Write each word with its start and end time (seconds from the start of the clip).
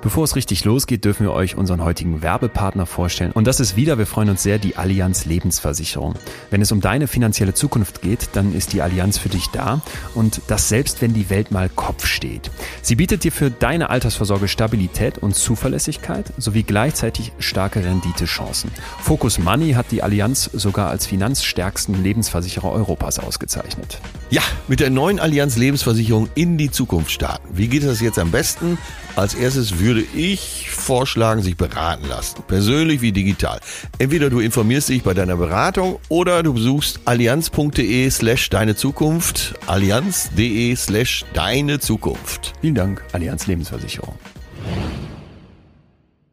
Bevor 0.00 0.22
es 0.22 0.36
richtig 0.36 0.64
losgeht, 0.64 1.04
dürfen 1.04 1.26
wir 1.26 1.32
euch 1.32 1.56
unseren 1.56 1.82
heutigen 1.82 2.22
Werbepartner 2.22 2.86
vorstellen. 2.86 3.32
Und 3.32 3.48
das 3.48 3.58
ist 3.58 3.74
wieder, 3.74 3.98
wir 3.98 4.06
freuen 4.06 4.30
uns 4.30 4.44
sehr, 4.44 4.58
die 4.58 4.76
Allianz 4.76 5.24
Lebensversicherung. 5.24 6.14
Wenn 6.50 6.62
es 6.62 6.70
um 6.70 6.80
deine 6.80 7.08
finanzielle 7.08 7.52
Zukunft 7.52 8.00
geht, 8.00 8.28
dann 8.34 8.54
ist 8.54 8.72
die 8.72 8.80
Allianz 8.80 9.18
für 9.18 9.28
dich 9.28 9.48
da. 9.48 9.82
Und 10.14 10.40
das 10.46 10.68
selbst, 10.68 11.02
wenn 11.02 11.14
die 11.14 11.30
Welt 11.30 11.50
mal 11.50 11.68
Kopf 11.68 12.06
steht. 12.06 12.48
Sie 12.80 12.94
bietet 12.94 13.24
dir 13.24 13.32
für 13.32 13.50
deine 13.50 13.90
Altersvorsorge 13.90 14.46
Stabilität 14.46 15.18
und 15.18 15.34
Zuverlässigkeit 15.34 16.32
sowie 16.38 16.62
gleichzeitig 16.62 17.32
starke 17.40 17.84
Renditechancen. 17.84 18.70
Focus 19.00 19.40
Money 19.40 19.72
hat 19.72 19.90
die 19.90 20.04
Allianz 20.04 20.48
sogar 20.52 20.90
als 20.90 21.06
finanzstärksten 21.06 22.00
Lebensversicherer 22.04 22.70
Europas 22.70 23.18
ausgezeichnet. 23.18 24.00
Ja, 24.30 24.42
mit 24.68 24.78
der 24.78 24.90
neuen 24.90 25.18
Allianz 25.18 25.56
Lebensversicherung 25.56 26.28
in 26.36 26.56
die 26.56 26.70
Zukunft 26.70 27.10
starten. 27.10 27.48
Wie 27.50 27.66
geht 27.66 27.82
das 27.82 28.00
jetzt 28.00 28.18
am 28.20 28.30
besten? 28.30 28.78
Als 29.16 29.34
erstes 29.34 29.80
würde 29.88 30.04
ich 30.14 30.70
vorschlagen, 30.70 31.40
sich 31.40 31.56
beraten 31.56 32.06
lassen. 32.08 32.42
Persönlich 32.46 33.00
wie 33.00 33.10
digital. 33.10 33.58
Entweder 33.98 34.28
du 34.28 34.38
informierst 34.38 34.90
dich 34.90 35.02
bei 35.02 35.14
deiner 35.14 35.36
Beratung 35.36 35.98
oder 36.10 36.42
du 36.42 36.52
besuchst 36.52 37.00
allianz.de 37.06 38.10
slash 38.10 38.50
deine 38.50 38.76
Zukunft. 38.76 39.54
Allianz.de 39.66 40.76
slash 40.76 41.24
deine 41.32 41.80
Zukunft. 41.80 42.52
Vielen 42.60 42.74
Dank, 42.74 43.02
Allianz 43.12 43.46
Lebensversicherung. 43.46 44.14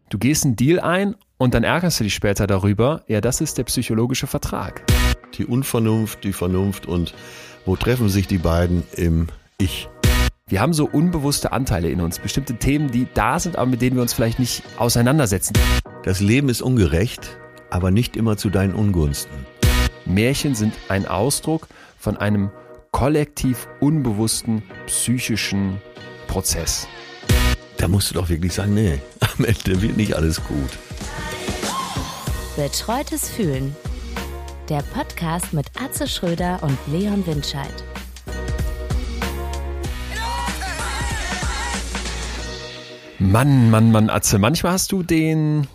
Du 0.10 0.18
gehst 0.18 0.44
einen 0.44 0.58
Deal 0.58 0.82
ein 0.82 1.16
und 1.38 1.54
dann 1.54 1.64
ärgerst 1.64 2.02
du 2.02 2.04
dich 2.04 2.14
später 2.14 2.48
darüber. 2.48 3.04
Ja, 3.08 3.22
das 3.22 3.40
ist 3.40 3.58
der 3.58 3.64
psychologische 3.64 4.28
Vertrag. 4.28 4.84
Die 5.38 5.46
Unvernunft, 5.46 6.26
die 6.26 6.34
Vernunft 6.34 6.88
und 6.88 7.14
wo 7.66 7.78
treffen 7.78 8.10
sich 8.10 8.28
die 8.28 8.38
beiden 8.38 8.84
im 8.98 9.28
Ich? 9.58 9.88
Wir 10.48 10.62
haben 10.62 10.74
so 10.74 10.86
unbewusste 10.86 11.54
Anteile 11.54 11.90
in 11.90 12.02
uns, 12.02 12.20
bestimmte 12.20 12.58
Themen, 12.58 12.92
die 12.92 13.08
da 13.16 13.40
sind, 13.40 13.56
aber 13.56 13.66
mit 13.66 13.82
denen 13.82 13.96
wir 13.96 14.04
uns 14.04 14.14
vielleicht 14.14 14.38
nicht 14.38 14.62
auseinandersetzen. 14.78 15.54
Das 16.04 16.20
Leben 16.20 16.50
ist 16.50 16.62
ungerecht, 16.62 17.40
aber 17.72 17.90
nicht 17.90 18.16
immer 18.16 18.38
zu 18.38 18.52
deinen 18.52 18.76
Ungunsten. 18.76 19.34
Märchen 20.06 20.54
sind 20.54 20.76
ein 20.88 21.08
Ausdruck 21.08 21.68
von 21.98 22.18
einem 22.18 22.52
kollektiv 22.92 23.68
unbewussten 23.80 24.62
psychischen 24.86 25.82
Prozess. 26.28 26.88
Da 27.78 27.88
musst 27.88 28.12
du 28.12 28.14
doch 28.14 28.30
wirklich 28.30 28.54
sagen, 28.54 28.76
nee, 28.76 29.00
am 29.22 29.46
Ende 29.46 29.82
wird 29.82 29.98
nicht 29.98 30.16
alles 30.16 30.44
gut. 30.44 30.78
Betreutes 32.56 33.32
Fühlen. 33.32 33.76
Der 34.70 34.84
Podcast 34.94 35.54
mit 35.54 35.66
Atze 35.84 36.08
Schröder 36.08 36.60
und 36.62 36.78
Leon 36.86 37.26
Windscheid. 37.26 37.84
Mann, 43.20 43.70
Mann, 43.70 43.92
Mann, 43.92 44.10
Atze, 44.10 44.40
manchmal 44.40 44.74
hast 44.74 44.92
du 44.92 45.04
den 45.04 45.68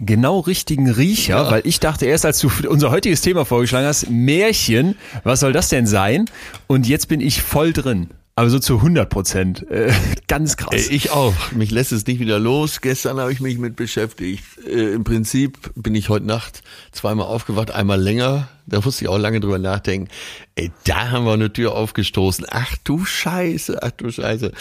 genau 0.00 0.40
richtigen 0.40 0.90
Riecher, 0.90 1.36
ja. 1.36 1.50
weil 1.50 1.62
ich 1.64 1.80
dachte 1.80 2.06
erst, 2.06 2.26
als 2.26 2.38
du 2.40 2.50
unser 2.68 2.90
heutiges 2.90 3.20
Thema 3.20 3.44
vorgeschlagen 3.44 3.86
hast, 3.86 4.10
Märchen, 4.10 4.96
was 5.24 5.40
soll 5.40 5.52
das 5.52 5.68
denn 5.68 5.86
sein? 5.86 6.26
Und 6.66 6.86
jetzt 6.86 7.08
bin 7.08 7.20
ich 7.20 7.42
voll 7.42 7.72
drin. 7.72 8.08
Aber 8.38 8.50
so 8.50 8.58
zu 8.58 8.76
100 8.76 9.08
Prozent. 9.08 9.70
Äh, 9.70 9.90
ganz 10.28 10.58
krass. 10.58 10.88
Äh, 10.88 10.94
ich 10.94 11.10
auch. 11.10 11.32
Mich 11.52 11.70
lässt 11.70 11.90
es 11.92 12.06
nicht 12.06 12.20
wieder 12.20 12.38
los. 12.38 12.82
Gestern 12.82 13.18
habe 13.18 13.32
ich 13.32 13.40
mich 13.40 13.56
mit 13.56 13.76
beschäftigt. 13.76 14.44
Äh, 14.66 14.92
Im 14.92 15.04
Prinzip 15.04 15.70
bin 15.74 15.94
ich 15.94 16.10
heute 16.10 16.26
Nacht 16.26 16.62
zweimal 16.92 17.26
aufgewacht, 17.28 17.70
einmal 17.70 17.98
länger. 17.98 18.48
Da 18.66 18.82
musste 18.82 19.04
ich 19.04 19.08
auch 19.08 19.16
lange 19.16 19.40
drüber 19.40 19.58
nachdenken. 19.58 20.08
Ey, 20.54 20.70
da 20.84 21.12
haben 21.12 21.24
wir 21.24 21.32
eine 21.32 21.50
Tür 21.50 21.74
aufgestoßen. 21.74 22.44
Ach 22.50 22.76
du 22.84 23.06
Scheiße, 23.06 23.82
ach 23.82 23.92
du 23.92 24.10
Scheiße. 24.10 24.52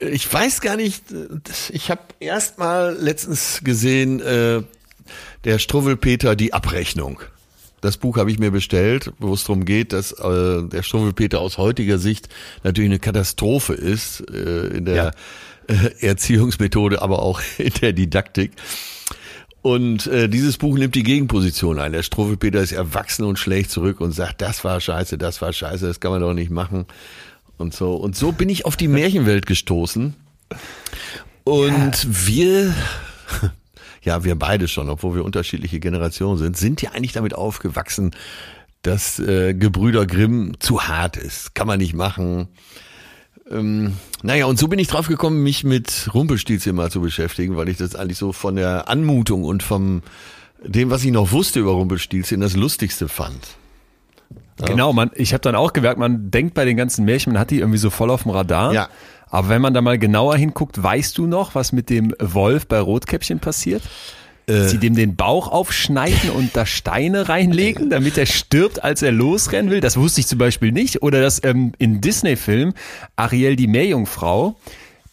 Ich 0.00 0.32
weiß 0.32 0.62
gar 0.62 0.76
nicht, 0.76 1.04
ich 1.70 1.90
habe 1.90 2.00
erst 2.20 2.58
mal 2.58 2.96
letztens 2.98 3.60
gesehen, 3.62 4.20
äh, 4.20 4.62
der 5.44 5.58
Struwwelpeter, 5.58 6.36
die 6.36 6.54
Abrechnung. 6.54 7.20
Das 7.82 7.98
Buch 7.98 8.16
habe 8.16 8.30
ich 8.30 8.38
mir 8.38 8.50
bestellt, 8.50 9.12
wo 9.18 9.34
es 9.34 9.44
darum 9.44 9.64
geht, 9.64 9.92
dass 9.92 10.12
äh, 10.12 10.62
der 10.62 10.82
Struwwelpeter 10.82 11.40
aus 11.40 11.58
heutiger 11.58 11.98
Sicht 11.98 12.28
natürlich 12.62 12.90
eine 12.90 12.98
Katastrophe 12.98 13.74
ist 13.74 14.20
äh, 14.30 14.68
in 14.68 14.86
der 14.86 14.94
ja. 14.94 15.10
äh, 15.66 16.06
Erziehungsmethode, 16.06 17.02
aber 17.02 17.20
auch 17.20 17.40
in 17.58 17.72
der 17.80 17.92
Didaktik. 17.92 18.52
Und 19.62 20.06
äh, 20.06 20.28
dieses 20.28 20.56
Buch 20.56 20.78
nimmt 20.78 20.94
die 20.94 21.02
Gegenposition 21.02 21.78
ein. 21.78 21.92
Der 21.92 22.02
Struwwelpeter 22.02 22.62
ist 22.62 22.72
erwachsen 22.72 23.26
und 23.26 23.38
schlägt 23.38 23.70
zurück 23.70 24.00
und 24.00 24.12
sagt, 24.12 24.40
das 24.40 24.64
war 24.64 24.80
scheiße, 24.80 25.18
das 25.18 25.42
war 25.42 25.52
scheiße, 25.52 25.86
das 25.86 26.00
kann 26.00 26.12
man 26.12 26.22
doch 26.22 26.32
nicht 26.32 26.50
machen 26.50 26.86
und 27.60 27.74
so. 27.74 27.94
Und 27.94 28.16
so 28.16 28.32
bin 28.32 28.48
ich 28.48 28.64
auf 28.64 28.76
die 28.76 28.88
Märchenwelt 28.88 29.46
gestoßen. 29.46 30.14
Und 31.44 32.04
ja. 32.04 32.26
wir, 32.26 32.74
ja, 34.02 34.24
wir 34.24 34.34
beide 34.36 34.68
schon, 34.68 34.88
obwohl 34.88 35.16
wir 35.16 35.24
unterschiedliche 35.24 35.80
Generationen 35.80 36.38
sind, 36.38 36.56
sind 36.56 36.82
ja 36.82 36.92
eigentlich 36.92 37.12
damit 37.12 37.34
aufgewachsen, 37.34 38.12
dass 38.82 39.18
äh, 39.18 39.54
Gebrüder 39.54 40.06
Grimm 40.06 40.54
zu 40.58 40.82
hart 40.82 41.16
ist. 41.16 41.54
Kann 41.54 41.66
man 41.66 41.78
nicht 41.78 41.94
machen. 41.94 42.48
Ähm, 43.50 43.96
naja, 44.22 44.46
und 44.46 44.58
so 44.58 44.68
bin 44.68 44.78
ich 44.78 44.88
drauf 44.88 45.08
gekommen, 45.08 45.42
mich 45.42 45.64
mit 45.64 46.08
Rumpelstilzchen 46.14 46.74
mal 46.74 46.90
zu 46.90 47.00
beschäftigen, 47.00 47.56
weil 47.56 47.68
ich 47.68 47.76
das 47.76 47.96
eigentlich 47.96 48.18
so 48.18 48.32
von 48.32 48.56
der 48.56 48.88
Anmutung 48.88 49.44
und 49.44 49.62
vom 49.62 50.02
dem, 50.64 50.90
was 50.90 51.04
ich 51.04 51.10
noch 51.10 51.32
wusste 51.32 51.60
über 51.60 51.72
Rumpelstilzchen, 51.72 52.40
das 52.40 52.54
Lustigste 52.54 53.08
fand. 53.08 53.59
Genau, 54.66 54.92
man, 54.92 55.10
ich 55.14 55.32
habe 55.32 55.42
dann 55.42 55.54
auch 55.54 55.72
gemerkt, 55.72 55.98
man 55.98 56.30
denkt 56.30 56.54
bei 56.54 56.64
den 56.64 56.76
ganzen 56.76 57.04
Märchen, 57.04 57.32
man 57.32 57.40
hat 57.40 57.50
die 57.50 57.58
irgendwie 57.58 57.78
so 57.78 57.90
voll 57.90 58.10
auf 58.10 58.22
dem 58.22 58.32
Radar. 58.32 58.72
Ja. 58.72 58.88
Aber 59.28 59.48
wenn 59.48 59.62
man 59.62 59.74
da 59.74 59.80
mal 59.80 59.98
genauer 59.98 60.36
hinguckt, 60.36 60.82
weißt 60.82 61.16
du 61.16 61.26
noch, 61.26 61.54
was 61.54 61.72
mit 61.72 61.88
dem 61.88 62.14
Wolf 62.18 62.66
bei 62.66 62.80
Rotkäppchen 62.80 63.38
passiert? 63.38 63.82
Äh. 64.46 64.68
Sie 64.68 64.78
dem 64.78 64.96
den 64.96 65.14
Bauch 65.16 65.48
aufschneiden 65.48 66.30
und 66.30 66.56
da 66.56 66.66
Steine 66.66 67.28
reinlegen, 67.28 67.90
damit 67.90 68.18
er 68.18 68.26
stirbt, 68.26 68.82
als 68.82 69.02
er 69.02 69.12
losrennen 69.12 69.70
will. 69.70 69.80
Das 69.80 69.96
wusste 69.96 70.20
ich 70.20 70.26
zum 70.26 70.38
Beispiel 70.38 70.72
nicht. 70.72 71.02
Oder 71.02 71.20
dass 71.20 71.42
ähm, 71.44 71.72
in 71.78 72.00
Disney-Film 72.00 72.74
Ariel 73.16 73.56
die 73.56 73.68
Meerjungfrau 73.68 74.56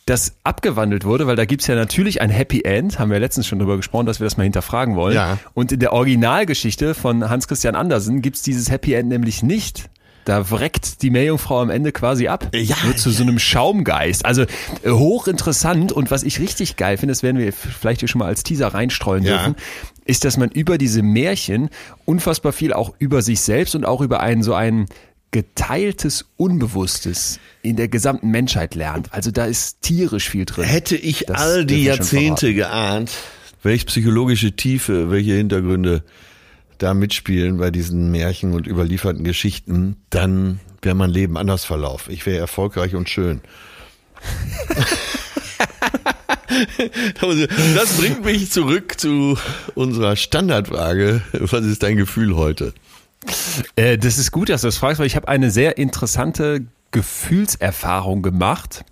das 0.07 0.38
abgewandelt 0.44 1.03
wurde, 1.03 1.28
weil 1.28 1.35
da 1.35 1.45
gibt's 1.45 1.68
ja 1.68 1.75
natürlich 1.75 2.22
ein 2.22 2.29
Happy 2.29 2.62
End, 2.63 2.97
haben 2.97 3.12
wir 3.12 3.19
letztens 3.19 3.45
schon 3.45 3.59
drüber 3.59 3.75
gesprochen, 3.75 4.06
dass 4.06 4.19
wir 4.19 4.25
das 4.25 4.38
mal 4.38 4.44
hinterfragen 4.44 4.95
wollen. 4.95 5.16
Ja. 5.16 5.38
Und 5.53 5.72
in 5.72 5.79
der 5.79 5.91
Originalgeschichte 5.94 6.95
von 6.95 7.29
Hans 7.29 7.47
Christian 7.47 7.75
Andersen 7.75 8.22
gibt's 8.22 8.41
dieses 8.41 8.72
Happy 8.72 8.94
End 8.94 9.09
nämlich 9.09 9.44
nicht. 9.44 9.90
Da 10.23 10.50
wreckt 10.51 11.01
die 11.03 11.09
Meerjungfrau 11.09 11.62
am 11.62 11.69
Ende 11.69 11.91
quasi 11.91 12.28
ab. 12.28 12.50
Ja, 12.53 12.75
wird 12.84 13.00
zu 13.00 13.12
so 13.12 13.23
einem 13.23 13.40
Schaumgeist. 13.40 14.25
Also 14.25 14.44
äh, 14.44 14.90
hochinteressant 14.90 15.91
und 15.91 16.12
was 16.12 16.24
ich 16.24 16.39
richtig 16.39 16.75
geil 16.75 16.97
finde, 16.97 17.13
das 17.13 17.24
werden 17.24 17.38
wir 17.38 17.53
vielleicht 17.53 18.01
hier 18.01 18.09
schon 18.09 18.19
mal 18.19 18.25
als 18.28 18.44
Teaser 18.44 18.68
reinstreuen 18.68 19.24
ja. 19.24 19.38
dürfen, 19.38 19.56
ist, 20.03 20.25
dass 20.25 20.38
man 20.38 20.50
über 20.50 20.78
diese 20.78 21.01
Märchen 21.01 21.69
unfassbar 22.06 22.51
viel 22.53 22.74
auch 22.74 22.94
über 23.00 23.22
sich 23.22 23.41
selbst 23.41 23.75
und 23.75 23.85
auch 23.85 24.01
über 24.01 24.22
einen 24.22 24.44
so 24.44 24.53
einen 24.53 24.88
geteiltes 25.31 26.25
Unbewusstes 26.38 27.39
in 27.61 27.75
der 27.75 27.88
gesamten 27.88 28.31
Menschheit 28.31 28.75
lernt. 28.75 29.13
Also 29.13 29.31
da 29.31 29.45
ist 29.45 29.81
tierisch 29.81 30.29
viel 30.29 30.45
drin. 30.45 30.65
Hätte 30.65 30.95
ich 30.95 31.25
das 31.27 31.39
all 31.39 31.65
die 31.65 31.83
Jahrzehnte 31.83 32.53
geahnt, 32.53 33.11
welche 33.63 33.85
psychologische 33.85 34.55
Tiefe, 34.55 35.11
welche 35.11 35.33
Hintergründe 35.33 36.03
da 36.77 36.93
mitspielen 36.93 37.57
bei 37.57 37.71
diesen 37.71 38.11
Märchen 38.11 38.53
und 38.53 38.67
überlieferten 38.67 39.23
Geschichten, 39.23 39.97
dann 40.09 40.59
wäre 40.81 40.95
mein 40.95 41.09
Leben 41.09 41.38
anders 41.38 41.65
verlaufen. 41.65 42.13
Ich 42.13 42.25
wäre 42.25 42.38
erfolgreich 42.38 42.95
und 42.95 43.09
schön. 43.09 43.41
das 47.75 47.97
bringt 47.97 48.25
mich 48.25 48.51
zurück 48.51 48.99
zu 48.99 49.38
unserer 49.75 50.15
Standardfrage. 50.15 51.21
Was 51.33 51.65
ist 51.65 51.83
dein 51.83 51.97
Gefühl 51.97 52.35
heute? 52.35 52.73
Äh, 53.75 53.97
das 53.97 54.17
ist 54.17 54.31
gut, 54.31 54.49
dass 54.49 54.61
du 54.61 54.67
das 54.67 54.77
fragst, 54.77 54.99
weil 54.99 55.07
ich 55.07 55.15
habe 55.15 55.27
eine 55.27 55.51
sehr 55.51 55.77
interessante 55.77 56.65
Gefühlserfahrung 56.91 58.21
gemacht, 58.21 58.85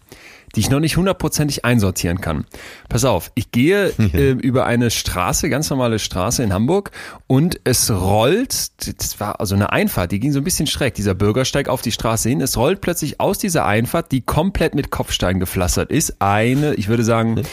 die 0.55 0.61
ich 0.61 0.69
noch 0.69 0.79
nicht 0.79 0.95
hundertprozentig 0.95 1.65
einsortieren 1.65 2.21
kann. 2.21 2.45
Pass 2.87 3.03
auf, 3.03 3.31
ich 3.35 3.51
gehe 3.51 3.87
äh, 4.13 4.31
über 4.31 4.65
eine 4.65 4.89
Straße, 4.89 5.49
ganz 5.49 5.69
normale 5.69 5.99
Straße 5.99 6.43
in 6.43 6.53
Hamburg 6.53 6.91
und 7.27 7.59
es 7.65 7.91
rollt, 7.91 8.71
das 9.01 9.19
war 9.19 9.39
also 9.39 9.55
eine 9.55 9.71
Einfahrt, 9.71 10.11
die 10.11 10.19
ging 10.19 10.31
so 10.31 10.39
ein 10.39 10.43
bisschen 10.45 10.67
schräg, 10.67 10.93
dieser 10.93 11.13
Bürgersteig 11.13 11.67
auf 11.67 11.81
die 11.81 11.91
Straße 11.91 12.29
hin, 12.29 12.41
es 12.41 12.57
rollt 12.57 12.81
plötzlich 12.81 13.19
aus 13.19 13.37
dieser 13.37 13.65
Einfahrt, 13.65 14.11
die 14.11 14.21
komplett 14.21 14.75
mit 14.75 14.91
Kopfstein 14.91 15.39
gepflastert 15.39 15.91
ist, 15.91 16.21
eine, 16.21 16.75
ich 16.75 16.87
würde 16.87 17.03
sagen, 17.03 17.43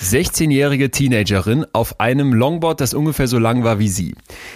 16-jährige 0.00 0.90
Teenagerin 0.90 1.66
auf 1.72 2.00
einem 2.00 2.32
Longboard, 2.32 2.80
das 2.80 2.94
ungefähr 2.94 3.28
so 3.28 3.38
lang 3.38 3.62
war 3.62 3.78
wie 3.78 3.88
sie. 3.88 4.14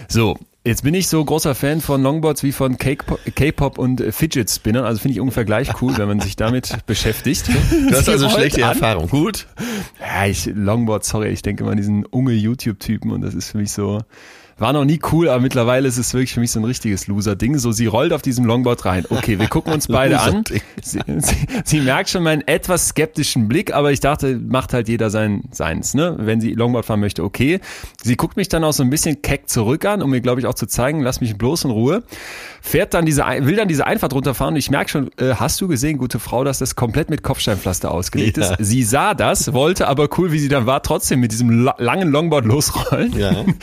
So, 0.09 0.39
Jetzt 0.67 0.83
bin 0.83 0.95
ich 0.95 1.07
so 1.07 1.25
großer 1.25 1.55
Fan 1.55 1.81
von 1.81 2.03
Longboards 2.03 2.43
wie 2.43 2.51
von 2.51 2.77
K-Pop 2.77 3.79
und 3.79 4.03
Fidget 4.13 4.51
Spinnern. 4.51 4.85
Also 4.85 5.01
finde 5.01 5.13
ich 5.13 5.21
ungefähr 5.21 5.45
gleich 5.45 5.81
cool, 5.81 5.97
wenn 5.97 6.09
man 6.09 6.19
sich 6.19 6.35
damit 6.35 6.77
beschäftigt. 6.87 7.47
Du 7.47 7.95
hast 7.95 8.09
also 8.09 8.29
schlechte 8.29 8.65
an. 8.65 8.73
Erfahrung. 8.73 9.09
Gut. 9.09 9.47
Ja, 10.01 10.27
ich, 10.27 10.47
Longboard, 10.47 11.05
sorry, 11.05 11.29
ich 11.29 11.43
denke 11.43 11.63
immer 11.63 11.71
an 11.71 11.77
diesen 11.77 12.05
unge 12.05 12.33
YouTube-Typen 12.33 13.13
und 13.13 13.21
das 13.21 13.35
ist 13.35 13.53
für 13.53 13.59
mich 13.59 13.71
so, 13.71 14.01
war 14.59 14.73
noch 14.73 14.87
nie 14.87 14.99
cool, 15.13 15.29
aber 15.29 15.41
mittlerweile 15.41 15.87
ist 15.87 15.99
es 15.99 16.15
wirklich 16.15 16.33
für 16.33 16.41
mich 16.41 16.51
so 16.51 16.61
ein 16.61 16.65
richtiges 16.65 17.07
Loser-Ding. 17.09 17.59
So, 17.59 17.73
sie 17.73 17.87
rollt 17.87 18.15
auf 18.15 18.23
diesem 18.23 18.47
Longboard 18.47 18.87
rein. 18.87 19.05
Okay, 19.11 19.39
wir 19.39 19.49
gucken 19.49 19.73
uns 19.73 19.87
beide 19.87 20.21
an. 20.21 20.45
Sie, 20.49 20.63
sie, 20.83 21.01
sie, 21.65 21.81
merkt 21.81 22.09
schon 22.09 22.23
meinen 22.23 22.41
etwas 22.47 22.89
skeptischen 22.89 23.49
Blick, 23.49 23.75
aber 23.75 23.93
ich 23.93 24.01
dachte, 24.01 24.39
macht 24.39 24.73
halt 24.73 24.89
jeder 24.89 25.11
sein, 25.11 25.43
seins, 25.51 25.93
ne? 25.93 26.17
Wenn 26.19 26.41
sie 26.41 26.55
Longboard 26.55 26.87
fahren 26.87 27.01
möchte, 27.01 27.23
okay. 27.23 27.61
Sie 28.03 28.17
guckt 28.17 28.37
mich 28.39 28.49
dann 28.49 28.65
auch 28.65 28.73
so 28.73 28.83
ein 28.83 28.89
bisschen 28.89 29.21
keck 29.21 29.49
zurück 29.51 29.85
an, 29.85 30.01
um 30.01 30.11
mir, 30.11 30.23
glaube 30.23 30.41
ich, 30.41 30.47
auch 30.47 30.55
zu 30.55 30.67
zeigen, 30.67 31.01
lass 31.01 31.21
mich 31.21 31.37
bloß 31.37 31.65
in 31.65 31.71
Ruhe. 31.71 32.03
Fährt 32.63 32.95
dann 32.95 33.05
diese, 33.05 33.25
will 33.41 33.57
dann 33.57 33.69
diese 33.69 33.87
Einfahrt 33.87 34.15
runterfahren 34.15 34.55
und 34.55 34.59
ich 34.59 34.71
merke 34.71 34.91
schon, 34.91 35.11
äh, 35.19 35.35
hast 35.35 35.61
du 35.61 35.69
gesehen, 35.69 35.99
gute 35.99 36.19
Frau, 36.19 36.45
dass 36.45 36.61
das 36.61 36.77
komplett 36.77 37.11
mit 37.11 37.23
Kopfsteinpflaster 37.23 37.91
ausgelegt 37.91 38.39
ja. 38.39 38.55
ist? 38.55 38.57
Sie 38.65 38.83
sah 38.85 39.13
das, 39.13 39.53
wollte 39.53 39.87
aber 39.87 40.09
cool, 40.17 40.33
wie 40.33 40.39
sie 40.39 40.49
dann 40.49 40.65
war, 40.65 40.83
trotzdem 40.83 41.21
mit 41.21 41.33
diesem 41.33 41.71
langen 41.79 42.11
Longboard 42.11 42.47
losrollen. 42.47 43.17
Ja. 43.19 43.45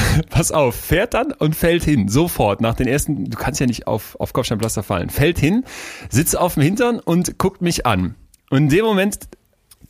Pass 0.30 0.52
auf, 0.52 0.74
fährt 0.74 1.14
dann 1.14 1.32
und 1.32 1.56
fällt 1.56 1.84
hin, 1.84 2.08
sofort, 2.08 2.60
nach 2.60 2.74
den 2.74 2.86
ersten, 2.86 3.30
du 3.30 3.36
kannst 3.36 3.60
ja 3.60 3.66
nicht 3.66 3.86
auf, 3.86 4.16
auf 4.20 4.32
Kopfsteinpflaster 4.32 4.82
fallen, 4.82 5.10
fällt 5.10 5.38
hin, 5.38 5.64
sitzt 6.10 6.36
auf 6.36 6.54
dem 6.54 6.62
Hintern 6.62 7.00
und 7.00 7.38
guckt 7.38 7.62
mich 7.62 7.86
an. 7.86 8.14
Und 8.50 8.58
in 8.58 8.68
dem 8.68 8.84
Moment 8.84 9.18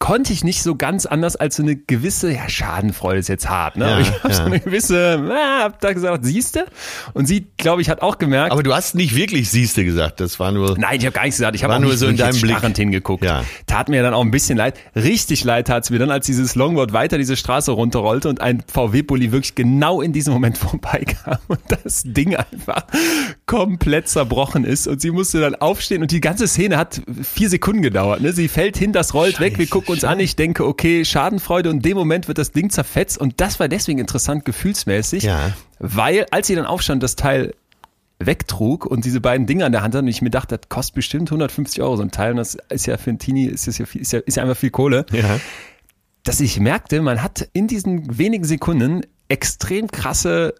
konnte 0.03 0.33
ich 0.33 0.43
nicht 0.43 0.65
so 0.65 0.75
ganz 0.75 1.07
anders 1.07 1.37
als 1.37 1.55
so 1.55 1.63
eine 1.63 1.77
gewisse, 1.77 2.33
ja, 2.33 2.49
Schadenfreude 2.49 3.21
ist 3.21 3.29
jetzt 3.29 3.49
hart, 3.49 3.77
ne? 3.77 3.89
Ja, 3.89 4.01
ich 4.01 4.09
habe 4.11 4.29
ja. 4.31 4.35
so 4.35 4.43
eine 4.43 4.59
gewisse, 4.59 5.31
ah, 5.31 5.63
hab 5.63 5.81
da 5.81 5.93
gesagt, 5.93 6.25
siehste? 6.25 6.67
Und 7.13 7.27
sie, 7.27 7.47
glaube 7.57 7.83
ich, 7.83 7.89
hat 7.89 8.03
auch 8.03 8.19
gemerkt. 8.19 8.51
Aber 8.51 8.65
du 8.65 8.75
hast 8.75 8.97
nicht 8.97 9.15
wirklich 9.15 9.49
siehste 9.49 9.85
gesagt, 9.85 10.19
das 10.19 10.41
war 10.41 10.51
nur. 10.51 10.77
Nein, 10.77 10.99
ich 10.99 11.07
habe 11.07 11.13
gar 11.13 11.23
nichts 11.23 11.37
gesagt, 11.37 11.55
ich 11.55 11.63
habe 11.63 11.79
nur 11.79 11.97
so 11.97 12.09
in 12.09 12.17
deinem 12.17 12.41
Blick 12.41 12.59
hingeguckt. 12.77 13.23
Ja. 13.23 13.45
Tat 13.67 13.89
mir 13.89 14.03
dann 14.03 14.13
auch 14.13 14.23
ein 14.23 14.33
bisschen 14.33 14.59
leid. 14.59 14.77
Richtig 14.97 15.45
leid 15.45 15.69
tat 15.69 15.85
es 15.85 15.91
mir 15.91 16.01
dann, 16.01 16.11
als 16.11 16.27
dieses 16.27 16.57
Longboard 16.57 16.93
weiter 16.93 17.17
diese 17.17 17.37
Straße 17.37 17.71
runterrollte 17.71 18.29
und 18.29 18.41
ein 18.41 18.65
VW-Bully 18.67 19.31
wirklich 19.31 19.55
genau 19.55 20.01
in 20.01 20.13
diesem 20.13 20.33
Moment 20.33 20.59
vorbeikam 20.59 21.39
und 21.47 21.61
das 21.85 22.03
Ding 22.05 22.35
einfach 22.35 22.87
komplett 23.47 24.09
zerbrochen 24.09 24.65
ist 24.65 24.89
und 24.89 25.01
sie 25.01 25.13
musste 25.13 25.41
dann 25.41 25.55
aufstehen 25.55 26.03
und 26.03 26.11
die 26.11 26.21
ganze 26.21 26.49
Szene 26.49 26.77
hat 26.77 27.03
vier 27.23 27.49
Sekunden 27.49 27.83
gedauert, 27.83 28.21
ne? 28.21 28.33
Sie 28.33 28.49
fällt 28.49 28.77
hin, 28.77 28.93
das 28.93 29.15
rollt 29.15 29.35
Scheiße. 29.37 29.45
weg, 29.45 29.59
wir 29.59 29.69
gucken 29.69 29.92
uns 29.93 30.05
an. 30.05 30.21
Ich 30.21 30.37
denke, 30.37 30.67
okay, 30.67 31.05
Schadenfreude 31.05 31.71
und 31.71 31.77
in 31.77 31.83
dem 31.83 31.97
Moment 31.97 32.29
wird 32.29 32.39
das 32.39 32.53
Ding 32.53 32.71
zerfetzt 32.71 33.19
und 33.19 33.41
das 33.41 33.61
war 33.61 33.69
deswegen 33.69 33.99
interessant 33.99 34.45
gefühlsmäßig, 34.45 35.25
ja. 35.25 35.53
weil 35.79 36.27
als 36.31 36.47
sie 36.47 36.55
dann 36.55 36.67
aufstand, 36.67 37.03
das 37.03 37.17
Teil 37.17 37.55
wegtrug 38.19 38.87
und 38.87 39.05
diese 39.05 39.21
beiden 39.21 39.47
Dinge 39.47 39.65
an 39.65 39.73
der 39.73 39.83
Hand 39.83 39.95
hat 39.95 40.03
und 40.03 40.09
ich 40.09 40.23
mir 40.23 40.31
dachte, 40.31 40.59
das 40.59 40.69
kostet 40.69 40.95
bestimmt 40.95 41.29
150 41.29 41.83
Euro 41.83 41.97
so 41.97 42.03
ein 42.03 42.11
Teil 42.11 42.33
und 42.33 42.37
das 42.37 42.57
ist 42.69 42.87
ja 42.87 42.97
für 42.97 43.11
ein 43.11 43.19
Teenie, 43.19 43.47
ist, 43.47 43.67
das 43.67 43.79
ja, 43.79 43.87
viel, 43.87 44.01
ist, 44.03 44.13
ja, 44.13 44.21
ist 44.21 44.37
ja 44.37 44.43
einfach 44.43 44.57
viel 44.57 44.71
Kohle. 44.71 45.07
Ja. 45.13 45.41
Dass 46.25 46.41
ich 46.41 46.61
merkte, 46.61 47.03
man 47.03 47.23
hat 47.23 47.49
in 47.53 47.67
diesen 47.67 48.17
wenigen 48.17 48.45
Sekunden 48.45 49.03
extrem 49.29 49.91
krasse 49.91 50.55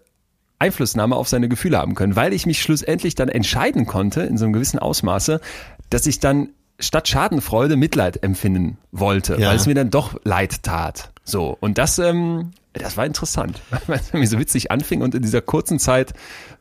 Einflussnahme 0.59 1.15
auf 1.15 1.27
seine 1.27 1.49
Gefühle 1.49 1.77
haben 1.77 1.95
können, 1.95 2.15
weil 2.15 2.33
ich 2.33 2.45
mich 2.45 2.61
schlussendlich 2.61 3.15
dann 3.15 3.29
entscheiden 3.29 3.85
konnte, 3.85 4.21
in 4.21 4.37
so 4.37 4.45
einem 4.45 4.53
gewissen 4.53 4.79
Ausmaße, 4.79 5.41
dass 5.89 6.05
ich 6.05 6.19
dann 6.19 6.49
statt 6.83 7.07
Schadenfreude 7.07 7.75
Mitleid 7.75 8.23
empfinden 8.23 8.77
wollte, 8.91 9.39
ja. 9.39 9.49
weil 9.49 9.55
es 9.55 9.65
mir 9.65 9.75
dann 9.75 9.89
doch 9.89 10.19
leid 10.23 10.63
tat. 10.63 11.11
So, 11.23 11.57
und 11.59 11.77
das, 11.77 11.99
ähm, 11.99 12.51
das 12.73 12.97
war 12.97 13.05
interessant, 13.05 13.61
weil 13.87 13.99
es 13.99 14.13
mir 14.13 14.27
so 14.27 14.39
witzig 14.39 14.71
anfing 14.71 15.01
und 15.01 15.15
in 15.15 15.21
dieser 15.21 15.41
kurzen 15.41 15.79
Zeit 15.79 16.13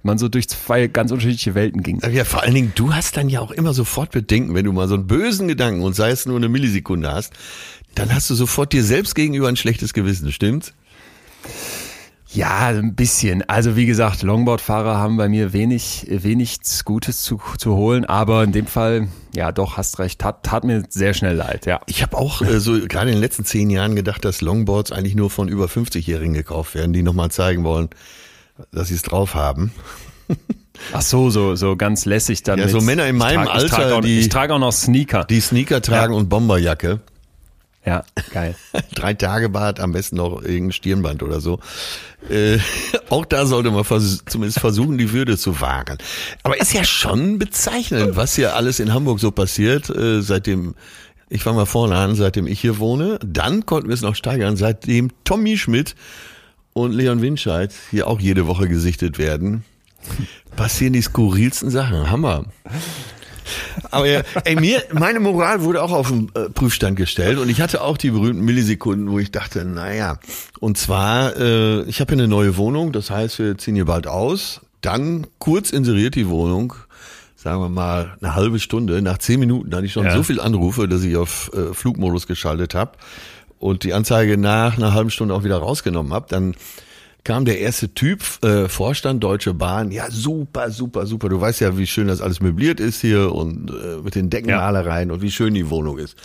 man 0.02 0.18
so 0.18 0.28
durch 0.28 0.48
zwei 0.48 0.86
ganz 0.88 1.10
unterschiedliche 1.10 1.54
Welten 1.54 1.82
ging. 1.82 2.00
Ja, 2.10 2.24
vor 2.24 2.42
allen 2.42 2.54
Dingen, 2.54 2.72
du 2.74 2.94
hast 2.94 3.16
dann 3.16 3.28
ja 3.28 3.40
auch 3.40 3.50
immer 3.50 3.72
sofort 3.72 4.10
Bedenken, 4.10 4.54
wenn 4.54 4.64
du 4.64 4.72
mal 4.72 4.88
so 4.88 4.94
einen 4.94 5.06
bösen 5.06 5.48
Gedanken 5.48 5.82
und 5.82 5.94
sei 5.94 6.10
es 6.10 6.26
nur 6.26 6.36
eine 6.36 6.48
Millisekunde 6.48 7.10
hast, 7.10 7.32
dann 7.94 8.12
hast 8.12 8.28
du 8.30 8.34
sofort 8.34 8.72
dir 8.72 8.84
selbst 8.84 9.14
gegenüber 9.14 9.48
ein 9.48 9.56
schlechtes 9.56 9.92
Gewissen, 9.92 10.32
stimmt's? 10.32 10.72
Ja, 12.34 12.68
ein 12.68 12.94
bisschen. 12.94 13.42
Also 13.48 13.76
wie 13.76 13.84
gesagt, 13.84 14.22
Longboardfahrer 14.22 14.96
haben 14.96 15.18
bei 15.18 15.28
mir 15.28 15.52
wenig, 15.52 16.06
wenig 16.08 16.58
Gutes 16.84 17.22
zu, 17.22 17.40
zu 17.58 17.74
holen, 17.74 18.06
aber 18.06 18.42
in 18.42 18.52
dem 18.52 18.66
Fall, 18.66 19.08
ja 19.34 19.52
doch, 19.52 19.76
hast 19.76 19.98
recht, 19.98 20.20
tat, 20.20 20.42
tat 20.42 20.64
mir 20.64 20.82
sehr 20.88 21.12
schnell 21.12 21.36
leid, 21.36 21.66
ja. 21.66 21.80
Ich 21.86 22.02
habe 22.02 22.16
auch 22.16 22.40
äh, 22.40 22.58
so 22.58 22.72
gerade 22.86 23.10
in 23.10 23.16
den 23.16 23.20
letzten 23.20 23.44
zehn 23.44 23.68
Jahren 23.68 23.96
gedacht, 23.96 24.24
dass 24.24 24.40
Longboards 24.40 24.92
eigentlich 24.92 25.14
nur 25.14 25.30
von 25.30 25.48
über 25.48 25.66
50-Jährigen 25.66 26.32
gekauft 26.32 26.74
werden, 26.74 26.94
die 26.94 27.02
nochmal 27.02 27.30
zeigen 27.30 27.64
wollen, 27.64 27.90
dass 28.72 28.88
sie 28.88 28.94
es 28.94 29.02
drauf 29.02 29.34
haben. 29.34 29.72
Ach 30.92 31.02
so, 31.02 31.28
so, 31.28 31.54
so 31.54 31.76
ganz 31.76 32.06
lässig 32.06 32.42
dann. 32.42 32.58
Ja, 32.58 32.68
so 32.68 32.80
Männer 32.80 33.06
in 33.06 33.16
meinem 33.16 33.44
trage, 33.44 33.50
Alter, 33.50 33.64
ich 33.66 33.70
trage, 33.72 33.94
auch, 33.94 34.00
die, 34.00 34.18
ich 34.20 34.28
trage 34.30 34.54
auch 34.54 34.58
noch 34.58 34.72
Sneaker. 34.72 35.24
Die 35.24 35.40
Sneaker 35.40 35.82
tragen 35.82 36.14
ja. 36.14 36.18
und 36.18 36.28
Bomberjacke. 36.28 37.00
Ja, 37.84 38.04
geil. 38.30 38.54
Drei 38.94 39.14
Tage 39.14 39.48
Bart, 39.48 39.80
am 39.80 39.92
besten 39.92 40.16
noch 40.16 40.42
irgendein 40.42 40.72
Stirnband 40.72 41.22
oder 41.22 41.40
so. 41.40 41.58
Äh, 42.30 42.58
auch 43.10 43.24
da 43.24 43.46
sollte 43.46 43.70
man 43.70 43.84
vers 43.84 44.22
zumindest 44.26 44.60
versuchen, 44.60 44.98
die 44.98 45.12
Würde 45.12 45.36
zu 45.36 45.60
wahren. 45.60 45.98
Aber 46.42 46.60
ist 46.60 46.72
ja 46.72 46.84
schon 46.84 47.38
bezeichnend, 47.38 48.16
was 48.16 48.36
hier 48.36 48.54
alles 48.54 48.78
in 48.78 48.94
Hamburg 48.94 49.18
so 49.18 49.32
passiert, 49.32 49.90
äh, 49.90 50.22
seitdem, 50.22 50.74
ich 51.28 51.42
fange 51.42 51.56
mal 51.56 51.66
vorne 51.66 51.96
an, 51.96 52.14
seitdem 52.14 52.46
ich 52.46 52.60
hier 52.60 52.78
wohne. 52.78 53.18
Dann 53.24 53.66
konnten 53.66 53.88
wir 53.88 53.94
es 53.94 54.02
noch 54.02 54.14
steigern, 54.14 54.56
seitdem 54.56 55.10
Tommy 55.24 55.58
Schmidt 55.58 55.96
und 56.74 56.92
Leon 56.92 57.20
Winscheid 57.20 57.72
hier 57.90 58.06
auch 58.06 58.20
jede 58.20 58.46
Woche 58.46 58.68
gesichtet 58.68 59.18
werden. 59.18 59.64
Passieren 60.56 60.92
die 60.92 61.02
skurrilsten 61.02 61.70
Sachen. 61.70 62.10
Hammer. 62.10 62.44
Aber 63.90 64.06
ja, 64.06 64.22
ey, 64.44 64.56
mir, 64.56 64.82
meine 64.92 65.20
Moral 65.20 65.62
wurde 65.62 65.82
auch 65.82 65.92
auf 65.92 66.08
den 66.08 66.30
äh, 66.34 66.48
Prüfstand 66.48 66.96
gestellt 66.96 67.38
und 67.38 67.48
ich 67.48 67.60
hatte 67.60 67.82
auch 67.82 67.96
die 67.96 68.10
berühmten 68.10 68.44
Millisekunden, 68.44 69.10
wo 69.10 69.18
ich 69.18 69.30
dachte, 69.30 69.64
naja, 69.64 70.18
und 70.60 70.78
zwar, 70.78 71.36
äh, 71.36 71.82
ich 71.82 72.00
habe 72.00 72.14
hier 72.14 72.22
eine 72.22 72.28
neue 72.28 72.56
Wohnung, 72.56 72.92
das 72.92 73.10
heißt, 73.10 73.38
wir 73.38 73.58
ziehen 73.58 73.74
hier 73.74 73.86
bald 73.86 74.06
aus. 74.06 74.60
Dann 74.80 75.26
kurz 75.38 75.70
inseriert 75.70 76.16
die 76.16 76.28
Wohnung, 76.28 76.74
sagen 77.36 77.60
wir 77.60 77.68
mal 77.68 78.16
eine 78.20 78.34
halbe 78.34 78.58
Stunde. 78.58 79.00
Nach 79.00 79.18
zehn 79.18 79.38
Minuten 79.38 79.74
hatte 79.74 79.86
ich 79.86 79.92
schon 79.92 80.04
ja. 80.04 80.16
so 80.16 80.22
viel 80.22 80.40
Anrufe, 80.40 80.88
dass 80.88 81.02
ich 81.02 81.16
auf 81.16 81.50
äh, 81.54 81.72
Flugmodus 81.72 82.26
geschaltet 82.26 82.74
habe 82.74 82.92
und 83.58 83.84
die 83.84 83.94
Anzeige 83.94 84.36
nach 84.36 84.76
einer 84.76 84.92
halben 84.92 85.10
Stunde 85.10 85.34
auch 85.34 85.44
wieder 85.44 85.58
rausgenommen 85.58 86.12
habe. 86.12 86.26
Dann 86.28 86.54
kam 87.24 87.44
der 87.44 87.60
erste 87.60 87.94
Typ, 87.94 88.22
äh, 88.44 88.68
Vorstand 88.68 89.22
Deutsche 89.22 89.54
Bahn, 89.54 89.90
ja 89.90 90.10
super, 90.10 90.70
super, 90.70 91.06
super. 91.06 91.28
Du 91.28 91.40
weißt 91.40 91.60
ja, 91.60 91.78
wie 91.78 91.86
schön 91.86 92.08
das 92.08 92.20
alles 92.20 92.40
möbliert 92.40 92.80
ist 92.80 93.00
hier 93.00 93.32
und 93.32 93.70
äh, 93.70 94.02
mit 94.02 94.14
den 94.14 94.30
Deckenmalereien 94.30 95.08
ja. 95.08 95.14
und 95.14 95.22
wie 95.22 95.30
schön 95.30 95.54
die 95.54 95.70
Wohnung 95.70 95.98
ist. 95.98 96.16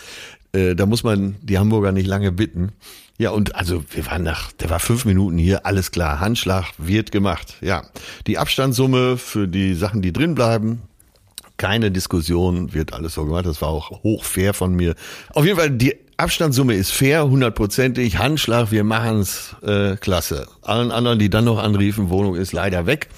Äh, 0.54 0.76
da 0.76 0.86
muss 0.86 1.04
man 1.04 1.36
die 1.42 1.58
Hamburger 1.58 1.92
nicht 1.92 2.08
lange 2.08 2.32
bitten. 2.32 2.72
Ja, 3.20 3.32
und 3.32 3.56
also 3.56 3.84
wir 3.92 4.06
waren 4.06 4.24
nach, 4.24 4.52
der 4.54 4.70
war 4.70 4.80
fünf 4.80 5.06
Minuten 5.06 5.38
hier, 5.38 5.66
alles 5.66 5.92
klar, 5.92 6.20
Handschlag 6.20 6.66
wird 6.78 7.12
gemacht. 7.12 7.56
Ja, 7.62 7.84
die 8.28 8.38
Abstandssumme 8.38 9.18
für 9.18 9.48
die 9.48 9.74
Sachen, 9.74 10.04
die 10.04 10.14
drin 10.14 10.36
bleiben, 10.36 10.84
keine 11.58 11.90
Diskussion, 11.90 12.74
wird 12.76 12.94
alles 12.94 13.16
so 13.16 13.26
gemacht. 13.26 13.48
Das 13.48 13.62
war 13.62 13.70
auch 13.70 14.04
hoch 14.04 14.24
fair 14.24 14.54
von 14.54 14.76
mir. 14.76 14.94
Auf 15.34 15.46
jeden 15.46 15.58
Fall, 15.58 15.72
die 15.72 15.96
Abstandssumme 16.18 16.74
ist 16.74 16.92
fair, 16.92 17.28
hundertprozentig. 17.28 18.18
Handschlag, 18.18 18.72
wir 18.72 18.84
machen's, 18.84 19.56
äh, 19.64 19.96
klasse. 19.98 20.48
Allen 20.64 20.92
anderen, 20.92 21.20
die 21.20 21.30
dann 21.30 21.46
noch 21.46 21.60
anriefen, 21.60 22.10
Wohnung 22.10 22.36
ist 22.36 22.54
leider 22.54 22.88
weg. 22.88 23.10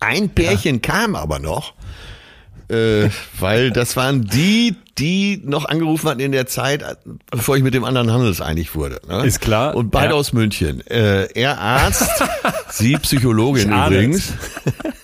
Ein 0.00 0.30
Pärchen 0.30 0.76
ja. 0.76 0.80
kam 0.80 1.14
aber 1.14 1.38
noch, 1.38 1.74
äh, 2.68 3.08
weil 3.38 3.70
das 3.70 3.96
waren 3.96 4.24
die, 4.24 4.74
die 4.98 5.40
noch 5.44 5.66
angerufen 5.66 6.08
hatten 6.08 6.20
in 6.20 6.32
der 6.32 6.46
Zeit, 6.46 6.84
bevor 7.30 7.56
ich 7.56 7.62
mit 7.62 7.74
dem 7.74 7.84
anderen 7.84 8.12
handelseinig 8.12 8.74
wurde. 8.74 9.00
Ne? 9.08 9.24
Ist 9.24 9.40
klar. 9.40 9.76
Und 9.76 9.90
beide 9.90 10.14
ja. 10.14 10.14
aus 10.14 10.32
München. 10.32 10.84
Äh, 10.88 11.26
er 11.32 11.60
Arzt, 11.60 12.10
sie 12.70 12.96
Psychologin 12.96 13.72
übrigens. 13.72 14.32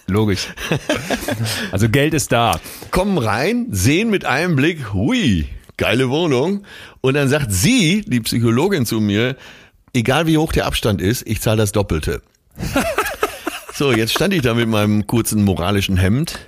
Logisch. 0.09 0.49
Also 1.71 1.89
Geld 1.89 2.15
ist 2.15 2.33
da. 2.33 2.59
Kommen 2.91 3.17
rein, 3.17 3.69
sehen 3.71 4.11
mit 4.11 4.25
einem 4.25 4.57
Blick, 4.57 4.93
hui, 4.93 5.49
geile 5.77 6.11
Wohnung. 6.11 6.65
Und 7.01 7.15
dann 7.15 7.29
sagt 7.29 7.53
sie, 7.53 8.03
die 8.07 8.21
Psychologin 8.21 8.87
zu 8.87 9.01
mir, 9.01 9.37
egal 9.95 10.27
wie 10.27 10.39
hoch 10.39 10.53
der 10.53 10.67
Abstand 10.67 11.01
ist, 11.01 11.27
ich 11.27 11.41
zahle 11.41 11.59
das 11.59 11.73
Doppelte. 11.73 12.23
so, 13.75 13.93
jetzt 13.93 14.13
stand 14.13 14.35
ich 14.35 14.43
da 14.43 14.55
mit 14.55 14.69
meinem 14.69 15.07
kurzen 15.07 15.45
moralischen 15.45 15.97
Hemd 15.97 16.39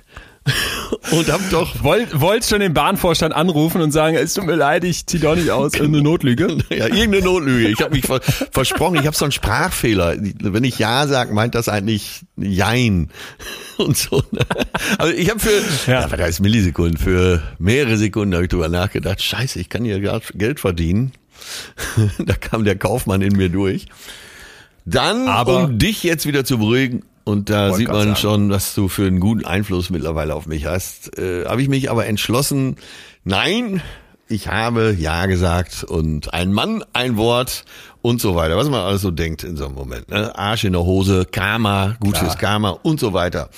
und 1.11 1.31
hab 1.31 1.49
doch. 1.49 1.83
Wollt, 1.83 2.19
wollt 2.19 2.45
schon 2.45 2.59
den 2.59 2.73
Bahnvorstand 2.73 3.33
anrufen 3.33 3.81
und 3.81 3.91
sagen, 3.91 4.15
es 4.15 4.33
tut 4.33 4.45
mir 4.45 4.55
leid, 4.55 4.83
ich 4.83 5.05
zieh 5.05 5.19
doch 5.19 5.35
nicht 5.35 5.49
aus. 5.51 5.73
Irgendeine 5.73 6.03
Notlüge? 6.03 6.57
Ja, 6.69 6.87
irgendeine 6.87 7.23
Notlüge. 7.23 7.69
Ich 7.69 7.81
habe 7.81 7.95
mich 7.95 8.05
ver 8.05 8.21
versprochen, 8.21 8.95
ich 8.95 9.05
habe 9.05 9.15
so 9.15 9.25
einen 9.25 9.31
Sprachfehler. 9.31 10.15
Wenn 10.17 10.63
ich 10.63 10.79
Ja 10.79 11.07
sage, 11.07 11.33
meint 11.33 11.55
das 11.55 11.69
eigentlich 11.69 12.25
Jein. 12.37 13.09
Und 13.77 13.97
so. 13.97 14.23
Ne? 14.31 14.41
Also 14.97 15.13
ich 15.13 15.29
habe 15.29 15.39
für, 15.39 15.91
ja. 15.91 16.01
ja, 16.01 16.07
da 16.07 16.25
ist 16.25 16.39
Millisekunden, 16.39 16.97
für 16.97 17.41
mehrere 17.59 17.97
Sekunden 17.97 18.33
habe 18.33 18.45
ich 18.45 18.49
drüber 18.49 18.69
nachgedacht, 18.69 19.21
scheiße, 19.21 19.59
ich 19.59 19.69
kann 19.69 19.83
hier 19.83 19.99
gerade 19.99 20.25
Geld 20.33 20.59
verdienen. 20.59 21.11
da 22.17 22.33
kam 22.33 22.63
der 22.63 22.77
Kaufmann 22.77 23.21
in 23.21 23.35
mir 23.35 23.49
durch. 23.49 23.85
Dann, 24.85 25.27
Aber 25.27 25.65
um 25.65 25.79
dich 25.79 26.03
jetzt 26.03 26.25
wieder 26.25 26.45
zu 26.45 26.59
beruhigen, 26.59 27.03
und 27.25 27.49
da 27.49 27.73
sieht 27.73 27.87
man 27.87 28.01
sagen. 28.01 28.15
schon, 28.15 28.49
was 28.51 28.75
du 28.75 28.87
für 28.87 29.07
einen 29.07 29.19
guten 29.19 29.45
Einfluss 29.45 29.89
mittlerweile 29.89 30.35
auf 30.35 30.45
mich 30.45 30.65
hast. 30.65 31.17
Äh, 31.17 31.45
habe 31.45 31.61
ich 31.61 31.67
mich 31.67 31.89
aber 31.89 32.05
entschlossen, 32.05 32.77
nein, 33.23 33.81
ich 34.27 34.47
habe 34.47 34.95
Ja 34.97 35.25
gesagt 35.25 35.83
und 35.83 36.33
ein 36.33 36.53
Mann, 36.53 36.83
ein 36.93 37.17
Wort 37.17 37.65
und 38.03 38.21
so 38.21 38.35
weiter, 38.35 38.57
was 38.57 38.69
man 38.69 38.81
alles 38.81 39.01
so 39.01 39.11
denkt 39.11 39.43
in 39.43 39.57
so 39.57 39.65
einem 39.65 39.75
Moment. 39.75 40.09
Ne? 40.09 40.37
Arsch 40.37 40.63
in 40.63 40.73
der 40.73 40.83
Hose, 40.83 41.25
Karma, 41.25 41.97
gut 41.99 42.17
fürs 42.17 42.37
Karma 42.37 42.69
und 42.69 42.99
so 42.99 43.13
weiter. 43.13 43.49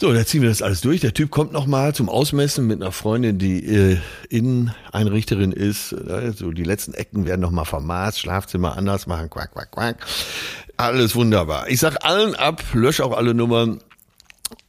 So, 0.00 0.12
da 0.12 0.26
ziehen 0.26 0.42
wir 0.42 0.48
das 0.48 0.60
alles 0.60 0.80
durch. 0.80 1.00
Der 1.00 1.14
Typ 1.14 1.30
kommt 1.30 1.52
nochmal 1.52 1.94
zum 1.94 2.08
Ausmessen 2.08 2.66
mit 2.66 2.82
einer 2.82 2.90
Freundin, 2.90 3.38
die 3.38 3.64
äh, 3.64 3.98
Inneneinrichterin 4.28 5.52
ist. 5.52 5.92
Äh, 5.92 6.32
so 6.32 6.50
die 6.50 6.64
letzten 6.64 6.94
Ecken 6.94 7.26
werden 7.26 7.40
nochmal 7.40 7.64
vermaßt, 7.64 8.18
Schlafzimmer 8.18 8.76
anders 8.76 9.06
machen, 9.06 9.30
quack, 9.30 9.52
quack, 9.52 9.70
quack. 9.70 10.04
Alles 10.76 11.14
wunderbar. 11.14 11.68
Ich 11.68 11.78
sag 11.78 12.04
allen 12.04 12.34
ab, 12.34 12.60
lösche 12.72 13.04
auch 13.04 13.16
alle 13.16 13.34
Nummern 13.34 13.80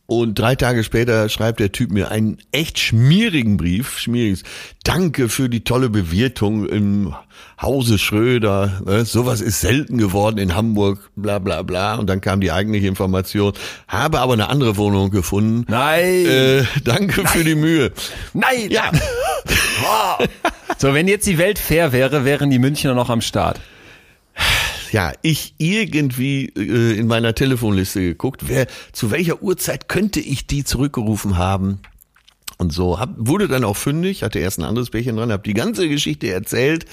und 0.08 0.38
drei 0.38 0.56
Tage 0.56 0.84
später 0.84 1.30
schreibt 1.30 1.60
der 1.60 1.72
Typ 1.72 1.92
mir 1.92 2.12
einen 2.12 2.38
echt 2.52 2.78
schmierigen 2.78 3.58
Brief, 3.58 3.98
schmieriges, 3.98 4.44
danke 4.84 5.30
für 5.30 5.50
die 5.50 5.64
tolle 5.64 5.90
Bewirtung 5.90 6.68
im 6.70 7.16
Hause 7.60 7.98
Schröder, 7.98 8.82
ne? 8.86 9.06
sowas 9.06 9.42
ist 9.42 9.62
selten 9.62 9.98
geworden 9.98 10.38
in 10.38 10.56
Hamburg, 10.56 11.10
bla 11.16 11.40
bla 11.40 11.64
bla. 11.64 11.96
Und 11.96 12.08
dann 12.08 12.22
kam 12.22 12.40
die 12.40 12.52
eigentliche 12.52 12.88
Information, 12.88 13.54
habe 13.88 14.20
aber 14.20 14.34
eine 14.34 14.50
andere 14.50 14.78
Wohnung 14.78 15.10
gefunden. 15.10 15.66
Nein! 15.68 16.26
Äh, 16.26 16.64
danke 16.84 17.24
Nein. 17.24 17.28
für 17.28 17.44
die 17.44 17.56
Mühe. 17.56 17.92
Nein! 18.34 18.70
Ja! 18.70 18.92
so, 20.78 20.94
wenn 20.94 21.08
jetzt 21.08 21.26
die 21.26 21.38
Welt 21.38 21.58
fair 21.58 21.92
wäre, 21.94 22.26
wären 22.26 22.50
die 22.52 22.60
Münchner 22.60 22.94
noch 22.94 23.10
am 23.10 23.22
Start 23.22 23.60
ja, 24.96 25.12
ich 25.24 25.56
irgendwie 25.58 26.46
äh, 26.56 26.98
in 26.98 27.08
meiner 27.08 27.36
Telefonliste 27.36 28.00
geguckt, 28.00 28.48
wer 28.48 28.66
zu 28.94 29.12
welcher 29.12 29.44
Uhrzeit 29.44 29.90
könnte 29.90 30.22
ich 30.22 30.48
die 30.48 30.64
zurückgerufen 30.64 31.38
haben. 31.38 31.82
Und 32.60 32.72
so 32.72 32.98
hab, 32.98 33.10
wurde 33.18 33.50
dann 33.50 33.66
auch 33.66 33.75
fündig, 33.75 34.24
hatte 34.24 34.40
erst 34.40 34.58
ein 34.58 34.64
anderes 34.64 34.92
Bärchen 34.92 35.18
dran, 35.18 35.34
habe 35.34 35.44
die 35.44 35.54
ganze 35.54 35.90
Geschichte 35.90 36.32
erzählt 36.32 36.86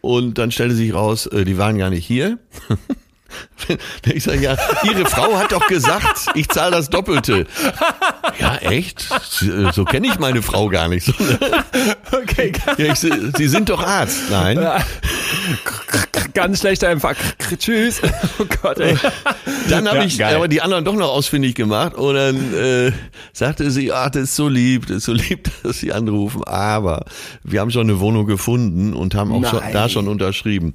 und 0.00 0.38
dann 0.38 0.50
stellte 0.50 0.74
sich 0.74 0.92
raus, 0.92 1.26
äh, 1.26 1.44
die 1.44 1.56
waren 1.56 1.78
gar 1.78 1.88
nicht 1.88 2.04
hier. 2.04 2.40
Ich 4.14 4.24
sage, 4.24 4.40
ja, 4.40 4.56
Ihre 4.84 5.06
Frau 5.06 5.36
hat 5.36 5.52
doch 5.52 5.66
gesagt, 5.66 6.26
ich 6.34 6.48
zahle 6.48 6.72
das 6.72 6.88
Doppelte. 6.88 7.46
Ja, 8.38 8.56
echt? 8.58 9.08
So 9.72 9.84
kenne 9.84 10.06
ich 10.06 10.18
meine 10.18 10.42
Frau 10.42 10.68
gar 10.68 10.88
nicht. 10.88 11.12
Okay. 12.12 12.52
Ja, 12.78 12.92
ich, 12.92 12.98
Sie 12.98 13.48
sind 13.48 13.68
doch 13.68 13.82
Arzt. 13.82 14.30
Nein. 14.30 14.58
Ganz 16.34 16.60
schlechter 16.60 16.88
Empfang. 16.88 17.16
Tschüss. 17.58 18.00
Oh 18.38 18.44
Gott, 18.62 18.78
ey. 18.78 18.96
Dann 19.68 19.88
habe 19.88 19.98
ja, 19.98 20.04
ich 20.04 20.18
geil. 20.18 20.34
aber 20.34 20.48
die 20.48 20.60
anderen 20.60 20.84
doch 20.84 20.94
noch 20.94 21.08
ausfindig 21.08 21.54
gemacht 21.54 21.94
und 21.94 22.14
dann 22.14 22.54
äh, 22.54 22.92
sagte 23.32 23.70
sie, 23.70 23.92
ah, 23.92 24.10
das 24.10 24.24
ist 24.24 24.36
so 24.36 24.48
lieb, 24.48 24.86
das 24.86 24.98
ist 24.98 25.04
so 25.04 25.12
lieb, 25.12 25.50
dass 25.62 25.78
Sie 25.80 25.92
anrufen. 25.92 26.44
Aber 26.44 27.06
wir 27.42 27.60
haben 27.60 27.70
schon 27.70 27.88
eine 27.88 28.00
Wohnung 28.00 28.26
gefunden 28.26 28.92
und 28.94 29.14
haben 29.14 29.32
auch 29.32 29.48
schon, 29.48 29.62
da 29.72 29.88
schon 29.88 30.08
unterschrieben. 30.08 30.74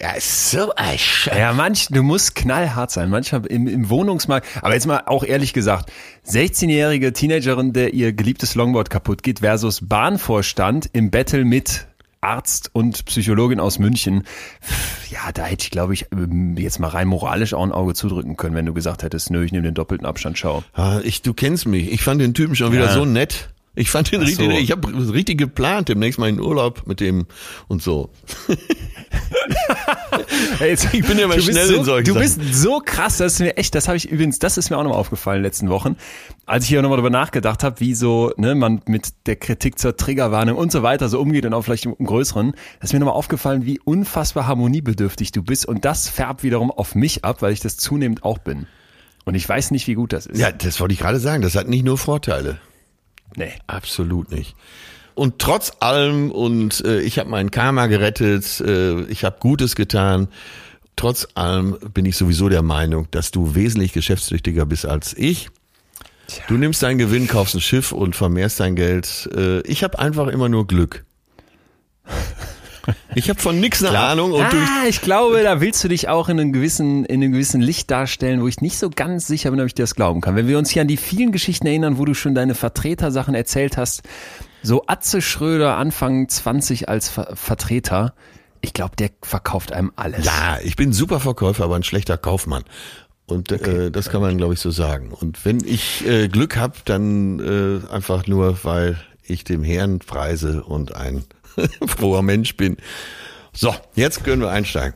Ja, 0.00 0.12
so 0.18 0.74
ein 0.74 0.98
Scheiß. 0.98 1.38
Ja, 1.38 1.52
manch, 1.54 1.88
du 1.88 2.02
musst 2.02 2.34
knallhart 2.34 2.90
sein. 2.90 3.08
Manchmal 3.08 3.46
im, 3.46 3.66
im 3.66 3.88
Wohnungsmarkt. 3.88 4.46
Aber 4.60 4.74
jetzt 4.74 4.86
mal 4.86 5.04
auch 5.06 5.24
ehrlich 5.24 5.54
gesagt, 5.54 5.90
16-jährige 6.26 7.12
Teenagerin, 7.12 7.72
der 7.72 7.94
ihr 7.94 8.12
geliebtes 8.12 8.54
Longboard 8.54 8.90
kaputt 8.90 9.22
geht, 9.22 9.40
versus 9.40 9.80
Bahnvorstand 9.88 10.90
im 10.92 11.10
Battle 11.10 11.44
mit 11.44 11.86
Arzt 12.20 12.70
und 12.72 13.04
Psychologin 13.06 13.60
aus 13.60 13.78
München. 13.78 14.24
Ja, 15.10 15.32
da 15.32 15.44
hätte 15.44 15.64
ich, 15.64 15.70
glaube 15.70 15.94
ich, 15.94 16.06
ähm, 16.12 16.56
jetzt 16.58 16.78
mal 16.78 16.88
rein 16.88 17.08
moralisch 17.08 17.54
auch 17.54 17.62
ein 17.62 17.72
Auge 17.72 17.94
zudrücken 17.94 18.36
können, 18.36 18.54
wenn 18.54 18.66
du 18.66 18.74
gesagt 18.74 19.02
hättest, 19.02 19.30
nö, 19.30 19.44
ich 19.44 19.52
nehme 19.52 19.64
den 19.64 19.74
doppelten 19.74 20.06
Abstand, 20.06 20.36
schau. 20.36 20.64
Ja, 20.76 21.00
ich, 21.00 21.22
du 21.22 21.32
kennst 21.32 21.66
mich. 21.66 21.92
Ich 21.92 22.02
fand 22.02 22.20
den 22.20 22.34
Typen 22.34 22.56
schon 22.56 22.72
wieder 22.72 22.86
ja. 22.86 22.92
so 22.92 23.04
nett. 23.04 23.50
Ich 23.76 23.90
fand 23.90 24.10
den 24.10 24.22
richtig, 24.22 24.46
so. 24.46 24.50
ich 24.50 24.70
habe 24.72 25.12
richtig 25.12 25.38
geplant, 25.38 25.90
demnächst 25.90 26.18
mal 26.18 26.30
in 26.30 26.40
Urlaub 26.40 26.86
mit 26.86 26.98
dem 26.98 27.26
und 27.68 27.82
so. 27.82 28.10
hey, 30.58 30.74
ich 30.74 31.06
bin 31.06 31.18
ja 31.18 31.26
mal 31.26 31.40
schnell 31.40 31.66
so, 31.66 31.74
in 31.74 31.84
solchen 31.84 32.12
Du 32.12 32.18
bist 32.18 32.40
so 32.52 32.80
krass, 32.84 33.18
das 33.18 33.34
ist 33.34 33.40
mir 33.40 33.56
echt, 33.56 33.74
das 33.74 33.88
habe 33.88 33.96
ich 33.96 34.10
übrigens, 34.10 34.38
das 34.38 34.58
ist 34.58 34.70
mir 34.70 34.78
auch 34.78 34.82
nochmal 34.82 34.98
aufgefallen 34.98 35.38
in 35.38 35.42
den 35.42 35.46
letzten 35.46 35.68
Wochen, 35.68 35.96
als 36.44 36.64
ich 36.64 36.70
hier 36.70 36.82
nochmal 36.82 36.98
drüber 36.98 37.10
nachgedacht 37.10 37.62
habe, 37.62 37.80
wie 37.80 37.94
so 37.94 38.32
ne, 38.36 38.54
man 38.54 38.82
mit 38.86 39.14
der 39.26 39.36
Kritik 39.36 39.78
zur 39.78 39.96
Triggerwarnung 39.96 40.56
und 40.56 40.72
so 40.72 40.82
weiter 40.82 41.08
so 41.08 41.20
umgeht 41.20 41.46
und 41.46 41.54
auch 41.54 41.62
vielleicht 41.62 41.86
im, 41.86 41.94
Größeren, 41.96 42.52
das 42.80 42.90
ist 42.90 42.92
mir 42.92 43.00
nochmal 43.00 43.16
aufgefallen, 43.16 43.64
wie 43.64 43.80
unfassbar 43.80 44.46
harmoniebedürftig 44.46 45.32
du 45.32 45.42
bist 45.42 45.66
und 45.66 45.84
das 45.84 46.08
färbt 46.08 46.42
wiederum 46.42 46.70
auf 46.70 46.94
mich 46.94 47.24
ab, 47.24 47.42
weil 47.42 47.52
ich 47.52 47.60
das 47.60 47.76
zunehmend 47.76 48.24
auch 48.24 48.38
bin. 48.38 48.66
Und 49.24 49.34
ich 49.34 49.48
weiß 49.48 49.72
nicht, 49.72 49.88
wie 49.88 49.94
gut 49.94 50.12
das 50.12 50.26
ist. 50.26 50.38
Ja, 50.38 50.52
das 50.52 50.78
wollte 50.78 50.94
ich 50.94 51.00
gerade 51.00 51.18
sagen, 51.18 51.42
das 51.42 51.56
hat 51.56 51.68
nicht 51.68 51.84
nur 51.84 51.98
Vorteile. 51.98 52.58
Nee. 53.34 53.52
Absolut 53.66 54.30
nicht. 54.30 54.54
Und 55.16 55.38
trotz 55.38 55.72
allem, 55.80 56.30
und 56.30 56.84
äh, 56.84 57.00
ich 57.00 57.18
habe 57.18 57.30
meinen 57.30 57.50
Karma 57.50 57.86
gerettet, 57.86 58.60
äh, 58.60 59.00
ich 59.04 59.24
habe 59.24 59.38
Gutes 59.40 59.74
getan, 59.74 60.28
trotz 60.94 61.26
allem 61.34 61.78
bin 61.94 62.04
ich 62.04 62.18
sowieso 62.18 62.50
der 62.50 62.60
Meinung, 62.60 63.08
dass 63.12 63.30
du 63.30 63.54
wesentlich 63.54 63.94
geschäftstüchtiger 63.94 64.66
bist 64.66 64.84
als 64.84 65.14
ich. 65.16 65.48
Tja. 66.26 66.44
Du 66.48 66.58
nimmst 66.58 66.82
deinen 66.82 66.98
Gewinn, 66.98 67.28
kaufst 67.28 67.54
ein 67.54 67.62
Schiff 67.62 67.92
und 67.92 68.14
vermehrst 68.14 68.60
dein 68.60 68.76
Geld. 68.76 69.30
Äh, 69.34 69.60
ich 69.62 69.82
habe 69.82 69.98
einfach 69.98 70.26
immer 70.26 70.50
nur 70.50 70.66
Glück. 70.66 71.04
Ich 73.16 73.28
habe 73.28 73.40
von 73.40 73.58
nix 73.58 73.82
eine 73.82 73.98
Ahnung. 73.98 74.30
Und 74.30 74.42
ah, 74.44 74.84
ich 74.88 75.00
glaube, 75.00 75.42
da 75.42 75.60
willst 75.60 75.82
du 75.82 75.88
dich 75.88 76.08
auch 76.08 76.28
in 76.28 76.38
einem 76.38 76.52
gewissen, 76.52 77.04
in 77.06 77.20
einem 77.20 77.32
gewissen 77.32 77.60
Licht 77.60 77.90
darstellen, 77.90 78.40
wo 78.40 78.46
ich 78.46 78.60
nicht 78.60 78.78
so 78.78 78.90
ganz 78.90 79.26
sicher 79.26 79.50
bin, 79.50 79.60
ob 79.60 79.66
ich 79.66 79.74
dir 79.74 79.82
das 79.82 79.96
glauben 79.96 80.20
kann. 80.20 80.36
Wenn 80.36 80.46
wir 80.46 80.56
uns 80.56 80.70
hier 80.70 80.82
an 80.82 80.88
die 80.88 80.96
vielen 80.96 81.32
Geschichten 81.32 81.66
erinnern, 81.66 81.98
wo 81.98 82.04
du 82.04 82.14
schon 82.14 82.36
deine 82.36 82.54
Vertretersachen 82.54 83.34
erzählt 83.34 83.76
hast, 83.76 84.02
so 84.66 84.82
Atze 84.88 85.22
Schröder 85.22 85.76
Anfang 85.76 86.28
20 86.28 86.88
als 86.88 87.08
Ver 87.08 87.36
Vertreter, 87.36 88.14
ich 88.60 88.72
glaube, 88.72 88.96
der 88.96 89.10
verkauft 89.22 89.72
einem 89.72 89.92
alles. 89.94 90.26
Ja, 90.26 90.58
ich 90.62 90.76
bin 90.76 90.92
super 90.92 91.20
Verkäufer, 91.20 91.64
aber 91.64 91.76
ein 91.76 91.84
schlechter 91.84 92.18
Kaufmann. 92.18 92.64
Und 93.26 93.52
okay. 93.52 93.86
äh, 93.86 93.90
das 93.90 94.10
kann 94.10 94.20
man, 94.20 94.36
glaube 94.36 94.54
ich, 94.54 94.60
so 94.60 94.70
sagen. 94.70 95.12
Und 95.12 95.44
wenn 95.44 95.60
ich 95.64 96.06
äh, 96.06 96.28
Glück 96.28 96.56
habe, 96.56 96.74
dann 96.84 97.38
äh, 97.40 97.92
einfach 97.92 98.26
nur, 98.26 98.64
weil 98.64 98.98
ich 99.22 99.44
dem 99.44 99.62
Herrn 99.62 100.00
preise 100.00 100.62
und 100.64 100.94
ein 100.94 101.24
froher 101.86 102.22
Mensch 102.22 102.56
bin. 102.56 102.76
So, 103.52 103.74
jetzt 103.94 104.24
können 104.24 104.42
wir 104.42 104.50
einsteigen. 104.50 104.94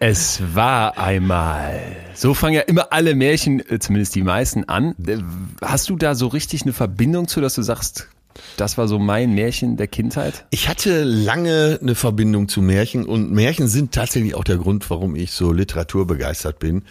Es 0.00 0.42
war 0.54 0.98
einmal. 0.98 1.80
So 2.14 2.34
fangen 2.34 2.54
ja 2.54 2.62
immer 2.62 2.92
alle 2.92 3.14
Märchen, 3.14 3.60
äh, 3.68 3.78
zumindest 3.78 4.14
die 4.14 4.22
meisten, 4.22 4.64
an. 4.64 4.94
Äh, 5.06 5.18
hast 5.62 5.88
du 5.88 5.96
da 5.96 6.14
so 6.14 6.28
richtig 6.28 6.62
eine 6.62 6.72
Verbindung 6.72 7.28
zu, 7.28 7.40
dass 7.40 7.54
du 7.54 7.62
sagst, 7.62 8.08
das 8.56 8.78
war 8.78 8.88
so 8.88 8.98
mein 8.98 9.34
Märchen 9.34 9.76
der 9.76 9.88
Kindheit? 9.88 10.46
Ich 10.50 10.68
hatte 10.68 11.04
lange 11.04 11.78
eine 11.80 11.94
Verbindung 11.94 12.48
zu 12.48 12.62
Märchen 12.62 13.04
und 13.04 13.32
Märchen 13.32 13.68
sind 13.68 13.92
tatsächlich 13.92 14.34
auch 14.34 14.44
der 14.44 14.56
Grund, 14.56 14.88
warum 14.90 15.16
ich 15.16 15.32
so 15.32 15.52
literaturbegeistert 15.52 16.58
bin, 16.58 16.82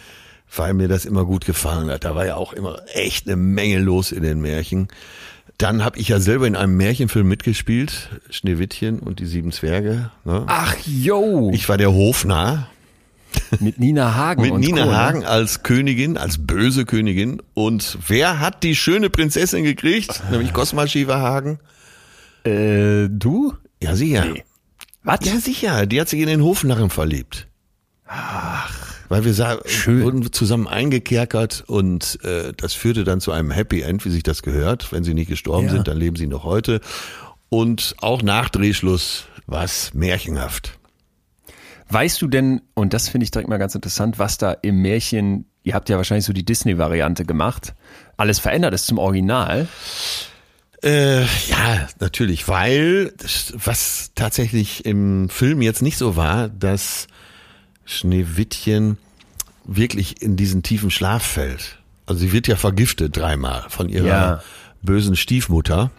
weil 0.54 0.74
mir 0.74 0.88
das 0.88 1.04
immer 1.04 1.24
gut 1.24 1.44
gefallen 1.44 1.90
hat. 1.90 2.04
Da 2.04 2.14
war 2.14 2.26
ja 2.26 2.36
auch 2.36 2.52
immer 2.52 2.80
echt 2.92 3.26
eine 3.26 3.36
Menge 3.36 3.78
los 3.78 4.12
in 4.12 4.22
den 4.22 4.40
Märchen. 4.40 4.88
Dann 5.58 5.84
habe 5.84 5.98
ich 5.98 6.08
ja 6.08 6.20
selber 6.20 6.46
in 6.46 6.54
einem 6.54 6.76
Märchenfilm 6.76 7.26
mitgespielt, 7.26 8.10
Schneewittchen 8.30 9.00
und 9.00 9.18
die 9.18 9.26
sieben 9.26 9.50
Zwerge. 9.50 10.10
Ne? 10.24 10.44
Ach 10.46 10.76
yo! 10.86 11.50
Ich 11.52 11.68
war 11.68 11.76
der 11.76 11.92
Hofnarr. 11.92 12.68
Mit 13.60 13.78
Nina 13.78 14.14
Hagen. 14.14 14.42
Mit 14.42 14.54
Nina 14.54 14.84
Co, 14.84 14.90
ne? 14.90 14.96
Hagen 14.96 15.24
als 15.24 15.62
Königin, 15.62 16.16
als 16.16 16.46
böse 16.46 16.84
Königin. 16.84 17.42
Und 17.54 17.98
wer 18.06 18.40
hat 18.40 18.62
die 18.62 18.74
schöne 18.76 19.10
Prinzessin 19.10 19.64
gekriegt? 19.64 20.22
Nämlich 20.30 20.52
Cosma 20.52 20.86
Shiva 20.86 21.18
Hagen. 21.18 21.58
Äh, 22.44 23.08
du? 23.10 23.54
Ja, 23.82 23.96
sicher. 23.96 24.24
Nee. 24.24 24.44
Was? 25.02 25.20
Ja, 25.24 25.38
sicher. 25.40 25.86
Die 25.86 26.00
hat 26.00 26.08
sich 26.08 26.20
in 26.20 26.28
den 26.28 26.42
Hofnarren 26.42 26.90
verliebt. 26.90 27.48
Ach. 28.06 28.87
Weil 29.08 29.24
wir 29.24 29.32
sah, 29.34 29.58
wurden 29.86 30.32
zusammen 30.32 30.66
eingekerkert 30.66 31.64
und 31.66 32.22
äh, 32.24 32.52
das 32.56 32.74
führte 32.74 33.04
dann 33.04 33.20
zu 33.20 33.32
einem 33.32 33.50
Happy 33.50 33.80
End, 33.80 34.04
wie 34.04 34.10
sich 34.10 34.22
das 34.22 34.42
gehört. 34.42 34.92
Wenn 34.92 35.04
sie 35.04 35.14
nicht 35.14 35.28
gestorben 35.28 35.66
ja. 35.66 35.72
sind, 35.72 35.88
dann 35.88 35.96
leben 35.96 36.16
sie 36.16 36.26
noch 36.26 36.44
heute. 36.44 36.80
Und 37.48 37.94
auch 38.00 38.22
nach 38.22 38.50
Drehschluss 38.50 39.24
war 39.46 39.64
es 39.64 39.94
märchenhaft. 39.94 40.78
Weißt 41.88 42.20
du 42.20 42.26
denn, 42.26 42.60
und 42.74 42.92
das 42.92 43.08
finde 43.08 43.24
ich 43.24 43.30
direkt 43.30 43.48
mal 43.48 43.56
ganz 43.56 43.74
interessant, 43.74 44.18
was 44.18 44.36
da 44.36 44.52
im 44.52 44.82
Märchen, 44.82 45.46
ihr 45.62 45.74
habt 45.74 45.88
ja 45.88 45.96
wahrscheinlich 45.96 46.26
so 46.26 46.34
die 46.34 46.44
Disney-Variante 46.44 47.24
gemacht, 47.24 47.74
alles 48.18 48.38
verändert 48.38 48.74
ist 48.74 48.86
zum 48.86 48.98
Original? 48.98 49.68
Äh, 50.82 51.22
ja, 51.22 51.88
natürlich, 51.98 52.46
weil 52.46 53.12
was 53.54 54.12
tatsächlich 54.14 54.84
im 54.84 55.30
Film 55.30 55.62
jetzt 55.62 55.80
nicht 55.80 55.96
so 55.96 56.14
war, 56.14 56.48
dass 56.50 57.08
Schneewittchen 57.88 58.98
wirklich 59.64 60.22
in 60.22 60.36
diesen 60.36 60.62
tiefen 60.62 60.90
Schlaf 60.90 61.24
fällt. 61.24 61.78
Also 62.06 62.20
sie 62.20 62.32
wird 62.32 62.46
ja 62.46 62.56
vergiftet 62.56 63.16
dreimal 63.16 63.64
von 63.68 63.88
ihrer 63.88 64.06
ja. 64.06 64.42
bösen 64.82 65.16
Stiefmutter 65.16 65.90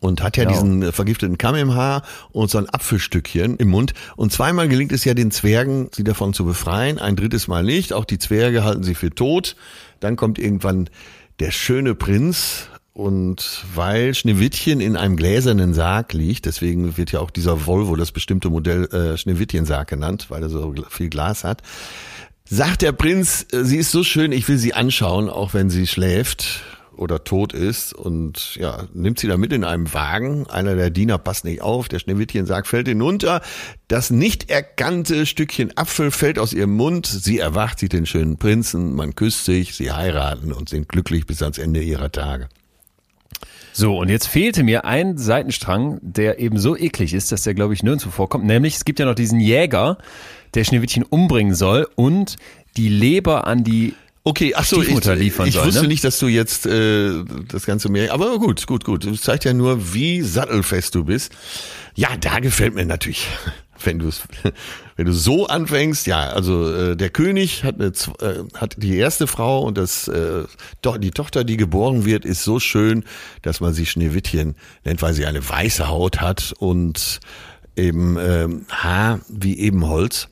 und 0.00 0.22
hat 0.22 0.36
ja 0.36 0.44
genau. 0.44 0.54
diesen 0.54 0.92
vergifteten 0.92 1.38
Kamm 1.38 1.54
im 1.54 1.74
Haar 1.74 2.02
und 2.32 2.50
so 2.50 2.58
ein 2.58 2.68
Apfelstückchen 2.68 3.56
im 3.56 3.68
Mund. 3.68 3.94
Und 4.16 4.32
zweimal 4.32 4.68
gelingt 4.68 4.92
es 4.92 5.04
ja 5.04 5.14
den 5.14 5.30
Zwergen, 5.30 5.88
sie 5.94 6.04
davon 6.04 6.34
zu 6.34 6.44
befreien, 6.44 6.98
ein 6.98 7.16
drittes 7.16 7.48
Mal 7.48 7.62
nicht. 7.62 7.92
Auch 7.92 8.04
die 8.04 8.18
Zwerge 8.18 8.64
halten 8.64 8.82
sie 8.82 8.94
für 8.94 9.10
tot. 9.10 9.56
Dann 10.00 10.16
kommt 10.16 10.38
irgendwann 10.38 10.90
der 11.40 11.50
schöne 11.50 11.94
Prinz 11.94 12.68
und 12.94 13.64
weil 13.74 14.14
Schneewittchen 14.14 14.80
in 14.80 14.96
einem 14.96 15.16
gläsernen 15.16 15.74
Sarg 15.74 16.12
liegt, 16.12 16.46
deswegen 16.46 16.96
wird 16.96 17.10
ja 17.10 17.20
auch 17.20 17.32
dieser 17.32 17.66
Volvo, 17.66 17.96
das 17.96 18.12
bestimmte 18.12 18.48
Modell 18.48 18.84
äh, 18.86 19.18
Schneewittchen-Sarg 19.18 19.88
genannt, 19.88 20.26
weil 20.28 20.42
er 20.42 20.48
so 20.48 20.72
viel 20.88 21.10
Glas 21.10 21.42
hat, 21.42 21.62
sagt 22.48 22.82
der 22.82 22.92
Prinz, 22.92 23.46
äh, 23.52 23.64
sie 23.64 23.78
ist 23.78 23.90
so 23.90 24.04
schön, 24.04 24.30
ich 24.30 24.48
will 24.48 24.58
sie 24.58 24.74
anschauen, 24.74 25.28
auch 25.28 25.54
wenn 25.54 25.70
sie 25.70 25.88
schläft 25.88 26.62
oder 26.96 27.24
tot 27.24 27.52
ist 27.52 27.92
und 27.92 28.54
ja, 28.54 28.84
nimmt 28.94 29.18
sie 29.18 29.26
da 29.26 29.36
mit 29.36 29.52
in 29.52 29.64
einem 29.64 29.92
Wagen. 29.92 30.46
Einer 30.48 30.76
der 30.76 30.90
Diener 30.90 31.18
passt 31.18 31.44
nicht 31.44 31.62
auf, 31.62 31.88
der 31.88 31.98
Schneewittchen 31.98 32.46
sagt, 32.46 32.68
fällt 32.68 32.86
hinunter. 32.86 33.42
Das 33.88 34.10
nicht 34.10 34.50
erkannte 34.50 35.26
Stückchen 35.26 35.76
Apfel 35.76 36.12
fällt 36.12 36.38
aus 36.38 36.52
ihrem 36.52 36.76
Mund. 36.76 37.06
Sie 37.06 37.40
erwacht, 37.40 37.80
sieht 37.80 37.92
den 37.92 38.06
schönen 38.06 38.36
Prinzen, 38.36 38.94
man 38.94 39.16
küsst 39.16 39.46
sich, 39.46 39.74
sie 39.74 39.90
heiraten 39.90 40.52
und 40.52 40.68
sind 40.68 40.88
glücklich 40.88 41.26
bis 41.26 41.42
ans 41.42 41.58
Ende 41.58 41.82
ihrer 41.82 42.12
Tage. 42.12 42.48
So, 43.76 43.98
und 43.98 44.08
jetzt 44.08 44.28
fehlte 44.28 44.62
mir 44.62 44.84
ein 44.84 45.18
Seitenstrang, 45.18 45.98
der 46.00 46.38
eben 46.38 46.60
so 46.60 46.76
eklig 46.76 47.12
ist, 47.12 47.32
dass 47.32 47.42
der, 47.42 47.54
glaube 47.54 47.74
ich, 47.74 47.82
nirgendwo 47.82 48.10
vorkommt. 48.10 48.44
Nämlich, 48.44 48.76
es 48.76 48.84
gibt 48.84 49.00
ja 49.00 49.04
noch 49.04 49.16
diesen 49.16 49.40
Jäger, 49.40 49.98
der 50.54 50.62
Schneewittchen 50.62 51.02
umbringen 51.02 51.56
soll 51.56 51.88
und 51.96 52.36
die 52.76 52.88
Leber 52.88 53.48
an 53.48 53.64
die 53.64 53.94
Okay, 54.26 54.54
ach 54.54 54.64
so, 54.64 54.80
ich, 54.80 54.88
ich 54.88 55.04
soll, 55.04 55.66
wusste 55.66 55.82
ne? 55.82 55.88
nicht, 55.88 56.02
dass 56.02 56.18
du 56.18 56.28
jetzt 56.28 56.64
äh, 56.64 57.24
das 57.48 57.66
Ganze 57.66 57.90
mehr. 57.90 58.10
Aber 58.14 58.38
gut, 58.38 58.66
gut, 58.66 58.84
gut. 58.84 59.04
Das 59.04 59.20
zeigt 59.20 59.44
ja 59.44 59.52
nur, 59.52 59.92
wie 59.92 60.22
sattelfest 60.22 60.94
du 60.94 61.04
bist. 61.04 61.32
Ja, 61.94 62.08
da 62.18 62.38
gefällt 62.38 62.74
mir 62.74 62.86
natürlich, 62.86 63.26
wenn 63.82 63.98
du 63.98 64.10
wenn 64.96 65.06
du 65.06 65.12
so 65.12 65.46
anfängst. 65.46 66.06
Ja, 66.06 66.28
also 66.28 66.72
äh, 66.72 66.96
der 66.96 67.10
König 67.10 67.64
hat 67.64 67.76
eine, 67.76 67.86
äh, 67.86 68.44
hat 68.54 68.76
die 68.78 68.96
erste 68.96 69.26
Frau 69.26 69.62
und 69.62 69.78
das 69.78 70.08
äh, 70.08 70.44
doch 70.82 70.98
die 70.98 71.10
Tochter, 71.10 71.44
die 71.44 71.56
geboren 71.56 72.04
wird, 72.04 72.24
ist 72.24 72.44
so 72.44 72.60
schön, 72.60 73.04
dass 73.42 73.60
man 73.60 73.74
sie 73.74 73.86
Schneewittchen 73.86 74.54
nennt, 74.84 75.02
weil 75.02 75.14
sie 75.14 75.26
eine 75.26 75.46
weiße 75.46 75.88
Haut 75.88 76.20
hat 76.20 76.54
und 76.58 77.20
eben 77.76 78.16
äh, 78.16 78.48
Haar 78.70 79.20
wie 79.28 79.58
eben 79.58 79.86
Holz. 79.86 80.28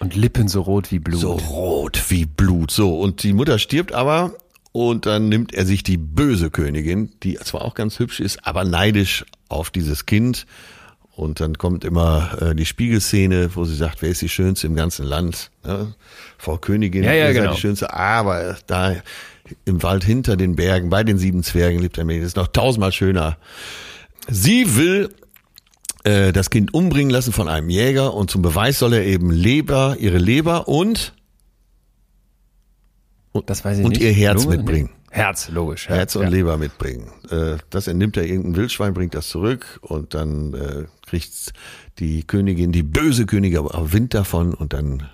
Und 0.00 0.16
Lippen 0.16 0.48
so 0.48 0.62
rot 0.62 0.90
wie 0.90 0.98
Blut. 0.98 1.20
So 1.20 1.32
rot 1.32 2.02
wie 2.08 2.26
Blut. 2.26 2.70
So, 2.70 2.98
und 2.98 3.22
die 3.22 3.32
Mutter 3.32 3.58
stirbt 3.58 3.92
aber 3.92 4.34
und 4.72 5.06
dann 5.06 5.28
nimmt 5.28 5.54
er 5.54 5.64
sich 5.64 5.82
die 5.84 5.96
böse 5.96 6.50
Königin, 6.50 7.12
die 7.22 7.36
zwar 7.36 7.62
auch 7.62 7.74
ganz 7.74 7.98
hübsch 8.00 8.20
ist, 8.20 8.44
aber 8.44 8.64
neidisch 8.64 9.24
auf 9.48 9.70
dieses 9.70 10.04
Kind. 10.04 10.46
Und 11.16 11.38
dann 11.40 11.58
kommt 11.58 11.84
immer 11.84 12.42
äh, 12.42 12.54
die 12.54 12.66
Spiegelszene, 12.66 13.54
wo 13.54 13.64
sie 13.64 13.76
sagt, 13.76 14.02
wer 14.02 14.10
ist 14.10 14.22
die 14.22 14.28
Schönste 14.28 14.66
im 14.66 14.74
ganzen 14.74 15.04
Land? 15.04 15.50
Ja, 15.64 15.86
Frau 16.38 16.58
Königin, 16.58 17.04
ja, 17.04 17.12
ja, 17.12 17.32
genau. 17.32 17.54
die 17.54 17.60
Schönste, 17.60 17.94
aber 17.94 18.56
da 18.66 18.96
im 19.64 19.82
Wald 19.82 20.02
hinter 20.02 20.36
den 20.36 20.56
Bergen, 20.56 20.90
bei 20.90 21.04
den 21.04 21.18
sieben 21.18 21.42
Zwergen 21.44 21.78
lebt 21.78 21.98
er 21.98 22.04
mir, 22.04 22.18
das 22.18 22.28
ist 22.28 22.36
noch 22.36 22.48
tausendmal 22.48 22.92
schöner. 22.92 23.36
Sie 24.28 24.76
will 24.76 25.14
äh, 26.02 26.32
das 26.32 26.50
Kind 26.50 26.74
umbringen 26.74 27.10
lassen 27.10 27.32
von 27.32 27.48
einem 27.48 27.70
Jäger 27.70 28.14
und 28.14 28.30
zum 28.30 28.42
Beweis 28.42 28.78
soll 28.78 28.94
er 28.94 29.04
eben 29.04 29.30
Leber, 29.30 29.96
ihre 30.00 30.18
Leber 30.18 30.66
und 30.66 31.12
und, 33.32 33.50
das 33.50 33.64
weiß 33.64 33.78
ich 33.78 33.84
und 33.84 33.92
nicht. 33.92 34.02
ihr 34.02 34.12
Herz 34.12 34.44
Lunge? 34.44 34.58
mitbringen. 34.58 34.90
Herz, 35.14 35.48
logisch. 35.48 35.88
Herz, 35.88 35.96
Herz 35.96 36.16
und 36.16 36.24
ja. 36.24 36.28
Leber 36.28 36.58
mitbringen. 36.58 37.08
Äh, 37.30 37.58
das 37.70 37.86
entnimmt 37.86 38.16
er 38.16 38.24
irgendein 38.24 38.56
Wildschwein, 38.56 38.94
bringt 38.94 39.14
das 39.14 39.28
zurück 39.28 39.78
und 39.80 40.12
dann 40.12 40.54
äh, 40.54 40.84
kriegt 41.06 41.52
die 42.00 42.24
Königin, 42.24 42.72
die 42.72 42.82
böse 42.82 43.24
Königin, 43.24 43.58
aber 43.58 43.92
Wind 43.92 44.12
davon 44.12 44.54
und 44.54 44.72
dann 44.72 45.08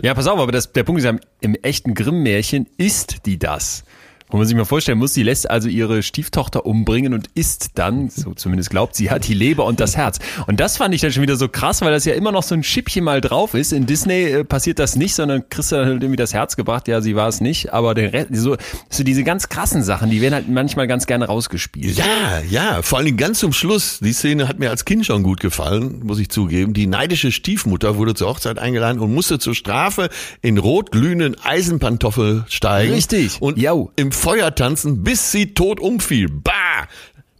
ja, 0.00 0.14
pass 0.14 0.26
auf, 0.26 0.40
aber 0.40 0.50
das, 0.50 0.72
der 0.72 0.82
Punkt 0.82 1.02
ist 1.02 1.12
im 1.40 1.54
echten 1.56 1.94
Grimm-Märchen 1.94 2.68
ist 2.76 3.26
die 3.26 3.38
das. 3.38 3.84
Wo 4.32 4.38
man 4.38 4.46
sich 4.46 4.56
mal 4.56 4.64
vorstellen 4.64 4.96
muss, 4.96 5.12
sie 5.12 5.22
lässt 5.22 5.50
also 5.50 5.68
ihre 5.68 6.02
Stieftochter 6.02 6.64
umbringen 6.64 7.12
und 7.12 7.28
isst 7.34 7.72
dann, 7.74 8.08
so 8.08 8.32
zumindest 8.32 8.70
glaubt 8.70 8.96
sie, 8.96 9.10
hat 9.10 9.28
die 9.28 9.34
Leber 9.34 9.66
und 9.66 9.78
das 9.78 9.94
Herz. 9.94 10.20
Und 10.46 10.58
das 10.58 10.78
fand 10.78 10.94
ich 10.94 11.02
dann 11.02 11.12
schon 11.12 11.22
wieder 11.22 11.36
so 11.36 11.48
krass, 11.48 11.82
weil 11.82 11.92
das 11.92 12.06
ja 12.06 12.14
immer 12.14 12.32
noch 12.32 12.42
so 12.42 12.54
ein 12.54 12.62
Schippchen 12.62 13.04
mal 13.04 13.20
drauf 13.20 13.52
ist. 13.52 13.74
In 13.74 13.84
Disney 13.84 14.22
äh, 14.22 14.44
passiert 14.44 14.78
das 14.78 14.96
nicht, 14.96 15.14
sondern 15.14 15.44
du 15.50 15.62
dann 15.70 15.86
halt 15.86 16.02
irgendwie 16.02 16.16
das 16.16 16.32
Herz 16.32 16.56
gebracht, 16.56 16.88
ja, 16.88 17.02
sie 17.02 17.14
war 17.14 17.28
es 17.28 17.42
nicht, 17.42 17.74
aber 17.74 17.92
der 17.92 18.14
Rest, 18.14 18.28
so, 18.32 18.56
so 18.88 19.04
diese 19.04 19.22
ganz 19.22 19.50
krassen 19.50 19.82
Sachen, 19.82 20.08
die 20.08 20.22
werden 20.22 20.32
halt 20.32 20.48
manchmal 20.48 20.86
ganz 20.86 21.06
gerne 21.06 21.26
rausgespielt. 21.26 21.98
Ja, 21.98 22.40
ja, 22.48 22.80
vor 22.80 22.96
allen 22.96 23.04
Dingen 23.04 23.18
ganz 23.18 23.38
zum 23.40 23.52
Schluss. 23.52 23.98
Die 24.00 24.14
Szene 24.14 24.48
hat 24.48 24.58
mir 24.58 24.70
als 24.70 24.86
Kind 24.86 25.04
schon 25.04 25.22
gut 25.22 25.40
gefallen, 25.40 26.00
muss 26.04 26.18
ich 26.18 26.30
zugeben. 26.30 26.72
Die 26.72 26.86
neidische 26.86 27.32
Stiefmutter 27.32 27.98
wurde 27.98 28.14
zur 28.14 28.28
Hochzeit 28.28 28.58
eingeladen 28.58 28.98
und 28.98 29.12
musste 29.12 29.38
zur 29.38 29.54
Strafe 29.54 30.08
in 30.40 30.56
rotglühenden 30.56 31.36
Eisenpantoffel 31.38 32.46
steigen. 32.48 32.94
Richtig. 32.94 33.42
Und 33.42 33.58
Jau. 33.58 33.92
im 33.96 34.10
Feuer 34.22 34.54
tanzen, 34.54 35.02
bis 35.02 35.32
sie 35.32 35.52
tot 35.52 35.80
umfiel. 35.80 36.28
Bah! 36.28 36.86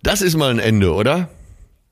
Das 0.03 0.21
ist 0.21 0.37
mal 0.37 0.51
ein 0.51 0.59
Ende, 0.59 0.92
oder? 0.92 1.29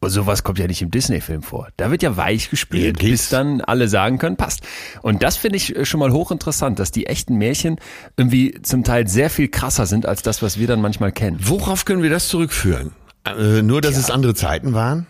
Sowas 0.02 0.42
kommt 0.42 0.58
ja 0.58 0.66
nicht 0.66 0.82
im 0.82 0.90
Disney-Film 0.90 1.44
vor. 1.44 1.68
Da 1.76 1.92
wird 1.92 2.02
ja 2.02 2.16
weich 2.16 2.50
gespielt, 2.50 3.00
ja, 3.00 3.08
bis 3.08 3.28
dann 3.28 3.60
alle 3.60 3.86
sagen 3.86 4.18
können, 4.18 4.36
passt. 4.36 4.64
Und 5.02 5.22
das 5.22 5.36
finde 5.36 5.58
ich 5.58 5.76
schon 5.88 6.00
mal 6.00 6.10
hochinteressant, 6.10 6.80
dass 6.80 6.90
die 6.90 7.06
echten 7.06 7.36
Märchen 7.36 7.76
irgendwie 8.16 8.60
zum 8.62 8.82
Teil 8.82 9.06
sehr 9.06 9.30
viel 9.30 9.46
krasser 9.46 9.86
sind 9.86 10.06
als 10.06 10.22
das, 10.22 10.42
was 10.42 10.58
wir 10.58 10.66
dann 10.66 10.80
manchmal 10.80 11.12
kennen. 11.12 11.38
Worauf 11.40 11.84
können 11.84 12.02
wir 12.02 12.10
das 12.10 12.26
zurückführen? 12.26 12.90
Äh, 13.24 13.62
nur, 13.62 13.80
dass 13.80 13.94
ja. 13.94 14.00
es 14.00 14.10
andere 14.10 14.34
Zeiten 14.34 14.72
waren? 14.74 15.06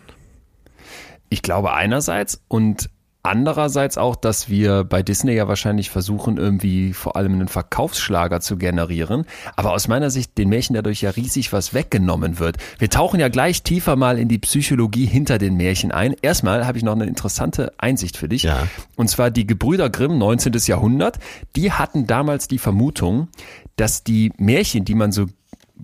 Ich 1.29 1.41
glaube 1.41 1.73
einerseits 1.73 2.39
und 2.47 2.87
Andererseits 3.23 3.99
auch, 3.99 4.15
dass 4.15 4.49
wir 4.49 4.83
bei 4.83 5.03
Disney 5.03 5.33
ja 5.33 5.47
wahrscheinlich 5.47 5.91
versuchen, 5.91 6.37
irgendwie 6.37 6.93
vor 6.93 7.15
allem 7.15 7.33
einen 7.33 7.47
Verkaufsschlager 7.47 8.41
zu 8.41 8.57
generieren. 8.57 9.25
Aber 9.55 9.73
aus 9.73 9.87
meiner 9.87 10.09
Sicht 10.09 10.37
den 10.39 10.49
Märchen 10.49 10.73
dadurch 10.73 11.01
ja 11.01 11.11
riesig 11.11 11.53
was 11.53 11.73
weggenommen 11.73 12.39
wird. 12.39 12.57
Wir 12.79 12.89
tauchen 12.89 13.19
ja 13.19 13.29
gleich 13.29 13.61
tiefer 13.61 13.95
mal 13.95 14.17
in 14.17 14.27
die 14.27 14.39
Psychologie 14.39 15.05
hinter 15.05 15.37
den 15.37 15.55
Märchen 15.55 15.91
ein. 15.91 16.15
Erstmal 16.21 16.65
habe 16.65 16.79
ich 16.79 16.83
noch 16.83 16.93
eine 16.93 17.05
interessante 17.05 17.73
Einsicht 17.77 18.17
für 18.17 18.27
dich. 18.27 18.43
Ja. 18.43 18.67
Und 18.95 19.07
zwar 19.09 19.29
die 19.29 19.45
Gebrüder 19.45 19.91
Grimm, 19.91 20.17
19. 20.17 20.53
Jahrhundert. 20.65 21.19
Die 21.55 21.71
hatten 21.71 22.07
damals 22.07 22.47
die 22.47 22.57
Vermutung, 22.57 23.27
dass 23.75 24.03
die 24.03 24.33
Märchen, 24.37 24.83
die 24.83 24.95
man 24.95 25.11
so 25.11 25.27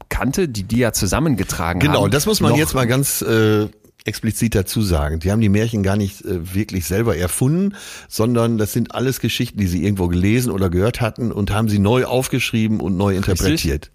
kannte, 0.10 0.48
die 0.48 0.64
die 0.64 0.78
ja 0.78 0.94
zusammengetragen 0.94 1.80
genau, 1.80 1.94
haben. 1.94 2.00
Genau, 2.04 2.12
das 2.12 2.26
muss 2.26 2.42
man 2.42 2.56
jetzt 2.56 2.74
mal 2.74 2.88
ganz 2.88 3.22
äh, 3.22 3.68
explizit 4.08 4.56
dazu 4.56 4.82
sagen. 4.82 5.20
Die 5.20 5.32
haben 5.32 5.42
die 5.42 5.50
Märchen 5.50 5.84
gar 5.84 5.96
nicht 5.98 6.24
äh, 6.26 6.56
wirklich 6.56 6.86
selber 6.86 7.18
erfunden, 7.18 7.76
sondern 8.08 8.58
das 8.58 8.74
sind 8.74 8.96
alles 8.96 9.20
Geschichten, 9.20 9.60
die 9.60 9.68
sie 9.68 9.84
irgendwo 9.84 10.08
gelesen 10.08 10.52
oder 10.52 10.70
gehört 10.70 11.02
hatten 11.02 11.32
und 11.32 11.52
haben 11.52 11.70
sie 11.70 11.80
neu 11.80 12.06
aufgeschrieben 12.06 12.80
und 12.80 12.98
neu 12.98 13.16
interpretiert. 13.16 13.54
Richtig. 13.54 13.92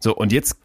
So, 0.00 0.14
und 0.14 0.32
jetzt 0.32 0.56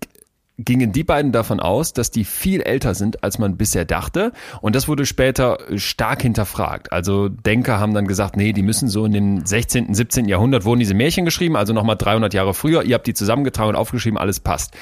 gingen 0.59 0.91
die 0.91 1.03
beiden 1.03 1.31
davon 1.31 1.59
aus, 1.59 1.93
dass 1.93 2.12
die 2.12 2.25
viel 2.25 2.62
älter 2.62 2.93
sind, 2.93 3.23
als 3.23 3.39
man 3.39 3.57
bisher 3.57 3.86
dachte. 3.86 4.31
Und 4.62 4.75
das 4.75 4.88
wurde 4.88 5.05
später 5.05 5.57
stark 5.75 6.21
hinterfragt. 6.21 6.91
Also 6.91 7.27
Denker 7.27 7.79
haben 7.79 7.93
dann 7.93 8.07
gesagt, 8.07 8.38
nee, 8.38 8.53
die 8.53 8.62
müssen 8.62 8.88
so 8.88 9.05
in 9.05 9.13
dem 9.13 9.45
16., 9.45 9.93
17. 9.93 10.25
Jahrhundert 10.27 10.63
wurden 10.65 10.79
diese 10.79 10.93
Märchen 10.93 11.25
geschrieben, 11.25 11.55
also 11.55 11.73
nochmal 11.73 11.97
300 11.97 12.33
Jahre 12.33 12.53
früher. 12.53 12.83
Ihr 12.83 12.95
habt 12.95 13.07
die 13.07 13.15
zusammengetragen 13.15 13.69
und 13.69 13.75
aufgeschrieben, 13.75 14.17
alles 14.19 14.39
passt. 14.39 14.73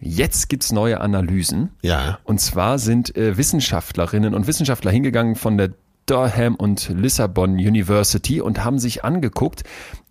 Jetzt 0.00 0.48
gibt's 0.48 0.72
neue 0.72 1.00
Analysen. 1.00 1.70
Ja. 1.82 2.18
Und 2.24 2.40
zwar 2.40 2.78
sind 2.78 3.16
äh, 3.16 3.36
Wissenschaftlerinnen 3.36 4.34
und 4.34 4.46
Wissenschaftler 4.46 4.90
hingegangen 4.90 5.36
von 5.36 5.56
der 5.56 5.70
Durham 6.06 6.54
und 6.54 6.88
Lissabon 6.88 7.52
University 7.54 8.40
und 8.40 8.64
haben 8.64 8.78
sich 8.78 9.04
angeguckt 9.04 9.64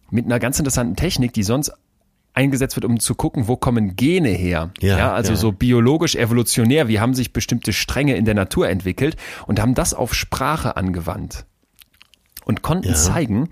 mit 0.09 0.25
einer 0.25 0.39
ganz 0.39 0.59
interessanten 0.59 0.95
Technik, 0.95 1.33
die 1.33 1.43
sonst 1.43 1.71
eingesetzt 2.33 2.75
wird, 2.75 2.85
um 2.85 2.99
zu 2.99 3.15
gucken, 3.15 3.47
wo 3.47 3.55
kommen 3.55 3.95
Gene 3.95 4.29
her. 4.29 4.71
Ja, 4.81 4.97
ja 4.97 5.13
also 5.13 5.31
ja. 5.31 5.37
so 5.37 5.51
biologisch 5.51 6.15
evolutionär, 6.15 6.87
wie 6.87 6.99
haben 6.99 7.13
sich 7.13 7.31
bestimmte 7.31 7.71
Stränge 7.71 8.15
in 8.15 8.25
der 8.25 8.33
Natur 8.33 8.67
entwickelt 8.67 9.15
und 9.47 9.61
haben 9.61 9.73
das 9.73 9.93
auf 9.93 10.13
Sprache 10.13 10.75
angewandt 10.75 11.45
und 12.43 12.61
konnten 12.61 12.89
ja. 12.89 12.93
zeigen, 12.93 13.49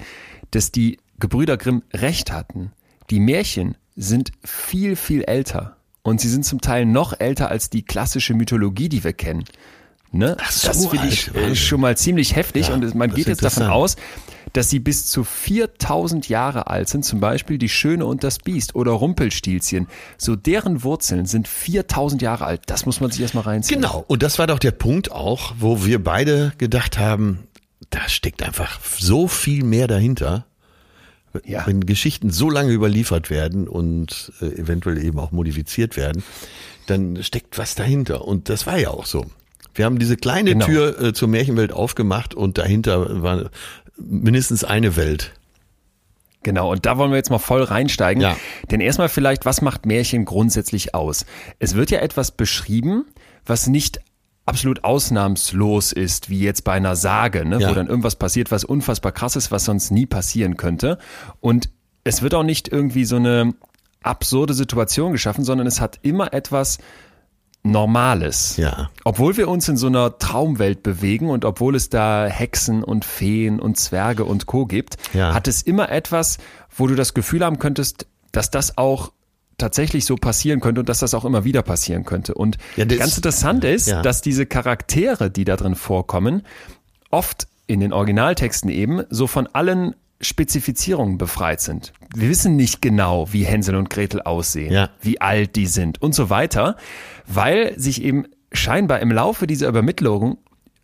dass 0.52 0.72
die 0.72 1.00
Gebrüder 1.20 1.58
Grimm 1.58 1.84
recht 1.94 2.34
hatten. 2.34 2.74
Die 3.10 3.22
Märchen 3.22 3.78
sind 3.96 4.32
viel, 4.44 4.96
viel 4.96 5.24
älter 5.24 5.78
und 6.04 6.22
sie 6.22 6.30
sind 6.30 6.46
zum 6.46 6.62
Teil 6.62 6.86
noch 6.86 7.20
älter 7.20 7.50
als 7.50 7.70
die 7.70 7.84
klassische 7.84 8.34
Mythologie, 8.34 8.90
die 8.90 9.04
wir 9.04 9.14
kennen. 9.14 9.46
Ne? 10.12 10.38
Ach 10.40 10.52
so, 10.52 10.68
das 10.68 10.86
finde 10.86 11.08
ich 11.08 11.34
Alter. 11.34 11.56
schon 11.56 11.82
mal 11.82 11.98
ziemlich 11.98 12.36
heftig 12.36 12.68
ja, 12.68 12.76
und 12.76 12.94
man 12.94 13.12
geht 13.12 13.26
jetzt 13.26 13.44
davon 13.44 13.64
aus, 13.64 13.96
dass 14.52 14.70
sie 14.70 14.78
bis 14.78 15.08
zu 15.08 15.24
4000 15.24 16.30
Jahre 16.30 16.68
alt 16.68 16.88
sind, 16.88 17.04
zum 17.04 17.20
Beispiel 17.20 17.58
die 17.58 17.70
Schöne 17.70 18.06
und 18.06 18.24
das 18.24 18.38
Biest 18.38 18.76
oder 18.76 18.92
Rumpelstilzchen. 18.92 19.88
So 20.18 20.36
deren 20.36 20.84
Wurzeln 20.84 21.26
sind 21.26 21.48
4000 21.48 22.22
Jahre 22.22 22.46
alt. 22.46 22.62
Das 22.68 22.86
muss 22.86 23.02
man 23.02 23.10
sich 23.10 23.22
erstmal 23.22 23.46
reinziehen. 23.46 23.82
Genau. 23.82 24.06
Und 24.08 24.22
das 24.22 24.38
war 24.38 24.46
doch 24.46 24.60
der 24.60 24.72
Punkt 24.72 25.12
auch, 25.12 25.56
wo 25.58 25.84
wir 25.84 26.04
beide 26.04 26.54
gedacht 26.60 27.00
haben, 27.00 27.48
da 27.90 28.08
steckt 28.08 28.44
einfach 28.44 28.80
so 29.00 29.28
viel 29.28 29.64
mehr 29.64 29.88
dahinter. 29.88 30.46
Ja. 31.46 31.66
Wenn 31.66 31.86
Geschichten 31.86 32.30
so 32.30 32.50
lange 32.50 32.72
überliefert 32.72 33.30
werden 33.30 33.68
und 33.68 34.32
äh, 34.42 34.46
eventuell 34.46 35.04
eben 35.04 35.20
auch 35.20 35.32
modifiziert 35.32 35.98
werden, 35.98 36.24
dann 36.86 37.24
steckt 37.24 37.58
was 37.58 37.76
dahinter. 37.76 38.28
Und 38.28 38.50
das 38.50 38.68
war 38.68 38.78
ja 38.78 38.90
auch 38.90 39.06
so. 39.06 39.26
Wir 39.74 39.86
haben 39.86 39.98
diese 39.98 40.18
kleine 40.18 40.52
genau. 40.52 40.66
Tür 40.66 41.02
äh, 41.02 41.14
zur 41.14 41.28
Märchenwelt 41.28 41.72
aufgemacht 41.72 42.36
und 42.36 42.58
dahinter 42.58 43.24
war 43.24 43.50
mindestens 43.98 44.64
eine 44.64 44.96
Welt. 44.96 45.34
Genau, 46.44 46.72
und 46.72 46.86
da 46.86 46.98
wollen 46.98 47.12
wir 47.12 47.18
jetzt 47.18 47.30
mal 47.30 47.40
voll 47.40 47.64
reinsteigen. 47.64 48.22
Ja. 48.22 48.38
Denn 48.70 48.82
erstmal 48.82 49.10
vielleicht, 49.10 49.46
was 49.46 49.62
macht 49.62 49.86
Märchen 49.86 50.26
grundsätzlich 50.26 50.94
aus? 50.94 51.26
Es 51.60 51.76
wird 51.76 51.90
ja 51.90 52.00
etwas 52.00 52.32
beschrieben, 52.32 53.06
was 53.46 53.68
nicht 53.68 54.02
absolut 54.46 54.84
ausnahmslos 54.84 55.92
ist, 55.92 56.30
wie 56.30 56.42
jetzt 56.42 56.64
bei 56.64 56.74
einer 56.74 56.96
Sage, 56.96 57.46
ne, 57.46 57.60
ja. 57.60 57.70
wo 57.70 57.74
dann 57.74 57.88
irgendwas 57.88 58.16
passiert, 58.16 58.52
was 58.52 58.66
unfassbar 58.66 59.12
krass 59.12 59.36
ist, 59.36 59.52
was 59.52 59.66
sonst 59.66 59.92
nie 59.92 60.06
passieren 60.06 60.58
könnte. 60.58 60.98
Und 61.40 61.70
es 62.04 62.22
wird 62.22 62.34
auch 62.34 62.44
nicht 62.44 62.68
irgendwie 62.68 63.06
so 63.06 63.16
eine 63.16 63.54
absurde 64.02 64.54
Situation 64.54 65.14
geschaffen, 65.14 65.46
sondern 65.46 65.66
es 65.66 65.80
hat 65.80 66.00
immer 66.02 66.34
etwas 66.34 66.80
Normales. 67.66 68.58
Ja. 68.58 68.90
Obwohl 69.06 69.38
wir 69.38 69.48
uns 69.48 69.70
in 69.70 69.78
so 69.78 69.88
einer 69.88 70.18
Traumwelt 70.18 70.84
bewegen 70.84 71.30
und 71.30 71.46
obwohl 71.46 71.76
es 71.76 71.88
da 71.90 72.26
Hexen 72.26 72.84
und 72.84 73.06
Feen 73.06 73.62
und 73.62 73.78
Zwerge 73.78 74.26
und 74.26 74.46
Co. 74.46 74.66
gibt, 74.66 74.98
ja. 75.14 75.34
hat 75.34 75.48
es 75.48 75.62
immer 75.62 75.90
etwas, 75.90 76.40
wo 76.76 76.88
du 76.88 76.96
das 76.96 77.14
Gefühl 77.14 77.46
haben 77.46 77.60
könntest, 77.60 78.06
dass 78.34 78.52
das 78.52 78.78
auch 78.78 79.14
tatsächlich 79.58 80.06
so 80.06 80.16
passieren 80.16 80.60
könnte 80.60 80.82
und 80.82 80.90
dass 80.90 81.00
das 81.00 81.14
auch 81.14 81.26
immer 81.26 81.44
wieder 81.44 81.62
passieren 81.62 82.06
könnte. 82.06 82.34
Und 82.34 82.58
ja, 82.76 82.86
ganz 82.86 83.16
interessant 83.16 83.64
ist, 83.64 83.88
ja. 83.88 84.02
dass 84.02 84.22
diese 84.22 84.46
Charaktere, 84.46 85.30
die 85.30 85.46
da 85.46 85.56
drin 85.56 85.76
vorkommen, 85.76 86.44
oft 87.10 87.48
in 87.68 87.80
den 87.80 87.94
Originaltexten 87.94 88.70
eben 88.70 89.04
so 89.10 89.28
von 89.28 89.48
allen 89.48 89.96
Spezifizierungen 90.22 91.18
befreit 91.18 91.62
sind. 91.62 91.94
Wir 92.16 92.30
wissen 92.30 92.56
nicht 92.56 92.82
genau, 92.82 93.32
wie 93.32 93.44
Hänsel 93.44 93.76
und 93.76 93.90
Gretel 93.90 94.22
aussehen, 94.22 94.72
ja. 94.72 94.90
wie 95.02 95.20
alt 95.22 95.56
die 95.56 95.68
sind 95.68 96.02
und 96.02 96.16
so 96.16 96.30
weiter, 96.30 96.78
weil 97.28 97.78
sich 97.78 98.02
eben 98.04 98.26
scheinbar 98.52 99.00
im 99.00 99.12
Laufe 99.12 99.48
dieser 99.48 99.68
Übermittlung 99.68 100.38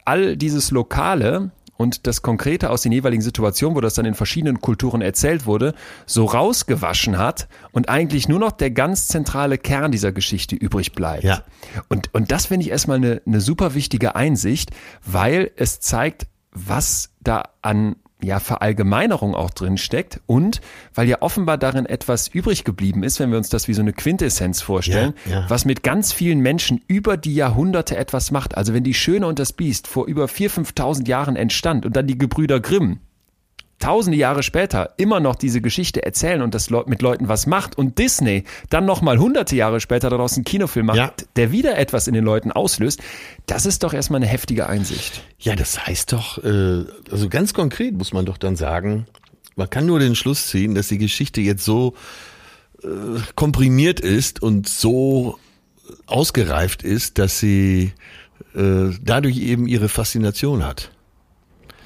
all 0.05 0.35
dieses 0.35 0.71
Lokale 0.71 1.51
und 1.79 2.07
das 2.07 2.21
Konkrete 2.21 2.71
aus 2.71 2.81
den 2.81 2.91
jeweiligen 2.91 3.21
Situationen, 3.21 3.73
wo 3.73 3.79
das 3.79 3.93
dann 3.93 4.05
in 4.05 4.13
verschiedenen 4.13 4.59
Kulturen 4.59 5.01
erzählt 5.01 5.45
wurde, 5.45 5.73
so 6.05 6.25
rausgewaschen 6.25 7.17
hat 7.17 7.47
und 7.71 7.87
eigentlich 7.87 8.27
nur 8.27 8.37
noch 8.37 8.51
der 8.51 8.71
ganz 8.71 9.07
zentrale 9.07 9.57
Kern 9.57 9.89
dieser 9.89 10.11
Geschichte 10.11 10.57
übrig 10.57 10.91
bleibt. 10.91 11.23
Ja. 11.23 11.45
Und, 11.87 12.13
und 12.13 12.31
das 12.31 12.47
finde 12.47 12.65
ich 12.65 12.71
erstmal 12.71 12.97
eine, 12.97 13.21
eine 13.25 13.39
super 13.39 13.75
wichtige 13.75 14.17
Einsicht, 14.17 14.71
weil 15.05 15.51
es 15.55 15.79
zeigt, 15.79 16.27
was 16.51 17.11
da 17.21 17.43
an 17.61 17.95
ja, 18.21 18.39
Verallgemeinerung 18.39 19.33
auch 19.33 19.49
drin 19.49 19.77
steckt 19.77 20.19
und 20.25 20.59
weil 20.93 21.07
ja 21.07 21.21
offenbar 21.21 21.57
darin 21.57 21.85
etwas 21.85 22.27
übrig 22.27 22.65
geblieben 22.65 23.03
ist, 23.03 23.19
wenn 23.19 23.31
wir 23.31 23.37
uns 23.37 23.49
das 23.49 23.67
wie 23.67 23.73
so 23.73 23.81
eine 23.81 23.93
Quintessenz 23.93 24.61
vorstellen, 24.61 25.13
ja, 25.25 25.41
ja. 25.41 25.49
was 25.49 25.65
mit 25.65 25.83
ganz 25.83 26.11
vielen 26.11 26.39
Menschen 26.39 26.81
über 26.87 27.15
die 27.15 27.35
Jahrhunderte 27.35 27.95
etwas 27.95 28.31
macht. 28.31 28.57
Also 28.57 28.73
wenn 28.73 28.83
die 28.83 28.93
Schöne 28.93 29.25
und 29.25 29.39
das 29.39 29.53
Biest 29.53 29.87
vor 29.87 30.05
über 30.05 30.25
4.000, 30.25 30.73
5.000 30.73 31.07
Jahren 31.07 31.35
entstand 31.35 31.85
und 31.85 31.95
dann 31.95 32.07
die 32.07 32.17
Gebrüder 32.17 32.59
Grimm 32.59 32.99
tausende 33.79 34.17
Jahre 34.17 34.43
später 34.43 34.93
immer 34.97 35.19
noch 35.19 35.35
diese 35.35 35.61
Geschichte 35.61 36.03
erzählen 36.03 36.41
und 36.41 36.53
das 36.53 36.69
mit 36.69 37.01
Leuten 37.01 37.27
was 37.27 37.47
macht 37.47 37.77
und 37.77 37.97
Disney 37.97 38.43
dann 38.69 38.85
nochmal 38.85 39.17
hunderte 39.17 39.55
Jahre 39.55 39.79
später 39.79 40.09
daraus 40.09 40.35
einen 40.35 40.43
Kinofilm 40.43 40.87
macht, 40.87 40.97
ja. 40.97 41.13
der 41.35 41.51
wieder 41.51 41.77
etwas 41.77 42.07
in 42.07 42.13
den 42.13 42.23
Leuten 42.23 42.51
auslöst, 42.51 43.01
das 43.45 43.65
ist 43.65 43.83
doch 43.83 43.93
erstmal 43.93 44.17
eine 44.17 44.27
heftige 44.27 44.67
Einsicht. 44.67 45.23
Ja, 45.39 45.55
das 45.55 45.85
heißt 45.87 46.13
doch, 46.13 46.43
äh, 46.43 46.85
also 47.09 47.29
ganz 47.29 47.53
konkret 47.53 47.95
muss 47.95 48.13
man 48.13 48.25
doch 48.25 48.37
dann 48.37 48.55
sagen, 48.55 49.07
man 49.55 49.69
kann 49.69 49.85
nur 49.85 49.99
den 49.99 50.15
Schluss 50.15 50.47
ziehen, 50.47 50.75
dass 50.75 50.89
die 50.89 50.97
Geschichte 50.97 51.41
jetzt 51.41 51.65
so 51.65 51.95
äh, 52.83 52.87
komprimiert 53.35 53.99
ist 53.99 54.41
und 54.41 54.67
so 54.67 55.37
ausgereift 56.05 56.83
ist, 56.83 57.17
dass 57.17 57.39
sie 57.39 57.93
äh, 58.55 58.91
dadurch 59.01 59.37
eben 59.37 59.67
ihre 59.67 59.89
Faszination 59.89 60.65
hat. 60.65 60.91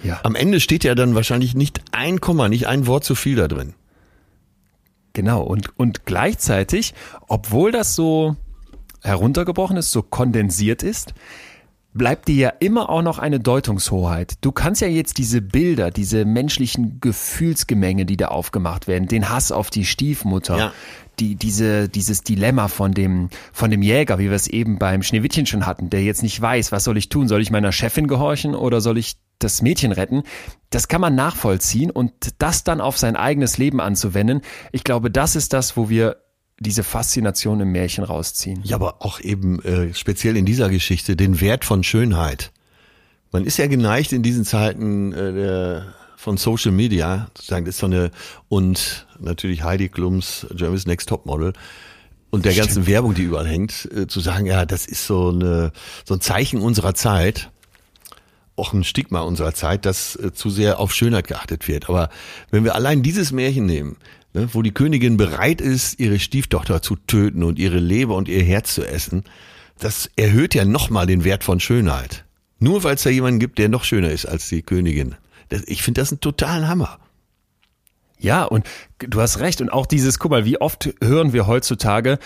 Ja. 0.03 0.19
Am 0.23 0.35
Ende 0.35 0.59
steht 0.59 0.83
ja 0.83 0.95
dann 0.95 1.15
wahrscheinlich 1.15 1.55
nicht 1.55 1.81
ein 1.91 2.21
Komma, 2.21 2.49
nicht 2.49 2.67
ein 2.67 2.87
Wort 2.87 3.03
zu 3.03 3.15
viel 3.15 3.35
da 3.35 3.47
drin. 3.47 3.73
Genau, 5.13 5.43
und, 5.43 5.77
und 5.77 6.05
gleichzeitig, 6.05 6.93
obwohl 7.27 7.71
das 7.71 7.95
so 7.95 8.35
heruntergebrochen 9.01 9.77
ist, 9.77 9.91
so 9.91 10.01
kondensiert 10.01 10.81
ist, 10.81 11.13
bleibt 11.93 12.27
dir 12.27 12.35
ja 12.35 12.49
immer 12.59 12.89
auch 12.89 13.03
noch 13.03 13.19
eine 13.19 13.39
Deutungshoheit. 13.39 14.35
Du 14.41 14.51
kannst 14.51 14.81
ja 14.81 14.87
jetzt 14.87 15.19
diese 15.19 15.41
Bilder, 15.41 15.91
diese 15.91 16.25
menschlichen 16.25 16.99
Gefühlsgemenge, 16.99 18.05
die 18.05 18.17
da 18.17 18.29
aufgemacht 18.29 18.87
werden, 18.87 19.07
den 19.07 19.29
Hass 19.29 19.51
auf 19.51 19.69
die 19.69 19.85
Stiefmutter, 19.85 20.57
ja. 20.57 20.73
Die, 21.23 21.35
diese, 21.35 21.87
dieses 21.87 22.21
Dilemma 22.21 22.67
von 22.67 22.93
dem, 22.93 23.29
von 23.53 23.71
dem 23.71 23.81
Jäger, 23.81 24.19
wie 24.19 24.25
wir 24.29 24.35
es 24.35 24.47
eben 24.47 24.77
beim 24.77 25.03
Schneewittchen 25.03 25.45
schon 25.45 25.65
hatten, 25.65 25.89
der 25.89 26.03
jetzt 26.03 26.23
nicht 26.23 26.39
weiß, 26.39 26.71
was 26.71 26.83
soll 26.83 26.97
ich 26.97 27.09
tun? 27.09 27.27
Soll 27.27 27.41
ich 27.41 27.51
meiner 27.51 27.71
Chefin 27.71 28.07
gehorchen 28.07 28.55
oder 28.55 28.81
soll 28.81 28.97
ich 28.97 29.15
das 29.39 29.61
Mädchen 29.61 29.91
retten, 29.91 30.23
das 30.69 30.87
kann 30.87 31.01
man 31.01 31.15
nachvollziehen 31.15 31.91
und 31.91 32.11
das 32.39 32.63
dann 32.63 32.81
auf 32.81 32.97
sein 32.97 33.15
eigenes 33.15 33.57
Leben 33.57 33.81
anzuwenden, 33.81 34.41
ich 34.71 34.83
glaube, 34.83 35.11
das 35.11 35.35
ist 35.35 35.53
das, 35.53 35.75
wo 35.75 35.89
wir 35.89 36.17
diese 36.59 36.83
Faszination 36.83 37.59
im 37.59 37.71
Märchen 37.71 38.03
rausziehen. 38.03 38.61
Ja, 38.63 38.77
aber 38.77 39.01
auch 39.01 39.19
eben 39.19 39.61
äh, 39.63 39.93
speziell 39.93 40.37
in 40.37 40.45
dieser 40.45 40.69
Geschichte 40.69 41.15
den 41.15 41.41
Wert 41.41 41.65
von 41.65 41.83
Schönheit. 41.83 42.51
Man 43.31 43.43
ist 43.43 43.57
ja 43.57 43.67
geneigt 43.67 44.13
in 44.13 44.23
diesen 44.23 44.45
Zeiten 44.45 45.11
äh, 45.11 45.33
der, 45.33 45.93
von 46.23 46.37
Social 46.37 46.71
Media, 46.71 47.27
sozusagen, 47.35 47.65
das 47.65 47.75
ist 47.75 47.81
so 47.81 47.87
eine 47.87 48.09
und 48.47 49.05
natürlich 49.19 49.63
Heidi 49.63 49.89
Klums 49.89 50.47
Germany's 50.55 50.87
Next 50.87 51.09
Top 51.09 51.25
Model 51.25 51.51
und 52.29 52.45
der 52.45 52.51
Stimmt. 52.51 52.67
ganzen 52.67 52.87
Werbung, 52.87 53.13
die 53.13 53.23
überall 53.23 53.47
hängt, 53.47 53.89
äh, 53.93 54.07
zu 54.07 54.21
sagen, 54.21 54.45
ja, 54.45 54.65
das 54.65 54.85
ist 54.85 55.05
so 55.05 55.29
eine 55.29 55.73
so 56.05 56.13
ein 56.13 56.21
Zeichen 56.21 56.61
unserer 56.61 56.93
Zeit 56.93 57.49
auch 58.55 58.71
ein 58.71 58.83
Stigma 58.83 59.21
unserer 59.21 59.53
Zeit, 59.53 59.85
dass 59.85 60.15
äh, 60.15 60.31
zu 60.31 60.49
sehr 60.49 60.79
auf 60.79 60.93
Schönheit 60.93 61.27
geachtet 61.27 61.67
wird. 61.67 61.89
Aber 61.89 62.09
wenn 62.51 62.63
wir 62.63 62.75
allein 62.75 63.01
dieses 63.01 63.31
Märchen 63.31 63.65
nehmen, 63.65 63.97
ne, 64.33 64.47
wo 64.53 64.61
die 64.61 64.71
Königin 64.71 65.17
bereit 65.17 65.59
ist, 65.59 65.99
ihre 65.99 66.19
Stieftochter 66.19 66.81
zu 66.81 66.95
töten 66.95 67.43
und 67.43 67.59
ihre 67.59 67.79
Leber 67.79 68.15
und 68.15 68.29
ihr 68.29 68.43
Herz 68.43 68.75
zu 68.75 68.87
essen, 68.87 69.23
das 69.79 70.09
erhöht 70.15 70.53
ja 70.53 70.65
nochmal 70.65 71.07
den 71.07 71.23
Wert 71.23 71.43
von 71.43 71.59
Schönheit. 71.59 72.25
Nur 72.59 72.83
weil 72.83 72.95
es 72.95 73.03
da 73.03 73.09
jemanden 73.09 73.39
gibt, 73.39 73.57
der 73.57 73.69
noch 73.69 73.83
schöner 73.83 74.11
ist 74.11 74.25
als 74.25 74.47
die 74.47 74.61
Königin. 74.61 75.15
Ich 75.67 75.83
finde 75.83 76.01
das 76.01 76.11
einen 76.11 76.21
totalen 76.21 76.67
Hammer. 76.67 76.99
Ja, 78.19 78.43
und 78.45 78.65
du 78.99 79.21
hast 79.21 79.39
recht. 79.39 79.61
Und 79.61 79.69
auch 79.71 79.85
dieses, 79.85 80.19
guck 80.19 80.31
mal, 80.31 80.45
wie 80.45 80.59
oft 80.59 80.93
hören 81.01 81.33
wir 81.33 81.45
heutzutage, 81.47 82.19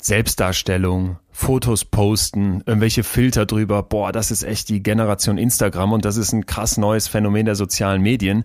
Selbstdarstellung, 0.00 1.18
Fotos 1.30 1.84
posten, 1.84 2.62
irgendwelche 2.66 3.02
Filter 3.02 3.46
drüber. 3.46 3.82
Boah, 3.82 4.12
das 4.12 4.30
ist 4.30 4.42
echt 4.42 4.68
die 4.68 4.82
Generation 4.82 5.38
Instagram 5.38 5.92
und 5.92 6.04
das 6.04 6.16
ist 6.16 6.32
ein 6.32 6.46
krass 6.46 6.76
neues 6.76 7.08
Phänomen 7.08 7.46
der 7.46 7.56
sozialen 7.56 8.02
Medien. 8.02 8.44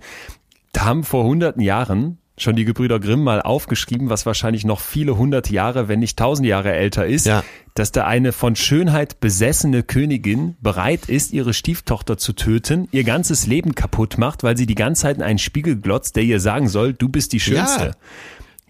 Da 0.72 0.86
haben 0.86 1.04
vor 1.04 1.26
hunderten 1.26 1.62
Jahren 1.62 2.18
schon 2.38 2.56
die 2.56 2.66
Gebrüder 2.66 3.00
Grimm 3.00 3.24
mal 3.24 3.42
aufgeschrieben, 3.42 4.10
was 4.10 4.26
wahrscheinlich 4.26 4.66
noch 4.66 4.80
viele 4.80 5.18
hundert 5.18 5.50
Jahre, 5.50 5.88
wenn 5.88 6.00
nicht 6.00 6.18
tausend 6.18 6.48
Jahre 6.48 6.74
älter 6.74 7.06
ist, 7.06 7.26
ja. 7.26 7.44
dass 7.76 7.92
da 7.92 8.06
eine 8.06 8.32
von 8.32 8.56
Schönheit 8.56 9.20
besessene 9.20 9.84
Königin 9.84 10.56
bereit 10.62 11.10
ist, 11.10 11.32
ihre 11.32 11.54
Stieftochter 11.54 12.18
zu 12.18 12.34
töten, 12.34 12.88
ihr 12.92 13.04
ganzes 13.04 13.46
Leben 13.46 13.76
kaputt 13.76 14.18
macht, 14.18 14.44
weil 14.44 14.58
sie 14.58 14.66
die 14.66 14.76
ganze 14.76 15.04
Zeit 15.04 15.18
in 15.18 15.24
einen 15.24 15.40
Spiegel 15.40 15.76
glotzt, 15.76 16.16
der 16.16 16.24
ihr 16.24 16.40
sagen 16.40 16.70
soll, 16.70 16.94
du 16.94 17.08
bist 17.08 17.34
die 17.34 17.40
Schönste. 17.40 17.86
Ja. 17.86 17.92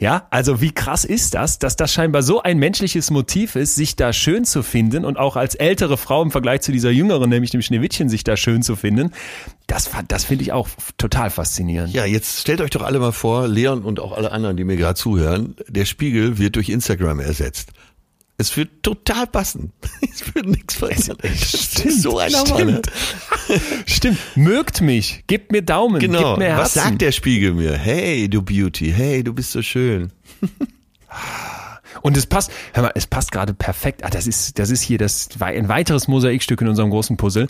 Ja, 0.04 0.28
also 0.32 0.60
wie 0.60 0.74
krass 0.74 1.06
ist 1.06 1.34
das, 1.34 1.60
dass 1.60 1.78
das 1.78 1.94
scheinbar 1.94 2.24
so 2.24 2.42
ein 2.42 2.58
menschliches 2.58 3.10
Motiv 3.10 3.56
ist, 3.56 3.76
sich 3.76 3.96
da 3.96 4.12
schön 4.12 4.44
zu 4.44 4.62
finden 4.62 5.06
und 5.06 5.18
auch 5.18 5.38
als 5.38 5.56
ältere 5.56 5.96
Frau 5.96 6.22
im 6.22 6.30
Vergleich 6.30 6.60
zu 6.60 6.74
dieser 6.74 6.92
jüngeren, 6.92 7.30
nämlich 7.30 7.52
dem 7.52 7.62
Schneewittchen, 7.62 8.10
sich 8.10 8.26
da 8.26 8.36
schön 8.36 8.64
zu 8.64 8.76
finden. 8.76 9.12
Das, 9.66 9.90
das 10.10 10.26
finde 10.26 10.44
ich 10.44 10.52
auch 10.52 10.68
total 10.98 11.30
faszinierend. 11.30 11.94
Ja, 11.94 12.04
jetzt 12.04 12.42
stellt 12.42 12.60
euch 12.60 12.72
doch 12.72 12.82
alle 12.82 13.00
mal 13.00 13.14
vor, 13.14 13.48
Leon 13.48 13.82
und 13.82 14.02
auch 14.02 14.12
alle 14.12 14.34
anderen, 14.34 14.58
die 14.58 14.66
mir 14.66 14.76
gerade 14.76 14.96
zuhören, 14.96 15.56
der 15.70 15.86
Spiegel 15.86 16.38
wird 16.38 16.58
durch 16.58 16.68
Instagram 16.68 17.22
ersetzt. 17.22 17.72
Es 18.44 18.58
wird 18.58 18.84
total 18.84 19.26
passen. 19.26 19.72
Es 20.02 20.36
wird 20.36 20.46
nichts 20.48 20.76
verändern. 20.76 21.18
Stimmt, 21.34 22.02
so 22.02 22.20
ein 22.20 22.30
stimmt. 22.30 22.92
stimmt. 23.86 24.20
Mögt 24.36 24.82
mich. 24.82 25.24
Gebt 25.28 25.54
mir 25.54 25.62
Daumen. 25.62 26.00
Genau. 26.00 26.36
Mir 26.36 26.58
Was 26.58 26.74
sagt 26.74 27.02
der 27.02 27.14
Spiegel 27.14 27.54
mir? 27.54 27.78
Hey, 27.78 28.28
du 28.28 28.42
Beauty. 28.42 28.92
Hey, 28.92 29.24
du 29.24 29.34
bist 29.34 29.54
so 29.54 29.62
schön. 29.62 30.12
Und 32.02 32.18
es 32.18 32.26
passt, 32.26 32.52
hör 32.74 32.84
mal, 32.84 32.92
es 32.96 33.08
passt 33.08 33.32
gerade 33.32 33.54
perfekt. 33.54 34.04
Ah, 34.04 34.10
das 34.10 34.28
ist, 34.28 34.60
das 34.60 34.70
ist 34.72 34.82
hier 34.82 34.98
das, 34.98 35.30
ein 35.40 35.70
weiteres 35.70 36.10
Mosaikstück 36.10 36.60
in 36.60 36.68
unserem 36.68 36.90
großen 36.90 37.16
Puzzle. 37.16 37.48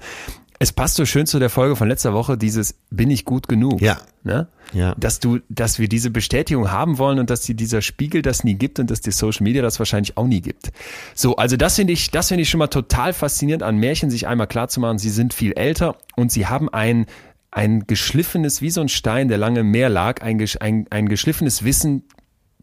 Es 0.63 0.71
passt 0.71 0.95
so 0.95 1.05
schön 1.05 1.25
zu 1.25 1.39
der 1.39 1.49
Folge 1.49 1.75
von 1.75 1.89
letzter 1.89 2.13
Woche, 2.13 2.37
dieses 2.37 2.75
bin 2.89 3.11
ich 3.11 3.25
gut 3.25 3.49
genug. 3.49 3.81
Ja. 3.81 3.99
Ne? 4.23 4.47
ja. 4.71 4.95
Dass 4.97 5.19
du, 5.19 5.39
dass 5.49 5.77
wir 5.77 5.89
diese 5.89 6.09
Bestätigung 6.09 6.71
haben 6.71 6.99
wollen 6.99 7.19
und 7.19 7.29
dass 7.29 7.41
dir 7.41 7.53
dieser 7.53 7.81
Spiegel 7.81 8.21
das 8.21 8.45
nie 8.45 8.53
gibt 8.53 8.79
und 8.79 8.89
dass 8.89 9.01
die 9.01 9.11
Social 9.11 9.43
Media 9.43 9.61
das 9.61 9.77
wahrscheinlich 9.79 10.15
auch 10.15 10.25
nie 10.25 10.39
gibt. 10.39 10.71
So, 11.15 11.35
also 11.35 11.57
das 11.57 11.75
finde 11.75 11.91
ich, 11.91 12.11
das 12.11 12.29
finde 12.29 12.43
ich 12.43 12.49
schon 12.49 12.59
mal 12.59 12.67
total 12.67 13.11
faszinierend 13.11 13.61
an 13.61 13.75
Märchen, 13.75 14.09
sich 14.09 14.25
einmal 14.25 14.47
klar 14.47 14.69
zu 14.69 14.79
machen, 14.79 14.99
sie 14.99 15.09
sind 15.09 15.33
viel 15.33 15.51
älter 15.51 15.97
und 16.15 16.31
sie 16.31 16.47
haben 16.47 16.69
ein, 16.69 17.07
ein 17.51 17.85
geschliffenes, 17.85 18.61
wie 18.61 18.69
so 18.69 18.79
ein 18.79 18.87
Stein, 18.87 19.27
der 19.27 19.39
lange 19.39 19.59
im 19.59 19.69
Meer 19.69 19.89
lag, 19.89 20.21
ein, 20.21 20.41
ein, 20.61 20.85
ein 20.89 21.09
geschliffenes 21.09 21.65
Wissen 21.65 22.05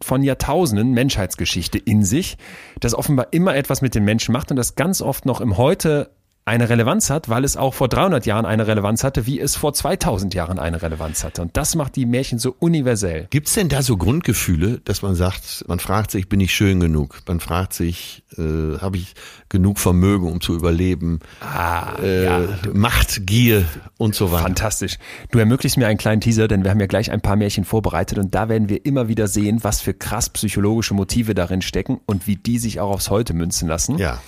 von 0.01 0.23
Jahrtausenden 0.23 0.93
Menschheitsgeschichte 0.93 1.77
in 1.77 2.03
sich, 2.03 2.39
das 2.79 2.95
offenbar 2.95 3.27
immer 3.29 3.55
etwas 3.55 3.83
mit 3.83 3.93
den 3.93 4.05
Menschen 4.05 4.31
macht 4.31 4.49
und 4.49 4.57
das 4.57 4.73
ganz 4.73 5.03
oft 5.03 5.27
noch 5.27 5.39
im 5.39 5.57
Heute 5.57 6.09
eine 6.43 6.69
Relevanz 6.69 7.11
hat, 7.11 7.29
weil 7.29 7.43
es 7.43 7.55
auch 7.55 7.75
vor 7.75 7.87
300 7.87 8.25
Jahren 8.25 8.45
eine 8.45 8.65
Relevanz 8.65 9.03
hatte, 9.03 9.27
wie 9.27 9.39
es 9.39 9.55
vor 9.55 9.73
2000 9.73 10.33
Jahren 10.33 10.57
eine 10.57 10.81
Relevanz 10.81 11.23
hatte. 11.23 11.43
Und 11.43 11.55
das 11.55 11.75
macht 11.75 11.95
die 11.95 12.07
Märchen 12.07 12.39
so 12.39 12.55
universell. 12.57 13.27
Gibt 13.29 13.47
es 13.47 13.53
denn 13.53 13.69
da 13.69 13.83
so 13.83 13.95
Grundgefühle, 13.95 14.81
dass 14.83 15.03
man 15.03 15.13
sagt, 15.13 15.65
man 15.67 15.79
fragt 15.79 16.09
sich, 16.09 16.29
bin 16.29 16.39
ich 16.39 16.53
schön 16.53 16.79
genug? 16.79 17.19
Man 17.27 17.39
fragt 17.39 17.73
sich, 17.73 18.23
äh, 18.37 18.79
habe 18.79 18.97
ich 18.97 19.13
genug 19.49 19.77
Vermögen, 19.77 20.27
um 20.27 20.41
zu 20.41 20.55
überleben? 20.55 21.19
Ah, 21.41 21.93
äh, 22.01 22.25
ja. 22.25 22.41
Macht, 22.73 23.27
Gier 23.27 23.65
und 23.97 24.15
so 24.15 24.31
weiter. 24.31 24.43
Fantastisch. 24.43 24.97
Du 25.29 25.37
ermöglichst 25.37 25.77
mir 25.77 25.87
einen 25.87 25.99
kleinen 25.99 26.21
Teaser, 26.21 26.47
denn 26.47 26.63
wir 26.63 26.71
haben 26.71 26.79
ja 26.79 26.87
gleich 26.87 27.11
ein 27.11 27.21
paar 27.21 27.35
Märchen 27.35 27.65
vorbereitet 27.65 28.17
und 28.17 28.33
da 28.33 28.49
werden 28.49 28.67
wir 28.67 28.83
immer 28.85 29.07
wieder 29.07 29.27
sehen, 29.27 29.63
was 29.63 29.79
für 29.79 29.93
krass 29.93 30.29
psychologische 30.29 30.95
Motive 30.95 31.35
darin 31.35 31.61
stecken 31.61 31.99
und 32.07 32.25
wie 32.25 32.35
die 32.35 32.57
sich 32.57 32.79
auch 32.79 32.89
aufs 32.89 33.11
Heute 33.11 33.33
münzen 33.33 33.67
lassen. 33.67 33.99
Ja. 33.99 34.19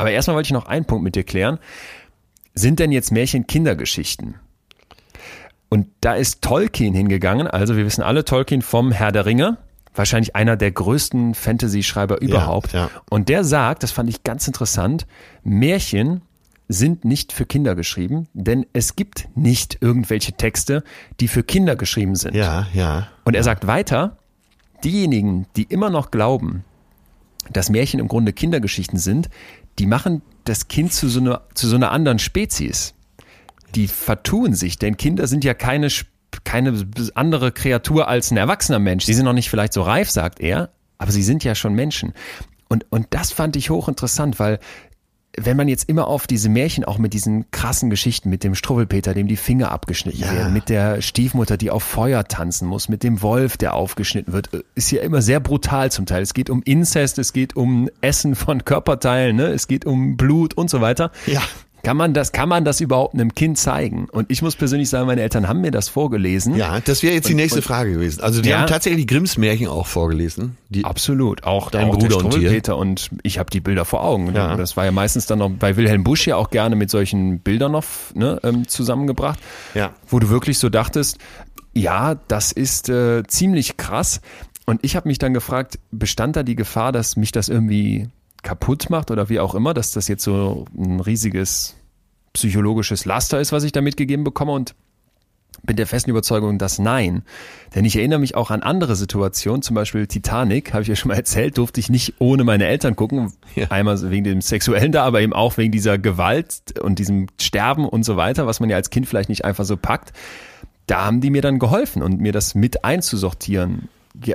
Aber 0.00 0.10
erstmal 0.10 0.36
wollte 0.36 0.48
ich 0.48 0.52
noch 0.52 0.66
einen 0.66 0.84
Punkt 0.84 1.04
mit 1.04 1.14
dir 1.14 1.24
klären. 1.24 1.58
Sind 2.54 2.78
denn 2.78 2.92
jetzt 2.92 3.12
Märchen 3.12 3.46
Kindergeschichten? 3.46 4.34
Und 5.68 5.86
da 6.00 6.14
ist 6.14 6.42
Tolkien 6.42 6.94
hingegangen, 6.94 7.46
also 7.46 7.76
wir 7.76 7.86
wissen 7.86 8.02
alle 8.02 8.24
Tolkien 8.24 8.60
vom 8.60 8.90
Herr 8.90 9.12
der 9.12 9.24
Ringe, 9.24 9.56
wahrscheinlich 9.94 10.34
einer 10.34 10.56
der 10.56 10.72
größten 10.72 11.34
Fantasy-Schreiber 11.34 12.20
überhaupt. 12.20 12.72
Ja, 12.72 12.86
ja. 12.86 12.90
Und 13.08 13.28
der 13.28 13.44
sagt, 13.44 13.84
das 13.84 13.92
fand 13.92 14.10
ich 14.10 14.24
ganz 14.24 14.46
interessant, 14.48 15.06
Märchen 15.44 16.22
sind 16.66 17.04
nicht 17.04 17.32
für 17.32 17.46
Kinder 17.46 17.74
geschrieben, 17.74 18.28
denn 18.32 18.66
es 18.72 18.96
gibt 18.96 19.28
nicht 19.34 19.78
irgendwelche 19.80 20.32
Texte, 20.32 20.84
die 21.18 21.28
für 21.28 21.42
Kinder 21.42 21.76
geschrieben 21.76 22.14
sind. 22.14 22.34
Ja, 22.34 22.66
ja. 22.72 23.08
Und 23.24 23.34
er 23.34 23.42
sagt 23.42 23.66
weiter, 23.66 24.18
diejenigen, 24.84 25.46
die 25.56 25.64
immer 25.64 25.90
noch 25.90 26.10
glauben, 26.10 26.64
dass 27.52 27.70
Märchen 27.70 28.00
im 28.00 28.08
Grunde 28.08 28.32
Kindergeschichten 28.32 28.98
sind, 28.98 29.28
die 29.80 29.86
machen 29.86 30.20
das 30.44 30.68
Kind 30.68 30.92
zu 30.92 31.08
so 31.08 31.20
einer, 31.20 31.40
zu 31.54 31.66
so 31.66 31.74
einer 31.74 31.90
anderen 31.90 32.18
Spezies. 32.18 32.92
Die 33.74 33.88
vertun 33.88 34.52
sich, 34.52 34.78
denn 34.78 34.98
Kinder 34.98 35.26
sind 35.26 35.42
ja 35.42 35.54
keine, 35.54 35.88
keine 36.44 36.86
andere 37.14 37.50
Kreatur 37.50 38.06
als 38.06 38.30
ein 38.30 38.36
erwachsener 38.36 38.78
Mensch. 38.78 39.06
Sie 39.06 39.14
sind 39.14 39.24
noch 39.24 39.32
nicht 39.32 39.48
vielleicht 39.48 39.72
so 39.72 39.80
reif, 39.80 40.10
sagt 40.10 40.38
er, 40.38 40.68
aber 40.98 41.12
sie 41.12 41.22
sind 41.22 41.44
ja 41.44 41.54
schon 41.54 41.72
Menschen. 41.72 42.12
Und, 42.68 42.84
und 42.90 43.06
das 43.10 43.32
fand 43.32 43.56
ich 43.56 43.70
hochinteressant, 43.70 44.38
weil 44.38 44.58
wenn 45.36 45.56
man 45.56 45.68
jetzt 45.68 45.88
immer 45.88 46.08
auf 46.08 46.26
diese 46.26 46.48
Märchen, 46.48 46.84
auch 46.84 46.98
mit 46.98 47.12
diesen 47.12 47.50
krassen 47.50 47.88
Geschichten, 47.88 48.30
mit 48.30 48.42
dem 48.42 48.54
Struwwelpeter, 48.54 49.14
dem 49.14 49.28
die 49.28 49.36
Finger 49.36 49.70
abgeschnitten 49.70 50.22
ja. 50.22 50.32
werden, 50.32 50.52
mit 50.52 50.68
der 50.68 51.02
Stiefmutter, 51.02 51.56
die 51.56 51.70
auf 51.70 51.82
Feuer 51.82 52.24
tanzen 52.24 52.66
muss, 52.66 52.88
mit 52.88 53.02
dem 53.02 53.22
Wolf, 53.22 53.56
der 53.56 53.74
aufgeschnitten 53.74 54.32
wird, 54.32 54.50
ist 54.74 54.90
ja 54.90 55.02
immer 55.02 55.22
sehr 55.22 55.40
brutal 55.40 55.92
zum 55.92 56.06
Teil. 56.06 56.22
Es 56.22 56.34
geht 56.34 56.50
um 56.50 56.62
Inzest, 56.62 57.18
es 57.18 57.32
geht 57.32 57.56
um 57.56 57.88
Essen 58.00 58.34
von 58.34 58.64
Körperteilen, 58.64 59.36
ne? 59.36 59.46
es 59.46 59.68
geht 59.68 59.84
um 59.84 60.16
Blut 60.16 60.54
und 60.54 60.68
so 60.68 60.80
weiter. 60.80 61.12
Ja. 61.26 61.42
Kann 61.82 61.96
man 61.96 62.14
das, 62.14 62.32
kann 62.32 62.48
man 62.48 62.64
das 62.64 62.80
überhaupt 62.80 63.14
einem 63.14 63.34
Kind 63.34 63.58
zeigen? 63.58 64.08
Und 64.10 64.30
ich 64.30 64.42
muss 64.42 64.56
persönlich 64.56 64.88
sagen, 64.88 65.06
meine 65.06 65.22
Eltern 65.22 65.48
haben 65.48 65.60
mir 65.60 65.70
das 65.70 65.88
vorgelesen. 65.88 66.56
Ja, 66.56 66.80
das 66.80 67.02
wäre 67.02 67.14
jetzt 67.14 67.28
die 67.28 67.34
nächste 67.34 67.60
und, 67.60 67.64
Frage 67.64 67.92
gewesen. 67.92 68.20
Also 68.22 68.42
die 68.42 68.50
ja, 68.50 68.60
haben 68.60 68.66
tatsächlich 68.66 69.06
Grimms 69.06 69.38
Märchen 69.38 69.68
auch 69.68 69.86
vorgelesen. 69.86 70.56
Die, 70.68 70.84
absolut, 70.84 71.44
auch 71.44 71.70
dein 71.70 71.88
auch 71.88 71.98
Bruder 71.98 72.18
und 72.18 72.30
Peter 72.30 72.76
und 72.76 73.10
ich 73.22 73.38
habe 73.38 73.50
die 73.50 73.60
Bilder 73.60 73.84
vor 73.84 74.04
Augen. 74.04 74.34
Ja. 74.34 74.56
Das 74.56 74.76
war 74.76 74.84
ja 74.84 74.92
meistens 74.92 75.26
dann 75.26 75.38
noch 75.38 75.50
bei 75.50 75.76
Wilhelm 75.76 76.04
Busch 76.04 76.26
ja 76.26 76.36
auch 76.36 76.50
gerne 76.50 76.76
mit 76.76 76.90
solchen 76.90 77.40
Bildern 77.40 77.72
noch 77.72 77.84
ne, 78.14 78.38
ähm, 78.42 78.68
zusammengebracht, 78.68 79.38
ja. 79.74 79.90
wo 80.08 80.18
du 80.18 80.28
wirklich 80.28 80.58
so 80.58 80.68
dachtest, 80.68 81.18
ja, 81.72 82.16
das 82.28 82.52
ist 82.52 82.88
äh, 82.88 83.22
ziemlich 83.26 83.76
krass. 83.76 84.20
Und 84.66 84.80
ich 84.84 84.96
habe 84.96 85.08
mich 85.08 85.18
dann 85.18 85.34
gefragt, 85.34 85.78
bestand 85.90 86.36
da 86.36 86.42
die 86.42 86.56
Gefahr, 86.56 86.92
dass 86.92 87.16
mich 87.16 87.32
das 87.32 87.48
irgendwie 87.48 88.08
kaputt 88.42 88.90
macht 88.90 89.10
oder 89.10 89.28
wie 89.28 89.40
auch 89.40 89.54
immer, 89.54 89.74
dass 89.74 89.92
das 89.92 90.08
jetzt 90.08 90.24
so 90.24 90.64
ein 90.76 91.00
riesiges 91.00 91.76
psychologisches 92.32 93.04
Laster 93.04 93.40
ist, 93.40 93.52
was 93.52 93.64
ich 93.64 93.72
da 93.72 93.80
mitgegeben 93.80 94.24
bekomme 94.24 94.52
und 94.52 94.74
bin 95.62 95.76
der 95.76 95.86
festen 95.86 96.10
Überzeugung, 96.10 96.58
dass 96.58 96.78
nein. 96.78 97.22
Denn 97.74 97.84
ich 97.84 97.96
erinnere 97.96 98.18
mich 98.18 98.34
auch 98.34 98.50
an 98.50 98.62
andere 98.62 98.96
Situationen, 98.96 99.62
zum 99.62 99.74
Beispiel 99.74 100.06
Titanic, 100.06 100.72
habe 100.72 100.82
ich 100.82 100.88
ja 100.88 100.96
schon 100.96 101.08
mal 101.08 101.16
erzählt, 101.16 101.58
durfte 101.58 101.80
ich 101.80 101.90
nicht 101.90 102.14
ohne 102.18 102.44
meine 102.44 102.66
Eltern 102.66 102.96
gucken. 102.96 103.32
Ja. 103.56 103.66
Einmal 103.68 104.10
wegen 104.10 104.24
dem 104.24 104.40
Sexuellen 104.40 104.92
da, 104.92 105.04
aber 105.04 105.20
eben 105.20 105.32
auch 105.32 105.56
wegen 105.58 105.72
dieser 105.72 105.98
Gewalt 105.98 106.80
und 106.80 106.98
diesem 106.98 107.26
Sterben 107.40 107.86
und 107.86 108.04
so 108.04 108.16
weiter, 108.16 108.46
was 108.46 108.60
man 108.60 108.70
ja 108.70 108.76
als 108.76 108.90
Kind 108.90 109.06
vielleicht 109.06 109.28
nicht 109.28 109.44
einfach 109.44 109.64
so 109.64 109.76
packt. 109.76 110.12
Da 110.86 111.04
haben 111.04 111.20
die 111.20 111.30
mir 111.30 111.42
dann 111.42 111.58
geholfen 111.58 112.02
und 112.02 112.20
mir 112.20 112.32
das 112.32 112.54
mit 112.54 112.84
einzusortieren 112.84 113.88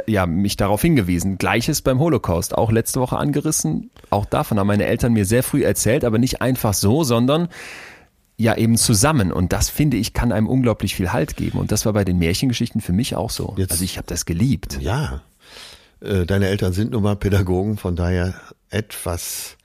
ja, 0.07 0.25
mich 0.25 0.57
darauf 0.57 0.81
hingewiesen. 0.81 1.37
Gleiches 1.37 1.81
beim 1.81 1.99
Holocaust, 1.99 2.57
auch 2.57 2.71
letzte 2.71 2.99
Woche 2.99 3.17
angerissen. 3.17 3.91
Auch 4.09 4.25
davon 4.25 4.59
haben 4.59 4.67
meine 4.67 4.85
Eltern 4.85 5.13
mir 5.13 5.25
sehr 5.25 5.43
früh 5.43 5.63
erzählt, 5.63 6.05
aber 6.05 6.17
nicht 6.17 6.41
einfach 6.41 6.73
so, 6.73 7.03
sondern 7.03 7.49
ja 8.37 8.55
eben 8.55 8.77
zusammen. 8.77 9.31
Und 9.31 9.53
das 9.53 9.69
finde 9.69 9.97
ich 9.97 10.13
kann 10.13 10.31
einem 10.31 10.47
unglaublich 10.47 10.95
viel 10.95 11.13
Halt 11.13 11.35
geben. 11.35 11.59
Und 11.59 11.71
das 11.71 11.85
war 11.85 11.93
bei 11.93 12.05
den 12.05 12.17
Märchengeschichten 12.17 12.81
für 12.81 12.93
mich 12.93 13.15
auch 13.15 13.29
so. 13.29 13.53
Jetzt, 13.57 13.71
also 13.71 13.83
ich 13.83 13.97
habe 13.97 14.07
das 14.07 14.25
geliebt. 14.25 14.79
Ja. 14.81 15.21
Äh, 16.01 16.25
deine 16.25 16.47
Eltern 16.47 16.73
sind 16.73 16.91
nun 16.91 17.03
mal 17.03 17.15
Pädagogen, 17.15 17.77
von 17.77 17.95
daher 17.95 18.35
etwas 18.69 19.57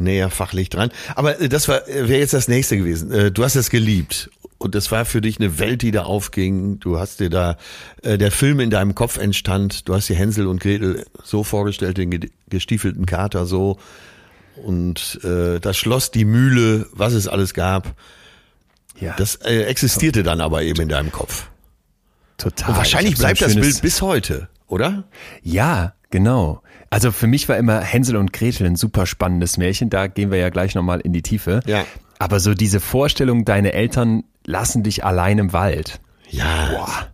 näher 0.00 0.30
fachlich 0.30 0.68
dran. 0.70 0.90
Aber 1.14 1.40
äh, 1.40 1.48
das 1.48 1.68
war 1.68 1.82
wäre 1.86 2.18
jetzt 2.18 2.34
das 2.34 2.48
nächste 2.48 2.76
gewesen. 2.76 3.32
Du 3.32 3.44
hast 3.44 3.56
es 3.56 3.70
geliebt 3.70 4.30
und 4.58 4.74
das 4.74 4.90
war 4.90 5.04
für 5.04 5.20
dich 5.20 5.38
eine 5.38 5.58
Welt, 5.60 5.82
die 5.82 5.92
da 5.92 6.02
aufging. 6.02 6.80
Du 6.80 6.98
hast 6.98 7.20
dir 7.20 7.30
da, 7.30 7.56
äh, 8.02 8.18
der 8.18 8.32
Film 8.32 8.58
in 8.58 8.70
deinem 8.70 8.94
Kopf 8.94 9.16
entstand. 9.16 9.88
Du 9.88 9.94
hast 9.94 10.08
dir 10.08 10.16
Hänsel 10.16 10.48
und 10.48 10.60
Gretel 10.60 11.06
so 11.22 11.44
vorgestellt, 11.44 11.96
den 11.96 12.28
gestiefelten 12.48 13.06
Kater 13.06 13.46
so. 13.46 13.78
Und 14.56 15.20
äh, 15.22 15.60
das 15.60 15.76
Schloss, 15.76 16.10
die 16.10 16.24
Mühle, 16.24 16.86
was 16.92 17.12
es 17.12 17.28
alles 17.28 17.54
gab. 17.54 17.94
Ja. 18.98 19.14
Das 19.16 19.36
äh, 19.36 19.62
existierte 19.62 20.24
dann 20.24 20.40
aber 20.40 20.62
eben 20.62 20.80
in 20.80 20.88
deinem 20.88 21.12
Kopf. 21.12 21.48
Total. 22.36 22.70
Und 22.70 22.76
wahrscheinlich 22.78 23.16
bleibt 23.16 23.38
so 23.38 23.44
das 23.44 23.54
Bild 23.54 23.80
bis 23.80 24.02
heute, 24.02 24.48
oder? 24.66 25.04
Ja, 25.42 25.94
genau. 26.10 26.62
Also 26.90 27.12
für 27.12 27.26
mich 27.26 27.48
war 27.48 27.56
immer 27.56 27.80
Hänsel 27.80 28.16
und 28.16 28.32
Gretel 28.32 28.66
ein 28.66 28.76
super 28.76 29.06
spannendes 29.06 29.58
Märchen. 29.58 29.90
Da 29.90 30.06
gehen 30.06 30.30
wir 30.30 30.38
ja 30.38 30.48
gleich 30.48 30.74
nochmal 30.74 31.00
in 31.00 31.12
die 31.12 31.22
Tiefe. 31.22 31.60
Ja. 31.66 31.84
Aber 32.18 32.40
so 32.40 32.54
diese 32.54 32.80
Vorstellung, 32.80 33.44
deine 33.44 33.72
Eltern 33.72 34.24
lassen 34.44 34.82
dich 34.82 35.04
allein 35.04 35.38
im 35.38 35.52
Wald. 35.52 36.00
Ja. 36.30 36.70
Boah. 36.70 37.08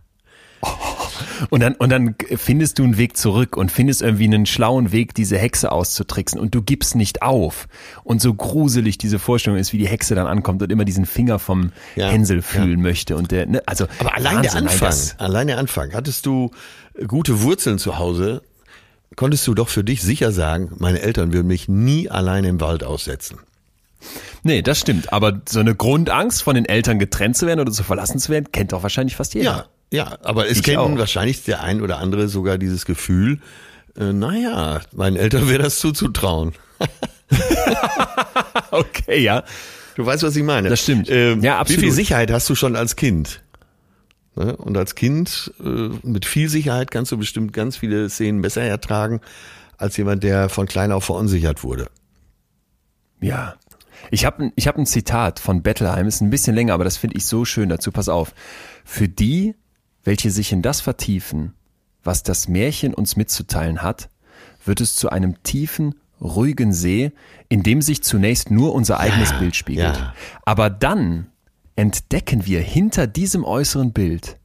Und 1.49 1.59
dann, 1.59 1.75
und 1.75 1.89
dann 1.89 2.15
findest 2.37 2.79
du 2.79 2.83
einen 2.83 2.97
Weg 2.97 3.17
zurück 3.17 3.57
und 3.57 3.71
findest 3.71 4.01
irgendwie 4.01 4.23
einen 4.23 4.45
schlauen 4.45 4.91
Weg, 4.91 5.13
diese 5.13 5.37
Hexe 5.37 5.71
auszutricksen 5.71 6.39
und 6.39 6.55
du 6.55 6.61
gibst 6.61 6.95
nicht 6.95 7.21
auf. 7.21 7.67
Und 8.03 8.21
so 8.21 8.33
gruselig 8.33 8.97
diese 8.97 9.19
Vorstellung 9.19 9.59
ist, 9.59 9.73
wie 9.73 9.77
die 9.77 9.87
Hexe 9.87 10.15
dann 10.15 10.27
ankommt 10.27 10.61
und 10.61 10.71
immer 10.71 10.85
diesen 10.85 11.05
Finger 11.05 11.37
vom 11.37 11.71
ja, 11.95 12.09
Hänsel 12.09 12.41
fühlen 12.41 12.77
ja. 12.77 12.77
möchte 12.77 13.15
und 13.17 13.31
der, 13.31 13.47
ne, 13.47 13.61
also. 13.65 13.85
Aber 13.99 14.15
allein 14.15 14.37
Wahnsinn, 14.37 14.51
der 14.51 14.71
Anfang, 14.71 14.93
allein 15.17 15.47
der 15.47 15.57
Anfang. 15.57 15.93
Hattest 15.93 16.25
du 16.25 16.51
gute 17.05 17.41
Wurzeln 17.41 17.79
zu 17.79 17.99
Hause? 17.99 18.41
Konntest 19.15 19.47
du 19.47 19.53
doch 19.53 19.69
für 19.69 19.83
dich 19.83 20.01
sicher 20.01 20.31
sagen, 20.31 20.71
meine 20.77 21.01
Eltern 21.01 21.31
würden 21.33 21.47
mich 21.47 21.67
nie 21.67 22.09
allein 22.09 22.43
im 22.43 22.59
Wald 22.59 22.83
aussetzen. 22.83 23.39
Nee, 24.43 24.61
das 24.61 24.79
stimmt. 24.79 25.11
Aber 25.13 25.41
so 25.47 25.59
eine 25.59 25.73
Grundangst, 25.75 26.43
von 26.43 26.55
den 26.55 26.65
Eltern 26.65 26.99
getrennt 26.99 27.37
zu 27.37 27.47
werden 27.47 27.59
oder 27.59 27.71
zu 27.71 27.83
verlassen 27.83 28.19
zu 28.19 28.31
werden, 28.31 28.51
kennt 28.51 28.73
doch 28.73 28.83
wahrscheinlich 28.83 29.15
fast 29.15 29.33
jeder. 29.33 29.45
Ja, 29.45 29.65
ja, 29.91 30.17
aber 30.23 30.47
es 30.49 30.57
ich 30.57 30.63
kennen 30.63 30.77
auch. 30.77 30.97
wahrscheinlich 30.97 31.43
der 31.43 31.61
ein 31.61 31.81
oder 31.81 31.97
andere 31.97 32.27
sogar 32.27 32.57
dieses 32.57 32.85
Gefühl, 32.85 33.39
äh, 33.97 34.11
naja, 34.11 34.81
meinen 34.93 35.15
Eltern 35.15 35.49
wäre 35.49 35.63
das 35.63 35.79
zuzutrauen. 35.79 36.53
okay, 38.71 39.19
ja. 39.21 39.43
Du 39.95 40.05
weißt, 40.05 40.23
was 40.23 40.35
ich 40.35 40.43
meine. 40.43 40.69
Das 40.69 40.81
stimmt. 40.81 41.09
Ähm, 41.09 41.41
ja, 41.41 41.57
absolut. 41.57 41.81
Wie 41.81 41.85
viel 41.85 41.93
Sicherheit 41.93 42.29
hast 42.29 42.49
du 42.49 42.55
schon 42.55 42.75
als 42.75 42.97
Kind? 42.97 43.41
Ne? 44.35 44.55
Und 44.55 44.77
als 44.77 44.95
Kind 44.95 45.53
äh, 45.59 45.89
mit 46.03 46.25
viel 46.25 46.49
Sicherheit 46.49 46.91
kannst 46.91 47.11
du 47.11 47.17
bestimmt 47.17 47.53
ganz 47.53 47.77
viele 47.77 48.09
Szenen 48.09 48.41
besser 48.41 48.61
ertragen 48.61 49.21
als 49.77 49.97
jemand, 49.97 50.23
der 50.23 50.49
von 50.49 50.67
klein 50.67 50.91
auf 50.91 51.05
verunsichert 51.05 51.63
wurde. 51.63 51.87
Ja, 53.21 53.55
ich 54.11 54.25
habe 54.25 54.51
ich 54.55 54.67
hab 54.67 54.77
ein 54.77 54.85
Zitat 54.85 55.39
von 55.39 55.63
Bettelheim, 55.63 56.07
ist 56.07 56.21
ein 56.21 56.29
bisschen 56.29 56.55
länger, 56.55 56.73
aber 56.73 56.83
das 56.83 56.97
finde 56.97 57.17
ich 57.17 57.25
so 57.25 57.45
schön 57.45 57.69
dazu. 57.69 57.91
Pass 57.91 58.09
auf. 58.09 58.33
Für 58.83 59.07
die, 59.07 59.55
welche 60.03 60.31
sich 60.31 60.51
in 60.51 60.61
das 60.61 60.81
vertiefen, 60.81 61.53
was 62.03 62.23
das 62.23 62.47
Märchen 62.47 62.93
uns 62.93 63.15
mitzuteilen 63.15 63.81
hat, 63.81 64.09
wird 64.63 64.81
es 64.81 64.95
zu 64.95 65.09
einem 65.09 65.41
tiefen, 65.43 65.95
ruhigen 66.21 66.73
See, 66.73 67.11
in 67.49 67.63
dem 67.63 67.81
sich 67.81 68.03
zunächst 68.03 68.51
nur 68.51 68.73
unser 68.73 68.99
eigenes 68.99 69.31
ja, 69.31 69.39
Bild 69.39 69.55
spiegelt. 69.55 69.97
Ja. 69.97 70.13
Aber 70.45 70.69
dann 70.69 71.27
entdecken 71.75 72.45
wir 72.45 72.61
hinter 72.61 73.07
diesem 73.07 73.43
äußeren 73.43 73.91
Bild 73.91 74.37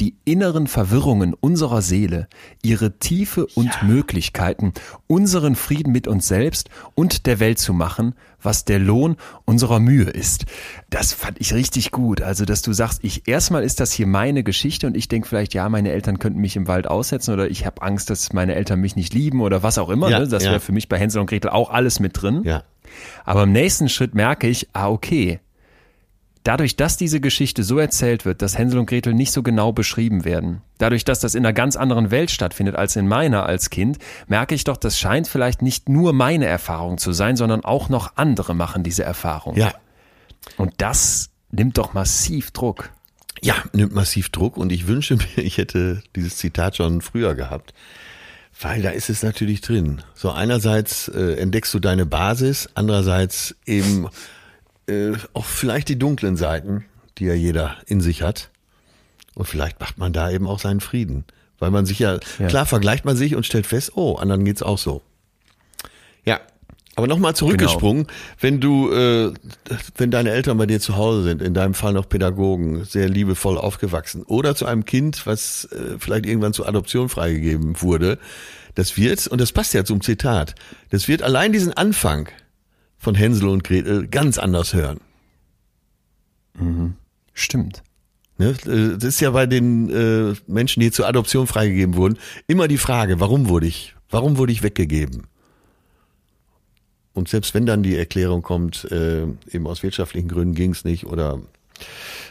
die 0.00 0.16
inneren 0.24 0.66
Verwirrungen 0.66 1.34
unserer 1.34 1.80
Seele, 1.80 2.28
ihre 2.62 2.98
Tiefe 2.98 3.46
und 3.54 3.74
ja. 3.80 3.84
Möglichkeiten, 3.84 4.72
unseren 5.06 5.56
Frieden 5.56 5.92
mit 5.92 6.06
uns 6.06 6.28
selbst 6.28 6.68
und 6.94 7.26
der 7.26 7.40
Welt 7.40 7.58
zu 7.58 7.72
machen, 7.72 8.14
was 8.42 8.64
der 8.64 8.78
Lohn 8.78 9.16
unserer 9.44 9.80
Mühe 9.80 10.04
ist. 10.04 10.44
Das 10.90 11.12
fand 11.12 11.40
ich 11.40 11.54
richtig 11.54 11.92
gut. 11.92 12.20
Also, 12.20 12.44
dass 12.44 12.62
du 12.62 12.72
sagst, 12.72 13.02
ich 13.02 13.26
erstmal 13.26 13.64
ist 13.64 13.80
das 13.80 13.92
hier 13.92 14.06
meine 14.06 14.42
Geschichte 14.42 14.86
und 14.86 14.96
ich 14.96 15.08
denke 15.08 15.28
vielleicht, 15.28 15.54
ja, 15.54 15.68
meine 15.68 15.90
Eltern 15.90 16.18
könnten 16.18 16.40
mich 16.40 16.56
im 16.56 16.68
Wald 16.68 16.86
aussetzen 16.86 17.32
oder 17.32 17.48
ich 17.48 17.64
habe 17.64 17.82
Angst, 17.82 18.10
dass 18.10 18.32
meine 18.32 18.54
Eltern 18.54 18.80
mich 18.80 18.96
nicht 18.96 19.14
lieben 19.14 19.40
oder 19.40 19.62
was 19.62 19.78
auch 19.78 19.88
immer. 19.88 20.10
Ja, 20.10 20.20
ne? 20.20 20.28
Das 20.28 20.44
ja. 20.44 20.50
wäre 20.50 20.60
für 20.60 20.72
mich 20.72 20.88
bei 20.88 20.98
Hänsel 20.98 21.20
und 21.20 21.26
Gretel 21.26 21.50
auch 21.50 21.70
alles 21.70 22.00
mit 22.00 22.20
drin. 22.20 22.42
Ja. 22.44 22.64
Aber 23.24 23.44
im 23.44 23.52
nächsten 23.52 23.88
Schritt 23.88 24.14
merke 24.14 24.46
ich, 24.46 24.68
ah, 24.72 24.88
okay, 24.88 25.40
Dadurch, 26.46 26.76
dass 26.76 26.96
diese 26.96 27.18
Geschichte 27.20 27.64
so 27.64 27.76
erzählt 27.76 28.24
wird, 28.24 28.40
dass 28.40 28.56
Hänsel 28.56 28.78
und 28.78 28.86
Gretel 28.86 29.14
nicht 29.14 29.32
so 29.32 29.42
genau 29.42 29.72
beschrieben 29.72 30.24
werden, 30.24 30.62
dadurch, 30.78 31.04
dass 31.04 31.18
das 31.18 31.34
in 31.34 31.44
einer 31.44 31.52
ganz 31.52 31.74
anderen 31.74 32.12
Welt 32.12 32.30
stattfindet 32.30 32.76
als 32.76 32.94
in 32.94 33.08
meiner 33.08 33.46
als 33.46 33.68
Kind, 33.68 33.98
merke 34.28 34.54
ich 34.54 34.62
doch, 34.62 34.76
das 34.76 34.96
scheint 34.96 35.26
vielleicht 35.26 35.60
nicht 35.60 35.88
nur 35.88 36.12
meine 36.12 36.46
Erfahrung 36.46 36.98
zu 36.98 37.10
sein, 37.10 37.34
sondern 37.34 37.64
auch 37.64 37.88
noch 37.88 38.12
andere 38.14 38.54
machen 38.54 38.84
diese 38.84 39.02
Erfahrung. 39.02 39.56
Ja. 39.56 39.74
Und 40.56 40.72
das 40.76 41.30
nimmt 41.50 41.78
doch 41.78 41.94
massiv 41.94 42.52
Druck. 42.52 42.90
Ja, 43.42 43.56
nimmt 43.72 43.92
massiv 43.92 44.28
Druck 44.28 44.56
und 44.56 44.70
ich 44.70 44.86
wünsche 44.86 45.16
mir, 45.16 45.26
ich 45.42 45.58
hätte 45.58 46.00
dieses 46.14 46.36
Zitat 46.36 46.76
schon 46.76 47.00
früher 47.00 47.34
gehabt. 47.34 47.74
Weil 48.60 48.82
da 48.82 48.90
ist 48.90 49.10
es 49.10 49.24
natürlich 49.24 49.62
drin. 49.62 50.00
So 50.14 50.30
einerseits 50.30 51.08
äh, 51.08 51.38
entdeckst 51.40 51.74
du 51.74 51.80
deine 51.80 52.06
Basis, 52.06 52.68
andererseits 52.74 53.56
eben 53.66 54.06
äh, 54.86 55.12
auch 55.32 55.44
vielleicht 55.44 55.88
die 55.88 55.98
dunklen 55.98 56.36
Seiten, 56.36 56.84
die 57.18 57.24
ja 57.26 57.34
jeder 57.34 57.76
in 57.86 58.00
sich 58.00 58.22
hat. 58.22 58.50
Und 59.34 59.46
vielleicht 59.46 59.80
macht 59.80 59.98
man 59.98 60.12
da 60.12 60.30
eben 60.30 60.46
auch 60.46 60.58
seinen 60.58 60.80
Frieden. 60.80 61.24
Weil 61.58 61.70
man 61.70 61.86
sich 61.86 61.98
ja, 61.98 62.18
ja. 62.38 62.46
klar 62.48 62.66
vergleicht 62.66 63.04
man 63.04 63.16
sich 63.16 63.34
und 63.34 63.46
stellt 63.46 63.66
fest, 63.66 63.92
oh, 63.94 64.14
anderen 64.16 64.44
geht's 64.44 64.62
auch 64.62 64.78
so. 64.78 65.02
Ja, 66.24 66.40
aber 66.96 67.06
nochmal 67.06 67.36
zurückgesprungen, 67.36 68.06
genau. 68.06 68.18
wenn 68.40 68.60
du, 68.60 68.90
äh, 68.90 69.32
wenn 69.96 70.10
deine 70.10 70.30
Eltern 70.30 70.56
bei 70.56 70.64
dir 70.64 70.80
zu 70.80 70.96
Hause 70.96 71.24
sind, 71.24 71.42
in 71.42 71.52
deinem 71.52 71.74
Fall 71.74 71.92
noch 71.92 72.08
Pädagogen, 72.08 72.84
sehr 72.84 73.08
liebevoll 73.08 73.58
aufgewachsen, 73.58 74.22
oder 74.22 74.56
zu 74.56 74.64
einem 74.64 74.86
Kind, 74.86 75.26
was 75.26 75.66
äh, 75.72 75.98
vielleicht 75.98 76.24
irgendwann 76.24 76.54
zur 76.54 76.66
Adoption 76.66 77.10
freigegeben 77.10 77.82
wurde, 77.82 78.18
das 78.74 78.96
wird, 78.96 79.26
und 79.26 79.42
das 79.42 79.52
passt 79.52 79.74
ja 79.74 79.84
zum 79.84 80.00
Zitat, 80.00 80.54
das 80.88 81.06
wird 81.06 81.22
allein 81.22 81.52
diesen 81.52 81.74
Anfang, 81.74 82.28
von 83.06 83.14
Hänsel 83.14 83.46
und 83.46 83.62
Gretel 83.62 84.08
ganz 84.08 84.36
anders 84.36 84.74
hören. 84.74 84.98
Mhm. 86.58 86.94
Stimmt. 87.34 87.84
Ne? 88.36 88.48
Äh, 88.66 88.96
das 88.96 89.04
ist 89.04 89.20
ja 89.20 89.30
bei 89.30 89.46
den 89.46 89.88
äh, 89.90 90.34
Menschen, 90.48 90.80
die 90.80 90.90
zur 90.90 91.06
Adoption 91.06 91.46
freigegeben 91.46 91.94
wurden, 91.94 92.18
immer 92.48 92.66
die 92.66 92.78
Frage, 92.78 93.20
warum 93.20 93.48
wurde 93.48 93.68
ich, 93.68 93.94
warum 94.10 94.38
wurde 94.38 94.50
ich 94.50 94.64
weggegeben? 94.64 95.28
Und 97.12 97.28
selbst 97.28 97.54
wenn 97.54 97.64
dann 97.64 97.84
die 97.84 97.96
Erklärung 97.96 98.42
kommt, 98.42 98.90
äh, 98.90 99.22
eben 99.52 99.68
aus 99.68 99.84
wirtschaftlichen 99.84 100.26
Gründen 100.26 100.56
ging 100.56 100.72
es 100.72 100.82
nicht 100.82 101.06
oder 101.06 101.40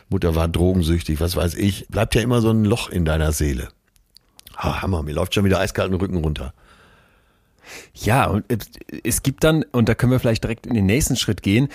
Mutter 0.10 0.36
war 0.36 0.50
drogensüchtig, 0.50 1.22
was 1.22 1.38
weiß 1.38 1.56
ich, 1.56 1.88
bleibt 1.88 2.16
ja 2.16 2.22
immer 2.22 2.42
so 2.42 2.50
ein 2.50 2.66
Loch 2.66 2.90
in 2.90 3.06
deiner 3.06 3.32
Seele. 3.32 3.70
Ah, 4.58 4.82
Hammer, 4.82 5.04
mir 5.04 5.14
läuft 5.14 5.36
schon 5.36 5.46
wieder 5.46 5.60
eiskalten 5.60 5.96
Rücken 5.96 6.18
runter. 6.18 6.54
Ja, 7.94 8.28
und 8.28 8.46
es 9.04 9.24
gibt 9.24 9.44
dann, 9.44 9.64
und 9.72 9.90
da 9.90 9.96
können 9.96 10.12
wir 10.12 10.20
vielleicht 10.20 10.44
direkt 10.44 10.66
in 10.66 10.74
den 10.74 10.86
nächsten 10.86 11.16
Schritt 11.16 11.42
gehen, 11.42 11.70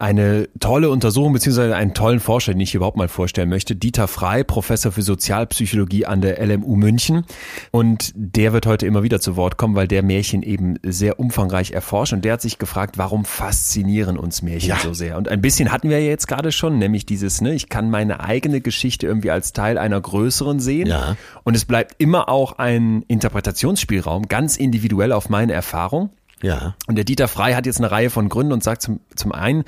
eine 0.00 0.48
tolle 0.60 0.88
Untersuchung 0.88 1.34
beziehungsweise 1.34 1.76
einen 1.76 1.92
tollen 1.92 2.20
Forscher, 2.20 2.52
den 2.52 2.60
ich 2.60 2.74
überhaupt 2.74 2.96
mal 2.96 3.08
vorstellen 3.08 3.50
möchte. 3.50 3.76
Dieter 3.76 4.08
Frei, 4.08 4.42
Professor 4.42 4.92
für 4.92 5.02
Sozialpsychologie 5.02 6.06
an 6.06 6.22
der 6.22 6.44
LMU 6.44 6.74
München. 6.74 7.24
Und 7.70 8.12
der 8.14 8.54
wird 8.54 8.64
heute 8.64 8.86
immer 8.86 9.02
wieder 9.02 9.20
zu 9.20 9.36
Wort 9.36 9.58
kommen, 9.58 9.74
weil 9.74 9.88
der 9.88 10.02
Märchen 10.02 10.42
eben 10.42 10.76
sehr 10.82 11.20
umfangreich 11.20 11.72
erforscht. 11.72 12.14
Und 12.14 12.24
der 12.24 12.32
hat 12.34 12.40
sich 12.40 12.58
gefragt, 12.58 12.96
warum 12.96 13.26
faszinieren 13.26 14.16
uns 14.16 14.40
Märchen 14.40 14.70
ja. 14.70 14.78
so 14.78 14.94
sehr? 14.94 15.18
Und 15.18 15.28
ein 15.28 15.42
bisschen 15.42 15.70
hatten 15.70 15.90
wir 15.90 16.00
ja 16.00 16.08
jetzt 16.08 16.26
gerade 16.28 16.50
schon, 16.50 16.78
nämlich 16.78 17.04
dieses, 17.04 17.42
ne, 17.42 17.52
ich 17.52 17.68
kann 17.68 17.90
meine 17.90 18.20
eigene 18.20 18.62
Geschichte 18.62 19.06
irgendwie 19.06 19.30
als 19.30 19.52
Teil 19.52 19.76
einer 19.76 20.00
größeren 20.00 20.60
sehen. 20.60 20.86
Ja. 20.86 21.16
Und 21.44 21.54
es 21.54 21.66
bleibt 21.66 21.96
immer 21.98 22.30
auch 22.30 22.52
ein 22.58 23.02
Interpretationsspielraum, 23.06 24.28
ganz 24.28 24.56
individuell 24.56 25.12
auf 25.12 25.28
meine 25.28 25.52
Erfahrung. 25.52 26.08
Ja. 26.42 26.74
Und 26.86 26.96
der 26.96 27.04
Dieter 27.04 27.28
Frei 27.28 27.54
hat 27.54 27.66
jetzt 27.66 27.78
eine 27.78 27.90
Reihe 27.90 28.10
von 28.10 28.28
Gründen 28.28 28.52
und 28.52 28.62
sagt 28.62 28.82
zum, 28.82 29.00
zum 29.14 29.32
einen, 29.32 29.64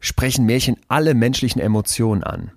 sprechen 0.00 0.44
Märchen 0.44 0.76
alle 0.88 1.14
menschlichen 1.14 1.60
Emotionen 1.60 2.22
an. 2.22 2.52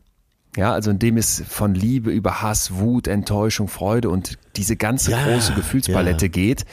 Ja, 0.56 0.74
also 0.74 0.90
indem 0.90 1.18
es 1.18 1.44
von 1.48 1.76
Liebe 1.76 2.10
über 2.12 2.42
Hass, 2.42 2.76
Wut, 2.76 3.08
Enttäuschung, 3.08 3.68
Freude 3.68 4.10
und 4.10 4.40
diese 4.56 4.76
ganze 4.76 5.12
ja, 5.12 5.24
große 5.24 5.54
Gefühlspalette 5.54 6.26
ja. 6.26 6.32
geht, 6.32 6.66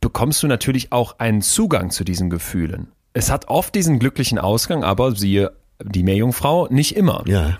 bekommst 0.00 0.42
du 0.42 0.46
natürlich 0.46 0.92
auch 0.92 1.18
einen 1.18 1.42
Zugang 1.42 1.90
zu 1.90 2.04
diesen 2.04 2.30
Gefühlen. 2.30 2.92
Es 3.14 3.30
hat 3.30 3.48
oft 3.48 3.74
diesen 3.74 3.98
glücklichen 3.98 4.38
Ausgang, 4.38 4.84
aber 4.84 5.16
siehe 5.16 5.50
die 5.82 6.04
Meerjungfrau 6.04 6.68
nicht 6.68 6.96
immer. 6.96 7.24
Ja. 7.26 7.58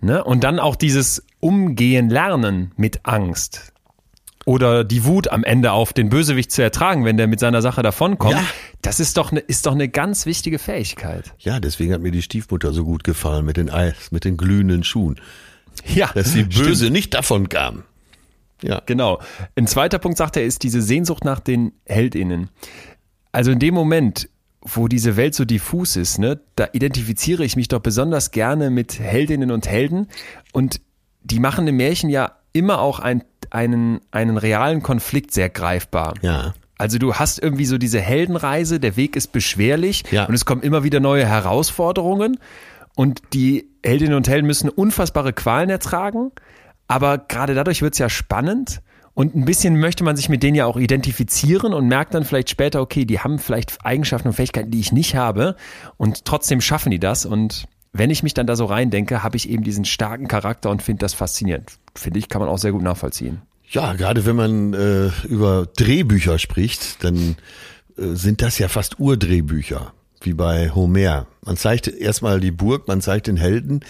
Ne? 0.00 0.22
Und 0.22 0.44
dann 0.44 0.58
auch 0.58 0.76
dieses 0.76 1.24
Umgehen 1.40 2.08
lernen 2.08 2.72
mit 2.76 3.00
Angst 3.04 3.72
oder 4.48 4.82
die 4.82 5.04
Wut 5.04 5.28
am 5.28 5.44
Ende 5.44 5.72
auf 5.72 5.92
den 5.92 6.08
Bösewicht 6.08 6.50
zu 6.50 6.62
ertragen, 6.62 7.04
wenn 7.04 7.18
der 7.18 7.26
mit 7.26 7.38
seiner 7.38 7.60
Sache 7.60 7.82
davonkommt, 7.82 8.32
ja. 8.32 8.44
das 8.80 8.98
ist 8.98 9.18
doch, 9.18 9.30
eine, 9.30 9.40
ist 9.40 9.66
doch 9.66 9.74
eine 9.74 9.90
ganz 9.90 10.24
wichtige 10.24 10.58
Fähigkeit. 10.58 11.34
Ja, 11.38 11.60
deswegen 11.60 11.92
hat 11.92 12.00
mir 12.00 12.12
die 12.12 12.22
Stiefmutter 12.22 12.72
so 12.72 12.82
gut 12.82 13.04
gefallen 13.04 13.44
mit 13.44 13.58
den 13.58 13.68
Eis, 13.68 14.10
mit 14.10 14.24
den 14.24 14.38
glühenden 14.38 14.84
Schuhen. 14.84 15.20
Ja, 15.84 16.10
dass 16.14 16.32
die 16.32 16.44
Böse 16.44 16.76
stimmt. 16.76 16.92
nicht 16.92 17.12
davon 17.12 17.50
kam. 17.50 17.84
Ja. 18.62 18.80
Genau. 18.86 19.20
Ein 19.54 19.66
zweiter 19.66 19.98
Punkt 19.98 20.16
sagt 20.16 20.38
er, 20.38 20.44
ist 20.44 20.62
diese 20.62 20.80
Sehnsucht 20.80 21.26
nach 21.26 21.40
den 21.40 21.72
HeldInnen. 21.84 22.48
Also 23.32 23.50
in 23.50 23.58
dem 23.58 23.74
Moment, 23.74 24.30
wo 24.62 24.88
diese 24.88 25.18
Welt 25.18 25.34
so 25.34 25.44
diffus 25.44 25.94
ist, 25.94 26.18
ne, 26.18 26.40
da 26.56 26.68
identifiziere 26.72 27.44
ich 27.44 27.54
mich 27.54 27.68
doch 27.68 27.80
besonders 27.80 28.30
gerne 28.30 28.70
mit 28.70 28.98
Heldinnen 28.98 29.50
und 29.50 29.68
Helden 29.68 30.08
und 30.52 30.80
die 31.22 31.38
machen 31.38 31.66
im 31.66 31.76
Märchen 31.76 32.08
ja 32.08 32.38
immer 32.54 32.80
auch 32.80 32.98
ein, 32.98 33.24
einen, 33.50 34.00
einen 34.10 34.36
realen 34.36 34.82
Konflikt 34.82 35.32
sehr 35.32 35.48
greifbar. 35.48 36.14
Ja. 36.22 36.54
Also 36.78 36.98
du 36.98 37.14
hast 37.14 37.42
irgendwie 37.42 37.64
so 37.64 37.76
diese 37.76 38.00
Heldenreise, 38.00 38.78
der 38.78 38.96
Weg 38.96 39.16
ist 39.16 39.32
beschwerlich 39.32 40.04
ja. 40.12 40.26
und 40.26 40.34
es 40.34 40.44
kommen 40.44 40.62
immer 40.62 40.84
wieder 40.84 41.00
neue 41.00 41.26
Herausforderungen 41.26 42.38
und 42.94 43.20
die 43.32 43.68
Heldinnen 43.84 44.14
und 44.14 44.28
Helden 44.28 44.46
müssen 44.46 44.68
unfassbare 44.68 45.32
Qualen 45.32 45.70
ertragen, 45.70 46.30
aber 46.86 47.18
gerade 47.18 47.54
dadurch 47.54 47.82
wird 47.82 47.94
es 47.94 47.98
ja 47.98 48.08
spannend 48.08 48.80
und 49.14 49.34
ein 49.34 49.44
bisschen 49.44 49.80
möchte 49.80 50.04
man 50.04 50.16
sich 50.16 50.28
mit 50.28 50.44
denen 50.44 50.54
ja 50.54 50.66
auch 50.66 50.76
identifizieren 50.76 51.74
und 51.74 51.88
merkt 51.88 52.14
dann 52.14 52.24
vielleicht 52.24 52.50
später, 52.50 52.80
okay, 52.80 53.04
die 53.04 53.18
haben 53.18 53.40
vielleicht 53.40 53.84
Eigenschaften 53.84 54.28
und 54.28 54.34
Fähigkeiten, 54.34 54.70
die 54.70 54.78
ich 54.78 54.92
nicht 54.92 55.16
habe 55.16 55.56
und 55.96 56.24
trotzdem 56.24 56.60
schaffen 56.60 56.90
die 56.92 57.00
das 57.00 57.26
und 57.26 57.66
wenn 57.92 58.10
ich 58.10 58.22
mich 58.22 58.34
dann 58.34 58.46
da 58.46 58.56
so 58.56 58.66
reindenke, 58.66 59.22
habe 59.22 59.36
ich 59.36 59.48
eben 59.48 59.64
diesen 59.64 59.84
starken 59.84 60.28
Charakter 60.28 60.70
und 60.70 60.82
finde 60.82 61.00
das 61.00 61.14
faszinierend. 61.14 61.72
Finde 61.94 62.18
ich, 62.18 62.28
kann 62.28 62.40
man 62.40 62.48
auch 62.48 62.58
sehr 62.58 62.72
gut 62.72 62.82
nachvollziehen. 62.82 63.42
Ja, 63.70 63.94
gerade 63.94 64.24
wenn 64.24 64.36
man 64.36 64.74
äh, 64.74 65.10
über 65.26 65.66
Drehbücher 65.76 66.38
spricht, 66.38 67.04
dann 67.04 67.36
äh, 67.96 68.14
sind 68.14 68.40
das 68.40 68.58
ja 68.58 68.68
fast 68.68 68.98
Urdrehbücher, 68.98 69.92
wie 70.22 70.32
bei 70.32 70.70
Homer. 70.70 71.26
Man 71.44 71.56
zeigt 71.56 71.88
erstmal 71.88 72.40
die 72.40 72.50
Burg, 72.50 72.88
man 72.88 73.00
zeigt 73.00 73.26
den 73.26 73.36
Helden. 73.36 73.80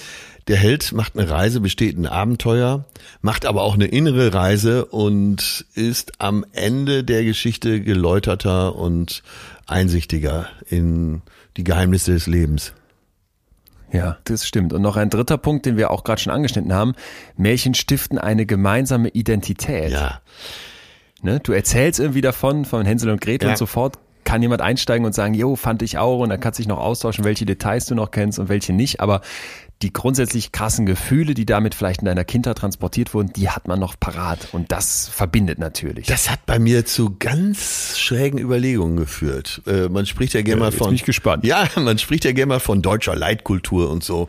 Der 0.49 0.57
Held 0.57 0.93
macht 0.93 1.17
eine 1.17 1.29
Reise, 1.29 1.61
besteht 1.61 1.99
ein 1.99 2.07
Abenteuer, 2.07 2.87
macht 3.21 3.45
aber 3.45 3.63
auch 3.63 3.75
eine 3.75 3.87
innere 3.87 4.33
Reise 4.33 4.87
und 4.87 5.67
ist 5.75 6.21
am 6.21 6.45
Ende 6.53 7.05
der 7.05 7.23
Geschichte 7.23 7.81
geläuterter 7.83 8.75
und 8.75 9.23
einsichtiger 9.67 10.49
in 10.69 11.21
die 11.57 11.65
Geheimnisse 11.65 12.13
des 12.13 12.27
Lebens. 12.27 12.73
Ja, 13.91 14.19
das 14.25 14.47
stimmt. 14.47 14.73
Und 14.73 14.83
noch 14.83 14.97
ein 14.97 15.11
dritter 15.11 15.39
Punkt, 15.39 15.67
den 15.67 15.77
wir 15.77 15.91
auch 15.91 16.05
gerade 16.05 16.21
schon 16.21 16.33
angeschnitten 16.33 16.73
haben. 16.73 16.95
Märchen 17.37 17.75
stiften 17.75 18.19
eine 18.19 18.47
gemeinsame 18.47 19.09
Identität. 19.09 19.93
Ja. 19.93 20.21
Ne? 21.23 21.41
Du 21.41 21.53
erzählst 21.53 21.99
irgendwie 21.99 22.21
davon, 22.21 22.65
von 22.65 22.85
Hänsel 22.85 23.11
und 23.11 23.21
Gretel 23.21 23.47
ja. 23.47 23.53
und 23.53 23.59
sofort 23.59 23.99
kann 24.25 24.43
jemand 24.43 24.61
einsteigen 24.61 25.07
und 25.07 25.15
sagen, 25.15 25.33
jo, 25.33 25.57
fand 25.57 25.81
ich 25.81 25.97
auch 25.97 26.19
und 26.19 26.29
dann 26.29 26.39
kannst 26.39 26.59
du 26.59 26.63
dich 26.63 26.69
noch 26.69 26.79
austauschen, 26.79 27.25
welche 27.25 27.47
Details 27.47 27.87
du 27.87 27.95
noch 27.95 28.11
kennst 28.11 28.39
und 28.39 28.51
welche 28.51 28.75
nicht. 28.75 29.01
Aber 29.01 29.23
die 29.83 29.93
grundsätzlich 29.93 30.51
krassen 30.51 30.87
Gefühle, 30.87 31.35
die 31.35 31.47
damit 31.47 31.75
vielleicht 31.75 32.01
in 32.01 32.07
deiner 32.07 32.25
Kindheit 32.25 32.59
transportiert 32.59 33.15
wurden, 33.15 33.33
die 33.33 33.49
hat 33.49 33.69
man 33.69 33.79
noch 33.79 33.99
parat 33.99 34.49
und 34.53 34.73
das 34.73 35.07
verbindet 35.09 35.59
natürlich. 35.59 36.07
Das 36.07 36.31
hat 36.31 36.47
bei 36.47 36.59
mir 36.59 36.85
zu 36.85 37.15
ganz 37.19 37.97
schrägen 37.97 38.39
Überlegungen 38.41 38.97
geführt. 38.97 39.63
Äh, 39.67 39.89
man 39.89 40.07
spricht 40.07 40.35
ja 40.35 40.43
gerne 40.43 40.61
mal 40.61 40.73
von. 40.73 40.89
Bin 40.89 40.97
ich 40.97 41.05
gespannt. 41.05 41.45
Ja, 41.45 41.69
man 41.77 41.99
spricht 41.99 42.25
ja 42.25 42.33
gerne 42.33 42.55
mal 42.55 42.61
von 42.61 42.83
deutscher 42.83 43.15
Leitkultur 43.15 43.91
und 43.91 44.03
so. 44.03 44.29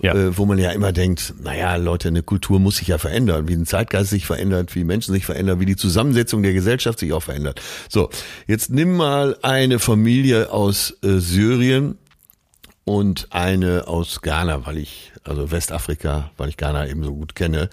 Ja. 0.00 0.12
Äh, 0.12 0.36
wo 0.36 0.44
man 0.44 0.58
ja 0.58 0.70
immer 0.72 0.92
denkt, 0.92 1.34
naja, 1.42 1.76
Leute, 1.76 2.08
eine 2.08 2.22
Kultur 2.22 2.58
muss 2.58 2.76
sich 2.76 2.88
ja 2.88 2.98
verändern, 2.98 3.48
wie 3.48 3.54
ein 3.54 3.64
Zeitgeist 3.64 4.10
sich 4.10 4.26
verändert, 4.26 4.74
wie 4.74 4.84
Menschen 4.84 5.14
sich 5.14 5.24
verändern, 5.24 5.60
wie 5.60 5.66
die 5.66 5.76
Zusammensetzung 5.76 6.42
der 6.42 6.52
Gesellschaft 6.52 6.98
sich 6.98 7.12
auch 7.12 7.22
verändert. 7.22 7.62
So, 7.88 8.10
jetzt 8.46 8.70
nimm 8.70 8.96
mal 8.96 9.38
eine 9.40 9.78
Familie 9.78 10.50
aus 10.50 10.98
äh, 11.02 11.20
Syrien, 11.20 11.96
und 12.84 13.28
eine 13.30 13.86
aus 13.86 14.20
Ghana, 14.20 14.66
weil 14.66 14.78
ich, 14.78 15.12
also 15.24 15.50
Westafrika, 15.50 16.30
weil 16.36 16.50
ich 16.50 16.56
Ghana 16.56 16.86
eben 16.88 17.02
so 17.02 17.14
gut 17.14 17.34
kenne. 17.34 17.70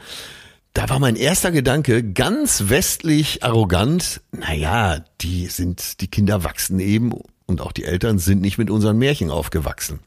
Da 0.74 0.90
war 0.90 1.00
mein 1.00 1.18
erster 1.18 1.52
Gedanke 1.52 2.02
ganz 2.02 2.70
westlich 2.70 3.44
arrogant. 3.44 4.22
Naja, 4.32 5.04
die 5.20 5.48
sind, 5.48 6.00
die 6.00 6.08
Kinder 6.08 6.46
wachsen 6.46 6.80
eben 6.80 7.12
und 7.46 7.60
auch 7.60 7.74
die 7.74 7.84
Eltern 7.84 8.20
sind 8.20 8.42
nicht 8.42 8.58
mit 8.58 8.70
unseren 8.70 8.98
Märchen 8.98 9.32
aufgewachsen. 9.32 10.00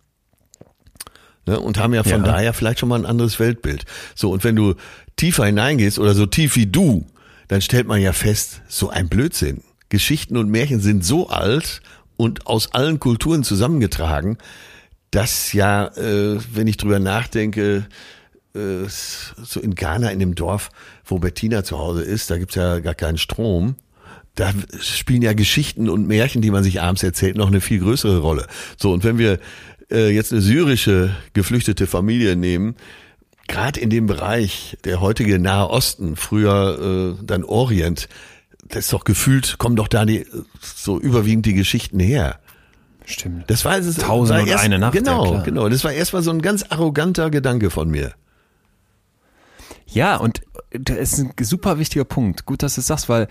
Ne, 1.47 1.61
und 1.61 1.77
haben 1.77 1.93
ja 1.93 2.03
von 2.03 2.25
ja. 2.25 2.33
daher 2.33 2.55
vielleicht 2.55 2.79
schon 2.79 2.89
mal 2.89 2.99
ein 2.99 3.05
anderes 3.05 3.39
Weltbild. 3.39 3.85
So, 4.15 4.31
und 4.31 4.45
wenn 4.45 4.57
du 4.57 4.75
tiefer 5.17 5.45
hineingehst 5.45 5.99
oder 5.99 6.15
so 6.15 6.25
tief 6.25 6.57
wie 6.57 6.67
du, 6.67 7.05
dann 7.49 7.61
stellt 7.61 7.87
man 7.87 8.01
ja 8.01 8.15
fest, 8.15 8.63
so 8.67 8.89
ein 8.89 9.11
Blödsinn. 9.11 9.63
Geschichten 9.91 10.39
und 10.39 10.49
Märchen 10.49 10.81
sind 10.81 11.05
so 11.05 11.29
alt 11.29 11.83
und 12.17 12.47
aus 12.47 12.73
allen 12.73 12.99
Kulturen 12.99 13.45
zusammengetragen, 13.45 14.39
dass 15.15 15.53
ja, 15.53 15.87
äh, 15.97 16.39
wenn 16.53 16.67
ich 16.67 16.77
drüber 16.77 16.99
nachdenke, 16.99 17.87
äh, 18.55 18.85
so 18.89 19.61
in 19.61 19.75
Ghana, 19.75 20.11
in 20.11 20.19
dem 20.19 20.35
Dorf, 20.35 20.71
wo 21.05 21.19
Bettina 21.19 21.62
zu 21.62 21.79
Hause 21.79 22.03
ist, 22.03 22.31
da 22.31 22.39
gibt's 22.39 22.57
ja 22.57 22.81
gar 22.81 22.95
keinen 22.95 23.19
Strom. 23.19 23.77
Da 24.35 24.53
spielen 24.81 25.23
ja 25.23 25.33
Geschichten 25.33 25.89
und 25.89 26.09
Märchen, 26.09 26.43
die 26.43 26.51
man 26.51 26.65
sich 26.65 26.83
abends 26.83 27.05
erzählt, 27.05 27.37
noch 27.37 27.47
eine 27.47 27.61
viel 27.61 27.79
größere 27.79 28.19
Rolle. 28.19 28.49
So, 28.77 28.93
und 28.93 29.05
wenn 29.05 29.19
wir 29.19 29.39
äh, 29.91 30.11
jetzt 30.11 30.33
eine 30.33 30.41
syrische 30.41 31.15
geflüchtete 31.33 31.87
Familie 31.87 32.35
nehmen, 32.35 32.75
gerade 33.47 33.79
in 33.79 33.91
dem 33.91 34.07
Bereich 34.07 34.77
der 34.83 35.01
heutige 35.01 35.39
Nahe 35.39 35.71
Osten, 35.71 36.17
früher 36.17 37.17
äh, 37.21 37.25
dann 37.25 37.45
Orient, 37.45 38.09
das 38.67 38.87
ist 38.87 38.93
doch 38.93 39.05
gefühlt, 39.05 39.59
kommen 39.59 39.77
doch 39.77 39.89
da 39.89 40.05
die 40.05 40.27
so 40.61 40.99
überwiegend 40.99 41.47
die 41.47 41.55
Geschichten 41.55 42.01
her. 42.01 42.41
Stimmt. 43.05 43.51
Das 43.51 43.65
war 43.65 43.79
es. 43.79 43.95
Tausend 43.97 44.43
und 44.43 44.49
erst, 44.49 44.65
eine 44.65 44.79
Nacht. 44.79 44.93
Genau, 44.95 45.35
ja, 45.35 45.43
genau. 45.43 45.69
Das 45.69 45.85
war 45.85 45.93
erstmal 45.93 46.23
so 46.23 46.31
ein 46.31 46.43
ganz 46.43 46.65
arroganter 46.69 47.31
Gedanke 47.31 47.71
von 47.71 47.91
mir. 47.91 48.13
Ja, 49.87 50.17
und 50.17 50.41
das 50.73 50.97
ist 50.97 51.19
ein 51.19 51.33
super 51.41 51.79
wichtiger 51.79 52.05
Punkt. 52.05 52.47
Gut, 52.47 52.63
dass 52.63 52.77
du 52.77 52.81
es 52.81 52.87
sagst, 52.87 53.09
weil 53.09 53.29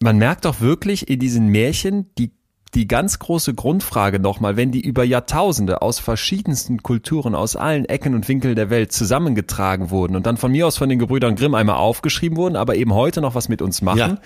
man 0.00 0.18
merkt 0.18 0.44
doch 0.44 0.60
wirklich 0.60 1.08
in 1.08 1.20
diesen 1.20 1.48
Märchen 1.48 2.10
die 2.18 2.32
die 2.74 2.86
ganz 2.86 3.18
große 3.18 3.54
Grundfrage 3.54 4.18
nochmal, 4.18 4.58
wenn 4.58 4.70
die 4.70 4.82
über 4.82 5.02
Jahrtausende 5.02 5.80
aus 5.80 6.00
verschiedensten 6.00 6.82
Kulturen, 6.82 7.34
aus 7.34 7.56
allen 7.56 7.86
Ecken 7.86 8.14
und 8.14 8.28
Winkeln 8.28 8.56
der 8.56 8.68
Welt 8.68 8.92
zusammengetragen 8.92 9.88
wurden 9.88 10.14
und 10.14 10.26
dann 10.26 10.36
von 10.36 10.52
mir 10.52 10.66
aus 10.66 10.76
von 10.76 10.90
den 10.90 10.98
Gebrüdern 10.98 11.34
Grimm 11.34 11.54
einmal 11.54 11.76
aufgeschrieben 11.76 12.36
wurden, 12.36 12.56
aber 12.56 12.76
eben 12.76 12.92
heute 12.92 13.22
noch 13.22 13.34
was 13.34 13.48
mit 13.48 13.62
uns 13.62 13.80
machen, 13.80 13.98
ja 13.98 14.18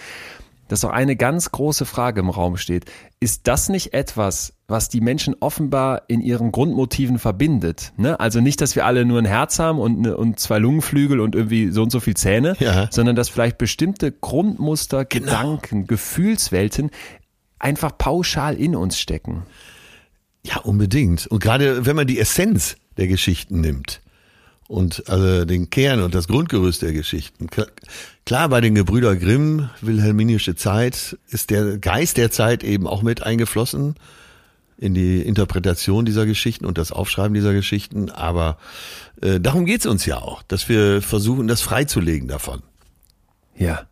dass 0.73 0.81
doch 0.81 0.91
eine 0.91 1.16
ganz 1.16 1.53
große 1.53 1.85
Frage 1.85 2.20
im 2.20 2.31
Raum 2.31 2.57
steht. 2.57 2.87
Ist 3.20 3.47
das 3.47 3.68
nicht 3.68 3.93
etwas, 3.93 4.55
was 4.73 4.89
die 4.89 5.01
Menschen 5.01 5.37
offenbar 5.39 6.03
in 6.09 6.20
ihren 6.20 6.51
Grundmotiven 6.51 7.20
verbindet? 7.20 7.93
Ne? 7.97 8.18
Also 8.18 8.41
nicht, 8.41 8.61
dass 8.61 8.75
wir 8.75 8.85
alle 8.85 9.05
nur 9.05 9.20
ein 9.20 9.25
Herz 9.25 9.61
haben 9.61 9.79
und, 9.79 10.01
ne, 10.01 10.16
und 10.16 10.41
zwei 10.41 10.59
Lungenflügel 10.59 11.20
und 11.20 11.37
irgendwie 11.37 11.70
so 11.70 11.85
und 11.85 11.93
so 11.93 12.01
viel 12.01 12.14
Zähne, 12.14 12.57
ja. 12.59 12.89
sondern 12.91 13.14
dass 13.14 13.29
vielleicht 13.29 13.59
bestimmte 13.59 14.11
Grundmuster, 14.11 15.05
genau. 15.05 15.27
Gedanken, 15.27 15.87
Gefühlswelten 15.87 16.91
einfach 17.61 17.97
pauschal 17.97 18.57
in 18.57 18.75
uns 18.75 18.99
stecken. 18.99 19.45
Ja, 20.45 20.57
unbedingt. 20.59 21.29
Und 21.29 21.41
gerade 21.41 21.87
wenn 21.87 21.95
man 21.95 22.09
die 22.09 22.18
Essenz 22.18 22.75
der 22.97 23.07
Geschichten 23.07 23.61
nimmt, 23.61 24.01
und 24.68 25.07
also 25.11 25.45
den 25.45 25.68
Kern 25.68 26.01
und 26.01 26.14
das 26.14 26.29
Grundgerüst 26.29 26.81
der 26.81 26.95
Geschichten. 26.95 27.49
Klar, 28.25 28.49
bei 28.49 28.62
den 28.62 28.75
Gebrüder 28.75 29.16
Grimm, 29.16 29.68
Wilhelminische 29.83 30.55
Zeit, 30.55 31.18
ist 31.29 31.51
der 31.51 31.77
Geist 31.77 32.16
der 32.16 32.31
Zeit 32.31 32.64
eben 32.64 32.87
auch 32.87 33.03
mit 33.03 33.23
eingeflossen 33.23 33.97
in 34.83 34.95
die 34.95 35.22
Interpretation 35.22 36.05
dieser 36.05 36.26
Geschichten 36.26 36.66
und 36.66 36.76
das 36.76 36.91
Aufschreiben 36.91 37.35
dieser 37.35 37.53
Geschichten. 37.53 38.11
Aber 38.11 38.59
äh, 39.20 39.39
darum 39.39 39.64
geht's 39.64 39.87
uns 39.87 40.05
ja 40.07 40.18
auch, 40.18 40.43
dass 40.43 40.68
wir 40.68 41.01
versuchen, 41.01 41.47
das 41.47 41.62
freizulegen 41.62 42.28
davon. 42.28 42.62
Ja. 43.57 43.87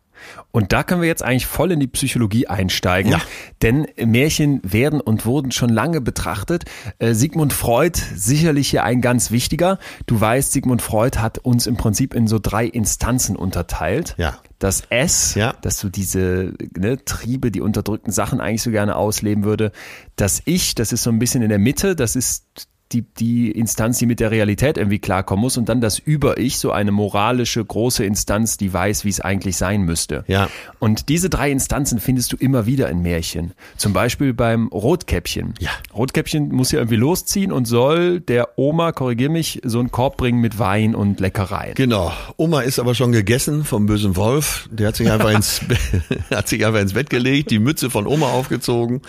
Und 0.51 0.71
da 0.73 0.83
können 0.83 1.01
wir 1.01 1.07
jetzt 1.07 1.23
eigentlich 1.23 1.47
voll 1.47 1.71
in 1.71 1.79
die 1.79 1.87
Psychologie 1.87 2.45
einsteigen, 2.47 3.11
ja. 3.11 3.21
denn 3.61 3.87
Märchen 3.97 4.59
werden 4.63 5.01
und 5.01 5.25
wurden 5.25 5.51
schon 5.51 5.69
lange 5.69 6.01
betrachtet. 6.01 6.65
Äh, 6.99 7.13
Sigmund 7.13 7.53
Freud 7.53 7.97
sicherlich 8.15 8.69
hier 8.69 8.83
ein 8.83 9.01
ganz 9.01 9.31
wichtiger. 9.31 9.79
Du 10.05 10.19
weißt, 10.19 10.51
Sigmund 10.51 10.81
Freud 10.81 11.17
hat 11.17 11.39
uns 11.39 11.67
im 11.67 11.77
Prinzip 11.77 12.13
in 12.13 12.27
so 12.27 12.37
drei 12.37 12.65
Instanzen 12.65 13.35
unterteilt. 13.35 14.13
Ja. 14.17 14.37
Das 14.61 14.83
S, 14.91 15.33
ja. 15.33 15.55
dass 15.63 15.79
du 15.79 15.89
diese 15.89 16.53
ne, 16.77 17.03
Triebe, 17.03 17.49
die 17.49 17.61
unterdrückten 17.61 18.13
Sachen 18.13 18.39
eigentlich 18.39 18.61
so 18.61 18.69
gerne 18.69 18.95
ausleben 18.95 19.43
würde. 19.43 19.71
Das 20.15 20.43
Ich, 20.45 20.75
das 20.75 20.93
ist 20.93 21.01
so 21.01 21.09
ein 21.09 21.17
bisschen 21.17 21.41
in 21.41 21.49
der 21.49 21.57
Mitte, 21.57 21.95
das 21.95 22.15
ist 22.15 22.67
die, 22.93 23.01
die 23.01 23.51
Instanz, 23.51 23.99
die 23.99 24.05
mit 24.05 24.19
der 24.19 24.31
Realität 24.31 24.77
irgendwie 24.77 24.99
klarkommen 24.99 25.41
muss 25.41 25.57
und 25.57 25.69
dann 25.69 25.81
das 25.81 25.99
Über-Ich, 25.99 26.57
so 26.57 26.71
eine 26.71 26.91
moralische 26.91 27.63
große 27.63 28.03
Instanz, 28.03 28.57
die 28.57 28.73
weiß, 28.73 29.05
wie 29.05 29.09
es 29.09 29.21
eigentlich 29.21 29.57
sein 29.57 29.81
müsste. 29.81 30.23
Ja. 30.27 30.49
Und 30.79 31.09
diese 31.09 31.29
drei 31.29 31.51
Instanzen 31.51 31.99
findest 31.99 32.33
du 32.33 32.37
immer 32.37 32.65
wieder 32.65 32.89
in 32.89 33.01
Märchen. 33.01 33.53
Zum 33.77 33.93
Beispiel 33.93 34.33
beim 34.33 34.67
Rotkäppchen. 34.67 35.53
Ja. 35.59 35.71
Rotkäppchen 35.93 36.49
muss 36.49 36.71
ja 36.71 36.79
irgendwie 36.79 36.97
losziehen 36.97 37.51
und 37.51 37.65
soll 37.65 38.19
der 38.19 38.57
Oma, 38.57 38.91
korrigier 38.91 39.29
mich, 39.29 39.61
so 39.63 39.79
einen 39.79 39.91
Korb 39.91 40.17
bringen 40.17 40.41
mit 40.41 40.59
Wein 40.59 40.95
und 40.95 41.19
Leckereien. 41.19 41.75
Genau. 41.75 42.11
Oma 42.37 42.61
ist 42.61 42.79
aber 42.79 42.95
schon 42.95 43.11
gegessen 43.11 43.63
vom 43.63 43.85
bösen 43.85 44.15
Wolf. 44.15 44.67
Der 44.71 44.89
hat 44.89 44.95
sich 44.95 45.11
einfach 45.11 45.31
ins, 45.35 45.61
hat 46.31 46.47
sich 46.47 46.65
einfach 46.65 46.81
ins 46.81 46.93
Bett 46.93 47.09
gelegt, 47.09 47.51
die 47.51 47.59
Mütze 47.59 47.89
von 47.89 48.07
Oma 48.07 48.27
aufgezogen. 48.27 49.01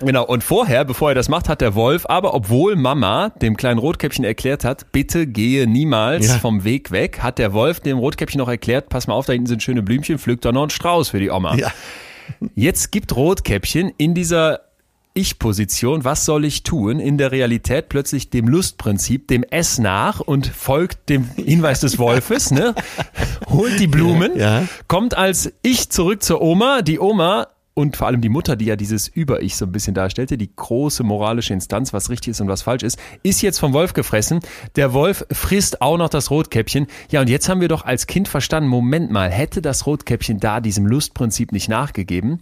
Genau, 0.00 0.24
und 0.24 0.42
vorher, 0.42 0.84
bevor 0.84 1.10
er 1.10 1.14
das 1.14 1.28
macht, 1.28 1.48
hat 1.48 1.60
der 1.60 1.74
Wolf, 1.74 2.04
aber 2.08 2.34
obwohl 2.34 2.76
Mama 2.76 3.30
dem 3.40 3.56
kleinen 3.56 3.78
Rotkäppchen 3.78 4.24
erklärt 4.24 4.64
hat, 4.64 4.92
bitte 4.92 5.26
gehe 5.26 5.66
niemals 5.66 6.26
ja. 6.26 6.38
vom 6.38 6.64
Weg 6.64 6.90
weg, 6.90 7.22
hat 7.22 7.38
der 7.38 7.52
Wolf 7.52 7.80
dem 7.80 7.98
Rotkäppchen 7.98 8.38
noch 8.38 8.48
erklärt, 8.48 8.88
pass 8.88 9.06
mal 9.06 9.14
auf, 9.14 9.26
da 9.26 9.32
hinten 9.32 9.46
sind 9.46 9.62
schöne 9.62 9.82
Blümchen, 9.82 10.18
pflückt 10.18 10.44
doch 10.44 10.52
noch 10.52 10.62
einen 10.62 10.70
Strauß 10.70 11.10
für 11.10 11.20
die 11.20 11.30
Oma. 11.30 11.56
Ja. 11.56 11.72
Jetzt 12.54 12.90
gibt 12.90 13.14
Rotkäppchen 13.14 13.92
in 13.96 14.14
dieser 14.14 14.60
ich-Position, 15.14 16.04
was 16.04 16.24
soll 16.24 16.44
ich 16.44 16.64
tun, 16.64 16.98
in 16.98 17.18
der 17.18 17.30
Realität 17.30 17.88
plötzlich 17.88 18.30
dem 18.30 18.48
Lustprinzip, 18.48 19.28
dem 19.28 19.44
S 19.44 19.78
nach 19.78 20.18
und 20.18 20.48
folgt 20.48 21.08
dem 21.08 21.28
Hinweis 21.36 21.80
des 21.80 21.98
Wolfes, 21.98 22.50
ne? 22.50 22.74
holt 23.48 23.78
die 23.78 23.86
Blumen, 23.86 24.36
ja. 24.36 24.64
kommt 24.88 25.16
als 25.16 25.52
Ich 25.62 25.90
zurück 25.90 26.24
zur 26.24 26.42
Oma, 26.42 26.82
die 26.82 26.98
Oma 26.98 27.46
und 27.74 27.96
vor 27.96 28.06
allem 28.06 28.20
die 28.20 28.28
Mutter, 28.28 28.56
die 28.56 28.66
ja 28.66 28.76
dieses 28.76 29.08
Über-Ich 29.08 29.56
so 29.56 29.66
ein 29.66 29.72
bisschen 29.72 29.94
darstellte, 29.94 30.38
die 30.38 30.50
große 30.54 31.02
moralische 31.02 31.52
Instanz, 31.52 31.92
was 31.92 32.08
richtig 32.08 32.30
ist 32.30 32.40
und 32.40 32.48
was 32.48 32.62
falsch 32.62 32.84
ist, 32.84 32.98
ist 33.22 33.42
jetzt 33.42 33.58
vom 33.58 33.72
Wolf 33.72 33.92
gefressen. 33.92 34.40
Der 34.76 34.92
Wolf 34.92 35.26
frisst 35.32 35.82
auch 35.82 35.98
noch 35.98 36.08
das 36.08 36.30
Rotkäppchen. 36.30 36.86
Ja, 37.10 37.20
und 37.20 37.28
jetzt 37.28 37.48
haben 37.48 37.60
wir 37.60 37.68
doch 37.68 37.84
als 37.84 38.06
Kind 38.06 38.28
verstanden, 38.28 38.68
Moment 38.68 39.10
mal, 39.10 39.30
hätte 39.30 39.60
das 39.60 39.86
Rotkäppchen 39.86 40.38
da 40.38 40.60
diesem 40.60 40.86
Lustprinzip 40.86 41.50
nicht 41.50 41.68
nachgegeben, 41.68 42.40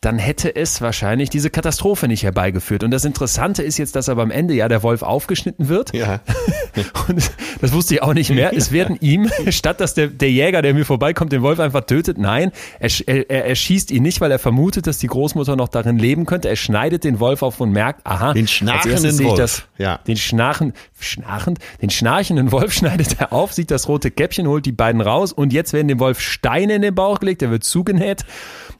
dann 0.00 0.18
hätte 0.18 0.56
es 0.56 0.80
wahrscheinlich 0.80 1.30
diese 1.30 1.48
Katastrophe 1.48 2.08
nicht 2.08 2.24
herbeigeführt. 2.24 2.82
Und 2.82 2.90
das 2.90 3.04
Interessante 3.04 3.62
ist 3.62 3.78
jetzt, 3.78 3.94
dass 3.94 4.08
aber 4.08 4.22
am 4.22 4.32
Ende 4.32 4.52
ja 4.52 4.66
der 4.66 4.82
Wolf 4.82 5.02
aufgeschnitten 5.02 5.68
wird. 5.68 5.94
Ja. 5.94 6.20
Und 7.08 7.30
das 7.60 7.72
wusste 7.72 7.94
ich 7.94 8.02
auch 8.02 8.12
nicht 8.12 8.30
mehr. 8.30 8.52
Es 8.56 8.72
werden 8.72 8.96
ihm, 9.00 9.30
statt 9.50 9.80
dass 9.80 9.94
der, 9.94 10.08
der 10.08 10.30
Jäger, 10.32 10.60
der 10.60 10.74
mir 10.74 10.84
vorbeikommt, 10.84 11.30
den 11.30 11.42
Wolf 11.42 11.60
einfach 11.60 11.82
tötet, 11.82 12.18
nein, 12.18 12.50
er, 12.80 12.90
er, 13.06 13.46
er 13.46 13.54
schießt 13.54 13.92
ihn 13.92 14.02
nicht, 14.02 14.20
weil 14.20 14.32
er 14.32 14.40
vermutet, 14.40 14.88
dass 14.88 14.98
die 14.98 15.06
Großmutter 15.06 15.54
noch 15.54 15.68
darin 15.68 15.98
leben 15.98 16.26
könnte. 16.26 16.48
Er 16.48 16.56
schneidet 16.56 17.04
den 17.04 17.20
Wolf 17.20 17.42
auf 17.42 17.60
und 17.60 17.70
merkt, 17.70 18.04
aha, 18.04 18.32
den 18.32 18.48
schnarchenden 18.48 19.18
Wolf. 19.20 19.38
Das, 19.38 19.62
ja. 19.78 19.98
Den 19.98 20.16
schnarchen, 20.16 20.72
schnarchend, 20.98 21.60
den 21.80 21.90
schnarchenden 21.90 22.50
Wolf 22.50 22.72
schneidet 22.76 23.20
er 23.20 23.32
auf, 23.32 23.52
sieht 23.52 23.70
das 23.70 23.86
rote 23.86 24.10
Käppchen, 24.10 24.48
holt 24.48 24.66
die 24.66 24.72
beiden 24.72 25.00
raus 25.00 25.32
und 25.32 25.52
jetzt 25.52 25.72
werden 25.72 25.86
dem 25.86 26.00
Wolf 26.00 26.20
Steine 26.20 26.74
in 26.74 26.82
den 26.82 26.94
Bauch 26.94 27.20
gelegt, 27.20 27.42
er 27.42 27.52
wird 27.52 27.62
zugenäht 27.62 28.24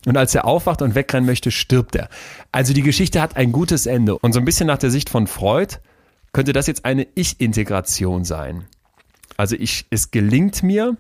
und 0.07 0.17
als 0.17 0.35
er 0.35 0.45
aufwacht 0.45 0.83
und 0.83 0.95
wegrennen 0.95 1.27
möchte, 1.27 1.51
stirbt 1.51 1.95
er. 1.95 2.09
Also 2.51 2.73
die 2.73 2.83
Geschichte 2.83 3.21
hat 3.21 3.37
ein 3.37 3.53
gutes 3.53 3.87
Ende. 3.87 4.19
Und 4.19 4.33
so 4.33 4.39
ein 4.39 4.45
bisschen 4.45 4.67
nach 4.67 4.79
der 4.79 4.91
Sicht 4.91 5.09
von 5.09 5.27
Freud 5.27 5.77
könnte 6.33 6.53
das 6.53 6.67
jetzt 6.67 6.85
eine 6.85 7.07
Ich-Integration 7.15 8.25
sein. 8.25 8.65
Also 9.37 9.57
ich, 9.57 9.87
es 9.91 10.11
gelingt 10.11 10.63
mir, 10.63 10.97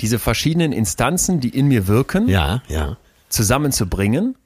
diese 0.00 0.18
verschiedenen 0.18 0.72
Instanzen, 0.72 1.40
die 1.40 1.50
in 1.50 1.66
mir 1.66 1.86
wirken, 1.86 2.28
ja, 2.28 2.62
ja. 2.68 2.96
zusammenzubringen 3.28 4.36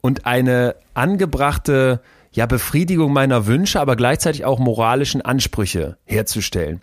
und 0.00 0.26
eine 0.26 0.76
angebrachte 0.94 2.00
ja, 2.32 2.46
Befriedigung 2.46 3.12
meiner 3.12 3.46
Wünsche, 3.46 3.80
aber 3.80 3.96
gleichzeitig 3.96 4.44
auch 4.44 4.58
moralischen 4.58 5.22
Ansprüche 5.22 5.98
herzustellen. 6.04 6.80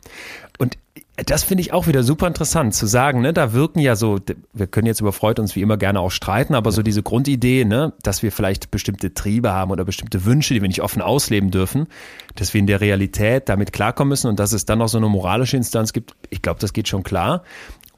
Und 0.58 0.78
das 1.26 1.44
finde 1.44 1.62
ich 1.62 1.74
auch 1.74 1.88
wieder 1.88 2.04
super 2.04 2.28
interessant 2.28 2.74
zu 2.74 2.86
sagen, 2.86 3.22
ne, 3.22 3.34
da 3.34 3.54
wirken 3.54 3.80
ja 3.80 3.96
so, 3.96 4.20
wir 4.54 4.68
können 4.68 4.88
jetzt 4.88 5.02
über 5.02 5.12
Freud 5.12 5.42
uns 5.42 5.56
wie 5.56 5.62
immer 5.62 5.78
gerne 5.78 6.00
auch 6.00 6.12
streiten, 6.12 6.56
aber 6.56 6.72
so 6.72 6.82
diese 6.82 7.04
Grundidee, 7.04 7.66
ne, 7.66 7.94
dass 8.04 8.24
wir 8.24 8.32
vielleicht 8.32 8.72
bestimmte 8.72 9.14
Triebe 9.14 9.52
haben 9.52 9.72
oder 9.72 9.86
bestimmte 9.86 10.26
Wünsche, 10.26 10.54
die 10.54 10.62
wir 10.62 10.68
nicht 10.68 10.82
offen 10.82 11.02
ausleben 11.02 11.52
dürfen, 11.52 11.88
dass 12.36 12.54
wir 12.54 12.60
in 12.60 12.68
der 12.68 12.82
Realität 12.82 13.50
damit 13.50 13.74
klarkommen 13.74 14.10
müssen 14.10 14.28
und 14.28 14.40
dass 14.40 14.54
es 14.54 14.66
dann 14.66 14.80
noch 14.80 14.90
so 14.90 14.98
eine 14.98 15.10
moralische 15.10 15.58
Instanz 15.58 15.94
gibt, 15.94 16.16
ich 16.30 16.42
glaube, 16.42 16.60
das 16.60 16.74
geht 16.74 16.88
schon 16.88 17.04
klar. 17.04 17.44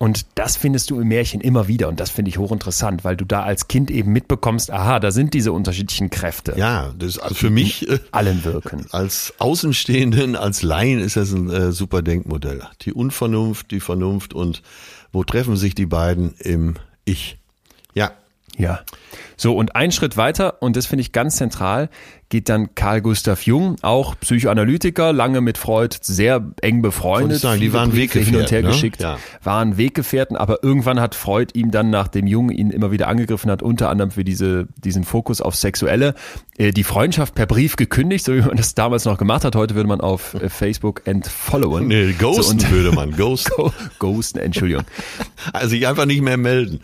Und 0.02 0.26
das 0.34 0.58
findest 0.58 0.90
du 0.90 1.00
im 1.00 1.10
Märchen 1.10 1.42
immer 1.42 1.68
wieder 1.68 1.88
und 1.88 2.00
das 2.00 2.10
finde 2.10 2.30
ich 2.30 2.40
hochinteressant, 2.40 3.04
weil 3.04 3.16
du 3.16 3.24
da 3.24 3.44
als 3.44 3.68
Kind 3.68 3.92
eben 3.92 4.12
mitbekommst, 4.12 4.72
aha, 4.72 5.00
da 5.00 5.12
sind 5.12 5.36
diese 5.36 5.52
unterschiedlichen 5.52 6.10
Kräfte. 6.10 6.56
Ja, 6.58 6.92
das 6.98 7.10
ist 7.10 7.20
also 7.20 7.36
für 7.36 7.52
mich 7.52 7.88
äh, 7.88 8.00
allen 8.12 8.44
wirken. 8.44 8.88
Als 8.90 9.32
Außenstehenden, 9.38 10.36
als 10.36 10.64
Laien 10.64 11.00
ist 11.00 11.18
das 11.18 11.32
ein 11.34 11.52
äh, 11.52 11.72
super 11.72 12.02
Denkmodell. 12.02 12.64
Die 12.82 12.94
Unvernunft, 12.94 13.70
die 13.70 13.80
Vernunft 13.80 14.34
und 14.34 14.64
wo 15.12 15.24
treffen 15.24 15.56
sich 15.56 15.76
die 15.76 15.86
beiden 15.86 16.34
im 16.40 16.78
Ich? 17.06 17.38
Ja. 17.94 18.14
Ja. 18.58 18.80
So, 19.42 19.56
und 19.56 19.76
ein 19.76 19.92
Schritt 19.92 20.18
weiter, 20.18 20.62
und 20.62 20.76
das 20.76 20.86
finde 20.86 21.02
ich 21.02 21.14
ganz 21.14 21.38
zentral, 21.38 21.90
geht 22.30 22.48
dann 22.48 22.76
Karl 22.76 23.02
Gustav 23.02 23.44
Jung, 23.48 23.76
auch 23.82 24.16
Psychoanalytiker, 24.20 25.14
lange 25.14 25.42
mit 25.42 25.58
Freud 25.58 25.98
sehr 26.02 26.46
eng 26.62 26.84
befreundet. 26.84 27.42
Sagen, 27.42 27.60
die 27.60 27.74
waren 27.74 27.96
Weggefährten. 27.96 28.34
Hin 28.34 28.42
und 28.42 28.52
her 28.52 28.62
ne? 28.62 28.70
geschickt, 28.70 29.02
ja. 29.02 29.18
waren 29.44 29.78
Weggefährten, 29.78 30.38
aber 30.38 30.64
irgendwann 30.64 31.02
hat 31.02 31.16
Freud 31.16 31.52
ihm 31.56 31.72
dann, 31.72 31.90
nachdem 31.90 32.28
Jung 32.28 32.52
ihn 32.52 32.70
immer 32.70 32.92
wieder 32.92 33.08
angegriffen 33.08 33.50
hat, 33.50 33.64
unter 33.64 33.90
anderem 33.90 34.12
für 34.12 34.24
diese, 34.24 34.68
diesen 34.78 35.04
Fokus 35.04 35.42
auf 35.42 35.56
Sexuelle, 35.56 36.14
äh, 36.58 36.72
die 36.72 36.84
Freundschaft 36.84 37.36
per 37.36 37.48
Brief 37.48 37.76
gekündigt, 37.76 38.24
so 38.24 38.36
wie 38.36 38.42
man 38.42 38.56
das 38.56 38.76
damals 38.76 39.06
noch 39.06 39.18
gemacht 39.18 39.44
hat. 39.44 39.56
Heute 39.56 39.76
würde 39.76 39.90
man 39.90 40.00
auf 40.00 40.36
äh, 40.36 40.50
Facebook 40.50 41.02
entfollowen. 41.06 41.88
Nee, 41.88 42.14
ghosten 42.14 42.60
so, 42.60 42.70
würde 42.70 42.94
man, 42.94 43.12
ghosten. 43.18 43.74
ghosten, 44.00 44.38
Entschuldigung. 44.38 44.84
Also 45.52 45.70
sich 45.70 45.88
einfach 45.88 46.06
nicht 46.06 46.22
mehr 46.22 46.38
melden. 46.38 46.80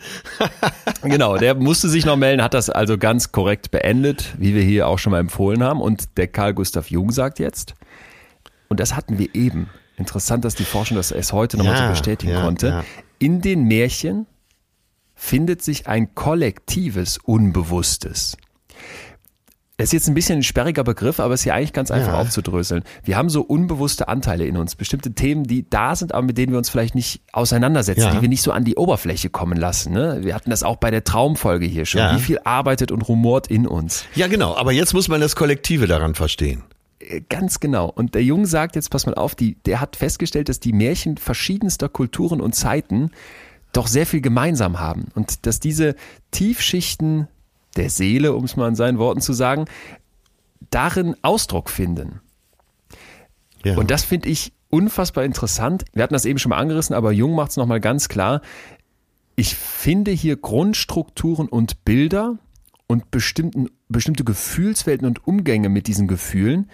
genau, 1.02 1.38
der 1.38 1.54
musste 1.54 1.88
sich 1.88 2.04
noch 2.04 2.16
melden, 2.16 2.42
hat 2.48 2.54
das 2.54 2.70
also 2.70 2.96
ganz 2.96 3.30
korrekt 3.30 3.70
beendet, 3.70 4.34
wie 4.38 4.54
wir 4.54 4.62
hier 4.62 4.88
auch 4.88 4.98
schon 4.98 5.10
mal 5.10 5.20
empfohlen 5.20 5.62
haben. 5.62 5.82
Und 5.82 6.16
der 6.16 6.28
Karl 6.28 6.54
Gustav 6.54 6.90
Jung 6.90 7.10
sagt 7.10 7.38
jetzt, 7.38 7.74
und 8.68 8.80
das 8.80 8.96
hatten 8.96 9.18
wir 9.18 9.34
eben, 9.34 9.68
interessant, 9.98 10.46
dass 10.46 10.54
die 10.54 10.64
Forschung 10.64 10.96
das 10.96 11.10
erst 11.10 11.34
heute 11.34 11.58
nochmal 11.58 11.74
ja, 11.74 11.84
so 11.84 11.90
bestätigen 11.90 12.32
ja, 12.32 12.40
konnte, 12.40 12.68
ja. 12.68 12.84
in 13.18 13.42
den 13.42 13.64
Märchen 13.64 14.26
findet 15.14 15.60
sich 15.60 15.88
ein 15.88 16.14
kollektives 16.14 17.18
Unbewusstes. 17.18 18.38
Das 19.78 19.90
ist 19.90 19.92
jetzt 19.92 20.08
ein 20.08 20.14
bisschen 20.14 20.40
ein 20.40 20.42
sperriger 20.42 20.82
Begriff, 20.82 21.20
aber 21.20 21.34
es 21.34 21.42
ist 21.42 21.44
ja 21.44 21.54
eigentlich 21.54 21.72
ganz 21.72 21.92
einfach 21.92 22.14
ja. 22.14 22.18
aufzudröseln. 22.18 22.82
Wir 23.04 23.16
haben 23.16 23.30
so 23.30 23.42
unbewusste 23.42 24.08
Anteile 24.08 24.44
in 24.44 24.56
uns, 24.56 24.74
bestimmte 24.74 25.12
Themen, 25.12 25.44
die 25.44 25.70
da 25.70 25.94
sind, 25.94 26.12
aber 26.12 26.26
mit 26.26 26.36
denen 26.36 26.50
wir 26.50 26.58
uns 26.58 26.68
vielleicht 26.68 26.96
nicht 26.96 27.22
auseinandersetzen, 27.32 28.00
ja. 28.00 28.10
die 28.10 28.20
wir 28.20 28.28
nicht 28.28 28.42
so 28.42 28.50
an 28.50 28.64
die 28.64 28.74
Oberfläche 28.74 29.30
kommen 29.30 29.56
lassen. 29.56 29.92
Ne? 29.92 30.18
Wir 30.24 30.34
hatten 30.34 30.50
das 30.50 30.64
auch 30.64 30.78
bei 30.78 30.90
der 30.90 31.04
Traumfolge 31.04 31.64
hier 31.64 31.86
schon. 31.86 32.00
Ja. 32.00 32.16
Wie 32.16 32.20
viel 32.20 32.40
arbeitet 32.42 32.90
und 32.90 33.02
rumort 33.02 33.46
in 33.46 33.68
uns? 33.68 34.04
Ja, 34.16 34.26
genau. 34.26 34.56
Aber 34.56 34.72
jetzt 34.72 34.94
muss 34.94 35.06
man 35.06 35.20
das 35.20 35.36
Kollektive 35.36 35.86
daran 35.86 36.16
verstehen. 36.16 36.64
Äh, 36.98 37.20
ganz 37.28 37.60
genau. 37.60 37.88
Und 37.88 38.16
der 38.16 38.24
Junge 38.24 38.48
sagt 38.48 38.74
jetzt, 38.74 38.90
pass 38.90 39.06
mal 39.06 39.14
auf, 39.14 39.36
die, 39.36 39.58
der 39.64 39.80
hat 39.80 39.94
festgestellt, 39.94 40.48
dass 40.48 40.58
die 40.58 40.72
Märchen 40.72 41.18
verschiedenster 41.18 41.88
Kulturen 41.88 42.40
und 42.40 42.56
Zeiten 42.56 43.12
doch 43.72 43.86
sehr 43.86 44.06
viel 44.06 44.22
gemeinsam 44.22 44.80
haben 44.80 45.06
und 45.14 45.46
dass 45.46 45.60
diese 45.60 45.94
Tiefschichten 46.32 47.28
der 47.78 47.90
Seele, 47.90 48.34
um 48.34 48.44
es 48.44 48.56
mal 48.56 48.68
in 48.68 48.74
seinen 48.74 48.98
Worten 48.98 49.20
zu 49.20 49.32
sagen, 49.32 49.64
darin 50.70 51.16
Ausdruck 51.22 51.70
finden. 51.70 52.20
Ja. 53.64 53.76
Und 53.76 53.90
das 53.90 54.04
finde 54.04 54.28
ich 54.28 54.52
unfassbar 54.68 55.24
interessant. 55.24 55.84
Wir 55.92 56.02
hatten 56.02 56.14
das 56.14 56.24
eben 56.24 56.38
schon 56.38 56.50
mal 56.50 56.58
angerissen, 56.58 56.94
aber 56.94 57.12
Jung 57.12 57.34
macht 57.34 57.52
es 57.52 57.56
nochmal 57.56 57.80
ganz 57.80 58.08
klar. 58.08 58.42
Ich 59.36 59.54
finde 59.54 60.10
hier 60.10 60.36
Grundstrukturen 60.36 61.48
und 61.48 61.84
Bilder 61.84 62.38
und 62.86 63.10
bestimmten, 63.10 63.68
bestimmte 63.88 64.24
Gefühlswelten 64.24 65.06
und 65.06 65.26
Umgänge 65.26 65.68
mit 65.68 65.86
diesen 65.86 66.08
Gefühlen, 66.08 66.70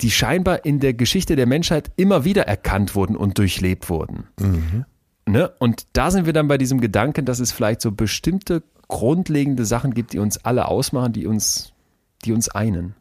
die 0.00 0.10
scheinbar 0.10 0.64
in 0.64 0.80
der 0.80 0.94
Geschichte 0.94 1.36
der 1.36 1.46
Menschheit 1.46 1.92
immer 1.96 2.24
wieder 2.24 2.46
erkannt 2.46 2.94
wurden 2.94 3.16
und 3.16 3.38
durchlebt 3.38 3.90
wurden. 3.90 4.24
Mhm. 4.40 4.84
Ne? 5.26 5.52
Und 5.58 5.86
da 5.92 6.10
sind 6.10 6.26
wir 6.26 6.32
dann 6.32 6.48
bei 6.48 6.58
diesem 6.58 6.80
Gedanken, 6.80 7.26
dass 7.26 7.38
es 7.38 7.52
vielleicht 7.52 7.82
so 7.82 7.92
bestimmte 7.92 8.62
grundlegende 8.90 9.64
Sachen 9.64 9.94
gibt, 9.94 10.12
die 10.12 10.18
uns 10.18 10.44
alle 10.44 10.68
ausmachen, 10.68 11.14
die 11.14 11.26
uns, 11.26 11.72
die 12.24 12.32
uns 12.32 12.50
einen. 12.50 12.94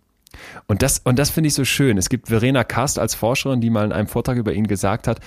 Und 0.68 0.82
das, 0.82 1.00
und 1.00 1.20
das 1.20 1.30
finde 1.30 1.50
ich 1.50 1.54
so 1.54 1.66
schön. 1.66 1.98
Es 1.98 2.08
gibt 2.08 2.28
Verena 2.28 2.64
Kast 2.64 2.98
als 3.00 3.16
Forscherin, 3.16 3.60
die 3.60 3.70
mal 3.70 3.84
in 3.84 3.92
einem 3.92 4.08
Vortrag 4.08 4.38
über 4.38 4.54
ihn 4.54 4.68
gesagt 4.68 5.08
hat, 5.08 5.20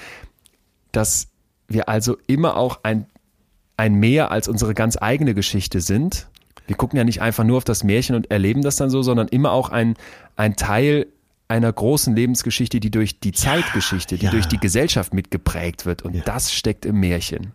dass 0.92 1.28
wir 1.68 1.88
also 1.88 2.16
immer 2.26 2.56
auch 2.56 2.80
ein, 2.84 3.06
ein 3.76 3.94
Mehr 3.94 4.30
als 4.30 4.48
unsere 4.48 4.72
ganz 4.72 4.96
eigene 5.00 5.34
Geschichte 5.34 5.80
sind. 5.80 6.28
Wir 6.66 6.76
gucken 6.76 6.96
ja 6.96 7.04
nicht 7.04 7.20
einfach 7.20 7.44
nur 7.44 7.56
auf 7.56 7.64
das 7.64 7.82
Märchen 7.82 8.14
und 8.14 8.30
erleben 8.30 8.62
das 8.62 8.76
dann 8.76 8.88
so, 8.88 9.02
sondern 9.02 9.28
immer 9.28 9.52
auch 9.52 9.70
ein, 9.70 9.96
ein 10.36 10.56
Teil 10.56 11.06
einer 11.48 11.72
großen 11.72 12.14
Lebensgeschichte, 12.14 12.80
die 12.80 12.90
durch 12.90 13.20
die 13.20 13.32
Zeitgeschichte, 13.32 14.16
die 14.16 14.26
ja. 14.26 14.30
durch 14.30 14.46
die 14.46 14.58
Gesellschaft 14.58 15.12
mitgeprägt 15.12 15.84
wird. 15.84 16.02
Und 16.02 16.14
ja. 16.14 16.22
das 16.24 16.52
steckt 16.52 16.86
im 16.86 17.00
Märchen. 17.00 17.52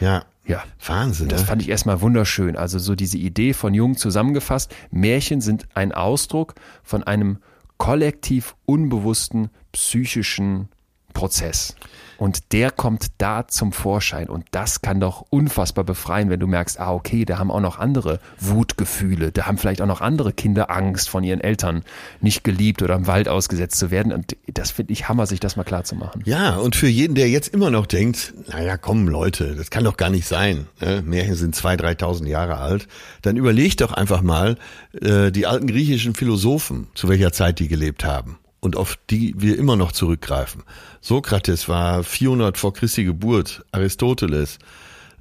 Ja. 0.00 0.24
Ja. 0.46 0.64
Wahnsinn. 0.84 1.28
Das 1.28 1.42
ne? 1.42 1.46
fand 1.46 1.62
ich 1.62 1.68
erstmal 1.68 2.00
wunderschön. 2.00 2.56
Also 2.56 2.78
so 2.78 2.94
diese 2.94 3.18
Idee 3.18 3.52
von 3.52 3.74
Jung 3.74 3.96
zusammengefasst. 3.96 4.74
Märchen 4.90 5.40
sind 5.40 5.68
ein 5.74 5.92
Ausdruck 5.92 6.54
von 6.82 7.02
einem 7.02 7.38
kollektiv 7.78 8.56
unbewussten 8.66 9.50
psychischen 9.72 10.68
Prozess. 11.12 11.76
Und 12.20 12.52
der 12.52 12.70
kommt 12.70 13.06
da 13.16 13.48
zum 13.48 13.72
Vorschein. 13.72 14.28
Und 14.28 14.44
das 14.50 14.82
kann 14.82 15.00
doch 15.00 15.24
unfassbar 15.30 15.84
befreien, 15.84 16.28
wenn 16.28 16.38
du 16.38 16.46
merkst, 16.46 16.78
ah, 16.78 16.92
okay, 16.92 17.24
da 17.24 17.38
haben 17.38 17.50
auch 17.50 17.60
noch 17.60 17.78
andere 17.78 18.20
Wutgefühle. 18.38 19.32
Da 19.32 19.46
haben 19.46 19.56
vielleicht 19.56 19.80
auch 19.80 19.86
noch 19.86 20.02
andere 20.02 20.34
Kinder 20.34 20.70
Angst 20.70 21.08
von 21.08 21.24
ihren 21.24 21.40
Eltern, 21.40 21.82
nicht 22.20 22.44
geliebt 22.44 22.82
oder 22.82 22.94
im 22.96 23.06
Wald 23.06 23.26
ausgesetzt 23.26 23.78
zu 23.78 23.90
werden. 23.90 24.12
Und 24.12 24.36
das 24.52 24.70
finde 24.70 24.92
ich 24.92 25.08
Hammer, 25.08 25.24
sich 25.24 25.40
das 25.40 25.56
mal 25.56 25.64
klar 25.64 25.84
zu 25.84 25.94
machen. 25.94 26.20
Ja, 26.26 26.56
und 26.56 26.76
für 26.76 26.88
jeden, 26.88 27.14
der 27.14 27.30
jetzt 27.30 27.48
immer 27.54 27.70
noch 27.70 27.86
denkt, 27.86 28.34
naja, 28.48 28.76
komm, 28.76 29.08
Leute, 29.08 29.56
das 29.56 29.70
kann 29.70 29.84
doch 29.84 29.96
gar 29.96 30.10
nicht 30.10 30.28
sein. 30.28 30.66
Ne? 30.82 31.00
Märchen 31.02 31.36
sind 31.36 31.56
zwei, 31.56 31.78
dreitausend 31.78 32.28
Jahre 32.28 32.58
alt. 32.58 32.86
Dann 33.22 33.38
überleg 33.38 33.78
doch 33.78 33.92
einfach 33.92 34.20
mal 34.20 34.58
äh, 35.00 35.30
die 35.30 35.46
alten 35.46 35.66
griechischen 35.66 36.14
Philosophen, 36.14 36.88
zu 36.94 37.08
welcher 37.08 37.32
Zeit 37.32 37.60
die 37.60 37.68
gelebt 37.68 38.04
haben 38.04 38.36
und 38.60 38.76
auf 38.76 38.98
die 39.10 39.34
wir 39.36 39.58
immer 39.58 39.76
noch 39.76 39.92
zurückgreifen. 39.92 40.62
Sokrates 41.00 41.68
war 41.68 42.04
400 42.04 42.58
vor 42.58 42.72
Christi 42.74 43.04
Geburt, 43.04 43.64
Aristoteles, 43.72 44.58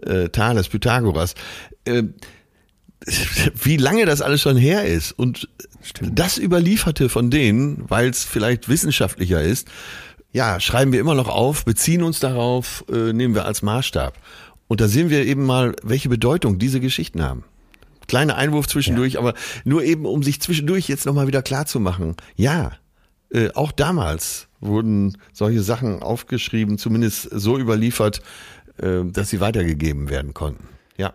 äh, 0.01 0.29
Thales, 0.29 0.69
Pythagoras. 0.69 1.35
Äh, 1.85 2.03
wie 3.63 3.77
lange 3.77 4.05
das 4.05 4.21
alles 4.21 4.41
schon 4.41 4.57
her 4.57 4.85
ist 4.85 5.13
und 5.13 5.47
Stimmt. 5.81 6.19
das 6.19 6.37
überlieferte 6.37 7.07
von 7.07 7.29
denen, 7.29 7.85
weil 7.87 8.09
es 8.09 8.25
vielleicht 8.25 8.67
wissenschaftlicher 8.67 9.41
ist, 9.41 9.69
ja, 10.31 10.59
schreiben 10.59 10.91
wir 10.91 10.99
immer 10.99 11.15
noch 11.15 11.29
auf, 11.29 11.65
beziehen 11.65 12.03
uns 12.03 12.19
darauf, 12.19 12.83
äh, 12.91 13.13
nehmen 13.13 13.33
wir 13.33 13.45
als 13.45 13.61
Maßstab. 13.61 14.15
Und 14.67 14.81
da 14.81 14.87
sehen 14.87 15.09
wir 15.09 15.25
eben 15.25 15.45
mal, 15.45 15.75
welche 15.81 16.09
Bedeutung 16.09 16.59
diese 16.59 16.79
Geschichten 16.79 17.23
haben. 17.23 17.43
Kleiner 18.07 18.35
Einwurf 18.35 18.67
zwischendurch, 18.67 19.13
ja. 19.13 19.19
aber 19.19 19.33
nur 19.63 19.83
eben, 19.83 20.05
um 20.05 20.21
sich 20.21 20.41
zwischendurch 20.41 20.87
jetzt 20.87 21.05
nochmal 21.05 21.27
wieder 21.27 21.41
klar 21.41 21.65
zu 21.65 21.79
machen. 21.79 22.15
Ja, 22.35 22.73
äh, 23.31 23.49
auch 23.53 23.71
damals 23.71 24.47
wurden 24.59 25.17
solche 25.33 25.61
Sachen 25.61 26.01
aufgeschrieben, 26.01 26.77
zumindest 26.77 27.29
so 27.31 27.57
überliefert, 27.57 28.21
äh, 28.77 29.03
dass 29.05 29.29
sie 29.29 29.39
weitergegeben 29.39 30.09
werden 30.09 30.33
konnten. 30.33 30.67
Ja. 30.97 31.13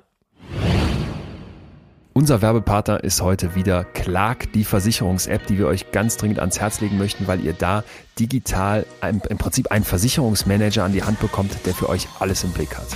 Unser 2.12 2.40
Werbepartner 2.42 3.02
ist 3.02 3.20
heute 3.20 3.56
wieder 3.56 3.82
Clark, 3.82 4.52
die 4.52 4.64
Versicherungs-App, 4.64 5.46
die 5.48 5.58
wir 5.58 5.66
euch 5.66 5.90
ganz 5.90 6.16
dringend 6.16 6.38
ans 6.38 6.60
Herz 6.60 6.80
legen 6.80 6.96
möchten, 6.96 7.26
weil 7.26 7.44
ihr 7.44 7.52
da 7.52 7.82
digital 8.18 8.86
im 9.02 9.38
Prinzip 9.38 9.72
einen 9.72 9.84
Versicherungsmanager 9.84 10.84
an 10.84 10.92
die 10.92 11.02
Hand 11.02 11.18
bekommt, 11.18 11.66
der 11.66 11.74
für 11.74 11.88
euch 11.88 12.06
alles 12.20 12.44
im 12.44 12.52
Blick 12.52 12.76
hat. 12.76 12.86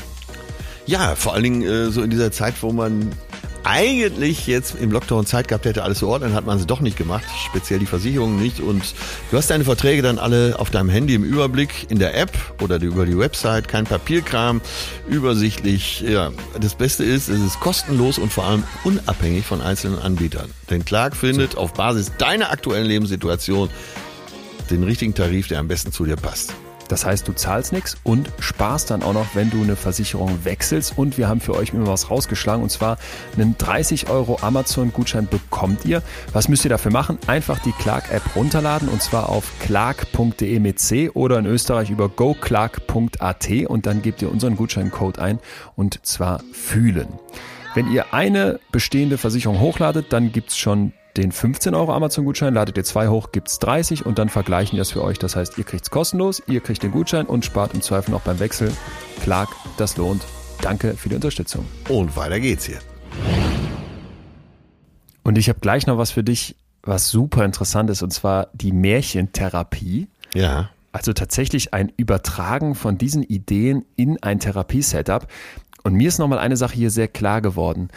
Ja, 0.86 1.16
vor 1.16 1.34
allen 1.34 1.42
Dingen 1.42 1.62
äh, 1.62 1.90
so 1.90 2.02
in 2.02 2.10
dieser 2.10 2.30
Zeit, 2.30 2.54
wo 2.62 2.72
man 2.72 3.10
eigentlich 3.68 4.46
jetzt 4.46 4.76
im 4.80 4.90
Lockdown 4.90 5.26
Zeit 5.26 5.46
gehabt 5.46 5.66
hätte, 5.66 5.82
alles 5.82 5.98
zu 5.98 6.08
ordnen, 6.08 6.32
hat 6.32 6.46
man 6.46 6.58
es 6.58 6.66
doch 6.66 6.80
nicht 6.80 6.96
gemacht, 6.96 7.24
speziell 7.46 7.78
die 7.78 7.86
Versicherungen 7.86 8.40
nicht. 8.40 8.60
Und 8.60 8.82
du 9.30 9.36
hast 9.36 9.50
deine 9.50 9.64
Verträge 9.64 10.00
dann 10.00 10.18
alle 10.18 10.58
auf 10.58 10.70
deinem 10.70 10.88
Handy 10.88 11.14
im 11.14 11.22
Überblick, 11.22 11.90
in 11.90 11.98
der 11.98 12.16
App 12.16 12.32
oder 12.62 12.80
über 12.80 13.04
die 13.04 13.18
Website, 13.18 13.68
kein 13.68 13.84
Papierkram, 13.84 14.62
übersichtlich. 15.06 16.00
Ja, 16.00 16.32
das 16.58 16.74
Beste 16.76 17.04
ist, 17.04 17.28
es 17.28 17.40
ist 17.40 17.60
kostenlos 17.60 18.18
und 18.18 18.32
vor 18.32 18.44
allem 18.44 18.64
unabhängig 18.84 19.44
von 19.44 19.60
einzelnen 19.60 19.98
Anbietern. 19.98 20.50
Denn 20.70 20.84
Clark 20.84 21.14
findet 21.14 21.56
auf 21.56 21.74
Basis 21.74 22.12
deiner 22.16 22.50
aktuellen 22.50 22.86
Lebenssituation 22.86 23.68
den 24.70 24.82
richtigen 24.82 25.14
Tarif, 25.14 25.48
der 25.48 25.60
am 25.60 25.68
besten 25.68 25.92
zu 25.92 26.06
dir 26.06 26.16
passt. 26.16 26.54
Das 26.88 27.04
heißt, 27.04 27.28
du 27.28 27.32
zahlst 27.32 27.72
nichts 27.72 27.96
und 28.02 28.30
sparst 28.40 28.90
dann 28.90 29.02
auch 29.02 29.12
noch, 29.12 29.34
wenn 29.34 29.50
du 29.50 29.62
eine 29.62 29.76
Versicherung 29.76 30.44
wechselst. 30.44 30.96
Und 30.96 31.18
wir 31.18 31.28
haben 31.28 31.40
für 31.40 31.54
euch 31.54 31.72
immer 31.72 31.86
was 31.86 32.10
rausgeschlagen 32.10 32.62
und 32.62 32.70
zwar 32.70 32.98
einen 33.36 33.56
30 33.58 34.08
Euro 34.10 34.38
Amazon-Gutschein 34.40 35.28
bekommt 35.28 35.84
ihr. 35.84 36.02
Was 36.32 36.48
müsst 36.48 36.64
ihr 36.64 36.70
dafür 36.70 36.92
machen? 36.92 37.18
Einfach 37.26 37.58
die 37.58 37.72
Clark-App 37.72 38.34
runterladen 38.34 38.88
und 38.88 39.02
zwar 39.02 39.28
auf 39.28 39.52
clark.de 39.60 40.58
mit 40.58 40.80
C 40.80 41.10
oder 41.10 41.38
in 41.38 41.46
Österreich 41.46 41.90
über 41.90 42.08
goclark.at 42.08 43.50
und 43.68 43.86
dann 43.86 44.02
gebt 44.02 44.22
ihr 44.22 44.32
unseren 44.32 44.56
Gutscheincode 44.56 45.18
ein 45.18 45.38
und 45.76 46.04
zwar 46.06 46.42
fühlen. 46.52 47.08
Wenn 47.74 47.92
ihr 47.92 48.12
eine 48.12 48.58
bestehende 48.72 49.18
Versicherung 49.18 49.60
hochladet, 49.60 50.12
dann 50.12 50.32
gibt's 50.32 50.56
schon 50.56 50.92
den 51.18 51.32
15 51.32 51.74
Euro 51.74 51.92
Amazon-Gutschein, 51.92 52.54
ladet 52.54 52.76
ihr 52.76 52.84
zwei 52.84 53.08
hoch, 53.08 53.32
gibt's 53.32 53.58
30 53.58 54.06
und 54.06 54.20
dann 54.20 54.28
vergleichen 54.28 54.76
wir 54.76 54.82
es 54.82 54.92
für 54.92 55.02
euch. 55.02 55.18
Das 55.18 55.34
heißt, 55.34 55.58
ihr 55.58 55.64
kriegt's 55.64 55.90
kostenlos, 55.90 56.40
ihr 56.46 56.60
kriegt 56.60 56.82
den 56.84 56.92
Gutschein 56.92 57.26
und 57.26 57.44
spart 57.44 57.74
im 57.74 57.82
Zweifel 57.82 58.12
noch 58.12 58.20
beim 58.20 58.38
Wechsel. 58.38 58.72
Clark, 59.20 59.48
das 59.76 59.96
lohnt. 59.96 60.24
Danke 60.62 60.94
für 60.94 61.08
die 61.08 61.16
Unterstützung. 61.16 61.66
Und 61.88 62.16
weiter 62.16 62.38
geht's 62.38 62.66
hier. 62.66 62.78
Und 65.24 65.38
ich 65.38 65.48
habe 65.48 65.58
gleich 65.58 65.86
noch 65.88 65.98
was 65.98 66.12
für 66.12 66.22
dich, 66.22 66.56
was 66.82 67.10
super 67.10 67.44
interessant 67.44 67.90
ist, 67.90 68.02
und 68.02 68.12
zwar 68.12 68.48
die 68.52 68.72
Märchentherapie. 68.72 70.06
Ja. 70.34 70.70
Also 70.92 71.12
tatsächlich 71.12 71.74
ein 71.74 71.92
Übertragen 71.96 72.76
von 72.76 72.96
diesen 72.96 73.24
Ideen 73.24 73.84
in 73.96 74.22
ein 74.22 74.38
Therapiesetup. 74.38 75.26
Und 75.82 75.94
mir 75.94 76.08
ist 76.08 76.18
nochmal 76.18 76.38
eine 76.38 76.56
Sache 76.56 76.74
hier 76.74 76.90
sehr 76.90 77.08
klar 77.08 77.40
geworden. 77.40 77.88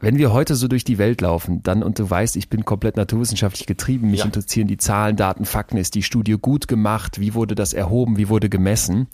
Wenn 0.00 0.16
wir 0.16 0.32
heute 0.32 0.54
so 0.54 0.68
durch 0.68 0.84
die 0.84 0.98
Welt 0.98 1.20
laufen, 1.20 1.62
dann, 1.62 1.82
und 1.82 1.98
du 1.98 2.08
weißt, 2.08 2.36
ich 2.36 2.48
bin 2.48 2.64
komplett 2.64 2.96
naturwissenschaftlich 2.96 3.66
getrieben, 3.66 4.10
mich 4.10 4.20
ja. 4.20 4.26
interessieren 4.26 4.68
die 4.68 4.76
Zahlen, 4.76 5.16
Daten, 5.16 5.44
Fakten, 5.44 5.76
ist 5.76 5.94
die 5.94 6.02
Studie 6.04 6.36
gut 6.40 6.68
gemacht, 6.68 7.20
wie 7.20 7.34
wurde 7.34 7.54
das 7.54 7.72
erhoben, 7.72 8.16
wie 8.16 8.28
wurde 8.28 8.48
gemessen, 8.48 9.08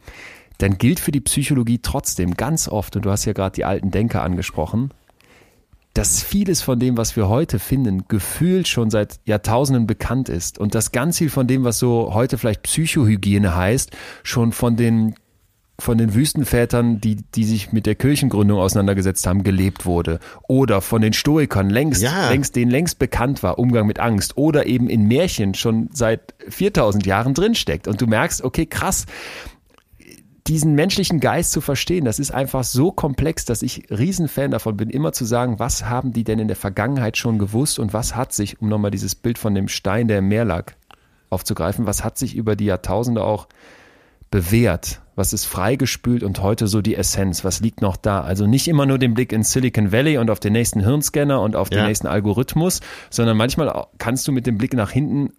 dann 0.58 0.76
gilt 0.76 1.00
für 1.00 1.12
die 1.12 1.22
Psychologie 1.22 1.78
trotzdem 1.80 2.34
ganz 2.34 2.68
oft, 2.68 2.96
und 2.96 3.04
du 3.04 3.10
hast 3.10 3.24
ja 3.24 3.32
gerade 3.32 3.54
die 3.54 3.64
alten 3.64 3.90
Denker 3.90 4.22
angesprochen, 4.22 4.90
dass 5.94 6.22
vieles 6.22 6.60
von 6.60 6.80
dem, 6.80 6.96
was 6.96 7.14
wir 7.14 7.28
heute 7.28 7.60
finden, 7.60 8.04
gefühlt 8.08 8.66
schon 8.66 8.90
seit 8.90 9.20
Jahrtausenden 9.24 9.86
bekannt 9.86 10.28
ist. 10.28 10.58
Und 10.58 10.74
dass 10.74 10.90
ganz 10.90 11.18
viel 11.18 11.30
von 11.30 11.46
dem, 11.46 11.62
was 11.62 11.78
so 11.78 12.12
heute 12.12 12.36
vielleicht 12.36 12.64
Psychohygiene 12.64 13.54
heißt, 13.54 13.92
schon 14.24 14.50
von 14.50 14.74
den 14.74 15.14
von 15.78 15.98
den 15.98 16.14
Wüstenvätern, 16.14 17.00
die, 17.00 17.16
die 17.16 17.44
sich 17.44 17.72
mit 17.72 17.86
der 17.86 17.96
Kirchengründung 17.96 18.58
auseinandergesetzt 18.58 19.26
haben, 19.26 19.42
gelebt 19.42 19.86
wurde. 19.86 20.20
Oder 20.46 20.80
von 20.80 21.02
den 21.02 21.12
Stoikern 21.12 21.68
längst, 21.68 22.02
ja. 22.02 22.30
längst, 22.30 22.54
denen 22.54 22.70
längst 22.70 22.98
bekannt 22.98 23.42
war, 23.42 23.58
Umgang 23.58 23.86
mit 23.86 23.98
Angst. 23.98 24.36
Oder 24.36 24.66
eben 24.66 24.88
in 24.88 25.08
Märchen 25.08 25.54
schon 25.54 25.90
seit 25.92 26.34
4000 26.48 27.06
Jahren 27.06 27.34
drinsteckt. 27.34 27.88
Und 27.88 28.00
du 28.00 28.06
merkst, 28.06 28.42
okay, 28.44 28.66
krass, 28.66 29.06
diesen 30.46 30.74
menschlichen 30.74 31.20
Geist 31.20 31.52
zu 31.52 31.60
verstehen, 31.60 32.04
das 32.04 32.18
ist 32.18 32.30
einfach 32.30 32.64
so 32.64 32.92
komplex, 32.92 33.44
dass 33.44 33.62
ich 33.62 33.84
Riesenfan 33.90 34.50
davon 34.50 34.76
bin, 34.76 34.90
immer 34.90 35.12
zu 35.12 35.24
sagen, 35.24 35.58
was 35.58 35.86
haben 35.86 36.12
die 36.12 36.22
denn 36.22 36.38
in 36.38 36.48
der 36.48 36.56
Vergangenheit 36.56 37.16
schon 37.16 37.38
gewusst 37.38 37.78
und 37.78 37.94
was 37.94 38.14
hat 38.14 38.32
sich, 38.32 38.60
um 38.60 38.68
nochmal 38.68 38.90
dieses 38.90 39.14
Bild 39.14 39.38
von 39.38 39.54
dem 39.54 39.68
Stein, 39.68 40.06
der 40.06 40.18
im 40.18 40.28
Meer 40.28 40.44
lag, 40.44 40.72
aufzugreifen, 41.30 41.86
was 41.86 42.04
hat 42.04 42.18
sich 42.18 42.36
über 42.36 42.56
die 42.56 42.66
Jahrtausende 42.66 43.24
auch 43.24 43.48
bewährt? 44.34 45.00
Was 45.14 45.32
ist 45.32 45.44
freigespült 45.44 46.24
und 46.24 46.42
heute 46.42 46.66
so 46.66 46.82
die 46.82 46.96
Essenz? 46.96 47.44
Was 47.44 47.60
liegt 47.60 47.80
noch 47.80 47.96
da? 47.96 48.22
Also 48.22 48.48
nicht 48.48 48.66
immer 48.66 48.84
nur 48.84 48.98
den 48.98 49.14
Blick 49.14 49.32
in 49.32 49.44
Silicon 49.44 49.92
Valley 49.92 50.18
und 50.18 50.28
auf 50.28 50.40
den 50.40 50.52
nächsten 50.52 50.80
Hirnscanner 50.80 51.40
und 51.40 51.54
auf 51.54 51.70
den 51.70 51.78
ja. 51.78 51.86
nächsten 51.86 52.08
Algorithmus, 52.08 52.80
sondern 53.10 53.36
manchmal 53.36 53.86
kannst 53.98 54.26
du 54.26 54.32
mit 54.32 54.48
dem 54.48 54.58
Blick 54.58 54.74
nach 54.74 54.90
hinten 54.90 55.32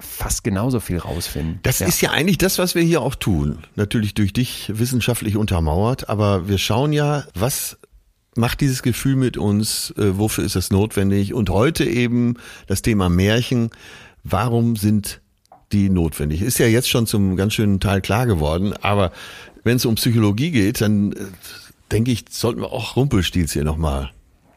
fast 0.00 0.44
genauso 0.44 0.80
viel 0.80 0.96
rausfinden. 0.96 1.60
Das 1.62 1.80
ja. 1.80 1.86
ist 1.86 2.00
ja 2.00 2.12
eigentlich 2.12 2.38
das, 2.38 2.58
was 2.58 2.74
wir 2.74 2.80
hier 2.80 3.02
auch 3.02 3.16
tun. 3.16 3.58
Natürlich 3.76 4.14
durch 4.14 4.32
dich 4.32 4.72
wissenschaftlich 4.74 5.36
untermauert, 5.36 6.08
aber 6.08 6.48
wir 6.48 6.56
schauen 6.56 6.94
ja, 6.94 7.24
was 7.34 7.76
macht 8.34 8.62
dieses 8.62 8.82
Gefühl 8.82 9.16
mit 9.16 9.36
uns, 9.36 9.92
äh, 9.98 10.16
wofür 10.16 10.44
ist 10.44 10.56
es 10.56 10.70
notwendig? 10.70 11.34
Und 11.34 11.50
heute 11.50 11.84
eben 11.84 12.36
das 12.66 12.80
Thema 12.80 13.10
Märchen. 13.10 13.68
Warum 14.24 14.76
sind 14.76 15.20
die 15.72 15.88
notwendig? 15.88 16.42
Ist 16.42 16.58
ja 16.58 16.66
jetzt 16.66 16.88
schon 16.88 17.06
zum 17.06 17.36
ganz 17.36 17.54
schönen 17.54 17.80
Teil 17.80 18.00
klar 18.00 18.26
geworden, 18.26 18.74
aber 18.80 19.12
wenn 19.64 19.76
es 19.76 19.84
um 19.84 19.94
Psychologie 19.94 20.50
geht, 20.50 20.80
dann 20.80 21.12
äh, 21.12 21.16
denke 21.90 22.10
ich, 22.10 22.24
sollten 22.30 22.60
wir 22.60 22.72
auch 22.72 22.96
Rumpelstilz 22.96 23.52
hier 23.52 23.64
nochmal 23.64 24.10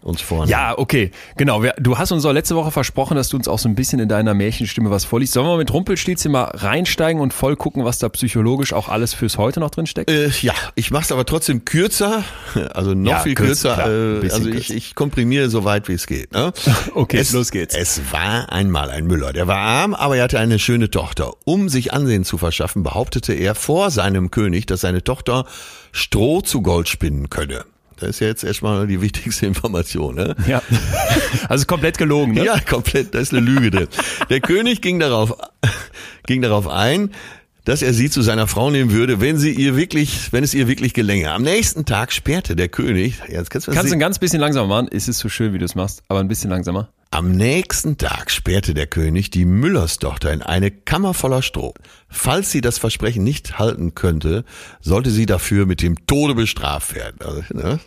uns 0.05 0.21
vornehmen. 0.21 0.51
Ja, 0.51 0.77
okay, 0.77 1.11
genau. 1.35 1.63
Du 1.79 1.97
hast 1.97 2.11
uns 2.11 2.23
auch 2.25 2.31
letzte 2.31 2.55
Woche 2.55 2.69
versprochen, 2.69 3.15
dass 3.15 3.29
du 3.29 3.37
uns 3.37 3.47
auch 3.47 3.57
so 3.57 3.67
ein 3.67 3.75
bisschen 3.75 3.99
in 3.99 4.07
deiner 4.07 4.35
Märchenstimme 4.35 4.91
was 4.91 5.03
vorliest. 5.03 5.33
Sollen 5.33 5.47
wir 5.47 5.57
mit 5.57 5.73
Rumpelstilzchen 5.73 6.31
mal 6.31 6.43
reinsteigen 6.43 7.21
und 7.21 7.33
voll 7.33 7.55
gucken, 7.55 7.85
was 7.85 7.97
da 7.97 8.07
psychologisch 8.09 8.71
auch 8.71 8.87
alles 8.87 9.15
fürs 9.15 9.39
Heute 9.39 9.59
noch 9.59 9.71
drin 9.71 9.87
steckt? 9.87 10.11
Äh, 10.11 10.29
ja, 10.41 10.53
ich 10.75 10.91
mache 10.91 11.05
es 11.05 11.11
aber 11.11 11.25
trotzdem 11.25 11.65
kürzer, 11.65 12.23
also 12.73 12.93
noch 12.93 13.11
ja, 13.11 13.19
viel 13.19 13.33
kürzer. 13.33 13.75
kürzer 13.75 14.23
äh, 14.23 14.31
also 14.31 14.49
ich, 14.49 14.73
ich 14.73 14.93
komprimiere 14.93 15.49
so 15.49 15.63
weit 15.63 15.87
wie 15.87 15.93
es 15.93 16.05
geht. 16.05 16.33
Ne? 16.33 16.53
okay, 16.93 17.17
es, 17.17 17.33
los 17.33 17.49
geht's. 17.49 17.75
Es 17.75 18.11
war 18.11 18.51
einmal 18.51 18.91
ein 18.91 19.07
Müller, 19.07 19.33
der 19.33 19.47
war 19.47 19.57
arm, 19.57 19.95
aber 19.95 20.17
er 20.17 20.23
hatte 20.23 20.39
eine 20.39 20.59
schöne 20.59 20.91
Tochter. 20.91 21.33
Um 21.45 21.67
sich 21.67 21.93
Ansehen 21.93 22.25
zu 22.25 22.37
verschaffen, 22.37 22.83
behauptete 22.83 23.33
er 23.33 23.55
vor 23.55 23.89
seinem 23.89 24.29
König, 24.29 24.67
dass 24.67 24.81
seine 24.81 25.03
Tochter 25.03 25.45
Stroh 25.91 26.41
zu 26.41 26.61
Gold 26.61 26.89
spinnen 26.89 27.31
könne. 27.31 27.65
Das 27.99 28.09
ist 28.09 28.19
ja 28.19 28.27
jetzt 28.27 28.43
erstmal 28.43 28.87
die 28.87 29.01
wichtigste 29.01 29.45
Information. 29.45 30.15
Ne? 30.15 30.35
Ja, 30.47 30.61
also 31.49 31.65
komplett 31.65 31.97
gelogen. 31.97 32.33
Ne? 32.33 32.45
Ja, 32.45 32.59
komplett, 32.59 33.15
da 33.15 33.19
ist 33.19 33.33
eine 33.33 33.41
Lüge 33.41 33.71
drin. 33.71 33.87
Der 34.29 34.41
König 34.41 34.81
ging 34.81 34.99
darauf, 34.99 35.33
ging 36.25 36.41
darauf 36.41 36.67
ein, 36.67 37.11
dass 37.63 37.81
er 37.81 37.93
sie 37.93 38.09
zu 38.09 38.21
seiner 38.21 38.47
Frau 38.47 38.69
nehmen 38.69 38.91
würde, 38.91 39.21
wenn 39.21 39.37
sie 39.37 39.51
ihr 39.51 39.75
wirklich, 39.75 40.31
wenn 40.31 40.43
es 40.43 40.53
ihr 40.53 40.67
wirklich 40.67 40.93
gelänge. 40.93 41.31
Am 41.31 41.41
nächsten 41.41 41.85
Tag 41.85 42.11
sperrte 42.11 42.55
der 42.55 42.69
König. 42.69 43.15
Jetzt 43.27 43.49
kannst 43.49 43.67
du, 43.67 43.71
kannst 43.71 43.91
du 43.91 43.95
ein 43.95 43.99
ganz 43.99 44.19
bisschen 44.19 44.39
langsamer 44.39 44.67
machen. 44.67 44.87
Es 44.91 45.07
ist 45.07 45.19
so 45.19 45.29
schön, 45.29 45.53
wie 45.53 45.57
du 45.57 45.65
es 45.65 45.75
machst, 45.75 46.03
aber 46.07 46.19
ein 46.19 46.27
bisschen 46.27 46.49
langsamer. 46.49 46.89
Am 47.11 47.31
nächsten 47.31 47.97
Tag 47.97 48.29
sperrte 48.29 48.73
der 48.73 48.87
König 48.87 49.29
die 49.29 49.45
Müllerstochter 49.45 50.33
in 50.33 50.41
eine 50.41 50.69
Kammer 50.69 51.13
voller 51.13 51.41
Stroh. 51.41 51.73
Falls 52.09 52.51
sie 52.51 52.61
das 52.61 52.77
Versprechen 52.77 53.23
nicht 53.23 53.57
halten 53.59 53.95
könnte, 53.95 54.43
sollte 54.81 55.09
sie 55.11 55.25
dafür 55.25 55.65
mit 55.65 55.81
dem 55.81 56.07
Tode 56.07 56.35
bestraft 56.35 56.93
werden. 56.95 57.17
Also, 57.19 57.43
ne? 57.53 57.79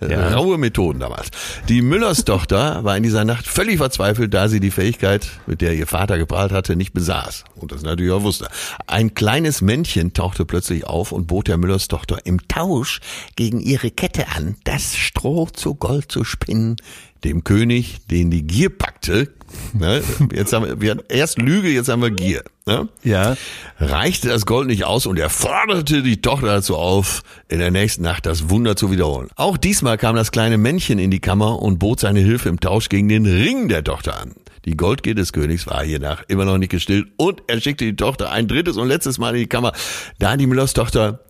ja. 0.00 0.28
Raue 0.34 0.58
Methoden 0.58 1.00
damals. 1.00 1.30
Die 1.68 1.82
Müllerstochter 1.82 2.84
war 2.84 2.96
in 2.96 3.02
dieser 3.02 3.24
Nacht 3.24 3.46
völlig 3.46 3.78
verzweifelt, 3.78 4.34
da 4.34 4.48
sie 4.48 4.60
die 4.60 4.70
Fähigkeit, 4.70 5.28
mit 5.46 5.60
der 5.60 5.74
ihr 5.74 5.86
Vater 5.86 6.18
geprahlt 6.18 6.52
hatte, 6.52 6.76
nicht 6.76 6.92
besaß. 6.92 7.44
Und 7.56 7.72
das 7.72 7.82
natürlich 7.82 8.12
auch 8.12 8.22
wusste. 8.22 8.48
Ein 8.86 9.14
kleines 9.14 9.60
Männchen 9.62 10.12
tauchte 10.12 10.44
plötzlich 10.44 10.84
auf 10.84 11.12
und 11.12 11.26
bot 11.26 11.48
der 11.48 11.56
Müllerstochter 11.56 12.18
im 12.24 12.46
Tausch 12.48 13.00
gegen 13.36 13.60
ihre 13.60 13.90
Kette 13.90 14.28
an, 14.28 14.56
das 14.64 14.96
Stroh 14.96 15.46
zu 15.46 15.74
Gold 15.74 16.10
zu 16.10 16.24
spinnen, 16.24 16.76
dem 17.24 17.44
König, 17.44 18.06
den 18.10 18.30
die 18.30 18.46
Gier 18.46 18.70
packte, 18.70 19.28
ne, 19.72 20.02
jetzt 20.32 20.52
haben 20.52 20.66
wir, 20.66 20.80
wir 20.80 20.90
hatten 20.92 21.04
erst 21.08 21.38
Lüge, 21.38 21.68
jetzt 21.68 21.88
haben 21.88 22.02
wir 22.02 22.10
Gier, 22.10 22.42
ne, 22.66 22.88
ja. 23.02 23.36
reichte 23.78 24.28
das 24.28 24.46
Gold 24.46 24.68
nicht 24.68 24.84
aus 24.84 25.06
und 25.06 25.18
er 25.18 25.30
forderte 25.30 26.02
die 26.02 26.20
Tochter 26.20 26.46
dazu 26.46 26.76
auf, 26.76 27.22
in 27.48 27.58
der 27.58 27.70
nächsten 27.70 28.02
Nacht 28.02 28.26
das 28.26 28.50
Wunder 28.50 28.76
zu 28.76 28.90
wiederholen. 28.90 29.28
Auch 29.36 29.56
diesmal 29.56 29.98
kam 29.98 30.16
das 30.16 30.32
kleine 30.32 30.58
Männchen 30.58 30.98
in 30.98 31.10
die 31.10 31.20
Kammer 31.20 31.60
und 31.60 31.78
bot 31.78 32.00
seine 32.00 32.20
Hilfe 32.20 32.48
im 32.48 32.60
Tausch 32.60 32.88
gegen 32.88 33.08
den 33.08 33.26
Ring 33.26 33.68
der 33.68 33.84
Tochter 33.84 34.20
an. 34.20 34.34
Die 34.66 34.76
Goldgier 34.76 35.14
des 35.14 35.32
Königs 35.32 35.66
war 35.66 35.82
hiernach 35.82 36.22
immer 36.28 36.44
noch 36.44 36.58
nicht 36.58 36.70
gestillt 36.70 37.08
und 37.16 37.42
er 37.46 37.60
schickte 37.60 37.86
die 37.86 37.96
Tochter 37.96 38.30
ein 38.30 38.46
drittes 38.46 38.76
und 38.76 38.88
letztes 38.88 39.18
Mal 39.18 39.34
in 39.34 39.40
die 39.40 39.46
Kammer. 39.46 39.72
Da 40.18 40.36
die 40.36 40.46
Müllers 40.46 40.74
Tochter 40.74 41.24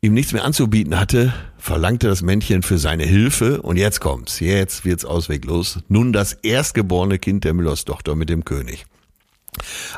ihm 0.00 0.14
nichts 0.14 0.32
mehr 0.32 0.44
anzubieten 0.44 0.98
hatte, 0.98 1.32
verlangte 1.56 2.08
das 2.08 2.22
Männchen 2.22 2.62
für 2.62 2.78
seine 2.78 3.04
Hilfe. 3.04 3.62
Und 3.62 3.76
jetzt 3.76 4.00
kommt's, 4.00 4.40
jetzt 4.40 4.84
wird's 4.84 5.04
ausweglos, 5.04 5.80
nun 5.88 6.12
das 6.12 6.32
erstgeborene 6.32 7.18
Kind 7.18 7.44
der 7.44 7.54
Müllerstochter 7.54 8.14
mit 8.14 8.28
dem 8.28 8.44
König. 8.44 8.86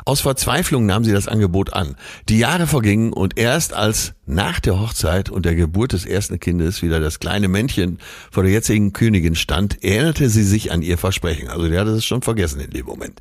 Aus 0.05 0.21
Verzweiflung 0.21 0.85
nahm 0.85 1.03
sie 1.03 1.11
das 1.11 1.27
Angebot 1.27 1.73
an. 1.73 1.95
Die 2.29 2.39
Jahre 2.39 2.67
vergingen 2.67 3.13
und 3.13 3.37
erst 3.37 3.73
als 3.73 4.13
nach 4.25 4.59
der 4.59 4.79
Hochzeit 4.79 5.29
und 5.29 5.45
der 5.45 5.55
Geburt 5.55 5.93
des 5.93 6.05
ersten 6.05 6.39
Kindes 6.39 6.81
wieder 6.81 6.99
das 6.99 7.19
kleine 7.19 7.47
Männchen 7.47 7.99
vor 8.31 8.43
der 8.43 8.51
jetzigen 8.51 8.93
Königin 8.93 9.35
stand, 9.35 9.83
erinnerte 9.83 10.29
sie 10.29 10.43
sich 10.43 10.71
an 10.71 10.81
ihr 10.81 10.97
Versprechen. 10.97 11.49
Also 11.49 11.67
die 11.67 11.77
hatte 11.77 11.91
es 11.91 12.05
schon 12.05 12.21
vergessen 12.21 12.61
in 12.61 12.71
dem 12.71 12.85
Moment. 12.85 13.19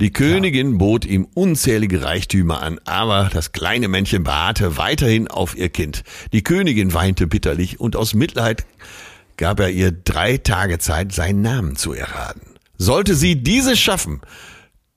Die 0.00 0.12
Königin 0.12 0.78
bot 0.78 1.04
ihm 1.04 1.26
unzählige 1.34 2.04
Reichtümer 2.04 2.62
an, 2.62 2.78
aber 2.84 3.30
das 3.32 3.52
kleine 3.52 3.88
Männchen 3.88 4.22
beharrte 4.22 4.76
weiterhin 4.76 5.28
auf 5.28 5.56
ihr 5.56 5.70
Kind. 5.70 6.04
Die 6.32 6.42
Königin 6.42 6.92
weinte 6.94 7.26
bitterlich 7.26 7.80
und 7.80 7.96
aus 7.96 8.14
Mitleid 8.14 8.66
gab 9.36 9.60
er 9.60 9.70
ihr 9.70 9.90
drei 9.90 10.36
Tage 10.36 10.78
Zeit, 10.78 11.12
seinen 11.12 11.40
Namen 11.40 11.76
zu 11.76 11.94
erraten. 11.94 12.42
Sollte 12.76 13.14
sie 13.14 13.42
dieses 13.42 13.78
schaffen, 13.78 14.20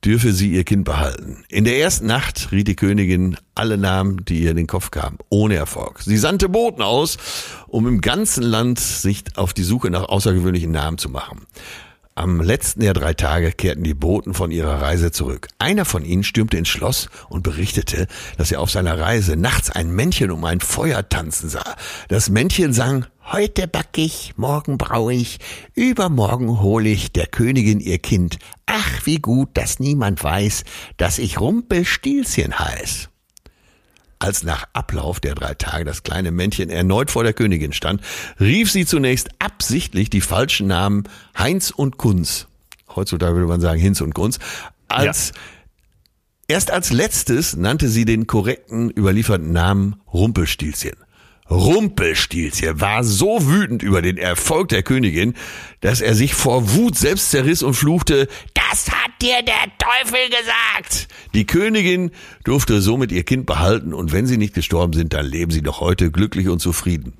dürfe 0.05 0.33
sie 0.33 0.51
ihr 0.51 0.63
Kind 0.63 0.85
behalten. 0.85 1.43
In 1.49 1.63
der 1.63 1.79
ersten 1.79 2.07
Nacht 2.07 2.51
riet 2.51 2.67
die 2.67 2.75
Königin 2.75 3.37
alle 3.55 3.77
Namen, 3.77 4.25
die 4.25 4.41
ihr 4.41 4.51
in 4.51 4.57
den 4.57 4.67
Kopf 4.67 4.91
kamen, 4.91 5.17
ohne 5.29 5.55
Erfolg. 5.55 6.01
Sie 6.01 6.17
sandte 6.17 6.49
Boten 6.49 6.81
aus, 6.81 7.17
um 7.67 7.87
im 7.87 8.01
ganzen 8.01 8.43
Land 8.43 8.79
sich 8.79 9.23
auf 9.35 9.53
die 9.53 9.63
Suche 9.63 9.89
nach 9.89 10.09
außergewöhnlichen 10.09 10.71
Namen 10.71 10.97
zu 10.97 11.09
machen. 11.09 11.45
Am 12.15 12.41
letzten 12.41 12.81
der 12.81 12.93
drei 12.93 13.15
Tage 13.15 13.51
kehrten 13.51 13.83
die 13.83 13.95
Boten 13.95 14.35
von 14.35 14.51
ihrer 14.51 14.83
Reise 14.83 15.11
zurück. 15.11 15.47
Einer 15.57 15.83
von 15.83 16.05
ihnen 16.05 16.23
stürmte 16.23 16.57
ins 16.57 16.69
Schloss 16.69 17.09
und 17.27 17.41
berichtete, 17.41 18.05
dass 18.37 18.51
er 18.51 18.61
auf 18.61 18.69
seiner 18.69 18.99
Reise 18.99 19.35
nachts 19.35 19.71
ein 19.71 19.89
Männchen 19.89 20.29
um 20.29 20.45
ein 20.45 20.59
Feuer 20.59 21.09
tanzen 21.09 21.49
sah. 21.49 21.75
Das 22.09 22.29
Männchen 22.29 22.71
sang 22.71 23.07
Heute 23.25 23.67
back 23.67 23.97
ich, 23.97 24.33
morgen 24.35 24.77
brau 24.77 25.09
ich, 25.09 25.39
übermorgen 25.75 26.59
hol 26.61 26.85
ich 26.85 27.13
der 27.13 27.25
Königin 27.25 27.79
ihr 27.79 27.97
Kind. 27.97 28.37
Ach, 28.65 29.05
wie 29.05 29.17
gut, 29.19 29.49
dass 29.53 29.79
niemand 29.79 30.21
weiß, 30.21 30.65
dass 30.97 31.19
ich 31.19 31.39
Rumpelstilzchen 31.39 32.59
heiß. 32.59 33.09
Als 34.19 34.43
nach 34.43 34.67
Ablauf 34.73 35.21
der 35.21 35.35
drei 35.35 35.53
Tage 35.53 35.85
das 35.85 36.03
kleine 36.03 36.31
Männchen 36.31 36.69
erneut 36.69 37.11
vor 37.11 37.23
der 37.23 37.33
Königin 37.33 37.71
stand, 37.71 38.01
rief 38.39 38.69
sie 38.71 38.85
zunächst 38.85 39.29
absichtlich 39.39 40.09
die 40.09 40.21
falschen 40.21 40.67
Namen 40.67 41.03
Heinz 41.37 41.71
und 41.71 41.97
Kunz. 41.97 42.47
heutzutage 42.93 43.35
würde 43.35 43.47
man 43.47 43.61
sagen 43.61 43.79
Hinz 43.79 44.01
und 44.01 44.13
Grunz, 44.13 44.39
als 44.89 45.29
ja. 45.29 46.55
erst 46.55 46.71
als 46.71 46.91
letztes 46.91 47.55
nannte 47.55 47.87
sie 47.87 48.05
den 48.05 48.27
korrekten 48.27 48.91
überlieferten 48.91 49.53
Namen 49.53 49.95
Rumpelstilzchen. 50.13 51.02
Rumpelstilzchen 51.53 52.81
war 52.81 53.03
so 53.03 53.47
wütend 53.47 53.83
über 53.83 54.01
den 54.01 54.17
Erfolg 54.17 54.69
der 54.69 54.81
Königin, 54.81 55.35
dass 55.81 56.01
er 56.01 56.15
sich 56.15 56.33
vor 56.33 56.73
Wut 56.73 56.97
selbst 56.97 57.29
zerriss 57.29 57.61
und 57.61 57.75
fluchte, 57.75 58.27
das 58.53 58.89
hat 58.89 59.11
dir 59.21 59.41
der 59.43 59.71
Teufel 59.77 60.29
gesagt. 60.29 61.07
Die 61.33 61.45
Königin 61.45 62.11
durfte 62.43 62.81
somit 62.81 63.11
ihr 63.11 63.23
Kind 63.23 63.45
behalten 63.45 63.93
und 63.93 64.11
wenn 64.11 64.25
sie 64.25 64.37
nicht 64.37 64.55
gestorben 64.55 64.93
sind, 64.93 65.13
dann 65.13 65.25
leben 65.25 65.51
sie 65.51 65.61
doch 65.61 65.79
heute 65.79 66.11
glücklich 66.11 66.47
und 66.49 66.59
zufrieden. 66.59 67.13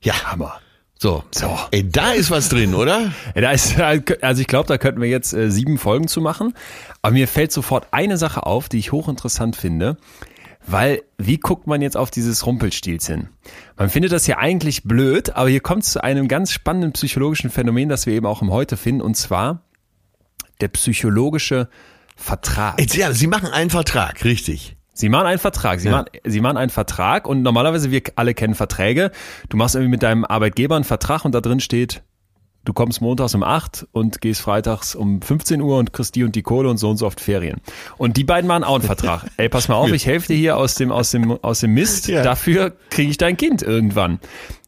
Ja, 0.00 0.14
Hammer. 0.30 0.60
So, 0.98 1.24
so. 1.30 1.58
Ey, 1.72 1.86
da 1.86 2.12
ist 2.12 2.30
was 2.30 2.48
drin, 2.48 2.74
oder? 2.74 3.12
Ja, 3.34 3.40
da 3.42 3.50
ist, 3.50 3.78
also 3.78 4.40
ich 4.40 4.46
glaube, 4.46 4.68
da 4.68 4.78
könnten 4.78 5.00
wir 5.02 5.08
jetzt 5.08 5.34
äh, 5.34 5.50
sieben 5.50 5.76
Folgen 5.76 6.08
zu 6.08 6.22
machen. 6.22 6.54
Aber 7.02 7.12
mir 7.12 7.28
fällt 7.28 7.52
sofort 7.52 7.88
eine 7.90 8.16
Sache 8.16 8.46
auf, 8.46 8.70
die 8.70 8.78
ich 8.78 8.92
hochinteressant 8.92 9.56
finde. 9.56 9.98
Weil, 10.66 11.02
wie 11.16 11.38
guckt 11.38 11.66
man 11.66 11.80
jetzt 11.80 11.96
auf 11.96 12.10
dieses 12.10 12.44
Rumpelstilzchen? 12.44 13.28
Man 13.76 13.88
findet 13.88 14.12
das 14.12 14.26
ja 14.26 14.38
eigentlich 14.38 14.82
blöd, 14.82 15.30
aber 15.30 15.48
hier 15.48 15.60
kommt 15.60 15.84
es 15.84 15.92
zu 15.92 16.02
einem 16.02 16.26
ganz 16.26 16.50
spannenden 16.50 16.92
psychologischen 16.92 17.50
Phänomen, 17.50 17.88
das 17.88 18.06
wir 18.06 18.14
eben 18.14 18.26
auch 18.26 18.42
im 18.42 18.50
Heute 18.50 18.76
finden, 18.76 19.00
und 19.00 19.16
zwar 19.16 19.62
der 20.60 20.68
psychologische 20.68 21.68
Vertrag. 22.16 22.80
Ja, 22.94 23.12
Sie 23.12 23.26
machen 23.26 23.50
einen 23.50 23.70
Vertrag, 23.70 24.24
richtig. 24.24 24.76
Sie 24.92 25.10
machen 25.10 25.26
einen 25.26 25.38
Vertrag. 25.38 25.78
Sie, 25.78 25.88
ja. 25.88 25.92
machen, 25.92 26.06
Sie 26.24 26.40
machen 26.40 26.56
einen 26.56 26.70
Vertrag 26.70 27.28
und 27.28 27.42
normalerweise, 27.42 27.90
wir 27.90 28.02
alle 28.16 28.32
kennen 28.32 28.54
Verträge. 28.54 29.10
Du 29.50 29.58
machst 29.58 29.74
irgendwie 29.74 29.90
mit 29.90 30.02
deinem 30.02 30.24
Arbeitgeber 30.24 30.74
einen 30.74 30.84
Vertrag 30.84 31.24
und 31.26 31.32
da 31.32 31.42
drin 31.42 31.60
steht, 31.60 32.02
du 32.66 32.72
kommst 32.72 33.00
montags 33.00 33.34
um 33.34 33.42
8 33.42 33.86
und 33.92 34.20
gehst 34.20 34.42
freitags 34.42 34.94
um 34.94 35.22
15 35.22 35.62
Uhr 35.62 35.78
und 35.78 35.92
kriegst 35.92 36.14
die 36.14 36.24
und 36.24 36.36
die 36.36 36.42
Kohle 36.42 36.68
und 36.68 36.76
so 36.76 36.90
und 36.90 36.98
so 36.98 37.06
oft 37.06 37.20
Ferien. 37.20 37.60
Und 37.96 38.16
die 38.18 38.24
beiden 38.24 38.48
machen 38.48 38.64
auch 38.64 38.74
einen 38.74 38.84
Vertrag. 38.84 39.24
Ey, 39.38 39.48
pass 39.48 39.68
mal 39.68 39.76
auf, 39.76 39.90
ich 39.90 40.04
helfe 40.04 40.28
dir 40.28 40.36
hier 40.36 40.56
aus 40.58 40.74
dem, 40.74 40.92
aus 40.92 41.12
dem, 41.12 41.30
aus 41.42 41.60
dem 41.60 41.72
Mist. 41.72 42.08
Ja. 42.08 42.22
Dafür 42.22 42.76
kriege 42.90 43.10
ich 43.10 43.16
dein 43.16 43.36
Kind 43.36 43.62
irgendwann. 43.62 44.20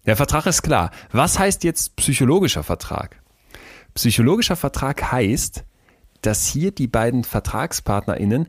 Der 0.07 0.17
Vertrag 0.17 0.47
ist 0.47 0.63
klar. 0.63 0.91
Was 1.13 1.39
heißt 1.39 1.65
jetzt 1.65 1.97
psychologischer 1.97 2.63
Vertrag? 2.63 3.21
Psychologischer 3.95 4.57
Vertrag 4.57 5.13
heißt, 5.13 5.65
dass 6.23 6.47
hier 6.47 6.71
die 6.71 6.87
beiden 6.87 7.25
VertragspartnerInnen 7.25 8.47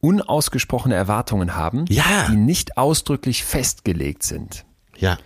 unausgesprochene 0.00 0.94
Erwartungen 0.94 1.54
haben, 1.54 1.84
ja. 1.88 2.28
die 2.30 2.36
nicht 2.36 2.78
ausdrücklich 2.78 3.44
festgelegt 3.44 4.22
sind. 4.22 4.64
Ja. 4.96 5.18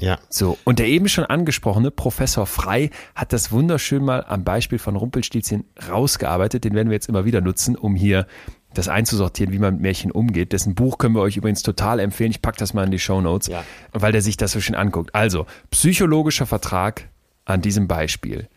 Ja. 0.00 0.18
So, 0.28 0.58
und 0.64 0.78
der 0.78 0.86
eben 0.86 1.08
schon 1.08 1.24
angesprochene 1.24 1.90
Professor 1.90 2.46
Frei 2.46 2.90
hat 3.16 3.32
das 3.32 3.50
wunderschön 3.50 4.04
mal 4.04 4.24
am 4.28 4.44
Beispiel 4.44 4.78
von 4.78 4.94
Rumpelstilzchen 4.94 5.64
rausgearbeitet. 5.88 6.64
Den 6.64 6.74
werden 6.74 6.88
wir 6.88 6.94
jetzt 6.94 7.08
immer 7.08 7.24
wieder 7.24 7.40
nutzen, 7.40 7.74
um 7.74 7.96
hier 7.96 8.26
das 8.74 8.88
einzusortieren, 8.88 9.52
wie 9.52 9.58
man 9.58 9.74
mit 9.74 9.82
Märchen 9.82 10.12
umgeht. 10.12 10.52
Dessen 10.52 10.74
Buch 10.74 10.98
können 10.98 11.14
wir 11.14 11.22
euch 11.22 11.36
übrigens 11.36 11.62
total 11.62 11.98
empfehlen. 11.98 12.30
Ich 12.30 12.42
packe 12.42 12.58
das 12.58 12.74
mal 12.74 12.84
in 12.84 12.92
die 12.92 12.98
Show 12.98 13.20
Notes, 13.20 13.48
ja. 13.48 13.64
weil 13.92 14.12
der 14.12 14.22
sich 14.22 14.36
das 14.36 14.52
so 14.52 14.60
schön 14.60 14.76
anguckt. 14.76 15.14
Also, 15.14 15.46
psychologischer 15.70 16.46
Vertrag 16.46 17.08
an 17.44 17.60
diesem 17.60 17.88
Beispiel. 17.88 18.48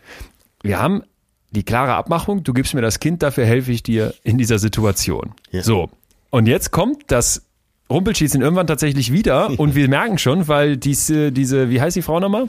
Wir 0.61 0.79
haben 0.79 1.01
die 1.49 1.63
klare 1.63 1.95
Abmachung, 1.95 2.43
du 2.43 2.53
gibst 2.53 2.73
mir 2.73 2.81
das 2.81 2.99
Kind, 2.99 3.23
dafür 3.23 3.45
helfe 3.45 3.71
ich 3.71 3.83
dir 3.83 4.13
in 4.23 4.37
dieser 4.37 4.59
Situation. 4.59 5.33
Ja. 5.49 5.63
So. 5.63 5.89
Und 6.29 6.45
jetzt 6.45 6.71
kommt 6.71 7.03
das 7.07 7.43
Rumpelschießen 7.91 8.41
irgendwann 8.41 8.67
tatsächlich 8.67 9.11
wieder 9.11 9.51
und 9.59 9.75
wir 9.75 9.87
merken 9.87 10.17
schon, 10.17 10.47
weil 10.47 10.77
diese, 10.77 11.31
diese, 11.31 11.69
wie 11.69 11.81
heißt 11.81 11.95
die 11.95 12.01
Frau 12.01 12.19
nochmal? 12.19 12.47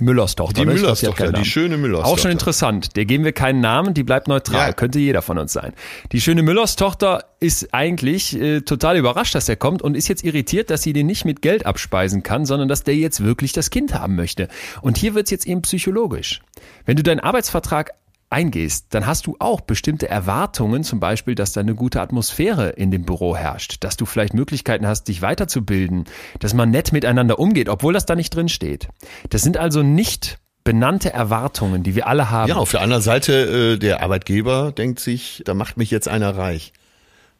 Müllers 0.00 0.34
Tochter. 0.34 0.62
Die 0.62 0.66
ne? 0.66 0.74
Müllers 0.74 1.00
Tochter, 1.00 1.32
die 1.32 1.44
schöne 1.44 1.76
Müllers 1.76 2.04
Auch 2.04 2.18
schon 2.18 2.30
interessant. 2.30 2.96
Der 2.96 3.04
geben 3.04 3.24
wir 3.24 3.32
keinen 3.32 3.60
Namen, 3.60 3.94
die 3.94 4.02
bleibt 4.02 4.28
neutral. 4.28 4.68
Ja. 4.68 4.72
Könnte 4.72 4.98
jeder 4.98 5.22
von 5.22 5.38
uns 5.38 5.52
sein. 5.52 5.72
Die 6.12 6.20
schöne 6.20 6.42
Müllers 6.42 6.76
Tochter 6.76 7.24
ist 7.40 7.74
eigentlich 7.74 8.40
äh, 8.40 8.60
total 8.62 8.96
überrascht, 8.96 9.34
dass 9.34 9.46
der 9.46 9.56
kommt 9.56 9.82
und 9.82 9.96
ist 9.96 10.08
jetzt 10.08 10.24
irritiert, 10.24 10.70
dass 10.70 10.82
sie 10.82 10.92
den 10.92 11.06
nicht 11.06 11.24
mit 11.24 11.42
Geld 11.42 11.66
abspeisen 11.66 12.22
kann, 12.22 12.46
sondern 12.46 12.68
dass 12.68 12.84
der 12.84 12.96
jetzt 12.96 13.22
wirklich 13.22 13.52
das 13.52 13.70
Kind 13.70 13.94
haben 13.94 14.16
möchte. 14.16 14.48
Und 14.80 14.96
hier 14.96 15.14
wird's 15.14 15.30
jetzt 15.30 15.46
eben 15.46 15.62
psychologisch. 15.62 16.40
Wenn 16.86 16.96
du 16.96 17.02
deinen 17.02 17.20
Arbeitsvertrag 17.20 17.90
eingehst, 18.32 18.86
dann 18.90 19.06
hast 19.06 19.26
du 19.26 19.36
auch 19.38 19.60
bestimmte 19.60 20.08
Erwartungen, 20.08 20.84
zum 20.84 21.00
Beispiel, 21.00 21.34
dass 21.34 21.52
da 21.52 21.60
eine 21.60 21.74
gute 21.74 22.00
Atmosphäre 22.00 22.70
in 22.70 22.90
dem 22.90 23.04
Büro 23.04 23.36
herrscht, 23.36 23.76
dass 23.80 23.96
du 23.96 24.06
vielleicht 24.06 24.34
Möglichkeiten 24.34 24.86
hast, 24.86 25.08
dich 25.08 25.22
weiterzubilden, 25.22 26.04
dass 26.40 26.54
man 26.54 26.70
nett 26.70 26.92
miteinander 26.92 27.38
umgeht, 27.38 27.68
obwohl 27.68 27.92
das 27.92 28.06
da 28.06 28.14
nicht 28.14 28.34
drin 28.34 28.48
steht. 28.48 28.88
Das 29.30 29.42
sind 29.42 29.56
also 29.56 29.82
nicht 29.82 30.38
benannte 30.64 31.12
Erwartungen, 31.12 31.82
die 31.82 31.94
wir 31.94 32.06
alle 32.06 32.30
haben. 32.30 32.48
Ja, 32.48 32.56
auf 32.56 32.70
der 32.70 32.80
anderen 32.80 33.02
Seite, 33.02 33.74
äh, 33.74 33.78
der 33.78 34.02
Arbeitgeber 34.02 34.72
denkt 34.72 35.00
sich, 35.00 35.42
da 35.44 35.54
macht 35.54 35.76
mich 35.76 35.90
jetzt 35.90 36.08
einer 36.08 36.36
reich. 36.36 36.72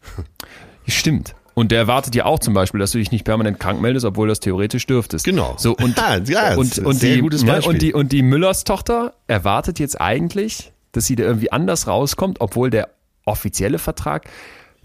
Stimmt. 0.86 1.34
Und 1.54 1.70
der 1.70 1.78
erwartet 1.78 2.14
ja 2.14 2.24
auch 2.24 2.38
zum 2.38 2.54
Beispiel, 2.54 2.80
dass 2.80 2.92
du 2.92 2.98
dich 2.98 3.10
nicht 3.10 3.24
permanent 3.24 3.60
krank 3.60 3.80
meldest, 3.80 4.06
obwohl 4.06 4.28
das 4.28 4.40
theoretisch 4.40 4.86
dürftest. 4.86 5.24
Genau. 5.24 5.54
So 5.58 5.76
und 5.76 5.96
ja, 5.98 6.16
ja, 6.24 6.54
und, 6.56 6.78
und, 6.78 7.02
die, 7.02 7.20
ne, 7.20 7.60
und 7.62 7.82
die 7.82 7.92
und 7.92 8.12
die 8.12 8.22
Müllers 8.22 8.64
Tochter 8.64 9.14
erwartet 9.26 9.78
jetzt 9.78 10.00
eigentlich, 10.00 10.71
dass 10.92 11.06
sie 11.06 11.16
da 11.16 11.24
irgendwie 11.24 11.52
anders 11.52 11.86
rauskommt, 11.86 12.40
obwohl 12.40 12.70
der 12.70 12.90
offizielle 13.24 13.78
Vertrag 13.78 14.28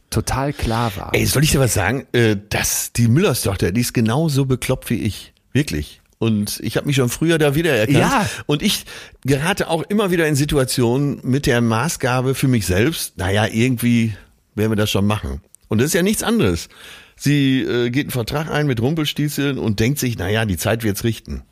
total 0.09 0.53
klar 0.53 0.91
war. 0.95 1.13
Ey, 1.13 1.25
soll 1.25 1.43
ich 1.43 1.51
dir 1.51 1.59
was 1.59 1.73
sagen? 1.73 2.07
Äh, 2.13 2.37
dass 2.49 2.93
die 2.93 3.07
Müllers 3.07 3.41
Tochter, 3.41 3.71
die 3.71 3.81
ist 3.81 3.93
genauso 3.93 4.45
bekloppt 4.45 4.89
wie 4.89 5.01
ich. 5.01 5.33
Wirklich. 5.53 6.01
Und 6.19 6.59
ich 6.61 6.77
habe 6.77 6.87
mich 6.87 6.95
schon 6.95 7.09
früher 7.09 7.37
da 7.37 7.55
wiedererkannt. 7.55 7.97
Ja. 7.97 8.27
Und 8.47 8.63
ich 8.63 8.85
gerate 9.23 9.69
auch 9.69 9.83
immer 9.83 10.09
wieder 10.09 10.27
in 10.27 10.35
Situationen 10.35 11.19
mit 11.23 11.45
der 11.45 11.61
Maßgabe 11.61 12.33
für 12.33 12.47
mich 12.47 12.65
selbst, 12.65 13.17
naja, 13.17 13.45
irgendwie 13.45 14.15
werden 14.55 14.71
wir 14.71 14.75
das 14.75 14.89
schon 14.89 15.05
machen. 15.05 15.41
Und 15.67 15.79
das 15.79 15.87
ist 15.87 15.93
ja 15.93 16.01
nichts 16.01 16.23
anderes. 16.23 16.69
Sie 17.15 17.61
äh, 17.61 17.89
geht 17.89 18.05
einen 18.05 18.11
Vertrag 18.11 18.49
ein 18.49 18.67
mit 18.67 18.81
Rumpelstilzchen 18.81 19.57
und 19.59 19.79
denkt 19.79 19.99
sich, 19.99 20.17
naja, 20.17 20.45
die 20.45 20.57
Zeit 20.57 20.83
wird's 20.83 21.03
richten. 21.03 21.43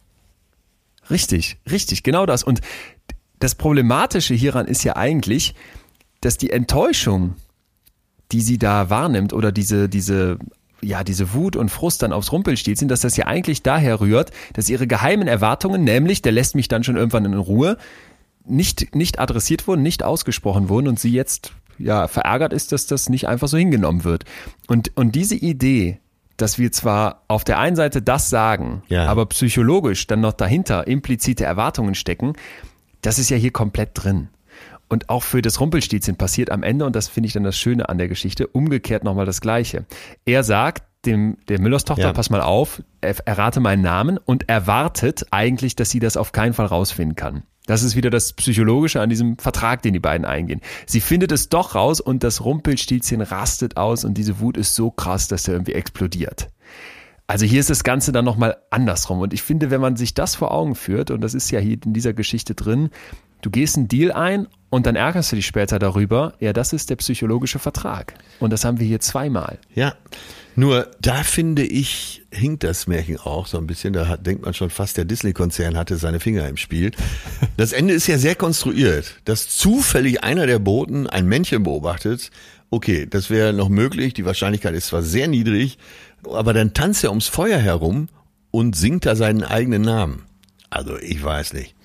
Richtig, 1.09 1.57
richtig, 1.69 2.01
genau 2.01 2.25
das. 2.25 2.43
Und 2.43 2.61
das 3.39 3.55
Problematische 3.55 4.33
hieran 4.33 4.67
ist 4.67 4.83
ja 4.83 4.95
eigentlich, 4.95 5.55
dass 6.21 6.37
die 6.37 6.51
Enttäuschung, 6.51 7.35
die 8.31 8.41
sie 8.41 8.57
da 8.57 8.89
wahrnimmt 8.89 9.33
oder 9.33 9.51
diese, 9.51 9.89
diese, 9.89 10.39
ja, 10.81 11.03
diese 11.03 11.33
Wut 11.33 11.55
und 11.55 11.69
Frust 11.69 12.01
dann 12.01 12.13
aufs 12.13 12.31
Rumpelstilzchen, 12.31 12.87
dass 12.87 13.01
das 13.01 13.17
ja 13.17 13.27
eigentlich 13.27 13.63
daher 13.63 13.99
rührt, 13.99 14.31
dass 14.53 14.69
ihre 14.69 14.87
geheimen 14.87 15.27
Erwartungen, 15.27 15.83
nämlich, 15.83 16.21
der 16.21 16.31
lässt 16.31 16.55
mich 16.55 16.67
dann 16.67 16.83
schon 16.83 16.95
irgendwann 16.95 17.25
in 17.25 17.33
Ruhe, 17.33 17.77
nicht, 18.45 18.95
nicht 18.95 19.19
adressiert 19.19 19.67
wurden, 19.67 19.81
nicht 19.81 20.03
ausgesprochen 20.03 20.69
wurden 20.69 20.87
und 20.87 20.99
sie 20.99 21.11
jetzt, 21.11 21.53
ja, 21.77 22.07
verärgert 22.07 22.53
ist, 22.53 22.71
dass 22.71 22.85
das 22.85 23.09
nicht 23.09 23.27
einfach 23.27 23.47
so 23.47 23.57
hingenommen 23.57 24.03
wird. 24.03 24.25
Und, 24.67 24.91
und 24.95 25.15
diese 25.15 25.35
Idee, 25.35 25.99
dass 26.37 26.59
wir 26.59 26.71
zwar 26.71 27.23
auf 27.27 27.43
der 27.43 27.59
einen 27.59 27.75
Seite 27.75 28.01
das 28.01 28.29
sagen, 28.29 28.83
ja. 28.87 29.05
aber 29.05 29.25
psychologisch 29.27 30.05
dann 30.07 30.21
noch 30.21 30.33
dahinter 30.33 30.87
implizite 30.87 31.45
Erwartungen 31.45 31.95
stecken, 31.95 32.33
das 33.05 33.19
ist 33.19 33.29
ja 33.29 33.37
hier 33.37 33.51
komplett 33.51 33.91
drin. 33.93 34.29
Und 34.87 35.09
auch 35.09 35.23
für 35.23 35.41
das 35.41 35.59
Rumpelstilzchen 35.59 36.15
passiert 36.15 36.51
am 36.51 36.63
Ende, 36.63 36.85
und 36.85 36.95
das 36.95 37.07
finde 37.07 37.27
ich 37.27 37.33
dann 37.33 37.43
das 37.43 37.57
Schöne 37.57 37.89
an 37.89 37.97
der 37.97 38.07
Geschichte, 38.07 38.47
umgekehrt 38.47 39.03
nochmal 39.03 39.25
das 39.25 39.41
Gleiche. 39.41 39.85
Er 40.25 40.43
sagt 40.43 40.83
dem, 41.05 41.37
der 41.47 41.59
Müllers 41.59 41.85
Tochter, 41.85 42.03
ja. 42.03 42.13
pass 42.13 42.29
mal 42.29 42.41
auf, 42.41 42.81
er, 43.01 43.15
errate 43.25 43.59
meinen 43.59 43.83
Namen 43.83 44.17
und 44.17 44.49
erwartet 44.49 45.25
eigentlich, 45.31 45.75
dass 45.75 45.91
sie 45.91 45.99
das 45.99 46.17
auf 46.17 46.31
keinen 46.31 46.53
Fall 46.53 46.65
rausfinden 46.65 47.15
kann. 47.15 47.43
Das 47.67 47.81
ist 47.81 47.95
wieder 47.95 48.11
das 48.11 48.33
Psychologische 48.33 49.01
an 49.01 49.09
diesem 49.09 49.37
Vertrag, 49.37 49.81
den 49.81 49.93
die 49.93 49.99
beiden 49.99 50.25
eingehen. 50.25 50.61
Sie 50.85 51.01
findet 51.01 51.31
es 51.31 51.49
doch 51.49 51.73
raus 51.73 51.99
und 51.99 52.23
das 52.23 52.43
Rumpelstilzchen 52.43 53.21
rastet 53.21 53.77
aus 53.77 54.05
und 54.05 54.15
diese 54.15 54.39
Wut 54.39 54.55
ist 54.55 54.75
so 54.75 54.91
krass, 54.91 55.27
dass 55.27 55.47
er 55.47 55.55
irgendwie 55.55 55.73
explodiert. 55.73 56.49
Also 57.27 57.45
hier 57.45 57.59
ist 57.59 57.69
das 57.69 57.83
Ganze 57.83 58.11
dann 58.11 58.25
nochmal 58.25 58.57
andersrum. 58.69 59.19
Und 59.19 59.33
ich 59.33 59.41
finde, 59.41 59.71
wenn 59.71 59.81
man 59.81 59.95
sich 59.95 60.13
das 60.13 60.35
vor 60.35 60.51
Augen 60.51 60.75
führt, 60.75 61.09
und 61.09 61.21
das 61.21 61.33
ist 61.33 61.49
ja 61.51 61.59
hier 61.59 61.77
in 61.83 61.93
dieser 61.93 62.13
Geschichte 62.13 62.53
drin, 62.53 62.89
du 63.41 63.49
gehst 63.49 63.77
einen 63.77 63.87
Deal 63.87 64.11
ein 64.11 64.47
und 64.69 64.85
dann 64.85 64.95
ärgerst 64.95 65.31
du 65.31 65.35
dich 65.35 65.45
später 65.45 65.79
darüber, 65.79 66.33
ja, 66.39 66.53
das 66.53 66.73
ist 66.73 66.89
der 66.89 66.97
psychologische 66.97 67.57
Vertrag. 67.57 68.13
Und 68.39 68.51
das 68.51 68.63
haben 68.63 68.79
wir 68.79 68.85
hier 68.85 68.99
zweimal. 68.99 69.57
Ja. 69.73 69.95
Nur 70.57 70.89
da 71.01 71.23
finde 71.23 71.63
ich, 71.63 72.23
hinkt 72.31 72.63
das 72.63 72.87
Märchen 72.87 73.17
auch 73.17 73.45
so 73.47 73.57
ein 73.57 73.67
bisschen. 73.67 73.91
Da 73.91 74.07
hat, 74.07 74.25
denkt 74.25 74.45
man 74.45 74.53
schon 74.53 74.69
fast, 74.69 74.95
der 74.95 75.03
Disney-Konzern 75.03 75.75
hatte 75.75 75.97
seine 75.97 76.19
Finger 76.19 76.47
im 76.47 76.57
Spiel. 76.57 76.91
Das 77.57 77.73
Ende 77.73 77.93
ist 77.93 78.07
ja 78.07 78.17
sehr 78.17 78.35
konstruiert, 78.35 79.15
dass 79.25 79.49
zufällig 79.49 80.23
einer 80.23 80.45
der 80.45 80.59
Boten 80.59 81.07
ein 81.07 81.25
Männchen 81.25 81.63
beobachtet. 81.63 82.31
Okay, 82.69 83.05
das 83.09 83.29
wäre 83.29 83.53
noch 83.53 83.69
möglich. 83.69 84.13
Die 84.13 84.25
Wahrscheinlichkeit 84.25 84.75
ist 84.75 84.87
zwar 84.87 85.01
sehr 85.01 85.27
niedrig, 85.27 85.77
aber 86.31 86.53
dann 86.53 86.73
tanzt 86.73 87.03
er 87.03 87.09
ums 87.11 87.27
Feuer 87.27 87.59
herum 87.59 88.07
und 88.51 88.75
singt 88.75 89.05
da 89.05 89.15
seinen 89.15 89.43
eigenen 89.43 89.81
Namen. 89.81 90.23
Also 90.69 90.97
ich 90.97 91.23
weiß 91.23 91.53
nicht. 91.53 91.75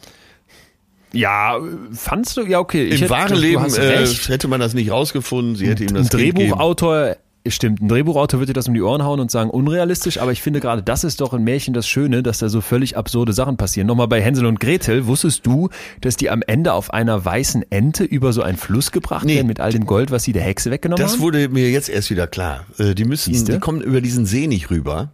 Ja, 1.12 1.59
fandst 1.93 2.36
du? 2.36 2.43
Ja, 2.43 2.61
okay. 2.61 2.88
Im 2.88 2.99
hätte, 2.99 3.11
wahren 3.11 3.36
Leben 3.36 3.64
äh, 3.74 4.07
hätte 4.07 4.49
man 4.49 4.61
das 4.61 4.74
nicht 4.74 4.91
rausgefunden. 4.91 5.57
Sie 5.57 5.66
hätte 5.66 5.84
ihm 5.84 5.95
das 5.95 6.09
Drehbuchautor 6.09 7.16
Stimmt, 7.47 7.80
ein 7.80 7.88
Drehbuchautor 7.88 8.38
wird 8.38 8.51
dir 8.51 8.55
das 8.55 8.68
um 8.68 8.74
die 8.74 8.82
Ohren 8.82 9.03
hauen 9.03 9.18
und 9.18 9.30
sagen, 9.30 9.49
unrealistisch, 9.49 10.18
aber 10.18 10.30
ich 10.30 10.43
finde 10.43 10.61
gerade, 10.61 10.82
das 10.82 11.05
ist 11.05 11.22
doch 11.22 11.32
ein 11.32 11.43
Märchen 11.43 11.72
das 11.72 11.88
Schöne, 11.88 12.22
dass 12.22 12.38
da 12.38 12.51
so 12.51 12.61
völlig 12.61 12.99
absurde 12.99 13.32
Sachen 13.32 13.57
passieren. 13.57 13.86
Nochmal 13.86 14.09
bei 14.09 14.20
Hänsel 14.20 14.45
und 14.45 14.61
Gretel, 14.61 15.07
wusstest 15.07 15.47
du, 15.47 15.70
dass 16.03 16.18
die 16.18 16.28
am 16.28 16.43
Ende 16.47 16.74
auf 16.74 16.93
einer 16.93 17.24
weißen 17.24 17.64
Ente 17.70 18.05
über 18.05 18.34
so 18.34 18.43
einen 18.43 18.59
Fluss 18.59 18.93
gebracht 18.93 19.24
nee, 19.24 19.36
werden 19.36 19.47
mit 19.47 19.59
all 19.59 19.72
dem 19.72 19.86
Gold, 19.86 20.11
was 20.11 20.24
sie 20.24 20.34
der 20.34 20.43
Hexe 20.43 20.70
weggenommen 20.70 21.03
das 21.03 21.12
haben? 21.12 21.18
Das 21.18 21.24
wurde 21.24 21.49
mir 21.49 21.70
jetzt 21.70 21.88
erst 21.88 22.11
wieder 22.11 22.26
klar. 22.26 22.66
Äh, 22.78 22.95
die 22.95 23.07
müssen, 23.07 23.32
Siehste? 23.32 23.53
die 23.53 23.59
kommen 23.59 23.80
über 23.80 24.03
diesen 24.03 24.26
See 24.26 24.47
nicht 24.47 24.70
rüber. 24.70 25.11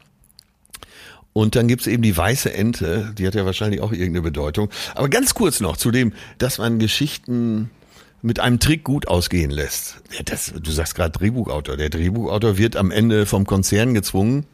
Und 1.33 1.55
dann 1.55 1.69
gibt's 1.69 1.87
eben 1.87 2.03
die 2.03 2.17
weiße 2.17 2.53
Ente, 2.53 3.13
die 3.17 3.27
hat 3.27 3.35
ja 3.35 3.45
wahrscheinlich 3.45 3.83
auch 3.83 3.93
irgendeine 3.93 4.23
Bedeutung. 4.23 4.71
Aber 4.95 5.09
ganz 5.11 5.35
kurz 5.35 5.61
noch 5.61 5.77
zu 5.77 5.91
dem, 5.91 6.13
dass 6.39 6.59
man 6.59 6.79
Geschichten 6.79 7.71
mit 8.27 8.41
einem 8.41 8.59
Trick 8.59 8.83
gut 8.83 9.07
ausgehen 9.07 9.53
lässt. 9.53 9.99
Ja, 10.11 10.23
das, 10.25 10.53
du 10.61 10.71
sagst 10.73 10.97
gerade 10.97 11.17
Drehbuchautor. 11.17 11.77
Der 11.77 11.91
Drehbuchautor 11.91 12.59
wird 12.59 12.77
am 12.77 12.91
Ende 12.91 13.25
vom 13.25 13.47
Konzern 13.47 13.95
gezwungen, 13.95 14.47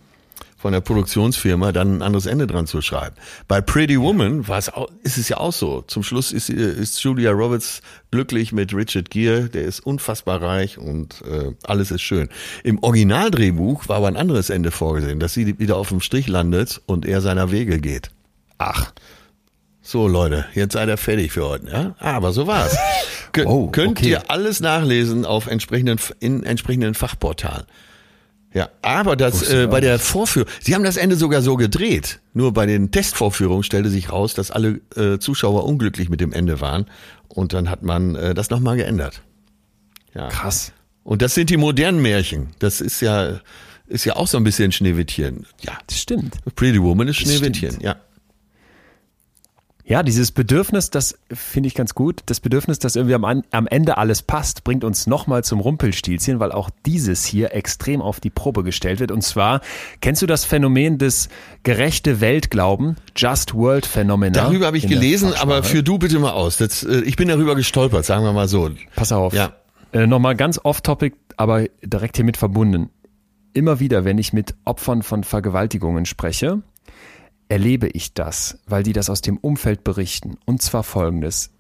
von 0.59 0.75
der 0.75 0.83
Produktionsfirma 0.83 1.73
dann 1.73 1.97
ein 1.97 2.03
anderes 2.03 2.27
Ende 2.27 2.47
dran 2.47 2.67
zu 2.67 2.83
schreiben. 2.83 3.17
Bei 3.49 3.63
Pretty 3.63 3.99
Woman 3.99 4.47
war 4.47 4.59
es 4.59 4.69
auch, 4.69 4.91
ist 5.03 5.17
es 5.17 5.31
ja 5.31 5.39
auch 5.39 5.55
so. 5.55 5.81
Zum 5.81 6.03
Schluss 6.03 6.33
ist, 6.33 6.51
ist 6.51 7.03
Julia 7.03 7.31
Roberts 7.31 7.81
glücklich 8.11 8.53
mit 8.53 8.75
Richard 8.75 9.09
Gere, 9.09 9.49
der 9.49 9.63
ist 9.63 9.81
unfassbar 9.81 10.43
reich 10.43 10.77
und 10.77 11.23
äh, 11.23 11.53
alles 11.65 11.91
ist 11.91 12.03
schön. 12.03 12.29
Im 12.63 12.79
Originaldrehbuch 12.83 13.89
war 13.89 13.97
aber 13.97 14.09
ein 14.09 14.19
anderes 14.19 14.51
Ende 14.51 14.71
vorgesehen, 14.71 15.19
dass 15.19 15.33
sie 15.33 15.59
wieder 15.59 15.79
auf 15.79 15.89
dem 15.89 16.01
Strich 16.01 16.29
landet 16.29 16.83
und 16.85 17.07
er 17.07 17.23
seiner 17.23 17.51
Wege 17.51 17.81
geht. 17.81 18.11
Ach. 18.59 18.93
So 19.83 20.07
Leute, 20.07 20.47
jetzt 20.55 20.75
seid 20.75 20.89
ihr 20.89 20.97
fertig 20.97 21.33
für 21.33 21.45
heute, 21.45 21.69
ja? 21.69 21.95
Ah, 21.99 22.13
aber 22.13 22.33
so 22.33 22.47
war's. 22.47 22.77
Kön 23.33 23.47
oh, 23.47 23.69
könnt 23.69 23.99
okay. 23.99 24.11
ihr 24.11 24.31
alles 24.31 24.61
nachlesen 24.61 25.27
auf 25.27 25.49
entsprechenden 25.49 25.99
in 26.21 26.45
entsprechenden 26.45 26.95
Fachportalen. 26.95 27.65
Ja, 28.55 28.69
aber 28.83 29.17
das 29.17 29.49
äh, 29.49 29.67
bei 29.67 29.81
der 29.81 29.99
Vorführung, 29.99 30.49
sie 30.61 30.75
haben 30.75 30.85
das 30.85 30.99
Ende 30.99 31.17
sogar 31.17 31.41
so 31.43 31.57
gedreht. 31.57 32.21
Nur 32.35 32.53
bei 32.53 32.67
den 32.67 32.91
Testvorführungen 32.91 33.65
stellte 33.65 33.89
sich 33.89 34.13
raus, 34.13 34.35
dass 34.35 34.51
alle 34.51 34.81
äh, 34.95 35.19
Zuschauer 35.19 35.65
unglücklich 35.65 36.11
mit 36.11 36.21
dem 36.21 36.33
Ende 36.33 36.61
waren 36.61 36.87
und 37.29 37.55
dann 37.55 37.71
hat 37.71 37.83
man 37.83 38.15
äh, 38.15 38.35
das 38.35 38.51
nochmal 38.51 38.77
geändert. 38.77 39.23
Ja. 40.15 40.29
Krass. 40.29 40.73
Und 41.03 41.23
das 41.23 41.35
sind 41.35 41.51
die 41.51 41.57
modernen 41.57 42.03
Märchen. 42.03 42.49
Das 42.59 42.81
ist 42.81 43.01
ja 43.01 43.41
ist 43.87 44.05
ja 44.05 44.17
auch 44.17 44.29
so 44.29 44.37
ein 44.37 44.45
bisschen 44.45 44.71
Schneewittchen. 44.71 45.47
Ja, 45.61 45.79
das 45.87 45.99
stimmt. 45.99 46.37
Pretty 46.55 46.81
Woman 46.81 47.09
ist 47.09 47.17
Schneewittchen, 47.17 47.79
ja. 47.81 47.97
Ja, 49.85 50.05
dieses 50.05 50.31
Bedürfnis, 50.31 50.91
das 50.91 51.19
finde 51.33 51.67
ich 51.67 51.75
ganz 51.75 51.95
gut. 51.95 52.21
Das 52.27 52.39
Bedürfnis, 52.39 52.79
dass 52.79 52.95
irgendwie 52.95 53.15
am, 53.15 53.43
am 53.51 53.67
Ende 53.67 53.99
alles 53.99 54.23
passt, 54.23 54.63
bringt 54.63 54.85
uns 54.85 55.09
nochmal 55.09 55.43
zum 55.43 55.59
Rumpelstilzchen, 55.59 56.39
weil 56.39 56.53
auch 56.53 56.71
dieses 56.87 57.25
hier 57.25 57.53
extrem 57.53 58.01
auf 58.01 58.21
die 58.21 58.31
Probe 58.31 58.63
gestellt 58.63 59.01
wird. 59.01 59.11
Und 59.11 59.23
zwar, 59.23 59.61
kennst 60.01 60.23
du 60.23 60.27
das 60.27 60.45
Phänomen 60.45 60.99
des 60.99 61.29
gerechte 61.65 62.21
Weltglauben, 62.21 62.97
Just 63.17 63.55
World 63.55 63.85
Phänomen? 63.85 64.33
Darüber 64.33 64.67
habe 64.67 64.77
ich 64.77 64.87
gelesen, 64.87 65.35
aber 65.35 65.65
für 65.65 65.83
du 65.83 65.99
bitte 65.99 66.19
mal 66.21 66.33
aus. 66.33 66.59
Das, 66.59 66.85
äh, 66.85 67.01
ich 67.01 67.17
bin 67.17 67.27
darüber 67.27 67.57
gestolpert, 67.57 68.05
sagen 68.05 68.25
wir 68.25 68.33
mal 68.33 68.49
so. 68.49 68.71
Pass 68.95 69.11
auf. 69.11 69.35
Ja. 69.35 69.53
Äh, 69.93 70.07
nochmal 70.07 70.37
ganz 70.37 70.61
off-topic, 70.63 71.17
aber 71.37 71.67
direkt 71.83 72.17
hiermit 72.17 72.37
verbunden. 72.37 72.91
Immer 73.53 73.81
wieder, 73.81 74.05
wenn 74.05 74.19
ich 74.19 74.33
mit 74.33 74.55
Opfern 74.65 75.03
von 75.03 75.25
Vergewaltigungen 75.25 76.07
spreche, 76.07 76.63
erlebe 77.53 77.87
ich 77.89 78.15
das, 78.15 78.61
weil 78.67 78.83
die 78.83 78.95
das 78.95 79.11
aus 79.11 79.21
dem 79.21 79.37
Umfeld 79.37 79.85
berichten. 79.85 80.39
Und 80.47 80.63
zwar 80.63 80.83
folgendes. 80.83 81.51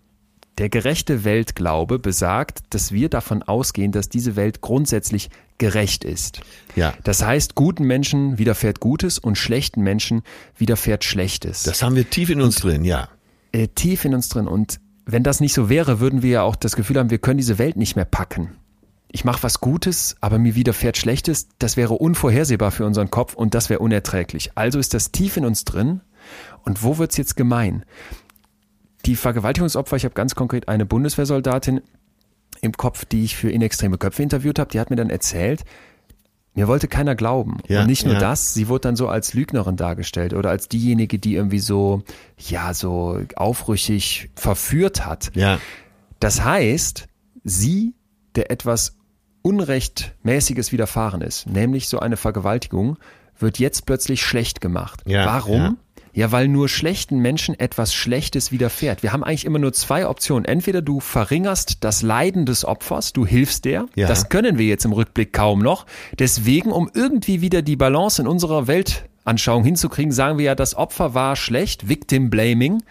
Der 0.56 0.70
gerechte 0.70 1.24
Weltglaube 1.24 1.98
besagt, 1.98 2.60
dass 2.70 2.92
wir 2.92 3.10
davon 3.10 3.42
ausgehen, 3.42 3.92
dass 3.92 4.08
diese 4.08 4.34
Welt 4.34 4.62
grundsätzlich 4.62 5.28
gerecht 5.58 6.04
ist. 6.04 6.40
Ja. 6.76 6.94
Das 7.04 7.22
heißt, 7.22 7.54
guten 7.56 7.84
Menschen 7.84 8.38
widerfährt 8.38 8.80
Gutes 8.80 9.18
und 9.18 9.36
schlechten 9.36 9.82
Menschen 9.82 10.22
widerfährt 10.56 11.04
Schlechtes. 11.04 11.64
Das 11.64 11.82
haben 11.82 11.94
wir 11.94 12.08
tief 12.08 12.30
in 12.30 12.40
uns 12.40 12.56
und, 12.56 12.64
drin, 12.64 12.84
ja. 12.84 13.10
Äh, 13.52 13.68
tief 13.68 14.06
in 14.06 14.14
uns 14.14 14.30
drin. 14.30 14.48
Und 14.48 14.80
wenn 15.04 15.22
das 15.22 15.40
nicht 15.40 15.52
so 15.52 15.68
wäre, 15.68 16.00
würden 16.00 16.22
wir 16.22 16.30
ja 16.30 16.42
auch 16.42 16.56
das 16.56 16.74
Gefühl 16.74 16.98
haben, 16.98 17.10
wir 17.10 17.18
können 17.18 17.36
diese 17.36 17.58
Welt 17.58 17.76
nicht 17.76 17.96
mehr 17.96 18.06
packen 18.06 18.56
ich 19.12 19.24
mache 19.24 19.42
was 19.42 19.60
Gutes, 19.60 20.16
aber 20.20 20.38
mir 20.38 20.54
widerfährt 20.54 20.96
Schlechtes, 20.96 21.48
das 21.58 21.76
wäre 21.76 21.94
unvorhersehbar 21.94 22.70
für 22.70 22.86
unseren 22.86 23.10
Kopf 23.10 23.34
und 23.34 23.54
das 23.54 23.68
wäre 23.68 23.80
unerträglich. 23.80 24.52
Also 24.54 24.78
ist 24.78 24.94
das 24.94 25.12
tief 25.12 25.36
in 25.36 25.44
uns 25.44 25.64
drin. 25.64 26.00
Und 26.64 26.82
wo 26.82 26.98
wird's 26.98 27.18
jetzt 27.18 27.36
gemein? 27.36 27.84
Die 29.04 29.16
Vergewaltigungsopfer, 29.16 29.96
ich 29.96 30.04
habe 30.04 30.14
ganz 30.14 30.34
konkret 30.34 30.68
eine 30.68 30.86
Bundeswehrsoldatin 30.86 31.82
im 32.62 32.72
Kopf, 32.72 33.04
die 33.04 33.24
ich 33.24 33.36
für 33.36 33.50
inextreme 33.50 33.98
Köpfe 33.98 34.22
interviewt 34.22 34.58
habe, 34.58 34.70
die 34.70 34.80
hat 34.80 34.90
mir 34.90 34.96
dann 34.96 35.10
erzählt, 35.10 35.64
mir 36.54 36.68
wollte 36.68 36.86
keiner 36.86 37.14
glauben. 37.14 37.58
Ja, 37.66 37.80
und 37.80 37.88
nicht 37.88 38.04
nur 38.04 38.14
ja. 38.14 38.20
das, 38.20 38.54
sie 38.54 38.68
wurde 38.68 38.82
dann 38.82 38.96
so 38.96 39.08
als 39.08 39.34
Lügnerin 39.34 39.76
dargestellt 39.76 40.32
oder 40.32 40.50
als 40.50 40.68
diejenige, 40.68 41.18
die 41.18 41.34
irgendwie 41.34 41.58
so, 41.58 42.02
ja, 42.38 42.72
so 42.72 43.20
aufrüchig 43.36 44.30
verführt 44.36 45.04
hat. 45.04 45.32
Ja. 45.34 45.58
Das 46.20 46.44
heißt, 46.44 47.08
sie, 47.42 47.94
der 48.36 48.50
etwas 48.50 48.96
Unrechtmäßiges 49.42 50.72
widerfahren 50.72 51.20
ist, 51.20 51.46
nämlich 51.46 51.88
so 51.88 51.98
eine 51.98 52.16
Vergewaltigung, 52.16 52.98
wird 53.38 53.58
jetzt 53.58 53.86
plötzlich 53.86 54.22
schlecht 54.22 54.60
gemacht. 54.60 55.02
Ja, 55.06 55.26
Warum? 55.26 55.60
Ja. 55.60 55.74
Ja, 56.14 56.30
weil 56.30 56.46
nur 56.46 56.68
schlechten 56.68 57.20
Menschen 57.20 57.58
etwas 57.58 57.94
Schlechtes 57.94 58.52
widerfährt. 58.52 59.02
Wir 59.02 59.14
haben 59.14 59.24
eigentlich 59.24 59.46
immer 59.46 59.58
nur 59.58 59.72
zwei 59.72 60.06
Optionen. 60.06 60.44
Entweder 60.44 60.82
du 60.82 61.00
verringerst 61.00 61.78
das 61.84 62.02
Leiden 62.02 62.44
des 62.44 62.66
Opfers, 62.66 63.14
du 63.14 63.24
hilfst 63.24 63.64
der. 63.64 63.86
Ja. 63.94 64.08
Das 64.08 64.28
können 64.28 64.58
wir 64.58 64.66
jetzt 64.66 64.84
im 64.84 64.92
Rückblick 64.92 65.32
kaum 65.32 65.60
noch. 65.60 65.86
Deswegen, 66.18 66.70
um 66.70 66.90
irgendwie 66.92 67.40
wieder 67.40 67.62
die 67.62 67.76
Balance 67.76 68.20
in 68.20 68.28
unserer 68.28 68.66
Weltanschauung 68.66 69.64
hinzukriegen, 69.64 70.12
sagen 70.12 70.36
wir 70.36 70.44
ja, 70.44 70.54
das 70.54 70.74
Opfer 70.74 71.14
war 71.14 71.34
schlecht, 71.34 71.88
Victim 71.88 72.28
Blaming. 72.28 72.82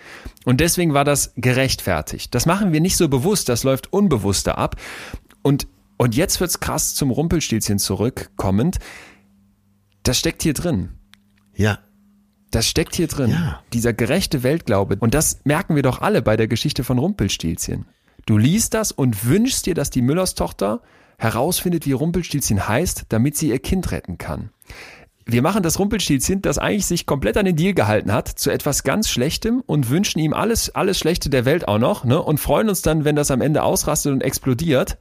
Und 0.46 0.60
deswegen 0.60 0.96
war 0.96 1.06
das 1.06 1.34
gerechtfertigt. 1.38 2.34
Das 2.34 2.48
machen 2.48 2.74
wir 2.74 2.82
nicht 2.82 2.98
so 2.98 3.08
bewusst, 3.08 3.50
das 3.50 3.64
läuft 3.64 3.94
unbewusster 3.94 4.58
ab. 4.58 4.78
Und 5.44 5.68
und 6.02 6.16
jetzt 6.16 6.40
wird's 6.40 6.60
krass 6.60 6.96
zum 6.96 7.12
Rumpelstilzchen 7.12 7.78
zurückkommend. 7.78 8.80
Das 10.02 10.18
steckt 10.18 10.42
hier 10.42 10.56
drin. 10.56 10.94
Ja. 11.54 11.78
Das 12.50 12.68
steckt 12.68 12.96
hier 12.96 13.06
drin. 13.06 13.30
Ja. 13.30 13.62
Dieser 13.72 13.94
gerechte 13.94 14.42
Weltglaube. 14.42 14.98
Und 15.00 15.14
das 15.14 15.42
merken 15.44 15.76
wir 15.76 15.84
doch 15.84 16.02
alle 16.02 16.24
bei 16.24 16.38
der 16.38 16.48
Geschichte 16.48 16.84
von 16.84 16.98
Rumpelstilzchen. 16.98 17.86
Du 18.26 18.40
liest 18.40 18.74
das 18.74 18.92
und 18.92 19.26
wünschst 19.26 19.68
dir, 19.68 19.76
dass 19.76 19.92
die 19.92 20.02
Müllers 20.02 20.34
Tochter 20.34 20.82
herausfindet, 21.20 21.86
wie 21.86 21.92
Rumpelstilzchen 21.92 22.68
heißt, 22.68 23.06
damit 23.10 23.38
sie 23.38 23.50
ihr 23.50 23.60
Kind 23.60 23.92
retten 23.92 24.18
kann. 24.18 24.50
Wir 25.28 25.44
machen 25.44 25.62
das 25.62 25.78
Rumpelstilzchen, 25.78 26.42
das 26.42 26.58
eigentlich 26.58 26.88
sich 26.88 27.06
komplett 27.06 27.38
an 27.38 27.46
den 27.46 27.56
Deal 27.56 27.76
gehalten 27.76 28.12
hat, 28.12 28.28
zu 28.28 28.50
etwas 28.50 28.82
ganz 28.82 29.08
Schlechtem 29.08 29.62
und 29.68 29.92
wünschen 29.92 30.18
ihm 30.18 30.34
alles, 30.34 30.74
alles 30.74 30.98
Schlechte 30.98 31.30
der 31.30 31.46
Welt 31.46 31.68
auch 31.68 31.78
noch, 31.78 32.06
ne? 32.06 32.20
Und 32.20 32.40
freuen 32.40 32.70
uns 32.70 32.82
dann, 32.82 33.06
wenn 33.06 33.16
das 33.16 33.30
am 33.30 33.42
Ende 33.42 33.62
ausrastet 33.62 34.14
und 34.14 34.22
explodiert. 34.22 34.98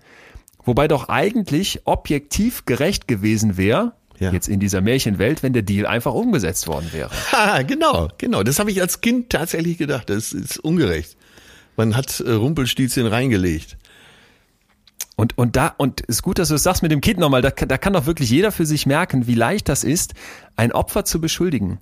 Wobei 0.65 0.89
doch 0.89 1.09
eigentlich 1.09 1.81
objektiv 1.85 2.65
gerecht 2.67 3.09
gewesen 3.09 3.57
wäre, 3.57 3.95
ja. 4.19 4.33
jetzt 4.33 4.49
in 4.49 4.61
dieser 4.61 4.81
Märchenwelt, 4.81 5.43
wenn 5.43 5.53
der 5.53 5.63
Deal 5.63 5.87
einfach 5.87 6.13
umgesetzt 6.13 6.67
worden 6.69 6.91
wäre. 6.93 7.11
Ha, 7.33 7.63
genau, 7.63 8.09
genau. 8.19 8.43
Das 8.43 8.59
habe 8.59 8.71
ich 8.71 8.81
als 8.81 9.01
Kind 9.01 9.31
tatsächlich 9.31 9.79
gedacht. 9.79 10.11
Das 10.11 10.33
ist 10.33 10.59
ungerecht. 10.59 11.17
Man 11.77 11.97
hat 11.97 12.21
äh, 12.21 12.33
Rumpelstilzchen 12.33 13.07
reingelegt. 13.07 13.79
Und, 15.17 15.37
und 15.37 15.57
da, 15.57 15.75
und 15.77 16.01
ist 16.03 16.23
gut, 16.23 16.39
dass 16.39 16.49
du 16.49 16.55
es 16.55 16.63
sagst 16.63 16.83
mit 16.83 16.93
dem 16.93 17.01
Kind 17.01 17.19
nochmal, 17.19 17.43
da, 17.43 17.51
da 17.51 17.79
kann 17.79 17.93
doch 17.93 18.07
wirklich 18.07 18.31
jeder 18.31 18.53
für 18.53 18.67
sich 18.67 18.87
merken, 18.87 19.27
wie 19.27 19.35
leicht 19.35 19.69
das 19.69 19.85
ist, 19.85 20.15
ein 20.57 20.73
Opfer 20.73 21.05
zu 21.05 21.21
beschuldigen. 21.21 21.79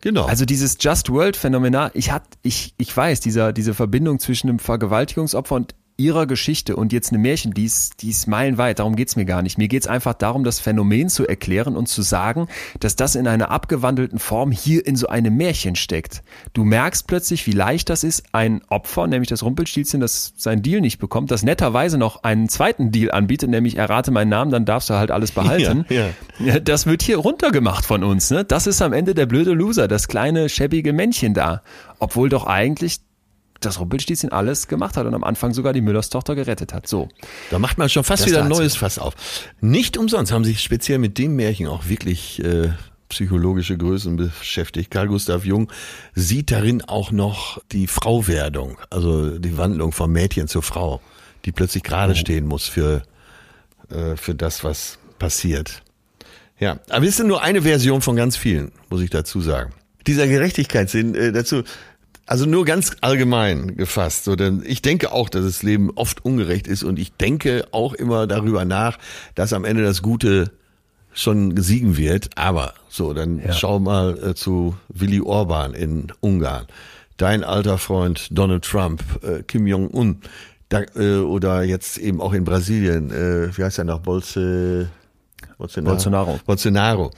Genau. 0.00 0.24
Also 0.24 0.44
dieses 0.44 0.78
Just 0.80 1.10
World 1.10 1.36
Phänomen, 1.36 1.90
ich 1.94 2.10
hat, 2.10 2.24
ich, 2.42 2.74
ich 2.76 2.94
weiß, 2.94 3.20
dieser, 3.20 3.52
diese 3.52 3.72
Verbindung 3.72 4.18
zwischen 4.18 4.48
einem 4.48 4.58
Vergewaltigungsopfer 4.58 5.54
und 5.54 5.74
ihrer 5.96 6.26
Geschichte 6.26 6.76
und 6.76 6.92
jetzt 6.92 7.10
eine 7.10 7.18
Märchen, 7.18 7.52
die 7.54 7.64
ist, 7.64 8.02
die 8.02 8.10
ist 8.10 8.26
meilenweit, 8.26 8.78
darum 8.78 8.96
geht's 8.96 9.16
mir 9.16 9.24
gar 9.24 9.42
nicht. 9.42 9.58
Mir 9.58 9.68
geht's 9.68 9.86
einfach 9.86 10.14
darum, 10.14 10.44
das 10.44 10.58
Phänomen 10.58 11.08
zu 11.08 11.26
erklären 11.26 11.76
und 11.76 11.88
zu 11.88 12.02
sagen, 12.02 12.48
dass 12.80 12.96
das 12.96 13.14
in 13.14 13.26
einer 13.26 13.50
abgewandelten 13.50 14.18
Form 14.18 14.50
hier 14.50 14.86
in 14.86 14.96
so 14.96 15.08
einem 15.08 15.36
Märchen 15.36 15.76
steckt. 15.76 16.22
Du 16.52 16.64
merkst 16.64 17.06
plötzlich, 17.06 17.46
wie 17.46 17.52
leicht 17.52 17.90
das 17.90 18.04
ist, 18.04 18.24
ein 18.32 18.62
Opfer, 18.68 19.06
nämlich 19.06 19.28
das 19.28 19.42
Rumpelstilzchen, 19.42 20.00
das 20.00 20.32
seinen 20.36 20.62
Deal 20.62 20.80
nicht 20.80 20.98
bekommt, 20.98 21.30
das 21.30 21.42
netterweise 21.42 21.98
noch 21.98 22.22
einen 22.22 22.48
zweiten 22.48 22.90
Deal 22.90 23.10
anbietet, 23.10 23.50
nämlich 23.50 23.76
errate 23.76 24.10
meinen 24.10 24.30
Namen, 24.30 24.50
dann 24.50 24.64
darfst 24.64 24.90
du 24.90 24.94
halt 24.94 25.10
alles 25.10 25.32
behalten. 25.32 25.84
Ja, 25.88 26.08
ja. 26.38 26.60
Das 26.60 26.86
wird 26.86 27.02
hier 27.02 27.18
runtergemacht 27.18 27.84
von 27.84 28.02
uns. 28.02 28.30
Ne? 28.30 28.44
Das 28.44 28.66
ist 28.66 28.82
am 28.82 28.92
Ende 28.92 29.14
der 29.14 29.26
blöde 29.26 29.52
Loser, 29.52 29.88
das 29.88 30.08
kleine, 30.08 30.48
schäbige 30.48 30.92
Männchen 30.92 31.34
da. 31.34 31.62
Obwohl 31.98 32.28
doch 32.28 32.46
eigentlich 32.46 33.00
das 33.64 33.80
Rumpelstilzchen 33.80 34.32
alles 34.32 34.68
gemacht 34.68 34.96
hat 34.96 35.06
und 35.06 35.14
am 35.14 35.24
Anfang 35.24 35.54
sogar 35.54 35.72
die 35.72 35.80
Müllers 35.80 36.10
Tochter 36.10 36.34
gerettet 36.34 36.72
hat. 36.72 36.86
So. 36.86 37.08
Da 37.50 37.58
macht 37.58 37.78
man 37.78 37.88
schon 37.88 38.04
fast 38.04 38.22
das 38.22 38.28
wieder 38.28 38.42
ein 38.42 38.48
neues 38.48 38.76
Fass 38.76 38.98
auf. 38.98 39.14
Nicht 39.60 39.96
umsonst 39.96 40.32
haben 40.32 40.44
sich 40.44 40.60
speziell 40.60 40.98
mit 40.98 41.18
dem 41.18 41.36
Märchen 41.36 41.66
auch 41.66 41.88
wirklich 41.88 42.42
äh, 42.44 42.70
psychologische 43.12 43.76
Größen 43.76 44.16
beschäftigt. 44.16 44.90
Karl 44.90 45.08
Gustav 45.08 45.44
Jung 45.44 45.70
sieht 46.14 46.50
darin 46.50 46.82
auch 46.82 47.12
noch 47.12 47.60
die 47.70 47.86
Frauwerdung, 47.86 48.78
also 48.90 49.38
die 49.38 49.56
Wandlung 49.58 49.92
vom 49.92 50.12
Mädchen 50.12 50.48
zur 50.48 50.62
Frau, 50.62 51.00
die 51.44 51.52
plötzlich 51.52 51.82
gerade 51.82 52.12
oh. 52.12 52.16
stehen 52.16 52.46
muss 52.46 52.66
für, 52.66 53.02
äh, 53.90 54.16
für 54.16 54.34
das, 54.34 54.64
was 54.64 54.98
passiert. 55.18 55.82
Ja, 56.58 56.78
aber 56.88 57.06
es 57.06 57.18
ist 57.18 57.26
nur 57.26 57.42
eine 57.42 57.62
Version 57.62 58.00
von 58.02 58.16
ganz 58.16 58.36
vielen, 58.36 58.72
muss 58.88 59.02
ich 59.02 59.10
dazu 59.10 59.40
sagen. 59.40 59.72
Dieser 60.06 60.26
Gerechtigkeitssinn 60.26 61.14
äh, 61.14 61.32
dazu, 61.32 61.64
also 62.26 62.46
nur 62.46 62.64
ganz 62.64 62.96
allgemein 63.00 63.76
gefasst. 63.76 64.24
So, 64.24 64.36
denn 64.36 64.62
ich 64.64 64.82
denke 64.82 65.12
auch, 65.12 65.28
dass 65.28 65.44
das 65.44 65.62
Leben 65.62 65.90
oft 65.94 66.24
ungerecht 66.24 66.66
ist 66.66 66.82
und 66.82 66.98
ich 66.98 67.12
denke 67.12 67.66
auch 67.72 67.94
immer 67.94 68.26
darüber 68.26 68.64
nach, 68.64 68.98
dass 69.34 69.52
am 69.52 69.64
Ende 69.64 69.82
das 69.82 70.02
Gute 70.02 70.50
schon 71.12 71.56
siegen 71.56 71.96
wird. 71.96 72.30
Aber 72.36 72.74
so, 72.88 73.12
dann 73.12 73.38
ja. 73.38 73.52
schau 73.52 73.78
mal 73.78 74.18
äh, 74.22 74.34
zu 74.34 74.76
Willy 74.88 75.20
Orban 75.20 75.74
in 75.74 76.12
Ungarn. 76.20 76.66
Dein 77.16 77.44
alter 77.44 77.78
Freund 77.78 78.28
Donald 78.30 78.64
Trump, 78.64 79.02
äh, 79.22 79.42
Kim 79.42 79.66
Jong-un, 79.66 80.22
äh, 80.72 81.16
oder 81.16 81.62
jetzt 81.62 81.98
eben 81.98 82.20
auch 82.20 82.32
in 82.32 82.44
Brasilien, 82.44 83.10
äh, 83.10 83.56
wie 83.56 83.62
heißt 83.62 83.78
er 83.78 83.84
noch, 83.84 84.00
Bolse, 84.00 84.88
Bolsonaro. 85.58 85.94
Bolsonaro. 85.94 86.40
Bolsonaro. 86.46 87.10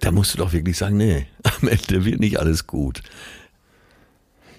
Da 0.00 0.10
musst 0.10 0.34
du 0.34 0.38
doch 0.38 0.52
wirklich 0.52 0.76
sagen, 0.76 0.96
nee, 0.96 1.26
am 1.42 1.68
Ende 1.68 2.04
wird 2.04 2.20
nicht 2.20 2.38
alles 2.38 2.66
gut. 2.66 3.02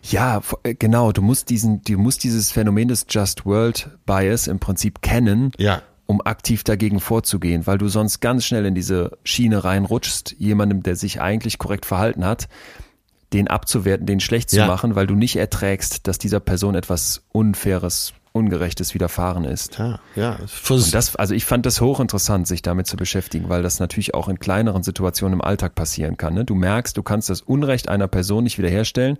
Ja, 0.04 0.42
äh, 0.64 0.76
genau. 0.76 1.12
Du 1.12 1.22
musst 1.22 1.50
diesen, 1.50 1.82
du 1.84 1.98
musst 1.98 2.24
dieses 2.24 2.52
Phänomen 2.52 2.88
des 2.88 3.06
Just 3.10 3.46
World 3.46 3.90
Bias 4.06 4.48
im 4.48 4.60
Prinzip 4.60 5.02
kennen. 5.02 5.52
Ja 5.58 5.82
um 6.12 6.20
aktiv 6.26 6.66
dagegen 6.66 7.00
vorzugehen, 7.00 7.66
weil 7.66 7.78
du 7.78 7.88
sonst 7.88 8.20
ganz 8.20 8.44
schnell 8.44 8.66
in 8.66 8.76
diese 8.76 9.18
Schiene 9.24 9.64
reinrutschst, 9.64 10.36
jemandem, 10.38 10.84
der 10.84 10.98
sich 10.98 11.22
eigentlich 11.22 11.58
korrekt 11.58 11.86
verhalten 11.86 12.26
hat, 12.26 12.50
den 13.32 13.48
abzuwerten, 13.48 14.06
den 14.06 14.20
schlecht 14.20 14.50
zu 14.50 14.58
ja. 14.58 14.68
machen, 14.68 14.96
weil 14.96 15.08
du 15.08 15.16
nicht 15.16 15.38
erträgst, 15.38 16.08
dass 16.08 16.18
dieser 16.18 16.42
Person 16.42 16.76
etwas 16.76 17.24
Unfaires, 17.32 18.14
Ungerechtes 18.34 18.94
widerfahren 18.94 19.44
ist. 19.44 19.78
Ja, 19.78 20.00
ja. 20.16 20.38
Und 20.70 20.94
das, 20.94 21.18
also 21.18 21.34
ich 21.34 21.44
fand 21.44 21.66
das 21.66 21.82
hochinteressant, 21.82 22.48
sich 22.48 22.62
damit 22.62 22.88
zu 22.88 22.96
beschäftigen, 22.96 23.50
weil 23.50 23.62
das 23.62 23.80
natürlich 23.80 24.14
auch 24.14 24.30
in 24.30 24.40
kleineren 24.40 24.84
Situationen 24.84 25.40
im 25.40 25.42
Alltag 25.42 25.76
passieren 25.76 26.16
kann. 26.16 26.34
Ne? 26.34 26.46
Du 26.46 26.56
merkst, 26.56 26.96
du 26.96 27.04
kannst 27.04 27.30
das 27.30 27.42
Unrecht 27.42 27.90
einer 27.90 28.08
Person 28.08 28.46
nicht 28.46 28.58
wiederherstellen 28.58 29.18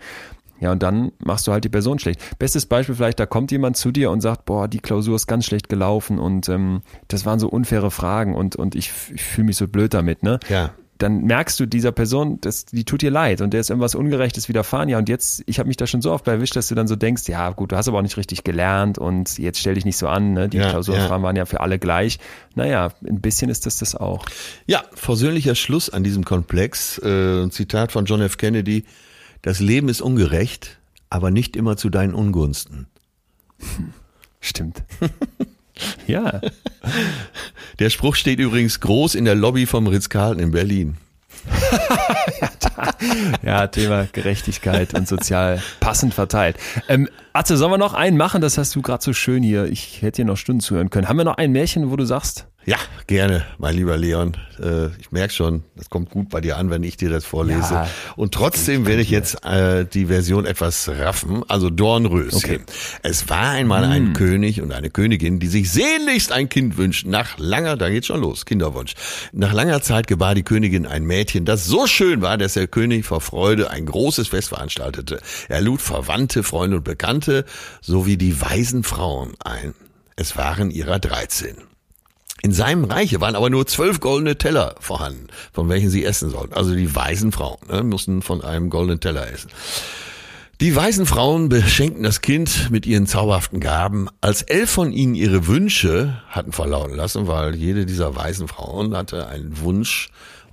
ja, 0.62 0.72
und 0.72 0.82
dann 0.82 1.12
machst 1.20 1.48
du 1.48 1.52
halt 1.52 1.64
die 1.64 1.70
Person 1.70 2.00
schlecht. 2.00 2.22
Bestes 2.40 2.66
Beispiel 2.66 2.96
vielleicht, 2.96 3.20
da 3.20 3.26
kommt 3.26 3.52
jemand 3.52 3.76
zu 3.76 3.92
dir 3.92 4.12
und 4.12 4.22
sagt, 4.22 4.46
boah, 4.46 4.68
die 4.68 4.80
Klausur 4.80 5.16
ist 5.16 5.28
ganz 5.28 5.46
schlecht 5.46 5.68
gelaufen 5.68 6.20
und 6.20 6.48
ähm, 6.50 6.82
das 7.08 7.26
waren 7.26 7.40
so 7.40 7.50
unfaire 7.50 7.92
Fragen 7.92 8.36
und, 8.36 8.56
und 8.56 8.76
ich, 8.76 8.92
ich 9.14 9.24
fühle 9.24 9.48
mich 9.48 9.58
so 9.58 9.68
blöd 9.68 9.94
damit, 9.94 10.24
ne? 10.24 10.40
Ja 10.48 10.72
dann 11.02 11.24
merkst 11.24 11.60
du 11.60 11.66
dieser 11.66 11.92
Person, 11.92 12.40
das, 12.42 12.66
die 12.66 12.84
tut 12.84 13.02
dir 13.02 13.10
leid 13.10 13.42
und 13.42 13.54
der 13.54 13.60
ist 13.60 13.70
irgendwas 13.70 13.96
Ungerechtes 13.96 14.50
widerfahren. 14.50 14.88
Ja, 14.88 14.98
und 14.98 15.10
jetzt, 15.10 15.44
ich 15.48 15.58
habe 15.58 15.68
mich 15.68 15.78
da 15.78 15.88
schon 15.88 16.02
so 16.02 16.12
oft 16.12 16.26
bei 16.26 16.34
erwischt, 16.34 16.56
dass 16.56 16.68
du 16.68 16.76
dann 16.76 16.88
so 16.88 16.96
denkst, 16.96 17.28
ja 17.28 17.50
gut, 17.50 17.72
du 17.72 17.76
hast 17.76 17.88
aber 17.88 17.98
auch 17.98 18.04
nicht 18.04 18.18
richtig 18.18 18.44
gelernt 18.44 18.98
und 18.98 19.38
jetzt 19.40 19.60
stell 19.60 19.74
dich 19.74 19.86
nicht 19.86 19.98
so 19.98 20.08
an, 20.08 20.34
ne? 20.34 20.50
Die 20.50 20.58
ja, 20.58 20.70
Klausurfragen 20.70 21.18
ja. 21.18 21.24
waren 21.24 21.36
ja 21.36 21.46
für 21.46 21.62
alle 21.62 21.80
gleich. 21.80 22.20
Naja, 22.56 22.92
ein 23.08 23.20
bisschen 23.20 23.50
ist 23.50 23.66
das 23.66 23.78
das 23.78 23.96
auch. 23.96 24.26
Ja, 24.68 24.84
versöhnlicher 24.94 25.56
Schluss 25.56 25.90
an 25.90 26.04
diesem 26.04 26.24
Komplex. 26.24 27.00
Äh, 27.00 27.44
ein 27.44 27.52
Zitat 27.52 27.92
von 27.92 28.06
John 28.06 28.22
F. 28.22 28.38
Kennedy. 28.38 28.86
Das 29.42 29.60
Leben 29.60 29.90
ist 29.90 30.02
ungerecht, 30.02 30.78
aber 31.10 31.32
nicht 31.32 31.56
immer 31.56 31.78
zu 31.78 31.90
deinen 31.90 32.14
Ungunsten. 32.14 32.88
Stimmt. 34.40 34.84
ja. 36.08 36.42
Der 37.80 37.90
Spruch 37.90 38.16
steht 38.16 38.40
übrigens 38.40 38.80
groß 38.80 39.16
in 39.16 39.26
der 39.26 39.36
Lobby 39.36 39.66
vom 39.66 39.88
Ritz-Carlton 39.88 40.44
in 40.44 40.52
Berlin. 40.52 40.98
ja, 43.44 43.68
Thema 43.68 44.08
Gerechtigkeit 44.12 44.94
und 44.94 45.08
sozial 45.08 45.62
passend 45.80 46.14
verteilt. 46.14 46.58
Ähm, 46.88 47.10
Atze, 47.34 47.58
sollen 47.58 47.72
wir 47.72 47.78
noch 47.78 47.94
einen 47.94 48.18
machen? 48.18 48.42
Das 48.42 48.58
hast 48.58 48.76
du 48.76 48.82
gerade 48.82 49.04
so 49.04 49.14
schön 49.14 49.42
hier. 49.42 49.66
Ich 49.66 50.02
hätte 50.02 50.18
hier 50.18 50.26
noch 50.26 50.38
Stunden 50.38 50.62
zuhören 50.62 50.90
können. 50.90 51.08
Haben 51.08 51.18
wir 51.18 51.26
noch 51.26 51.38
ein 51.38 51.52
Märchen, 51.52 51.90
wo 51.90 51.96
du 51.96 52.06
sagst? 52.06 52.48
Ja, 52.64 52.78
gerne, 53.08 53.44
mein 53.58 53.76
lieber 53.76 53.98
Leon. 53.98 54.38
Äh, 54.62 54.88
ich 55.00 55.12
merke 55.12 55.34
schon, 55.34 55.64
das 55.76 55.90
kommt 55.90 56.12
gut 56.12 56.30
bei 56.30 56.42
dir 56.42 56.58
an, 56.58 56.70
wenn 56.70 56.84
ich 56.84 56.96
dir 56.96 57.10
das 57.10 57.26
vorlese. 57.26 57.74
Ja, 57.74 57.90
und 58.16 58.36
trotzdem 58.36 58.86
werde 58.86 59.02
ich 59.02 59.10
jetzt 59.10 59.44
äh, 59.44 59.84
die 59.86 60.06
Version 60.06 60.46
etwas 60.46 60.88
raffen, 60.88 61.44
also 61.48 61.72
Dornröschen. 61.72 62.38
Okay. 62.38 62.60
Es 63.02 63.30
war 63.30 63.50
einmal 63.50 63.84
ein 63.86 64.08
hm. 64.08 64.14
König 64.14 64.62
und 64.62 64.72
eine 64.72 64.92
Königin, 64.92 65.40
die 65.40 65.48
sich 65.48 65.72
sehnlichst 65.72 66.32
ein 66.32 66.50
Kind 66.50 66.78
wünschten. 66.78 67.10
Nach 67.10 67.40
langer, 67.40 67.78
da 67.78 67.90
geht's 67.90 68.06
schon 68.08 68.22
los, 68.22 68.46
Kinderwunsch. 68.46 68.94
Nach 69.32 69.54
langer 69.54 69.82
Zeit 69.82 70.06
gebar 70.06 70.36
die 70.36 70.44
Königin 70.44 70.86
ein 70.86 71.04
Mädchen, 71.04 71.46
das 71.46 71.66
so 71.66 71.88
schön 71.88 72.22
war, 72.22 72.38
dass 72.38 72.54
der 72.54 72.68
König 72.68 73.06
vor 73.06 73.22
Freude 73.22 73.72
ein 73.72 73.88
großes 73.88 74.28
Fest 74.28 74.50
veranstaltete. 74.50 75.20
Er 75.50 75.62
lud 75.62 75.82
Verwandte, 75.82 76.44
Freunde 76.44 76.78
und 76.78 76.84
Bekannte 76.84 77.46
sowie 77.82 78.18
die 78.18 78.40
weisen 78.40 78.84
Frauen 78.84 79.34
ein. 79.44 79.74
Es 80.16 80.38
waren 80.38 80.70
ihrer 80.70 81.00
dreizehn. 81.00 81.56
In 82.44 82.54
seinem 82.54 82.86
Reiche 82.86 83.22
waren 83.22 83.36
aber 83.36 83.50
nur 83.50 83.68
zwölf 83.68 84.00
goldene 84.00 84.38
Teller 84.38 84.76
vorhanden, 84.80 85.28
von 85.54 85.70
welchen 85.70 85.90
sie 85.90 86.04
essen 86.04 86.30
sollten. 86.30 86.54
Also 86.54 86.74
die 86.74 86.96
weisen 86.96 87.32
Frauen 87.32 87.60
ne, 87.70 87.84
mussten 87.84 88.22
von 88.22 88.44
einem 88.44 88.70
goldenen 88.70 89.00
Teller 89.00 89.32
essen. 89.32 89.50
Die 90.60 90.76
weisen 90.76 91.08
Frauen 91.08 91.50
beschenkten 91.50 92.04
das 92.04 92.22
Kind 92.22 92.70
mit 92.70 92.86
ihren 92.86 93.08
zauberhaften 93.08 93.60
Gaben. 93.60 94.10
Als 94.22 94.44
elf 94.44 94.70
von 94.70 94.92
ihnen 94.92 95.16
ihre 95.16 95.48
Wünsche 95.48 96.22
hatten 96.30 96.52
verlauten 96.52 96.96
lassen, 96.96 97.28
weil 97.28 97.56
jede 97.56 97.88
dieser 97.88 98.16
weisen 98.16 98.48
Frauen 98.48 98.96
hatte 98.96 99.28
einen 99.28 99.60
Wunsch 99.62 100.10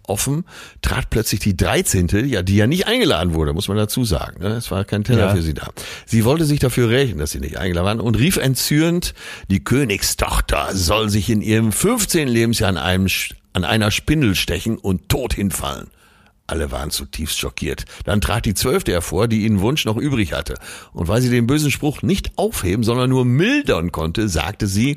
offen, 0.08 0.44
trat 0.82 1.10
plötzlich 1.10 1.40
die 1.40 1.56
13., 1.56 2.08
ja, 2.28 2.42
die 2.42 2.56
ja 2.56 2.66
nicht 2.66 2.86
eingeladen 2.86 3.34
wurde, 3.34 3.52
muss 3.52 3.68
man 3.68 3.76
dazu 3.76 4.04
sagen. 4.04 4.42
Ne? 4.42 4.48
Es 4.50 4.70
war 4.70 4.84
kein 4.84 5.04
Teller 5.04 5.26
ja. 5.26 5.34
für 5.34 5.42
sie 5.42 5.54
da. 5.54 5.70
Sie 6.06 6.24
wollte 6.24 6.44
sich 6.44 6.60
dafür 6.60 6.88
rächen, 6.88 7.18
dass 7.18 7.30
sie 7.30 7.40
nicht 7.40 7.58
eingeladen 7.58 7.86
waren 7.86 8.00
und 8.00 8.16
rief 8.16 8.36
entzürnt, 8.36 9.14
die 9.50 9.62
Königstochter 9.62 10.68
soll 10.72 11.08
sich 11.08 11.30
in 11.30 11.42
ihrem 11.42 11.72
15. 11.72 12.28
Lebensjahr 12.28 12.70
an, 12.70 12.76
einem, 12.76 13.08
an 13.52 13.64
einer 13.64 13.90
Spindel 13.90 14.34
stechen 14.34 14.78
und 14.78 15.08
tot 15.08 15.34
hinfallen. 15.34 15.88
Alle 16.48 16.72
waren 16.72 16.90
zutiefst 16.90 17.38
schockiert. 17.38 17.84
Dann 18.04 18.22
trat 18.22 18.46
die 18.46 18.54
Zwölfte 18.54 18.92
hervor, 18.92 19.28
die 19.28 19.42
ihren 19.42 19.60
Wunsch 19.60 19.84
noch 19.84 19.98
übrig 19.98 20.32
hatte. 20.32 20.54
Und 20.94 21.06
weil 21.06 21.20
sie 21.20 21.28
den 21.28 21.46
bösen 21.46 21.70
Spruch 21.70 22.00
nicht 22.00 22.32
aufheben, 22.36 22.84
sondern 22.84 23.10
nur 23.10 23.26
mildern 23.26 23.92
konnte, 23.92 24.30
sagte 24.30 24.66
sie, 24.66 24.96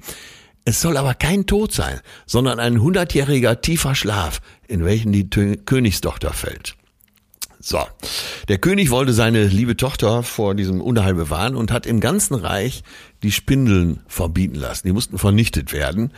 es 0.63 0.79
soll 0.79 0.95
aber 0.95 1.13
kein 1.13 1.47
Tod 1.47 1.73
sein, 1.73 1.99
sondern 2.25 2.59
ein 2.59 2.81
hundertjähriger 2.81 3.61
tiefer 3.61 3.95
Schlaf, 3.95 4.41
in 4.71 4.85
welchen 4.85 5.11
die 5.11 5.29
Königstochter 5.29 6.31
fällt. 6.33 6.75
So, 7.59 7.79
der 8.47 8.57
König 8.57 8.89
wollte 8.89 9.13
seine 9.13 9.45
liebe 9.45 9.77
Tochter 9.77 10.23
vor 10.23 10.55
diesem 10.55 10.81
Unheil 10.81 11.13
bewahren 11.13 11.55
und 11.55 11.71
hat 11.71 11.85
im 11.85 11.99
ganzen 11.99 12.33
Reich 12.33 12.83
die 13.21 13.31
Spindeln 13.31 13.99
verbieten 14.07 14.55
lassen. 14.55 14.87
Die 14.87 14.93
mussten 14.93 15.19
vernichtet 15.19 15.71
werden. 15.71 16.11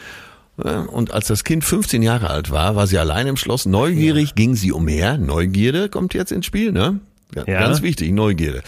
Und 0.56 1.12
als 1.12 1.28
das 1.28 1.44
Kind 1.44 1.66
15 1.66 2.02
Jahre 2.04 2.30
alt 2.30 2.52
war, 2.52 2.76
war 2.76 2.88
sie 2.88 2.98
allein 2.98 3.28
im 3.28 3.38
Schloss. 3.38 3.66
Neugierig 3.66 4.30
ja. 4.30 4.36
ging 4.36 4.56
sie 4.56 4.72
umher. 4.72 5.18
Neugierde 5.18 5.90
kommt 5.90 6.14
jetzt 6.14 6.32
ins 6.32 6.46
Spiel, 6.46 6.72
ne? 6.72 7.00
Ja. 7.36 7.44
Ganz 7.44 7.82
wichtig, 7.82 8.12
Neugierde. 8.12 8.62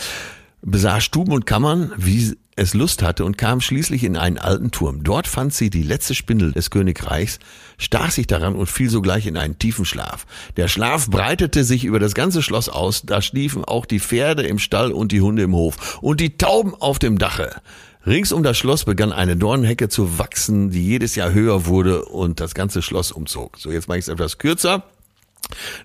Besah 0.63 0.99
Stuben 0.99 1.31
und 1.31 1.45
Kammern, 1.45 1.93
wie 1.95 2.36
es 2.56 2.74
Lust 2.74 3.03
hatte 3.03 3.26
und 3.26 3.38
kam 3.38 3.60
schließlich 3.60 4.03
in 4.03 4.16
einen 4.16 4.38
alten 4.38 4.72
Turm. 4.72 5.03
Dort 5.03 5.28
fand 5.28 5.53
sie 5.53 5.70
die 5.70 5.84
letzte 5.84 6.16
Spindel 6.16 6.53
des 6.53 6.70
Königreichs, 6.70 7.39
stach 7.78 8.12
sich 8.12 8.28
daran 8.28 8.56
und 8.56 8.68
fiel 8.68 8.89
sogleich 8.89 9.28
in 9.28 9.36
einen 9.36 9.60
tiefen 9.60 9.84
Schlaf. 9.84 10.26
Der 10.56 10.68
Schlaf 10.68 11.10
breitete 11.10 11.66
sich 11.66 11.84
über 11.84 11.99
das 11.99 12.14
ganze 12.14 12.41
Schloss 12.41 12.70
aus, 12.70 13.01
da 13.03 13.22
schliefen 13.22 13.66
auch 13.66 13.86
die 13.86 13.99
Pferde 13.99 14.43
im 14.43 14.60
Stall 14.60 14.91
und 14.91 15.12
die 15.12 15.22
Hunde 15.22 15.43
im 15.43 15.53
Hof 15.53 15.99
und 16.01 16.22
die 16.22 16.38
Tauben 16.38 16.74
auf 16.74 16.97
dem 16.97 17.18
Dache. 17.18 17.62
Rings 18.08 18.32
um 18.32 18.43
das 18.43 18.58
Schloss 18.58 18.86
begann 18.86 19.12
eine 19.12 19.36
Dornhecke 19.36 19.89
zu 19.89 20.20
wachsen, 20.20 20.70
die 20.70 20.86
jedes 20.86 21.16
Jahr 21.16 21.34
höher 21.34 21.66
wurde 21.66 22.06
und 22.06 22.39
das 22.39 22.53
ganze 22.53 22.82
Schloss 22.82 23.12
umzog. 23.12 23.58
So, 23.58 23.72
jetzt 23.72 23.88
mache 23.88 23.97
ich 23.97 24.06
es 24.06 24.10
etwas 24.10 24.38
kürzer. 24.38 24.84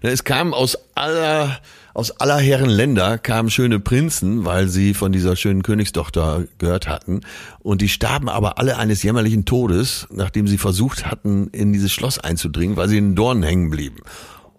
Es 0.03 0.25
kam 0.25 0.55
aus 0.55 0.79
aller 0.95 1.61
aus 1.95 2.13
aller 2.21 2.39
Herren 2.39 2.71
Länder 2.71 3.19
kamen 3.19 3.51
schöne 3.51 3.81
Prinzen, 3.81 4.45
weil 4.45 4.69
sie 4.69 4.95
von 4.95 5.13
dieser 5.13 5.37
schönen 5.37 5.63
Königstochter 5.63 6.45
gehört 6.59 6.89
hatten. 6.89 7.21
Und 7.61 7.81
die 7.81 7.89
starben 7.89 8.29
aber 8.29 8.59
alle 8.59 8.77
eines 8.79 9.03
jämmerlichen 9.03 9.45
Todes, 9.45 10.07
nachdem 10.11 10.47
sie 10.47 10.59
versucht 10.59 11.07
hatten, 11.07 11.49
in 11.49 11.73
dieses 11.73 11.93
Schloss 11.93 12.19
einzudringen, 12.19 12.77
weil 12.77 12.89
sie 12.89 12.99
in 12.99 13.11
den 13.11 13.17
Dornen 13.17 13.43
hängen 13.43 13.71
blieben. 13.71 13.99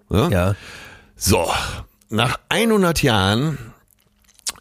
Ja? 0.09 0.29
ja. 0.29 0.55
So, 1.15 1.47
nach 2.09 2.39
100 2.49 3.01
Jahren 3.03 3.57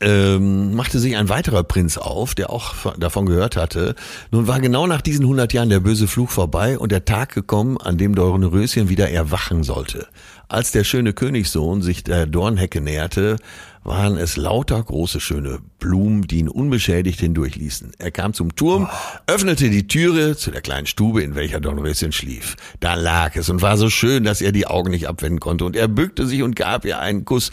ähm, 0.01 0.75
machte 0.75 0.99
sich 0.99 1.17
ein 1.17 1.29
weiterer 1.29 1.63
Prinz 1.63 1.99
auf, 1.99 2.35
der 2.35 2.51
auch 2.51 2.75
davon 2.99 3.27
gehört 3.27 3.57
hatte. 3.57 3.95
Nun 4.31 4.47
war 4.47 4.61
genau 4.61 4.87
nach 4.87 5.03
diesen 5.03 5.25
100 5.25 5.53
Jahren 5.53 5.69
der 5.69 5.81
böse 5.81 6.09
Fluch 6.09 6.31
vorbei 6.31 6.79
und 6.79 6.91
der 6.91 7.05
Tag 7.05 7.35
gekommen, 7.35 7.77
an 7.77 7.99
dem 7.99 8.15
Dornröschen 8.15 8.89
wieder 8.89 9.11
erwachen 9.11 9.63
sollte. 9.63 10.07
Als 10.51 10.73
der 10.73 10.83
schöne 10.83 11.13
Königssohn 11.13 11.81
sich 11.81 12.03
der 12.03 12.27
Dornhecke 12.27 12.81
näherte, 12.81 13.37
waren 13.85 14.17
es 14.17 14.37
lauter 14.37 14.83
große 14.83 15.21
schöne 15.21 15.61
Blumen, 15.79 16.27
die 16.27 16.41
ihn 16.41 16.49
unbeschädigt 16.49 17.21
hindurchließen. 17.21 17.93
Er 17.99 18.11
kam 18.11 18.35
zum 18.35 18.57
Turm, 18.57 18.89
öffnete 19.29 19.71
die 19.71 19.87
Türe 19.87 20.37
zu 20.37 20.51
der 20.51 20.61
kleinen 20.61 20.89
Stube, 20.89 21.23
in 21.23 21.37
welcher 21.37 21.61
Dornröschen 21.61 22.11
schlief. 22.11 22.57
Da 22.81 22.95
lag 22.95 23.37
es 23.37 23.49
und 23.49 23.63
war 23.63 23.77
so 23.77 23.91
schön, 23.91 24.25
dass 24.25 24.43
er 24.43 24.51
die 24.51 24.67
Augen 24.67 24.91
nicht 24.91 25.07
abwenden 25.07 25.39
konnte, 25.39 25.65
und 25.65 25.77
er 25.77 25.87
bückte 25.87 26.27
sich 26.27 26.43
und 26.43 26.57
gab 26.57 26.85
ihr 26.85 26.99
einen 26.99 27.25
Kuss. 27.25 27.53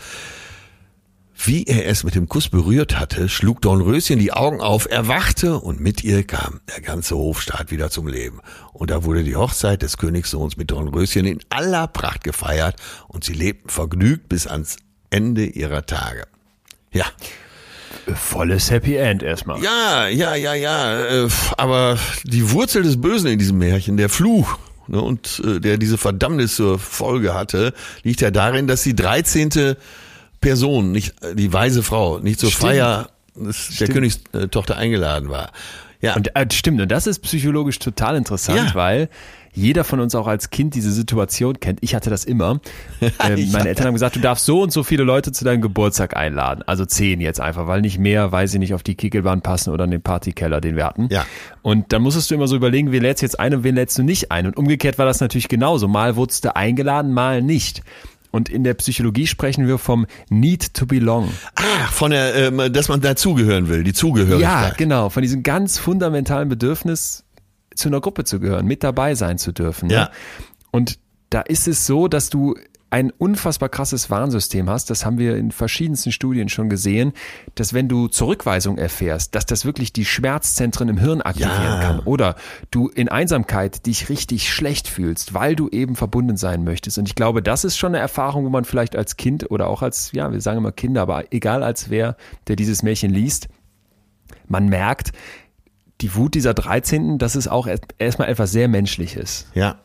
Wie 1.40 1.66
er 1.66 1.86
es 1.86 2.04
mit 2.04 2.16
dem 2.16 2.28
Kuss 2.28 2.50
berührt 2.50 3.00
hatte, 3.00 3.30
schlug 3.30 3.62
Dornröschen 3.62 4.18
die 4.18 4.34
Augen 4.34 4.60
auf, 4.60 4.90
erwachte 4.90 5.60
und 5.60 5.80
mit 5.80 6.04
ihr 6.04 6.24
kam 6.24 6.60
der 6.76 6.82
ganze 6.82 7.16
Hofstaat 7.16 7.70
wieder 7.70 7.92
zum 7.92 8.08
Leben. 8.08 8.40
Und 8.74 8.90
da 8.90 9.04
wurde 9.04 9.24
die 9.24 9.36
Hochzeit 9.36 9.84
des 9.84 9.98
Königssohns 9.98 10.58
mit 10.58 10.72
Dornröschen 10.72 11.26
in 11.26 11.40
aller 11.50 11.88
Pracht 11.88 12.24
gefeiert 12.24 12.76
und 13.08 13.24
sie 13.24 13.34
lebten 13.34 13.70
vergnügt 13.70 14.28
bis 14.30 14.48
ans 14.48 14.78
Ende 15.12 15.46
ihrer 15.46 15.86
Tage. 15.86 16.24
Ja. 16.92 17.06
Volles 18.16 18.72
Happy 18.72 18.96
End 18.96 19.22
erstmal. 19.22 19.62
Ja, 19.62 20.08
ja, 20.08 20.36
ja, 20.36 20.56
ja. 20.56 21.26
Äh, 21.26 21.30
aber 21.58 22.00
die 22.24 22.52
Wurzel 22.52 22.84
des 22.84 23.00
Bösen 23.00 23.28
in 23.28 23.40
diesem 23.40 23.60
Märchen, 23.60 23.98
der 23.98 24.10
Fluch, 24.10 24.58
ne, 24.88 25.02
und 25.02 25.42
äh, 25.46 25.60
der 25.60 25.78
diese 25.78 25.98
Verdammnis 25.98 26.56
zur 26.56 26.80
Folge 26.80 27.34
hatte, 27.34 27.74
liegt 28.04 28.22
ja 28.22 28.32
darin, 28.32 28.68
dass 28.68 28.84
die 28.84 28.96
13. 28.96 29.76
Person, 30.42 30.92
nicht 30.92 31.14
die 31.34 31.52
weise 31.52 31.84
Frau, 31.84 32.20
nicht 32.20 32.40
zur 32.40 32.52
Stimmt. 32.52 32.72
Feier 32.72 33.10
der 33.80 33.88
Königstochter 33.88 34.78
eingeladen 34.78 35.30
war. 35.30 35.52
Ja. 36.02 36.16
Und 36.16 36.36
äh, 36.36 36.46
stimmt, 36.52 36.82
und 36.82 36.92
das 36.92 37.08
ist 37.08 37.20
psychologisch 37.20 37.80
total 37.80 38.16
interessant, 38.16 38.70
ja. 38.70 38.76
weil 38.76 39.10
jeder 39.58 39.84
von 39.84 40.00
uns 40.00 40.14
auch 40.14 40.28
als 40.28 40.52
Kind 40.52 40.76
diese 40.76 40.92
Situation 40.92 41.60
kennt. 41.60 41.80
Ich 41.82 41.96
hatte 41.96 42.12
das 42.12 42.26
immer. 42.26 42.60
Ähm, 43.20 43.52
meine 43.52 43.70
Eltern 43.70 43.88
haben 43.88 43.94
gesagt, 43.94 44.16
du 44.16 44.20
darfst 44.20 44.46
so 44.46 44.62
und 44.62 44.72
so 44.72 44.84
viele 44.84 45.04
Leute 45.04 45.32
zu 45.32 45.44
deinem 45.44 45.62
Geburtstag 45.62 46.16
einladen. 46.16 46.64
Also 46.68 46.86
zehn 46.86 47.20
jetzt 47.20 47.40
einfach, 47.40 47.68
weil 47.68 47.82
nicht 47.82 47.98
mehr, 47.98 48.32
weil 48.32 48.48
sie 48.48 48.60
nicht 48.60 48.74
auf 48.74 48.84
die 48.84 48.96
Kickelbahn 48.96 49.42
passen 49.42 49.72
oder 49.72 49.86
in 49.86 49.92
den 49.92 50.02
Partykeller, 50.02 50.62
den 50.62 50.76
wir 50.76 50.86
hatten. 50.86 51.08
Ja. 51.10 51.26
Und 51.62 51.94
dann 51.94 52.02
musstest 52.04 52.30
du 52.30 52.36
immer 52.36 52.48
so 52.48 52.56
überlegen, 52.56 52.92
wen 52.92 53.02
lädst 53.02 53.22
du 53.22 53.26
jetzt 53.26 53.40
ein 53.40 53.56
und 53.56 53.64
wen 53.64 53.76
lädst 53.76 53.98
du 53.98 54.04
nicht 54.04 54.32
ein. 54.32 54.46
Und 54.46 54.58
umgekehrt 54.58 54.98
war 54.98 55.06
das 55.06 55.20
natürlich 55.20 55.48
genauso. 55.48 55.88
Mal 55.88 56.16
wurdest 56.16 56.46
du 56.46 56.56
eingeladen, 56.56 57.14
mal 57.14 57.42
nicht. 57.42 57.82
Und 58.32 58.49
in 58.49 58.63
der 58.63 58.73
Psychologie 58.75 59.28
sprechen 59.28 59.67
wir 59.67 59.78
vom 59.78 60.05
Need 60.30 60.73
to 60.73 60.86
Belong. 60.86 61.30
Ah, 61.55 61.88
von 61.91 62.11
der, 62.11 62.36
ähm, 62.36 62.71
dass 62.71 62.89
man 62.89 63.01
dazugehören 63.01 63.69
will, 63.69 63.84
die 63.84 63.93
Zugehörigkeit. 63.93 64.41
Ja, 64.41 64.73
genau, 64.78 65.09
von 65.09 65.21
diesem 65.21 65.43
ganz 65.43 65.78
fundamentalen 65.78 66.49
Bedürfnis, 66.49 67.23
zu 67.75 67.89
einer 67.89 68.01
Gruppe 68.01 68.23
zu 68.23 68.39
gehören, 68.39 68.65
mit 68.65 68.84
dabei 68.84 69.15
sein 69.15 69.38
zu 69.38 69.51
dürfen. 69.51 69.88
Ne? 69.88 69.93
Ja. 69.93 70.11
Und 70.71 70.99
da 71.30 71.41
ist 71.41 71.67
es 71.67 71.86
so, 71.86 72.07
dass 72.07 72.30
du 72.30 72.55
ein 72.90 73.12
unfassbar 73.12 73.70
krasses 73.70 74.10
Warnsystem 74.10 74.70
hast, 74.70 74.90
das 74.90 75.06
haben 75.06 75.18
wir 75.18 75.36
in 75.36 75.52
verschiedensten 75.52 76.12
Studien 76.12 76.48
schon 76.48 76.70
gesehen, 76.70 77.12
dass 77.56 77.74
wenn 77.74 77.90
du 77.90 78.08
Zurückweisung 78.08 78.78
erfährst, 78.78 79.36
dass 79.36 79.46
das 79.46 79.66
wirklich 79.66 79.92
die 79.92 80.06
Schmerzzentren 80.06 80.88
im 80.88 80.98
Hirn 80.98 81.22
aktivieren 81.22 81.64
ja. 81.64 81.82
kann 81.82 82.00
oder 82.00 82.36
du 82.72 82.88
in 82.88 83.10
Einsamkeit 83.10 83.86
dich 83.86 84.10
richtig 84.10 84.54
schlecht 84.54 84.88
fühlst, 84.88 85.34
weil 85.34 85.56
du 85.56 85.68
eben 85.70 85.96
verbunden 85.96 86.38
sein 86.38 86.64
möchtest. 86.64 86.98
Und 86.98 87.10
ich 87.10 87.16
glaube, 87.16 87.44
das 87.44 87.66
ist 87.66 87.78
schon 87.78 87.94
eine 87.94 88.00
Erfahrung, 88.00 88.46
wo 88.46 88.50
man 88.50 88.64
vielleicht 88.64 88.96
als 88.96 89.18
Kind 89.18 89.52
oder 89.52 89.68
auch 89.68 89.82
als, 89.82 90.14
ja, 90.14 90.32
wir 90.32 90.40
sagen 90.40 90.60
immer 90.60 90.72
Kinder, 90.72 91.02
aber 91.02 91.34
egal 91.34 91.64
als 91.64 91.90
wer, 91.90 92.16
der 92.48 92.56
dieses 92.56 92.84
Märchen 92.84 93.12
liest, 93.12 93.50
man 94.48 94.68
merkt, 94.68 95.12
die 96.00 96.16
Wut 96.16 96.36
dieser 96.36 96.54
13., 96.54 97.18
das 97.18 97.36
ist 97.36 97.48
auch 97.48 97.68
erstmal 97.98 98.30
etwas 98.30 98.52
sehr 98.52 98.68
Menschliches. 98.68 99.48
Ja. 99.54 99.80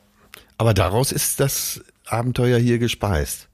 Aber 0.59 0.75
daraus 0.75 1.11
ist 1.11 1.41
das 1.41 1.83
Abenteuer 2.13 2.59
hier 2.59 2.79
gespeist. 2.79 3.49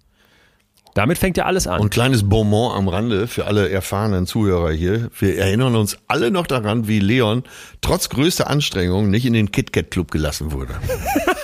Damit 0.94 1.18
fängt 1.18 1.36
ja 1.36 1.44
alles 1.44 1.66
an. 1.66 1.80
Und 1.80 1.90
kleines 1.90 2.28
Bonbon 2.28 2.72
am 2.74 2.88
Rande 2.88 3.28
für 3.28 3.46
alle 3.46 3.68
erfahrenen 3.68 4.26
Zuhörer 4.26 4.72
hier. 4.72 5.10
Wir 5.18 5.38
erinnern 5.38 5.76
uns 5.76 5.96
alle 6.08 6.30
noch 6.30 6.46
daran, 6.46 6.88
wie 6.88 6.98
Leon 6.98 7.44
trotz 7.80 8.08
größter 8.08 8.48
Anstrengung 8.48 9.08
nicht 9.08 9.24
in 9.24 9.32
den 9.32 9.52
KitKat 9.52 9.92
Club 9.92 10.10
gelassen 10.10 10.50
wurde. 10.50 10.74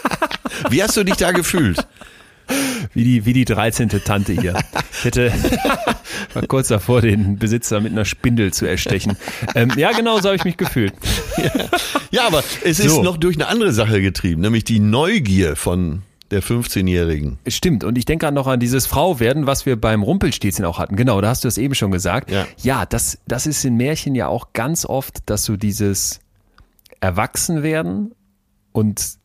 wie 0.70 0.82
hast 0.82 0.96
du 0.96 1.04
dich 1.04 1.16
da 1.16 1.30
gefühlt? 1.30 1.86
Wie 2.92 3.04
die, 3.04 3.26
wie 3.26 3.32
die 3.32 3.44
13. 3.44 3.88
Tante 4.04 4.32
hier. 4.32 4.58
Ich 4.98 5.04
hätte 5.04 5.32
war 6.34 6.42
kurz 6.46 6.68
davor, 6.68 7.00
den 7.00 7.38
Besitzer 7.38 7.80
mit 7.80 7.92
einer 7.92 8.04
Spindel 8.04 8.52
zu 8.52 8.66
erstechen. 8.66 9.16
Ähm, 9.54 9.72
ja, 9.76 9.92
genau 9.92 10.18
so 10.18 10.28
habe 10.28 10.36
ich 10.36 10.44
mich 10.44 10.56
gefühlt. 10.56 10.94
Ja, 11.36 11.50
ja 12.10 12.26
aber 12.26 12.42
es 12.64 12.80
ist 12.80 12.90
so. 12.90 13.02
noch 13.02 13.16
durch 13.16 13.36
eine 13.36 13.46
andere 13.46 13.72
Sache 13.72 14.00
getrieben, 14.00 14.42
nämlich 14.42 14.64
die 14.64 14.80
Neugier 14.80 15.56
von 15.56 16.02
der 16.30 16.42
15-Jährigen. 16.42 17.38
Stimmt. 17.46 17.84
Und 17.84 17.98
ich 17.98 18.04
denke 18.04 18.30
noch 18.32 18.46
an 18.46 18.60
dieses 18.60 18.86
Frauwerden, 18.86 19.46
was 19.46 19.66
wir 19.66 19.80
beim 19.80 20.02
Rumpelstilzchen 20.02 20.64
auch 20.64 20.78
hatten. 20.78 20.96
Genau, 20.96 21.20
da 21.20 21.28
hast 21.28 21.44
du 21.44 21.48
es 21.48 21.58
eben 21.58 21.74
schon 21.74 21.90
gesagt. 21.90 22.30
Ja, 22.30 22.46
ja 22.58 22.86
das, 22.86 23.18
das 23.26 23.46
ist 23.46 23.64
in 23.64 23.76
Märchen 23.76 24.14
ja 24.14 24.28
auch 24.28 24.52
ganz 24.52 24.84
oft, 24.84 25.18
dass 25.26 25.44
du 25.44 25.56
dieses 25.56 26.20
Erwachsenwerden 27.00 28.14
und 28.72 29.18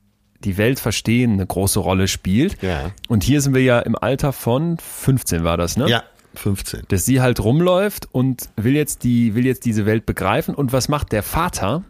die 0.44 0.58
Welt 0.58 0.80
verstehen 0.80 1.34
eine 1.34 1.46
große 1.46 1.80
Rolle 1.80 2.08
spielt. 2.08 2.62
Ja. 2.62 2.92
Und 3.08 3.24
hier 3.24 3.42
sind 3.42 3.54
wir 3.54 3.64
ja 3.64 3.80
im 3.80 3.96
Alter 3.96 4.34
von 4.34 4.78
15 4.78 5.44
war 5.44 5.58
das, 5.58 5.78
ne? 5.78 5.90
Ja. 5.90 6.04
15. 6.36 6.84
Dass 6.90 7.06
sie 7.06 7.22
halt 7.22 7.44
rumläuft 7.44 8.08
und 8.12 8.50
will 8.56 8.76
jetzt 8.76 9.04
die, 9.04 9.36
will 9.36 9.46
jetzt 9.46 9.66
diese 9.66 9.86
Welt 9.86 10.06
begreifen. 10.06 10.54
Und 10.56 10.72
was 10.72 10.88
macht 10.88 11.12
der 11.12 11.24
Vater? 11.24 11.84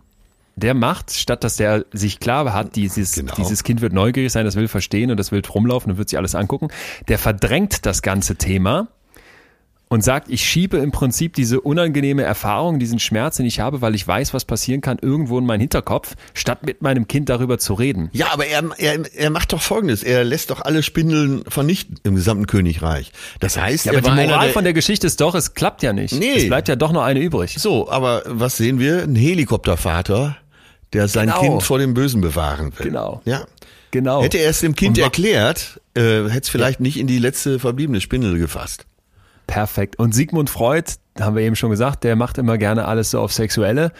Der 0.59 0.73
macht, 0.73 1.11
statt 1.11 1.43
dass 1.43 1.55
der 1.55 1.85
sich 1.91 2.19
klar 2.19 2.53
hat, 2.53 2.75
dieses, 2.75 3.13
genau. 3.13 3.33
dieses 3.35 3.63
Kind 3.63 3.81
wird 3.81 3.93
neugierig 3.93 4.31
sein, 4.31 4.45
das 4.45 4.55
will 4.55 4.67
verstehen 4.67 5.11
und 5.11 5.17
das 5.17 5.31
will 5.31 5.41
rumlaufen 5.47 5.91
und 5.91 5.97
wird 5.97 6.09
sich 6.09 6.17
alles 6.17 6.35
angucken, 6.35 6.69
der 7.07 7.17
verdrängt 7.17 7.85
das 7.85 8.01
ganze 8.01 8.35
Thema 8.35 8.87
und 9.89 10.03
sagt, 10.03 10.29
ich 10.29 10.47
schiebe 10.47 10.77
im 10.77 10.91
Prinzip 10.91 11.33
diese 11.33 11.59
unangenehme 11.59 12.21
Erfahrung, 12.23 12.79
diesen 12.79 12.99
Schmerz, 12.99 13.37
den 13.37 13.45
ich 13.45 13.59
habe, 13.59 13.81
weil 13.81 13.95
ich 13.95 14.07
weiß, 14.07 14.33
was 14.33 14.45
passieren 14.45 14.81
kann, 14.81 14.99
irgendwo 15.01 15.39
in 15.39 15.45
meinen 15.45 15.61
Hinterkopf, 15.61 16.15
statt 16.33 16.63
mit 16.63 16.81
meinem 16.81 17.07
Kind 17.07 17.27
darüber 17.27 17.57
zu 17.57 17.73
reden. 17.73 18.09
Ja, 18.13 18.27
aber 18.31 18.45
er, 18.45 18.63
er, 18.77 18.99
er 19.13 19.29
macht 19.31 19.51
doch 19.51 19.61
Folgendes. 19.61 20.03
Er 20.03 20.23
lässt 20.23 20.51
doch 20.51 20.61
alle 20.61 20.83
Spindeln 20.83 21.43
vernichten 21.47 21.97
im 22.03 22.15
gesamten 22.15 22.45
Königreich. 22.45 23.11
Das 23.39 23.57
heißt, 23.57 23.85
ja, 23.85 23.93
aber 23.93 24.01
die 24.01 24.09
Moral 24.11 24.45
der, 24.45 24.53
von 24.53 24.63
der 24.63 24.73
Geschichte 24.73 25.07
ist 25.07 25.19
doch, 25.21 25.33
es 25.33 25.55
klappt 25.55 25.81
ja 25.81 25.91
nicht. 25.91 26.13
Nee. 26.13 26.33
Es 26.37 26.47
bleibt 26.47 26.67
ja 26.67 26.75
doch 26.75 26.91
noch 26.91 27.03
eine 27.03 27.19
übrig. 27.19 27.55
So, 27.57 27.89
aber 27.89 28.21
was 28.25 28.57
sehen 28.57 28.79
wir? 28.79 29.03
Ein 29.03 29.15
Helikoptervater, 29.15 30.37
der 30.93 31.07
sein 31.07 31.27
genau. 31.27 31.41
Kind 31.41 31.63
vor 31.63 31.79
dem 31.79 31.93
Bösen 31.93 32.21
bewahren 32.21 32.71
will. 32.77 32.87
Genau. 32.87 33.21
Ja. 33.25 33.45
Genau. 33.91 34.21
Hätte 34.21 34.37
er 34.37 34.51
es 34.51 34.59
dem 34.59 34.75
Kind 34.75 34.97
erklärt, 34.97 35.81
äh, 35.95 36.23
hätte 36.25 36.41
es 36.43 36.49
vielleicht 36.49 36.79
ja. 36.79 36.83
nicht 36.83 36.99
in 36.99 37.07
die 37.07 37.17
letzte 37.17 37.59
verbliebene 37.59 38.01
Spindel 38.01 38.37
gefasst. 38.37 38.85
Perfekt. 39.47 39.97
Und 39.97 40.13
Sigmund 40.13 40.49
Freud, 40.49 40.91
haben 41.19 41.35
wir 41.35 41.41
eben 41.41 41.55
schon 41.55 41.71
gesagt, 41.71 42.03
der 42.03 42.15
macht 42.15 42.37
immer 42.37 42.59
gerne 42.59 42.85
alles 42.85 43.11
so 43.11 43.19
auf 43.19 43.33
Sexuelle. 43.33 43.91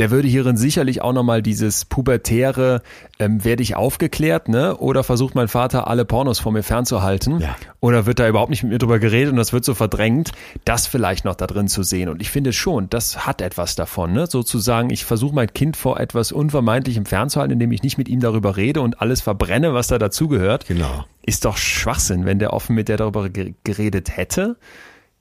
Der 0.00 0.10
würde 0.10 0.26
hierin 0.26 0.56
sicherlich 0.56 1.02
auch 1.02 1.12
nochmal 1.12 1.42
dieses 1.42 1.84
pubertäre, 1.84 2.82
ähm, 3.18 3.44
werde 3.44 3.62
ich 3.62 3.76
aufgeklärt, 3.76 4.48
ne? 4.48 4.76
Oder 4.78 5.04
versucht 5.04 5.34
mein 5.34 5.46
Vater 5.46 5.86
alle 5.86 6.04
Pornos 6.04 6.40
vor 6.40 6.52
mir 6.52 6.62
fernzuhalten? 6.62 7.40
Ja. 7.40 7.54
Oder 7.78 8.06
wird 8.06 8.18
da 8.18 8.26
überhaupt 8.26 8.50
nicht 8.50 8.62
mit 8.62 8.72
mir 8.72 8.78
drüber 8.78 8.98
geredet 8.98 9.30
und 9.30 9.36
das 9.36 9.52
wird 9.52 9.64
so 9.64 9.74
verdrängt, 9.74 10.32
das 10.64 10.86
vielleicht 10.86 11.24
noch 11.24 11.36
da 11.36 11.46
drin 11.46 11.68
zu 11.68 11.82
sehen. 11.82 12.08
Und 12.08 12.20
ich 12.20 12.30
finde 12.30 12.52
schon, 12.52 12.88
das 12.90 13.26
hat 13.26 13.42
etwas 13.42 13.76
davon, 13.76 14.12
ne? 14.12 14.26
Sozusagen, 14.26 14.90
ich 14.90 15.04
versuche 15.04 15.34
mein 15.34 15.52
Kind 15.52 15.76
vor 15.76 16.00
etwas 16.00 16.32
Unvermeidlichem 16.32 17.04
fernzuhalten, 17.06 17.52
indem 17.52 17.70
ich 17.70 17.82
nicht 17.82 17.98
mit 17.98 18.08
ihm 18.08 18.20
darüber 18.20 18.56
rede 18.56 18.80
und 18.80 19.00
alles 19.00 19.20
verbrenne, 19.20 19.74
was 19.74 19.86
da 19.86 19.98
dazugehört. 19.98 20.66
Genau. 20.66 21.04
Ist 21.22 21.44
doch 21.44 21.58
Schwachsinn, 21.58 22.24
wenn 22.24 22.38
der 22.38 22.52
offen 22.54 22.74
mit 22.74 22.88
der 22.88 22.96
darüber 22.96 23.28
geredet 23.28 24.16
hätte 24.16 24.56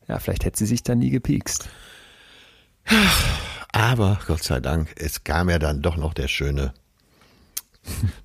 ja, 0.10 0.18
vielleicht 0.18 0.44
hätte 0.44 0.58
sie 0.58 0.66
sich 0.66 0.84
dann 0.84 1.00
nie 1.00 1.12
gepiekst. 1.12 1.70
Aber 3.72 4.20
Gott 4.28 4.44
sei 4.44 4.60
Dank, 4.60 4.90
es 4.98 5.24
kam 5.24 5.50
ja 5.50 5.60
dann 5.60 5.82
doch 5.82 5.96
noch 5.96 6.14
der 6.14 6.28
schöne 6.28 6.74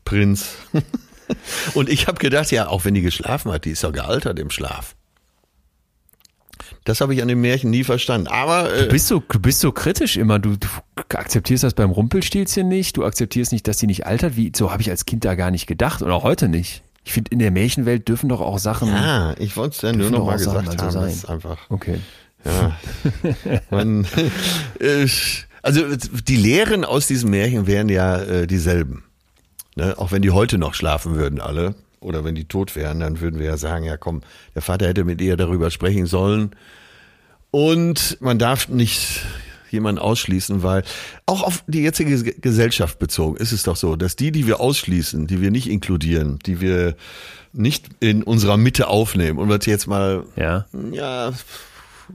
Prinz. 0.04 0.56
Und 1.74 1.88
ich 1.88 2.06
habe 2.06 2.18
gedacht, 2.18 2.50
ja, 2.50 2.68
auch 2.68 2.84
wenn 2.84 2.94
die 2.94 3.02
geschlafen 3.02 3.52
hat, 3.52 3.64
die 3.64 3.70
ist 3.70 3.82
ja 3.82 3.90
gealtert 3.90 4.38
im 4.38 4.50
Schlaf. 4.50 4.94
Das 6.84 7.00
habe 7.00 7.14
ich 7.14 7.22
an 7.22 7.28
dem 7.28 7.40
Märchen 7.40 7.70
nie 7.70 7.84
verstanden. 7.84 8.26
Aber 8.26 8.72
äh, 8.72 8.84
du 8.84 8.88
bist 8.88 9.06
so, 9.06 9.22
du 9.26 9.38
bist 9.38 9.60
so 9.60 9.72
kritisch 9.72 10.16
immer. 10.16 10.38
Du, 10.38 10.56
du 10.56 10.68
akzeptierst 10.96 11.64
das 11.64 11.74
beim 11.74 11.90
Rumpelstilzchen 11.90 12.68
nicht. 12.68 12.96
Du 12.96 13.04
akzeptierst 13.04 13.52
nicht, 13.52 13.66
dass 13.66 13.78
sie 13.78 13.86
nicht 13.86 14.06
altert. 14.06 14.36
Wie 14.36 14.52
so 14.54 14.70
habe 14.70 14.82
ich 14.82 14.90
als 14.90 15.06
Kind 15.06 15.24
da 15.24 15.34
gar 15.34 15.50
nicht 15.50 15.66
gedacht 15.66 16.02
und 16.02 16.10
auch 16.10 16.24
heute 16.24 16.48
nicht. 16.48 16.82
Ich 17.04 17.12
finde, 17.12 17.32
in 17.32 17.38
der 17.38 17.50
Märchenwelt 17.50 18.08
dürfen 18.08 18.28
doch 18.28 18.40
auch 18.40 18.58
Sachen. 18.58 18.88
Ja, 18.88 19.34
ich 19.38 19.56
wollte 19.56 19.76
es 19.76 19.82
ja 19.82 19.92
nur 19.92 20.10
noch 20.10 20.24
mal 20.24 20.36
gesagt 20.36 20.66
Sachen, 20.66 20.80
also 20.80 20.98
haben. 21.00 21.06
Das 21.06 21.14
ist 21.14 21.24
einfach. 21.26 21.58
Okay. 21.68 22.00
Ja. 22.44 22.78
Man, 23.70 24.06
äh, 24.80 25.06
also 25.62 25.82
die 26.28 26.36
Lehren 26.36 26.84
aus 26.84 27.06
diesem 27.06 27.30
Märchen 27.30 27.66
wären 27.66 27.88
ja 27.88 28.18
äh, 28.18 28.46
dieselben. 28.46 29.04
Ne? 29.76 29.98
Auch 29.98 30.12
wenn 30.12 30.22
die 30.22 30.30
heute 30.30 30.58
noch 30.58 30.74
schlafen 30.74 31.14
würden, 31.14 31.40
alle. 31.40 31.74
Oder 32.00 32.22
wenn 32.22 32.34
die 32.34 32.44
tot 32.44 32.76
wären, 32.76 33.00
dann 33.00 33.20
würden 33.20 33.40
wir 33.40 33.46
ja 33.46 33.56
sagen, 33.56 33.84
ja 33.84 33.96
komm, 33.96 34.20
der 34.54 34.60
Vater 34.62 34.86
hätte 34.86 35.04
mit 35.04 35.22
ihr 35.22 35.36
darüber 35.36 35.70
sprechen 35.70 36.06
sollen. 36.06 36.50
Und 37.50 38.18
man 38.20 38.38
darf 38.38 38.68
nicht 38.68 39.22
jemanden 39.70 40.00
ausschließen, 40.00 40.62
weil 40.62 40.84
auch 41.26 41.42
auf 41.42 41.64
die 41.66 41.82
jetzige 41.82 42.34
Gesellschaft 42.34 42.98
bezogen 42.98 43.36
ist 43.36 43.52
es 43.52 43.64
doch 43.64 43.76
so, 43.76 43.96
dass 43.96 44.16
die, 44.16 44.32
die 44.32 44.46
wir 44.46 44.60
ausschließen, 44.60 45.26
die 45.26 45.40
wir 45.40 45.50
nicht 45.50 45.68
inkludieren, 45.68 46.38
die 46.46 46.60
wir 46.60 46.94
nicht 47.52 47.86
in 48.00 48.22
unserer 48.22 48.56
Mitte 48.56 48.88
aufnehmen, 48.88 49.38
um 49.38 49.48
das 49.48 49.66
jetzt 49.66 49.86
mal 49.86 50.24
ja. 50.36 50.66
Ja, 50.92 51.32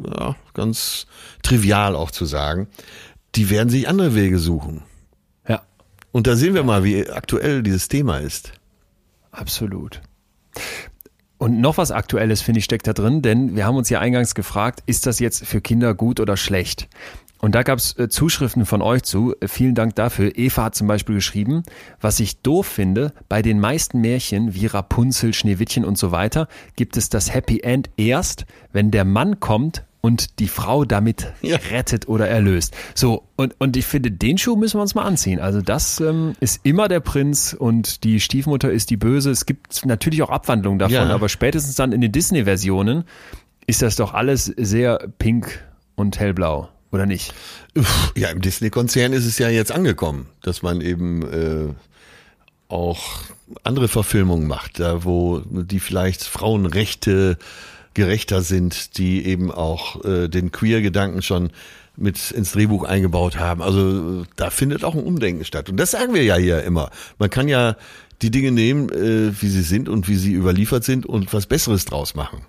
ja, 0.05 0.35
ganz 0.53 1.07
trivial 1.43 1.95
auch 1.95 2.11
zu 2.11 2.25
sagen, 2.25 2.67
die 3.35 3.49
werden 3.49 3.69
sich 3.69 3.87
andere 3.87 4.15
Wege 4.15 4.39
suchen. 4.39 4.83
Ja. 5.47 5.61
Und 6.11 6.27
da 6.27 6.35
sehen 6.35 6.53
wir 6.53 6.63
mal, 6.63 6.83
wie 6.83 7.09
aktuell 7.09 7.63
dieses 7.63 7.87
Thema 7.87 8.17
ist. 8.19 8.53
Absolut. 9.31 10.01
Und 11.37 11.61
noch 11.61 11.77
was 11.77 11.91
Aktuelles, 11.91 12.41
finde 12.41 12.59
ich, 12.59 12.65
steckt 12.65 12.87
da 12.87 12.93
drin, 12.93 13.21
denn 13.21 13.55
wir 13.55 13.65
haben 13.65 13.77
uns 13.77 13.89
ja 13.89 13.99
eingangs 13.99 14.35
gefragt, 14.35 14.83
ist 14.87 15.05
das 15.05 15.19
jetzt 15.19 15.45
für 15.45 15.61
Kinder 15.61 15.93
gut 15.93 16.19
oder 16.19 16.35
schlecht? 16.35 16.89
Und 17.41 17.55
da 17.55 17.63
gab 17.63 17.79
es 17.79 17.97
äh, 17.97 18.09
Zuschriften 18.09 18.65
von 18.65 18.81
euch 18.81 19.03
zu. 19.03 19.33
Äh, 19.39 19.47
vielen 19.47 19.75
Dank 19.75 19.95
dafür. 19.95 20.37
Eva 20.37 20.65
hat 20.65 20.75
zum 20.75 20.87
Beispiel 20.87 21.15
geschrieben, 21.15 21.63
was 22.01 22.19
ich 22.19 22.41
doof 22.41 22.67
finde, 22.67 23.13
bei 23.29 23.41
den 23.41 23.59
meisten 23.59 24.01
Märchen 24.01 24.53
wie 24.53 24.65
Rapunzel, 24.65 25.33
Schneewittchen 25.33 25.85
und 25.85 25.97
so 25.97 26.11
weiter 26.11 26.47
gibt 26.75 26.97
es 26.97 27.07
das 27.09 27.33
Happy 27.33 27.61
End 27.61 27.89
erst, 27.95 28.45
wenn 28.73 28.91
der 28.91 29.05
Mann 29.05 29.39
kommt 29.39 29.85
und 30.01 30.39
die 30.39 30.47
Frau 30.47 30.85
damit 30.85 31.33
ja. 31.41 31.57
rettet 31.71 32.07
oder 32.07 32.27
erlöst. 32.27 32.75
So, 32.95 33.27
und, 33.35 33.55
und 33.59 33.75
ich 33.75 33.85
finde, 33.85 34.11
den 34.11 34.37
Schuh 34.37 34.55
müssen 34.55 34.77
wir 34.77 34.81
uns 34.81 34.95
mal 34.95 35.03
anziehen. 35.03 35.39
Also 35.39 35.61
das 35.61 35.99
ähm, 35.99 36.33
ist 36.39 36.61
immer 36.63 36.87
der 36.87 37.01
Prinz 37.01 37.53
und 37.57 38.03
die 38.03 38.19
Stiefmutter 38.19 38.71
ist 38.71 38.89
die 38.89 38.97
Böse. 38.97 39.31
Es 39.31 39.45
gibt 39.45 39.85
natürlich 39.85 40.21
auch 40.21 40.29
Abwandlungen 40.29 40.79
davon, 40.79 40.93
ja. 40.93 41.09
aber 41.09 41.27
spätestens 41.27 41.75
dann 41.75 41.91
in 41.91 42.01
den 42.01 42.11
Disney-Versionen 42.11 43.03
ist 43.67 43.81
das 43.81 43.95
doch 43.97 44.13
alles 44.13 44.45
sehr 44.45 45.09
pink 45.19 45.63
und 45.95 46.19
hellblau. 46.19 46.69
Oder 46.91 47.05
nicht? 47.05 47.33
Ja, 48.15 48.29
im 48.29 48.41
Disney-Konzern 48.41 49.13
ist 49.13 49.25
es 49.25 49.37
ja 49.37 49.47
jetzt 49.49 49.71
angekommen, 49.71 50.27
dass 50.41 50.63
man 50.63 50.81
eben 50.81 51.21
äh, 51.21 51.73
auch 52.67 53.19
andere 53.63 53.87
Verfilmungen 53.87 54.47
macht, 54.47 54.79
da 54.79 55.03
wo 55.03 55.39
die 55.39 55.79
vielleicht 55.79 56.23
Frauenrechte 56.23 57.37
gerechter 57.93 58.41
sind, 58.41 58.97
die 58.97 59.25
eben 59.25 59.51
auch 59.51 60.03
äh, 60.05 60.27
den 60.27 60.51
Queer-Gedanken 60.51 61.21
schon 61.21 61.51
mit 61.97 62.31
ins 62.31 62.53
Drehbuch 62.53 62.83
eingebaut 62.83 63.37
haben. 63.37 63.61
Also 63.61 64.25
da 64.35 64.49
findet 64.49 64.83
auch 64.83 64.95
ein 64.95 65.03
Umdenken 65.03 65.43
statt. 65.43 65.69
Und 65.69 65.77
das 65.77 65.91
sagen 65.91 66.13
wir 66.13 66.23
ja 66.23 66.35
hier 66.35 66.63
immer. 66.63 66.91
Man 67.17 67.29
kann 67.29 67.47
ja 67.47 67.75
die 68.21 68.31
Dinge 68.31 68.51
nehmen, 68.51 68.89
äh, 68.89 69.41
wie 69.41 69.49
sie 69.49 69.61
sind 69.61 69.89
und 69.89 70.07
wie 70.07 70.15
sie 70.15 70.33
überliefert 70.33 70.83
sind 70.83 71.05
und 71.05 71.33
was 71.33 71.45
Besseres 71.45 71.85
draus 71.85 72.15
machen. 72.15 72.45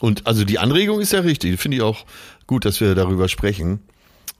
Und 0.00 0.26
also 0.26 0.44
die 0.44 0.58
Anregung 0.58 1.00
ist 1.00 1.12
ja 1.12 1.20
richtig. 1.20 1.60
Finde 1.60 1.76
ich 1.76 1.82
auch 1.82 2.06
gut, 2.46 2.64
dass 2.64 2.80
wir 2.80 2.94
darüber 2.94 3.28
sprechen. 3.28 3.80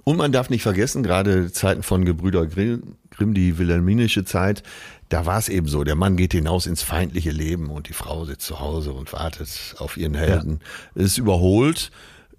Und 0.04 0.16
man 0.16 0.32
darf 0.32 0.50
nicht 0.50 0.62
vergessen, 0.62 1.02
gerade 1.02 1.52
Zeiten 1.52 1.82
von 1.82 2.04
Gebrüder 2.04 2.46
Grimm, 2.46 3.34
die 3.34 3.58
wilhelminische 3.58 4.24
Zeit, 4.24 4.64
da 5.12 5.26
war 5.26 5.38
es 5.38 5.50
eben 5.50 5.68
so, 5.68 5.84
der 5.84 5.94
Mann 5.94 6.16
geht 6.16 6.32
hinaus 6.32 6.66
ins 6.66 6.82
feindliche 6.82 7.30
Leben 7.30 7.70
und 7.70 7.88
die 7.88 7.92
Frau 7.92 8.24
sitzt 8.24 8.46
zu 8.46 8.60
Hause 8.60 8.92
und 8.92 9.12
wartet 9.12 9.74
auf 9.78 9.98
ihren 9.98 10.14
Helden. 10.14 10.60
Es 10.94 11.00
ja. 11.00 11.06
ist 11.06 11.18
überholt. 11.18 11.90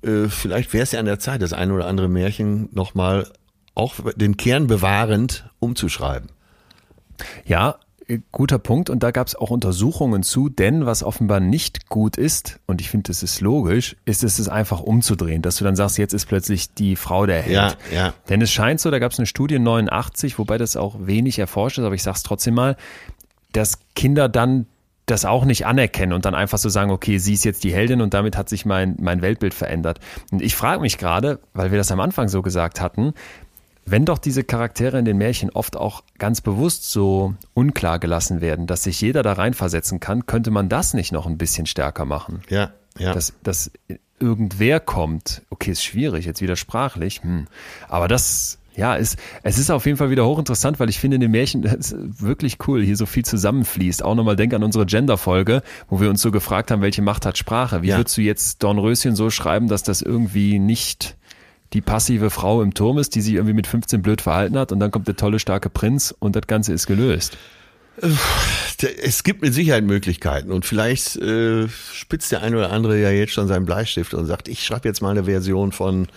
Äh, 0.01 0.27
vielleicht 0.27 0.73
wäre 0.73 0.81
es 0.81 0.91
ja 0.91 0.99
an 0.99 1.05
der 1.05 1.19
Zeit, 1.19 1.43
das 1.43 1.53
eine 1.53 1.73
oder 1.73 1.85
andere 1.85 2.07
Märchen 2.07 2.69
nochmal 2.71 3.31
auch 3.75 3.95
den 4.15 4.37
Kern 4.37 4.65
bewahrend 4.65 5.49
umzuschreiben. 5.59 6.29
Ja, 7.45 7.77
guter 8.31 8.59
Punkt. 8.59 8.89
Und 8.89 9.03
da 9.03 9.11
gab 9.11 9.27
es 9.27 9.35
auch 9.35 9.49
Untersuchungen 9.49 10.23
zu, 10.23 10.49
denn 10.49 10.85
was 10.85 11.03
offenbar 11.03 11.39
nicht 11.39 11.89
gut 11.89 12.17
ist, 12.17 12.59
und 12.65 12.81
ich 12.81 12.89
finde, 12.89 13.07
das 13.07 13.23
ist 13.23 13.41
logisch, 13.41 13.95
ist 14.05 14.23
es, 14.23 14.39
es 14.39 14.49
einfach 14.49 14.79
umzudrehen, 14.79 15.41
dass 15.41 15.57
du 15.57 15.63
dann 15.63 15.75
sagst, 15.75 15.97
jetzt 15.97 16.13
ist 16.13 16.25
plötzlich 16.25 16.73
die 16.73 16.95
Frau 16.95 17.25
der 17.25 17.41
Held. 17.41 17.55
Ja, 17.55 17.75
ja. 17.93 18.13
Denn 18.29 18.41
es 18.41 18.51
scheint 18.51 18.79
so, 18.79 18.91
da 18.91 18.99
gab 18.99 19.11
es 19.11 19.19
eine 19.19 19.25
Studie 19.25 19.59
89, 19.59 20.37
wobei 20.39 20.57
das 20.57 20.75
auch 20.75 20.95
wenig 20.99 21.39
erforscht 21.39 21.77
ist, 21.77 21.85
aber 21.85 21.95
ich 21.95 22.03
sag's 22.03 22.23
trotzdem 22.23 22.53
mal, 22.55 22.75
dass 23.51 23.79
Kinder 23.95 24.29
dann 24.29 24.65
das 25.05 25.25
auch 25.25 25.43
nicht 25.43 25.65
anerkennen 25.65 26.13
und 26.13 26.25
dann 26.25 26.33
einfach 26.33 26.57
so 26.57 26.69
sagen, 26.69 26.89
okay, 26.89 27.17
sie 27.17 27.33
ist 27.33 27.43
jetzt 27.43 27.63
die 27.63 27.73
Heldin 27.73 28.01
und 28.01 28.13
damit 28.13 28.37
hat 28.37 28.47
sich 28.47 28.65
mein, 28.65 28.95
mein 29.01 29.21
Weltbild 29.21 29.53
verändert. 29.53 29.99
Und 30.31 30.41
ich 30.41 30.55
frage 30.55 30.81
mich 30.81 30.97
gerade, 30.97 31.39
weil 31.53 31.71
wir 31.71 31.77
das 31.77 31.91
am 31.91 31.99
Anfang 31.99 32.29
so 32.29 32.41
gesagt 32.41 32.79
hatten, 32.79 33.13
wenn 33.85 34.05
doch 34.05 34.17
diese 34.17 34.43
Charaktere 34.43 34.97
in 34.97 35.05
den 35.05 35.17
Märchen 35.17 35.49
oft 35.49 35.75
auch 35.75 36.03
ganz 36.17 36.41
bewusst 36.41 36.89
so 36.89 37.33
unklar 37.53 37.99
gelassen 37.99 38.41
werden, 38.41 38.67
dass 38.67 38.83
sich 38.83 39.01
jeder 39.01 39.23
da 39.23 39.33
reinversetzen 39.33 39.99
kann, 39.99 40.25
könnte 40.25 40.51
man 40.51 40.69
das 40.69 40.93
nicht 40.93 41.11
noch 41.11 41.25
ein 41.25 41.37
bisschen 41.37 41.65
stärker 41.65 42.05
machen? 42.05 42.41
Ja, 42.49 42.71
ja. 42.97 43.13
Dass, 43.13 43.33
dass 43.43 43.71
irgendwer 44.19 44.79
kommt, 44.79 45.41
okay, 45.49 45.71
ist 45.71 45.83
schwierig, 45.83 46.25
jetzt 46.25 46.41
wieder 46.41 46.55
sprachlich, 46.55 47.21
hm. 47.23 47.47
aber 47.89 48.07
das, 48.07 48.59
ja, 48.75 48.95
ist, 48.95 49.17
es 49.43 49.57
ist 49.57 49.69
auf 49.69 49.85
jeden 49.85 49.97
Fall 49.97 50.09
wieder 50.09 50.25
hochinteressant, 50.25 50.79
weil 50.79 50.89
ich 50.89 50.99
finde 50.99 51.15
in 51.15 51.21
den 51.21 51.31
Märchen 51.31 51.63
ist 51.63 51.95
wirklich 51.97 52.57
cool, 52.67 52.83
hier 52.83 52.95
so 52.95 53.05
viel 53.05 53.25
zusammenfließt. 53.25 54.03
Auch 54.03 54.15
nochmal 54.15 54.35
denk 54.35 54.53
an 54.53 54.63
unsere 54.63 54.85
Gender-Folge, 54.85 55.61
wo 55.89 55.99
wir 55.99 56.09
uns 56.09 56.21
so 56.21 56.31
gefragt 56.31 56.71
haben, 56.71 56.81
welche 56.81 57.01
Macht 57.01 57.25
hat 57.25 57.37
Sprache? 57.37 57.81
Wie 57.81 57.89
ja. 57.89 57.97
würdest 57.97 58.17
du 58.17 58.21
jetzt 58.21 58.63
Dornröschen 58.63 59.15
so 59.15 59.29
schreiben, 59.29 59.67
dass 59.67 59.83
das 59.83 60.01
irgendwie 60.01 60.59
nicht 60.59 61.17
die 61.73 61.81
passive 61.81 62.29
Frau 62.29 62.61
im 62.61 62.73
Turm 62.73 62.99
ist, 62.99 63.15
die 63.15 63.21
sich 63.21 63.33
irgendwie 63.33 63.53
mit 63.53 63.67
15 63.67 64.01
blöd 64.01 64.21
verhalten 64.21 64.57
hat 64.57 64.71
und 64.71 64.79
dann 64.79 64.91
kommt 64.91 65.07
der 65.07 65.15
tolle, 65.15 65.39
starke 65.39 65.69
Prinz 65.69 66.13
und 66.17 66.35
das 66.35 66.47
Ganze 66.47 66.73
ist 66.73 66.87
gelöst. 66.87 67.37
Es 69.03 69.23
gibt 69.23 69.41
mit 69.41 69.53
Sicherheit 69.53 69.83
Möglichkeiten 69.83 70.51
und 70.51 70.65
vielleicht 70.65 71.15
äh, 71.17 71.67
spitzt 71.67 72.31
der 72.31 72.41
eine 72.41 72.57
oder 72.57 72.71
andere 72.71 72.99
ja 72.99 73.11
jetzt 73.11 73.33
schon 73.33 73.47
seinen 73.47 73.65
Bleistift 73.65 74.13
und 74.13 74.25
sagt, 74.25 74.47
ich 74.47 74.63
schreibe 74.63 74.87
jetzt 74.87 75.01
mal 75.01 75.11
eine 75.11 75.25
Version 75.25 75.71
von 75.71 76.07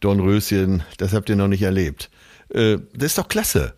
Dornröschen, 0.00 0.82
das 0.96 1.12
habt 1.12 1.28
ihr 1.28 1.36
noch 1.36 1.48
nicht 1.48 1.62
erlebt. 1.62 2.10
Äh, 2.48 2.78
das 2.94 3.12
ist 3.12 3.18
doch 3.18 3.28
klasse, 3.28 3.74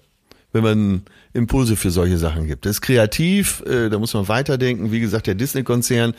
wenn 0.52 0.62
man 0.62 1.02
Impulse 1.34 1.76
für 1.76 1.90
solche 1.90 2.16
Sachen 2.16 2.46
gibt. 2.46 2.64
Das 2.64 2.76
ist 2.76 2.80
kreativ, 2.80 3.62
äh, 3.66 3.90
da 3.90 3.98
muss 3.98 4.14
man 4.14 4.28
weiterdenken. 4.28 4.92
Wie 4.92 5.00
gesagt, 5.00 5.26
der 5.26 5.34
Disney-Konzern 5.34 6.14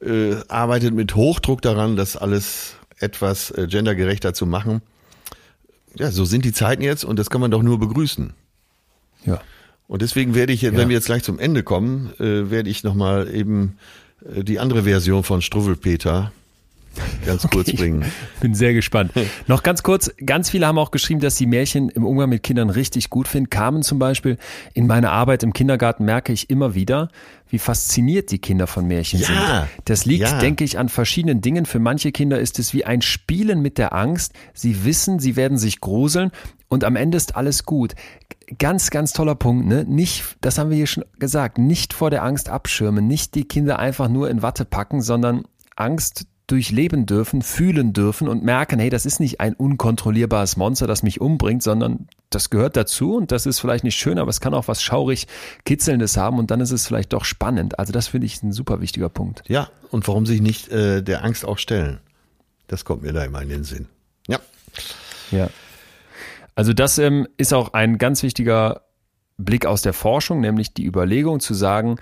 äh, 0.00 0.36
arbeitet 0.48 0.94
mit 0.94 1.14
Hochdruck 1.14 1.62
daran, 1.62 1.96
dass 1.96 2.16
alles 2.16 2.76
etwas 2.98 3.50
äh, 3.50 3.66
gendergerechter 3.68 4.34
zu 4.34 4.46
machen. 4.46 4.82
Ja, 5.96 6.10
so 6.10 6.24
sind 6.24 6.44
die 6.44 6.52
Zeiten 6.52 6.82
jetzt 6.82 7.04
und 7.04 7.18
das 7.18 7.30
kann 7.30 7.40
man 7.40 7.50
doch 7.50 7.62
nur 7.62 7.78
begrüßen. 7.78 8.32
Ja. 9.26 9.40
Und 9.86 10.02
deswegen 10.02 10.34
werde 10.34 10.52
ich, 10.52 10.62
ja. 10.62 10.74
wenn 10.74 10.88
wir 10.88 10.96
jetzt 10.96 11.06
gleich 11.06 11.22
zum 11.22 11.38
Ende 11.38 11.62
kommen, 11.62 12.12
äh, 12.18 12.50
werde 12.50 12.70
ich 12.70 12.84
nochmal 12.84 13.32
eben 13.32 13.78
äh, 14.24 14.42
die 14.42 14.58
andere 14.58 14.84
Version 14.84 15.22
von 15.22 15.42
Struwwelpeter 15.42 16.32
ganz 17.24 17.48
kurz 17.48 17.68
okay. 17.68 17.76
bringen. 17.76 18.04
Bin 18.40 18.54
sehr 18.54 18.74
gespannt. 18.74 19.12
Noch 19.46 19.62
ganz 19.62 19.82
kurz, 19.82 20.12
ganz 20.24 20.50
viele 20.50 20.66
haben 20.66 20.78
auch 20.78 20.90
geschrieben, 20.90 21.20
dass 21.20 21.36
sie 21.36 21.46
Märchen 21.46 21.88
im 21.88 22.04
Umgang 22.04 22.28
mit 22.28 22.42
Kindern 22.42 22.70
richtig 22.70 23.10
gut 23.10 23.28
finden. 23.28 23.50
Carmen 23.50 23.82
zum 23.82 23.98
Beispiel, 23.98 24.38
in 24.72 24.86
meiner 24.86 25.12
Arbeit 25.12 25.42
im 25.42 25.52
Kindergarten 25.52 26.04
merke 26.04 26.32
ich 26.32 26.50
immer 26.50 26.74
wieder, 26.74 27.08
wie 27.48 27.58
fasziniert 27.58 28.30
die 28.30 28.38
Kinder 28.38 28.66
von 28.66 28.86
Märchen 28.86 29.20
ja, 29.20 29.26
sind. 29.26 29.38
Das 29.84 30.04
liegt, 30.04 30.22
ja. 30.28 30.38
denke 30.38 30.64
ich, 30.64 30.78
an 30.78 30.88
verschiedenen 30.88 31.40
Dingen. 31.40 31.66
Für 31.66 31.78
manche 31.78 32.10
Kinder 32.10 32.40
ist 32.40 32.58
es 32.58 32.74
wie 32.74 32.84
ein 32.84 33.02
Spielen 33.02 33.62
mit 33.62 33.78
der 33.78 33.92
Angst. 33.92 34.32
Sie 34.52 34.84
wissen, 34.84 35.20
sie 35.20 35.36
werden 35.36 35.56
sich 35.56 35.80
gruseln 35.80 36.30
und 36.68 36.82
am 36.82 36.96
Ende 36.96 37.16
ist 37.16 37.36
alles 37.36 37.64
gut. 37.64 37.94
Ganz, 38.58 38.90
ganz 38.90 39.12
toller 39.12 39.36
Punkt, 39.36 39.66
ne? 39.66 39.84
Nicht, 39.84 40.36
das 40.40 40.58
haben 40.58 40.70
wir 40.70 40.76
hier 40.76 40.88
schon 40.88 41.04
gesagt, 41.18 41.58
nicht 41.58 41.92
vor 41.92 42.10
der 42.10 42.24
Angst 42.24 42.48
abschirmen, 42.48 43.06
nicht 43.06 43.36
die 43.36 43.44
Kinder 43.44 43.78
einfach 43.78 44.08
nur 44.08 44.28
in 44.28 44.42
Watte 44.42 44.64
packen, 44.64 45.00
sondern 45.00 45.44
Angst 45.76 46.26
durchleben 46.46 47.06
dürfen, 47.06 47.40
fühlen 47.40 47.92
dürfen 47.92 48.28
und 48.28 48.44
merken, 48.44 48.78
hey, 48.78 48.90
das 48.90 49.06
ist 49.06 49.18
nicht 49.18 49.40
ein 49.40 49.54
unkontrollierbares 49.54 50.56
Monster, 50.56 50.86
das 50.86 51.02
mich 51.02 51.20
umbringt, 51.20 51.62
sondern 51.62 52.08
das 52.28 52.50
gehört 52.50 52.76
dazu 52.76 53.14
und 53.14 53.32
das 53.32 53.46
ist 53.46 53.60
vielleicht 53.60 53.84
nicht 53.84 53.96
schön, 53.96 54.18
aber 54.18 54.28
es 54.28 54.40
kann 54.40 54.52
auch 54.52 54.68
was 54.68 54.82
schaurig 54.82 55.26
kitzelndes 55.64 56.16
haben 56.16 56.38
und 56.38 56.50
dann 56.50 56.60
ist 56.60 56.70
es 56.70 56.86
vielleicht 56.86 57.14
doch 57.14 57.24
spannend. 57.24 57.78
Also 57.78 57.92
das 57.92 58.08
finde 58.08 58.26
ich 58.26 58.42
ein 58.42 58.52
super 58.52 58.80
wichtiger 58.80 59.08
Punkt. 59.08 59.42
Ja, 59.46 59.70
und 59.90 60.06
warum 60.06 60.26
sich 60.26 60.42
nicht 60.42 60.68
äh, 60.68 61.02
der 61.02 61.24
Angst 61.24 61.46
auch 61.46 61.58
stellen? 61.58 62.00
Das 62.66 62.84
kommt 62.84 63.02
mir 63.02 63.12
da 63.12 63.24
immer 63.24 63.40
in 63.40 63.48
den 63.48 63.64
Sinn. 63.64 63.86
Ja. 64.26 64.38
Ja. 65.30 65.48
Also 66.54 66.72
das 66.72 66.98
ähm, 66.98 67.26
ist 67.36 67.54
auch 67.54 67.72
ein 67.72 67.98
ganz 67.98 68.22
wichtiger 68.22 68.82
Blick 69.36 69.66
aus 69.66 69.82
der 69.82 69.92
Forschung, 69.92 70.40
nämlich 70.40 70.74
die 70.74 70.84
Überlegung 70.84 71.40
zu 71.40 71.54
sagen, 71.54 71.96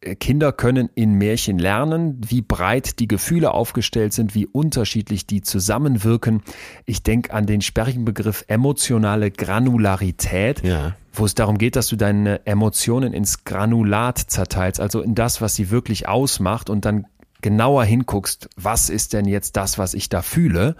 Kinder 0.00 0.52
können 0.52 0.90
in 0.94 1.14
Märchen 1.14 1.58
lernen, 1.58 2.20
wie 2.26 2.42
breit 2.42 2.98
die 2.98 3.08
Gefühle 3.08 3.52
aufgestellt 3.52 4.12
sind, 4.12 4.34
wie 4.34 4.46
unterschiedlich 4.46 5.26
die 5.26 5.40
zusammenwirken. 5.40 6.42
Ich 6.84 7.02
denke 7.02 7.32
an 7.32 7.46
den 7.46 7.62
sperrigen 7.62 8.04
Begriff 8.04 8.44
emotionale 8.46 9.30
Granularität, 9.30 10.62
ja. 10.62 10.94
wo 11.12 11.24
es 11.24 11.34
darum 11.34 11.58
geht, 11.58 11.76
dass 11.76 11.88
du 11.88 11.96
deine 11.96 12.46
Emotionen 12.46 13.12
ins 13.12 13.44
Granulat 13.44 14.18
zerteilst, 14.18 14.80
also 14.80 15.00
in 15.00 15.14
das, 15.14 15.40
was 15.40 15.54
sie 15.54 15.70
wirklich 15.70 16.08
ausmacht 16.08 16.70
und 16.70 16.84
dann 16.84 17.06
genauer 17.40 17.84
hinguckst, 17.84 18.48
was 18.56 18.90
ist 18.90 19.12
denn 19.12 19.26
jetzt 19.26 19.56
das, 19.56 19.78
was 19.78 19.94
ich 19.94 20.08
da 20.08 20.22
fühle 20.22 20.76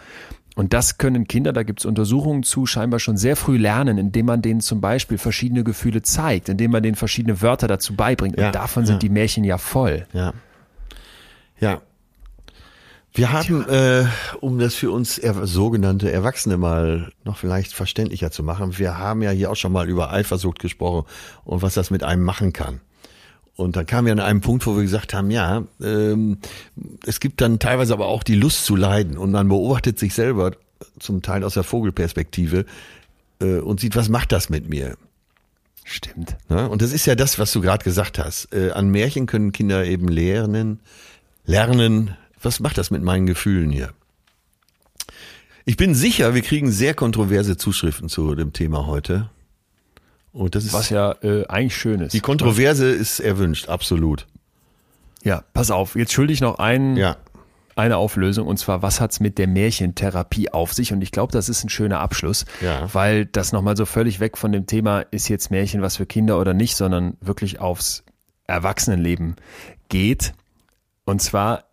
und 0.57 0.73
das 0.73 0.97
können 0.97 1.29
Kinder, 1.29 1.53
da 1.53 1.65
gibt 1.65 1.81
es 1.81 1.85
Untersuchungen 1.85 2.43
zu, 2.43 2.65
scheinbar 2.65 2.99
schon 2.99 3.19
sehr 3.19 3.37
früh 3.37 3.59
lernen, 3.59 3.99
indem 3.99 4.25
man 4.25 4.41
denen 4.41 4.63
zum 4.63 4.81
Beispiel 4.81 5.19
verschiedene 5.19 5.65
Gefühle 5.65 6.01
zeigt, 6.01 6.49
indem 6.49 6.71
man 6.71 6.83
denen 6.83 6.97
verschiedene 6.97 7.43
Wörter 7.43 7.69
dazu 7.69 7.95
beibringt. 7.95 8.39
Ja, 8.39 8.47
Und 8.47 8.55
davon 8.55 8.87
sind 8.87 8.95
ja. 8.95 8.99
die 9.01 9.11
Märchen 9.11 9.45
ja 9.45 9.59
voll. 9.59 10.07
Ja. 10.15 10.33
Ja. 11.61 11.83
Wir 13.13 13.33
haben, 13.33 13.69
äh, 13.69 14.07
um 14.41 14.59
das 14.59 14.75
für 14.75 14.91
uns 14.91 15.19
er 15.19 15.47
sogenannte 15.47 16.11
Erwachsene 16.11 16.57
mal 16.57 17.13
noch 17.25 17.37
vielleicht 17.37 17.75
verständlicher 17.75 18.31
zu 18.31 18.43
machen, 18.43 18.79
wir 18.79 18.97
haben 18.97 19.23
ja 19.23 19.31
hier 19.31 19.51
auch 19.51 19.57
schon 19.57 19.73
mal 19.73 19.89
über 19.89 20.11
Eifersucht 20.11 20.59
gesprochen 20.59 21.07
und 21.45 21.61
was 21.61 21.75
das 21.75 21.91
mit 21.91 22.03
einem 22.03 22.25
machen 22.25 22.55
kann. 22.55 22.81
Und 23.57 23.77
dann 23.77 23.87
kam 23.87 24.05
wir 24.05 24.13
an 24.13 24.21
einem 24.21 24.43
Punkt, 24.43 24.67
wo 24.67 24.77
wir 24.77 24.83
gesagt 24.83 25.15
haben, 25.15 25.31
ja, 25.31 25.65
ähm, 25.83 26.39
es 27.07 27.21
gibt 27.21 27.41
dann 27.41 27.59
teilweise 27.59 27.95
aber 27.95 28.07
auch 28.07 28.23
die 28.23 28.35
Lust 28.35 28.65
zu 28.67 28.77
leiden 28.77 29.17
und 29.17 29.33
man 29.33 29.49
beobachtet 29.49 29.99
sich 29.99 30.15
selber 30.15 30.53
zum 30.99 31.23
Teil 31.23 31.43
aus 31.43 31.55
der 31.55 31.63
Vogelperspektive 31.63 32.67
äh, 33.41 33.59
und 33.59 33.81
sieht, 33.81 33.97
was 33.97 34.11
macht 34.11 34.33
das 34.33 34.51
mit 34.51 34.69
mir? 34.69 34.97
Stimmt. 35.85 36.37
Ne? 36.49 36.69
Und 36.69 36.83
das 36.83 36.93
ist 36.93 37.07
ja 37.07 37.15
das, 37.15 37.39
was 37.39 37.53
du 37.53 37.61
gerade 37.63 37.85
gesagt 37.85 38.19
hast. 38.19 38.53
Äh, 38.53 38.73
an 38.73 38.89
Märchen 38.89 39.27
können 39.27 39.53
Kinder 39.53 39.87
eben 39.87 40.09
lernen, 40.09 40.81
lernen, 41.47 42.17
was 42.43 42.61
macht 42.61 42.77
das 42.77 42.91
mit 42.91 43.03
meinen 43.03 43.27
Gefühlen 43.27 43.71
hier? 43.71 43.91
Ich 45.65 45.77
bin 45.77 45.95
sicher, 45.95 46.35
wir 46.35 46.43
kriegen 46.43 46.71
sehr 46.71 46.95
kontroverse 46.95 47.57
Zuschriften 47.57 48.09
zu 48.09 48.35
dem 48.35 48.53
Thema 48.53 48.87
heute. 48.87 49.31
Und 50.37 50.55
das 50.55 50.65
ist 50.65 50.75
was 50.75 50.91
ja 50.91 51.13
äh, 51.23 51.47
eigentlich 51.47 51.77
schön 51.77 52.01
ist. 52.01 52.13
Die 52.13 52.21
Kontroverse 52.21 52.91
ist 52.91 53.21
erwünscht, 53.21 53.69
absolut. 53.69 54.27
Ja, 55.25 55.43
pass 55.55 55.71
auf, 55.71 55.97
jetzt 55.97 56.13
schulde 56.13 56.33
ich 56.33 56.43
noch 56.43 56.59
einen, 56.59 56.97
ja. 56.97 57.17
eine 57.75 57.97
Auflösung 57.97 58.47
und 58.47 58.59
zwar, 58.59 58.83
was 58.83 59.01
hat's 59.01 59.19
mit 59.19 59.39
der 59.39 59.47
Märchentherapie 59.47 60.51
auf 60.51 60.75
sich? 60.75 60.93
Und 60.93 61.01
ich 61.01 61.11
glaube, 61.11 61.33
das 61.33 61.49
ist 61.49 61.65
ein 61.65 61.71
schöner 61.71 62.01
Abschluss, 62.01 62.45
ja. 62.61 62.93
weil 62.93 63.25
das 63.25 63.53
nochmal 63.53 63.77
so 63.77 63.87
völlig 63.87 64.21
weg 64.21 64.37
von 64.37 64.53
dem 64.53 64.67
Thema, 64.67 65.01
ist 65.11 65.29
jetzt 65.29 65.51
Märchen 65.51 65.81
was 65.81 65.97
für 65.97 66.07
Kinder 66.07 66.39
oder 66.39 66.53
nicht, 66.53 66.77
sondern 66.77 67.17
wirklich 67.21 67.59
aufs 67.59 68.05
Erwachsenenleben 68.47 69.37
geht. 69.89 70.35
Und 71.07 71.23
zwar 71.23 71.65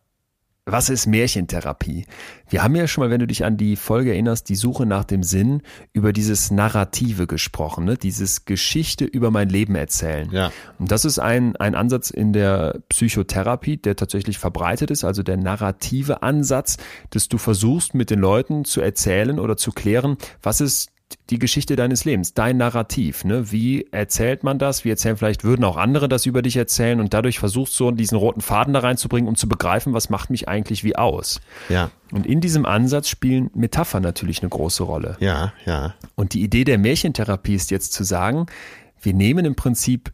was 0.66 0.90
ist 0.90 1.08
Märchentherapie? 1.08 2.06
Wir 2.48 2.64
haben 2.64 2.76
ja 2.76 2.88
schon 2.88 3.04
mal, 3.04 3.10
wenn 3.10 3.20
du 3.20 3.28
dich 3.28 3.44
an 3.44 3.58
die 3.58 3.76
Folge 3.76 4.12
erinnerst, 4.12 4.48
die 4.48 4.56
Suche 4.56 4.86
nach 4.86 5.04
dem 5.04 5.22
Sinn, 5.22 5.62
über 5.92 6.14
dieses 6.14 6.52
Narrative 6.52 7.28
gesprochen, 7.28 7.84
ne? 7.84 7.98
dieses 7.98 8.46
Geschichte 8.46 9.04
über 9.04 9.30
mein 9.30 9.50
Leben 9.50 9.76
erzählen. 9.76 10.30
Ja. 10.32 10.52
Und 10.80 10.90
das 10.90 11.04
ist 11.04 11.20
ein, 11.20 11.58
ein 11.58 11.76
Ansatz 11.76 12.12
in 12.12 12.32
der 12.32 12.80
Psychotherapie, 12.88 13.76
der 13.76 13.98
tatsächlich 13.98 14.40
verbreitet 14.40 14.90
ist, 14.90 15.04
also 15.04 15.22
der 15.22 15.36
narrative 15.36 16.24
Ansatz, 16.24 16.78
dass 17.10 17.28
du 17.28 17.38
versuchst, 17.38 17.94
mit 17.94 18.10
den 18.10 18.20
Leuten 18.20 18.64
zu 18.64 18.80
erzählen 18.80 19.40
oder 19.40 19.58
zu 19.58 19.72
klären, 19.72 20.18
was 20.42 20.62
ist 20.62 20.93
die 21.30 21.40
Geschichte 21.40 21.76
deines 21.76 22.06
Lebens, 22.06 22.34
dein 22.34 22.58
Narrativ. 22.58 23.24
Ne? 23.24 23.52
Wie 23.52 23.88
erzählt 23.92 24.44
man 24.44 24.60
das? 24.60 24.86
Wie 24.86 24.90
erzählen 24.90 25.18
vielleicht, 25.18 25.44
würden 25.44 25.64
auch 25.64 25.78
andere 25.78 26.10
das 26.10 26.26
über 26.26 26.42
dich 26.42 26.58
erzählen 26.58 27.00
und 27.00 27.14
dadurch 27.14 27.40
versuchst 27.40 27.80
du 27.80 27.92
diesen 27.92 28.18
roten 28.18 28.42
Faden 28.42 28.74
da 28.74 28.82
reinzubringen, 28.82 29.28
um 29.28 29.36
zu 29.36 29.48
begreifen, 29.48 29.94
was 29.94 30.10
macht 30.10 30.30
mich 30.30 30.48
eigentlich 30.48 30.84
wie 30.84 30.96
aus. 30.96 31.42
Ja. 31.70 31.92
Und 32.12 32.26
in 32.26 32.42
diesem 32.42 32.66
Ansatz 32.66 33.10
spielen 33.10 33.50
Metaphern 33.54 34.04
natürlich 34.04 34.42
eine 34.42 34.50
große 34.50 34.84
Rolle. 34.84 35.18
Ja, 35.20 35.54
ja. 35.66 35.96
Und 36.16 36.34
die 36.34 36.44
Idee 36.44 36.64
der 36.64 36.78
Märchentherapie 36.78 37.56
ist 37.56 37.72
jetzt 37.72 37.94
zu 37.94 38.04
sagen, 38.04 38.46
wir 39.02 39.14
nehmen 39.14 39.46
im 39.46 39.56
Prinzip 39.56 40.14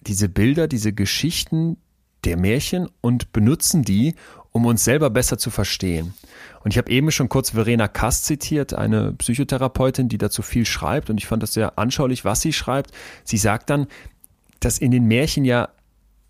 diese 0.00 0.28
Bilder, 0.28 0.68
diese 0.68 0.92
Geschichten 0.92 1.76
der 2.24 2.36
Märchen 2.36 2.88
und 3.00 3.32
benutzen 3.32 3.82
die, 3.82 4.14
um 4.52 4.66
uns 4.66 4.84
selber 4.84 5.10
besser 5.10 5.38
zu 5.38 5.50
verstehen. 5.50 6.14
Und 6.62 6.72
ich 6.72 6.78
habe 6.78 6.90
eben 6.90 7.10
schon 7.10 7.28
kurz 7.28 7.50
Verena 7.50 7.88
Kass 7.88 8.22
zitiert, 8.22 8.74
eine 8.74 9.12
Psychotherapeutin, 9.12 10.08
die 10.08 10.18
dazu 10.18 10.42
viel 10.42 10.66
schreibt. 10.66 11.08
Und 11.08 11.18
ich 11.18 11.26
fand 11.26 11.42
das 11.42 11.52
sehr 11.52 11.78
anschaulich, 11.78 12.24
was 12.24 12.40
sie 12.40 12.52
schreibt. 12.52 12.90
Sie 13.24 13.38
sagt 13.38 13.70
dann, 13.70 13.86
dass 14.58 14.78
in 14.78 14.90
den 14.90 15.04
Märchen 15.04 15.44
ja 15.44 15.70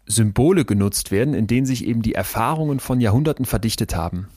Symbole 0.07 0.65
genutzt 0.65 1.11
werden, 1.11 1.35
in 1.35 1.47
denen 1.47 1.67
sich 1.67 1.85
eben 1.85 2.03
die 2.03 2.15
Erfahrungen 2.15 2.81
von 2.81 3.01
Jahrhunderten 3.01 3.45
verdichtet 3.45 3.97
haben. 3.97 4.29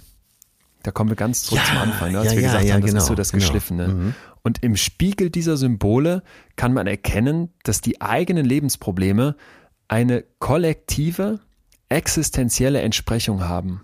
Da 0.83 0.91
kommen 0.91 1.09
wir 1.09 1.15
ganz 1.15 1.43
zurück 1.43 1.61
ja, 1.65 1.69
zum 1.69 1.77
Anfang, 1.77 2.11
ne? 2.11 2.19
als 2.19 2.31
ja, 2.31 2.35
wir 2.35 2.41
gesagt 2.43 2.65
ja, 2.65 2.73
haben, 2.73 2.81
das 2.81 2.91
genau, 2.91 3.01
ist 3.01 3.07
so 3.07 3.15
das 3.15 3.31
genau. 3.31 3.41
Geschliffene. 3.41 3.87
Mhm. 3.87 4.15
Und 4.43 4.61
im 4.63 4.75
Spiegel 4.75 5.29
dieser 5.29 5.55
Symbole 5.55 6.21
kann 6.57 6.73
man 6.73 6.87
erkennen, 6.87 7.49
dass 7.63 7.79
die 7.79 8.01
eigenen 8.01 8.45
Lebensprobleme 8.45 9.37
eine 9.87 10.25
kollektive, 10.39 11.39
existenzielle 11.93 12.81
Entsprechung 12.81 13.43
haben. 13.47 13.81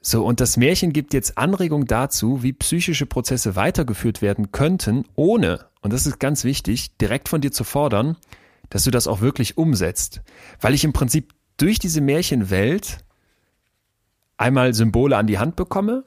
So, 0.00 0.24
und 0.24 0.40
das 0.40 0.56
Märchen 0.56 0.92
gibt 0.92 1.14
jetzt 1.14 1.38
Anregung 1.38 1.86
dazu, 1.86 2.42
wie 2.42 2.52
psychische 2.52 3.06
Prozesse 3.06 3.54
weitergeführt 3.54 4.20
werden 4.22 4.50
könnten, 4.50 5.04
ohne, 5.14 5.66
und 5.80 5.92
das 5.92 6.06
ist 6.06 6.18
ganz 6.18 6.44
wichtig, 6.44 6.96
direkt 6.96 7.28
von 7.28 7.40
dir 7.40 7.52
zu 7.52 7.64
fordern, 7.64 8.16
dass 8.70 8.84
du 8.84 8.90
das 8.90 9.06
auch 9.06 9.20
wirklich 9.20 9.58
umsetzt. 9.58 10.22
Weil 10.60 10.74
ich 10.74 10.84
im 10.84 10.92
Prinzip 10.92 11.32
durch 11.56 11.78
diese 11.78 12.00
Märchenwelt 12.00 12.98
einmal 14.36 14.74
Symbole 14.74 15.16
an 15.16 15.26
die 15.26 15.38
Hand 15.38 15.54
bekomme, 15.54 16.04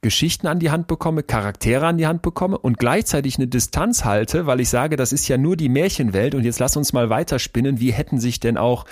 Geschichten 0.00 0.46
an 0.46 0.58
die 0.58 0.70
Hand 0.70 0.86
bekomme, 0.86 1.22
Charaktere 1.22 1.86
an 1.86 1.98
die 1.98 2.06
Hand 2.06 2.22
bekomme 2.22 2.58
und 2.58 2.78
gleichzeitig 2.78 3.36
eine 3.36 3.46
Distanz 3.46 4.04
halte, 4.04 4.46
weil 4.46 4.60
ich 4.60 4.68
sage, 4.68 4.96
das 4.96 5.12
ist 5.12 5.28
ja 5.28 5.38
nur 5.38 5.56
die 5.56 5.70
Märchenwelt 5.70 6.34
und 6.34 6.44
jetzt 6.44 6.60
lass 6.60 6.76
uns 6.76 6.92
mal 6.92 7.08
weiterspinnen, 7.08 7.80
wie 7.80 7.92
hätten 7.92 8.18
sich 8.20 8.38
denn 8.38 8.58
auch 8.58 8.84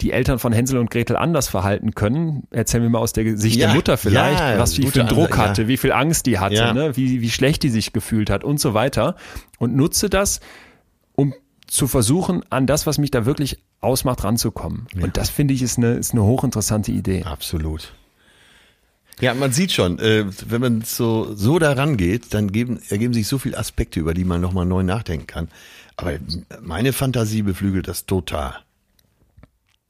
die 0.00 0.12
Eltern 0.12 0.38
von 0.38 0.52
Hänsel 0.52 0.78
und 0.78 0.90
Gretel 0.90 1.16
anders 1.16 1.48
verhalten 1.48 1.94
können. 1.94 2.46
Erzählen 2.50 2.82
wir 2.82 2.90
mal 2.90 2.98
aus 2.98 3.12
der 3.12 3.36
Sicht 3.38 3.56
ja, 3.56 3.68
der 3.68 3.74
Mutter 3.74 3.96
vielleicht, 3.96 4.40
ja, 4.40 4.58
was 4.58 4.76
wie 4.76 4.86
viel 4.86 5.04
Druck 5.04 5.32
Ansatz, 5.32 5.38
hatte, 5.38 5.62
ja. 5.62 5.68
wie 5.68 5.76
viel 5.76 5.92
Angst 5.92 6.26
die 6.26 6.38
hatte, 6.38 6.74
ne? 6.74 6.96
wie, 6.96 7.22
wie 7.22 7.30
schlecht 7.30 7.62
die 7.62 7.70
sich 7.70 7.92
gefühlt 7.92 8.28
hat 8.28 8.44
und 8.44 8.60
so 8.60 8.74
weiter. 8.74 9.16
Und 9.58 9.74
nutze 9.74 10.10
das, 10.10 10.40
um 11.14 11.34
zu 11.66 11.86
versuchen, 11.86 12.42
an 12.50 12.66
das, 12.66 12.86
was 12.86 12.98
mich 12.98 13.10
da 13.10 13.26
wirklich 13.26 13.58
ausmacht, 13.80 14.22
ranzukommen. 14.24 14.86
Und 15.00 15.16
das 15.16 15.30
finde 15.30 15.54
ich 15.54 15.62
ist 15.62 15.78
eine, 15.78 15.94
ist 15.94 16.12
eine 16.12 16.22
hochinteressante 16.22 16.92
Idee. 16.92 17.24
Absolut. 17.24 17.92
Ja, 19.20 19.32
man 19.32 19.50
sieht 19.50 19.72
schon, 19.72 19.98
äh, 19.98 20.26
wenn 20.46 20.60
man 20.60 20.82
so, 20.82 21.34
so 21.34 21.58
daran 21.58 21.96
geht, 21.96 22.34
dann 22.34 22.52
geben, 22.52 22.80
ergeben 22.90 23.14
sich 23.14 23.26
so 23.26 23.38
viele 23.38 23.56
Aspekte, 23.56 23.98
über 23.98 24.12
die 24.12 24.24
man 24.24 24.42
nochmal 24.42 24.66
neu 24.66 24.82
nachdenken 24.82 25.26
kann. 25.26 25.48
Aber 25.96 26.12
meine 26.60 26.92
Fantasie 26.92 27.40
beflügelt 27.40 27.88
das 27.88 28.04
total. 28.04 28.65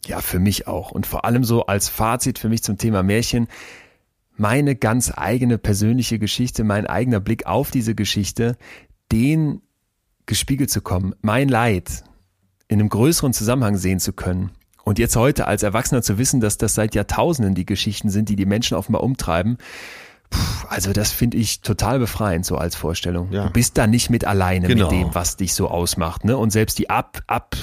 Ja, 0.07 0.21
für 0.21 0.39
mich 0.39 0.67
auch. 0.67 0.91
Und 0.91 1.07
vor 1.07 1.25
allem 1.25 1.45
so 1.45 1.67
als 1.67 1.89
Fazit 1.89 2.39
für 2.39 2.49
mich 2.49 2.63
zum 2.63 2.79
Thema 2.79 3.03
Märchen, 3.03 3.49
meine 4.37 4.77
ganz 4.77 5.13
eigene 5.17 5.59
persönliche 5.59 6.19
Geschichte, 6.19 6.65
mein 6.65 6.87
eigener 6.87 7.21
Blick 7.21 7.47
auf 7.47 7.71
diese 7.71 7.95
Geschichte, 7.95 8.57
den 9.13 9.63
gespiegelt 10.27 10.71
zu 10.71 10.81
kommen, 10.81 11.15
mein 11.23 11.49
Leid 11.49 12.05
in 12.69 12.81
einem 12.81 12.89
größeren 12.89 13.33
Zusammenhang 13.33 13.77
sehen 13.77 14.01
zu 14.01 14.13
können. 14.13 14.51
Und 14.85 14.99
jetzt 14.99 15.17
heute 15.17 15.47
als 15.47 15.63
Erwachsener 15.63 16.03
zu 16.03 16.19
wissen, 16.19 16.41
dass 16.41 16.59
das 16.59 16.75
seit 16.75 16.95
Jahrtausenden 16.95 17.55
die 17.55 17.67
Geschichten 17.67 18.11
sind, 18.11 18.29
die 18.29 18.37
die 18.37 18.47
Menschen 18.47 18.77
offenbar 18.77 19.03
umtreiben, 19.03 19.59
Puh, 20.31 20.39
also 20.69 20.93
das 20.93 21.13
finde 21.13 21.37
ich 21.37 21.61
total 21.61 21.99
befreiend 21.99 22.45
so 22.45 22.57
als 22.57 22.75
Vorstellung. 22.75 23.31
Ja. 23.33 23.47
Du 23.47 23.53
bist 23.53 23.79
da 23.79 23.87
nicht 23.87 24.11
mit 24.11 24.25
alleine 24.25 24.67
genau. 24.67 24.91
mit 24.91 25.01
dem, 25.01 25.15
was 25.15 25.37
dich 25.37 25.55
so 25.55 25.69
ausmacht, 25.69 26.25
ne? 26.25 26.37
Und 26.37 26.51
selbst 26.51 26.79
die 26.79 26.91
ab 26.91 27.23
ab 27.27 27.57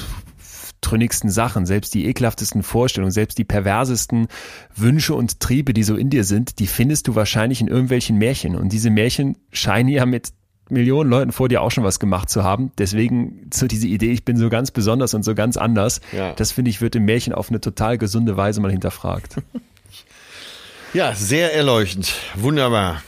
abtrünnigsten 0.84 1.30
Sachen, 1.30 1.66
selbst 1.66 1.94
die 1.94 2.06
ekelhaftesten 2.06 2.62
Vorstellungen, 2.62 3.12
selbst 3.12 3.38
die 3.38 3.46
perversesten 3.46 4.28
Wünsche 4.76 5.16
und 5.16 5.40
Triebe, 5.40 5.74
die 5.74 5.84
so 5.84 5.96
in 5.96 6.10
dir 6.10 6.26
sind, 6.26 6.60
die 6.60 6.68
findest 6.68 7.08
du 7.08 7.16
wahrscheinlich 7.16 7.62
in 7.62 7.70
irgendwelchen 7.70 8.18
Märchen. 8.18 8.58
Und 8.58 8.74
diese 8.74 8.90
Märchen 8.90 9.38
scheinen 9.54 9.88
ja 9.88 10.06
mit 10.06 10.34
Millionen 10.70 11.10
Leuten 11.10 11.32
vor 11.32 11.48
dir 11.48 11.62
auch 11.62 11.72
schon 11.72 11.86
was 11.86 12.00
gemacht 12.00 12.30
zu 12.30 12.44
haben. 12.44 12.72
Deswegen 12.78 13.50
so 13.54 13.66
diese 13.66 13.88
Idee, 13.88 14.12
ich 14.12 14.26
bin 14.26 14.36
so 14.36 14.50
ganz 14.50 14.72
besonders 14.72 15.14
und 15.14 15.24
so 15.24 15.36
ganz 15.36 15.56
anders, 15.56 16.02
ja. 16.12 16.34
das 16.34 16.52
finde 16.52 16.70
ich, 16.70 16.82
wird 16.82 16.96
im 16.96 17.06
Märchen 17.06 17.34
auf 17.34 17.50
eine 17.50 17.62
total 17.62 17.98
gesunde 17.98 18.36
Weise 18.36 18.60
mal 18.62 18.72
hinterfragt. 18.72 19.38
Ja, 20.96 21.16
sehr 21.16 21.56
erleuchtend. 21.56 22.14
Wunderbar. 22.36 23.02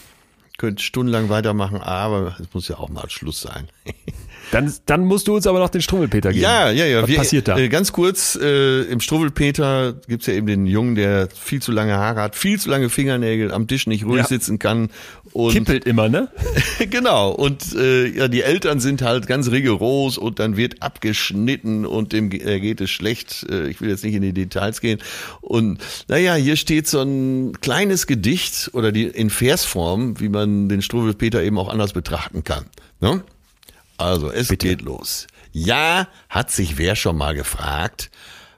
Könnt 0.57 0.81
stundenlang 0.81 1.29
weitermachen, 1.29 1.81
aber 1.81 2.35
es 2.39 2.51
muss 2.51 2.67
ja 2.67 2.79
auch 2.79 2.89
mal 2.89 3.07
Schluss 3.11 3.41
sein. 3.41 3.69
Dann, 4.51 4.71
dann 4.85 5.05
musst 5.05 5.27
du 5.27 5.35
uns 5.35 5.47
aber 5.47 5.59
noch 5.59 5.69
den 5.69 5.81
Struwwelpeter 5.81 6.31
geben. 6.31 6.43
Ja, 6.43 6.71
ja, 6.71 6.85
ja. 6.85 7.01
Was 7.01 7.09
Wir, 7.09 7.17
passiert 7.17 7.47
da? 7.47 7.57
Äh, 7.57 7.69
ganz 7.69 7.91
kurz, 7.91 8.37
äh, 8.41 8.81
im 8.83 8.99
Struwwelpeter 8.99 9.93
gibt's 10.07 10.27
ja 10.27 10.33
eben 10.33 10.47
den 10.47 10.65
Jungen, 10.65 10.95
der 10.95 11.29
viel 11.29 11.61
zu 11.61 11.71
lange 11.71 11.95
Haare 11.95 12.21
hat, 12.21 12.35
viel 12.35 12.59
zu 12.59 12.69
lange 12.69 12.89
Fingernägel, 12.89 13.51
am 13.51 13.67
Tisch 13.67 13.87
nicht 13.87 14.05
ruhig 14.05 14.21
ja. 14.21 14.27
sitzen 14.27 14.59
kann. 14.59 14.89
Und 15.33 15.51
Kippelt 15.51 15.85
immer, 15.85 16.07
ne? 16.07 16.29
genau. 16.89 17.31
Und 17.31 17.75
äh, 17.75 18.07
ja, 18.07 18.27
die 18.27 18.41
Eltern 18.41 18.79
sind 18.79 19.01
halt 19.01 19.27
ganz 19.27 19.51
rigoros 19.51 20.17
und 20.17 20.39
dann 20.39 20.55
wird 20.55 20.81
abgeschnitten 20.81 21.85
und 21.85 22.13
dem 22.13 22.31
äh, 22.31 22.59
geht 22.59 22.79
es 22.79 22.89
schlecht. 22.89 23.45
Äh, 23.49 23.67
ich 23.67 23.81
will 23.81 23.89
jetzt 23.89 24.03
nicht 24.03 24.15
in 24.15 24.21
die 24.21 24.33
Details 24.33 24.79
gehen. 24.79 24.99
Und 25.41 25.79
naja, 26.07 26.35
hier 26.35 26.55
steht 26.55 26.87
so 26.87 27.01
ein 27.01 27.53
kleines 27.59 28.07
Gedicht 28.07 28.69
oder 28.73 28.91
die 28.91 29.03
in 29.03 29.29
Versform, 29.29 30.19
wie 30.19 30.29
man 30.29 30.69
den 30.69 30.81
Struwwelpeter 30.81 31.43
eben 31.43 31.57
auch 31.57 31.69
anders 31.69 31.93
betrachten 31.93 32.43
kann. 32.43 32.65
Ne? 33.01 33.21
Also, 33.97 34.31
es 34.31 34.49
Bitte. 34.49 34.67
geht 34.67 34.81
los. 34.81 35.27
Ja, 35.51 36.07
hat 36.29 36.51
sich 36.51 36.77
wer 36.77 36.95
schon 36.95 37.17
mal 37.17 37.33
gefragt, 37.33 38.11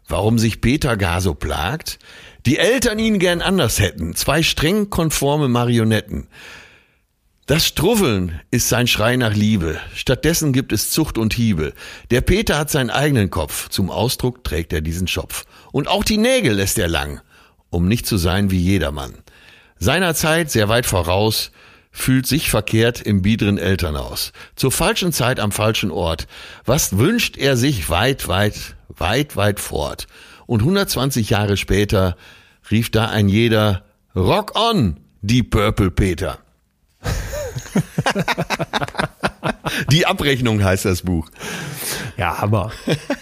warum 0.07 0.39
sich 0.39 0.61
Peter 0.61 0.97
gar 0.97 1.22
so 1.22 1.34
plagt? 1.34 1.99
Die 2.45 2.57
Eltern 2.57 2.97
ihn 2.97 3.19
gern 3.19 3.41
anders 3.41 3.80
hätten, 3.80 4.15
zwei 4.15 4.41
streng 4.41 4.89
konforme 4.89 5.47
Marionetten. 5.47 6.27
Das 7.45 7.65
Struffeln 7.65 8.41
ist 8.51 8.68
sein 8.68 8.88
Schrei 8.88 9.15
nach 9.15 9.34
Liebe. 9.34 9.80
Stattdessen 9.95 10.51
gibt 10.51 10.73
es 10.73 10.89
Zucht 10.89 11.18
und 11.18 11.34
Hiebe. 11.34 11.73
Der 12.11 12.19
Peter 12.19 12.57
hat 12.57 12.69
seinen 12.69 12.89
eigenen 12.89 13.30
Kopf. 13.30 13.69
Zum 13.69 13.89
Ausdruck 13.89 14.43
trägt 14.43 14.73
er 14.73 14.81
diesen 14.81 15.07
Schopf. 15.07 15.45
Und 15.72 15.88
auch 15.88 16.03
die 16.03 16.18
Nägel 16.18 16.55
lässt 16.55 16.77
er 16.77 16.89
lang, 16.89 17.22
um 17.69 17.88
nicht 17.88 18.05
zu 18.05 18.18
sein 18.18 18.51
wie 18.51 18.59
jedermann. 18.59 19.14
Seiner 19.80 20.14
Zeit 20.14 20.51
sehr 20.51 20.68
weit 20.68 20.85
voraus, 20.85 21.51
fühlt 21.98 22.28
sich 22.28 22.49
verkehrt 22.49 23.02
im 23.02 23.24
biederen 23.24 23.57
Elternhaus. 23.57 24.32
Zur 24.56 24.72
falschen 24.72 25.11
Zeit 25.11 25.40
am 25.40 25.52
falschen 25.52 25.91
Ort. 25.91 26.28
Was 26.64 26.98
wünscht 26.98 27.38
er 27.38 27.57
sich 27.57 27.90
weit, 27.90 28.28
weit, 28.28 28.76
weit, 28.90 29.36
weit 29.36 29.60
fort? 29.60 30.07
Und 30.45 30.61
120 30.61 31.32
Jahre 31.32 31.57
später 31.57 32.15
rief 32.69 32.91
da 32.91 33.07
ein 33.07 33.28
jeder 33.28 33.84
Rock 34.15 34.56
on, 34.56 34.99
die 35.22 35.44
Purple 35.44 35.91
Peter. 35.91 36.40
Die 39.91 40.06
Abrechnung 40.06 40.64
heißt 40.64 40.86
das 40.86 41.02
Buch. 41.02 41.30
Ja, 42.18 42.40
Hammer. 42.40 42.72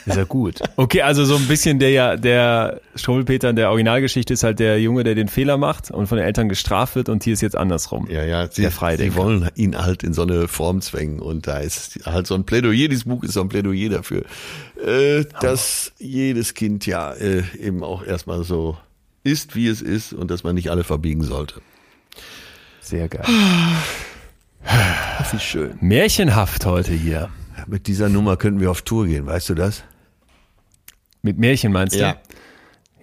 Ist 0.06 0.15
ja 0.15 0.23
gut. 0.23 0.60
Okay, 0.77 1.02
also 1.02 1.26
so 1.26 1.36
ein 1.36 1.48
bisschen 1.48 1.80
der 1.80 1.90
ja, 1.90 2.15
der 2.15 2.82
Schummelpeter 2.95 3.49
in 3.49 3.56
der 3.56 3.69
Originalgeschichte 3.69 4.34
ist 4.34 4.44
halt 4.44 4.60
der 4.60 4.80
Junge, 4.80 5.03
der 5.03 5.15
den 5.15 5.27
Fehler 5.27 5.57
macht 5.57 5.91
und 5.91 6.07
von 6.07 6.18
den 6.18 6.26
Eltern 6.26 6.48
gestraft 6.48 6.95
wird 6.95 7.10
und 7.10 7.23
hier 7.23 7.34
ist 7.34 7.41
jetzt 7.41 7.57
andersrum. 7.57 8.07
Ja, 8.10 8.23
ja, 8.23 8.49
sie, 8.49 8.68
sie 8.68 9.15
wollen 9.15 9.49
ihn 9.56 9.77
halt 9.77 10.03
in 10.03 10.14
so 10.14 10.22
eine 10.22 10.48
Form 10.48 10.82
zwängen 10.82 11.19
und 11.19 11.48
da 11.48 11.57
ist 11.57 11.99
halt 12.06 12.27
so 12.27 12.36
ein 12.36 12.45
Plädoyer, 12.45 12.88
dieses 12.88 13.03
Buch 13.06 13.23
ist 13.23 13.34
so 13.34 13.41
ein 13.41 13.49
Plädoyer 13.49 13.90
dafür, 13.90 14.23
äh, 14.86 15.26
dass 15.41 15.91
jedes 15.99 16.53
Kind 16.53 16.86
ja 16.86 17.11
äh, 17.14 17.44
eben 17.60 17.84
auch 17.84 18.06
erstmal 18.06 18.44
so 18.44 18.77
ist, 19.23 19.56
wie 19.56 19.68
es 19.68 19.82
ist 19.82 20.14
und 20.14 20.32
dass 20.32 20.44
man 20.44 20.56
nicht 20.56 20.69
alle 20.69 20.84
verbiegen 20.84 21.23
sollte. 21.23 21.61
Sehr 22.80 23.10
geil. 23.10 23.26
Wie 25.31 25.39
schön. 25.39 25.77
Märchenhaft 25.81 26.65
heute 26.65 26.93
hier. 26.93 27.29
Mit 27.67 27.87
dieser 27.87 28.09
Nummer 28.09 28.37
könnten 28.37 28.59
wir 28.59 28.71
auf 28.71 28.81
Tour 28.81 29.07
gehen, 29.07 29.25
weißt 29.25 29.49
du 29.49 29.55
das? 29.55 29.83
Mit 31.21 31.37
Märchen 31.39 31.71
meinst 31.71 31.95
du? 31.95 31.99
Ja. 31.99 32.15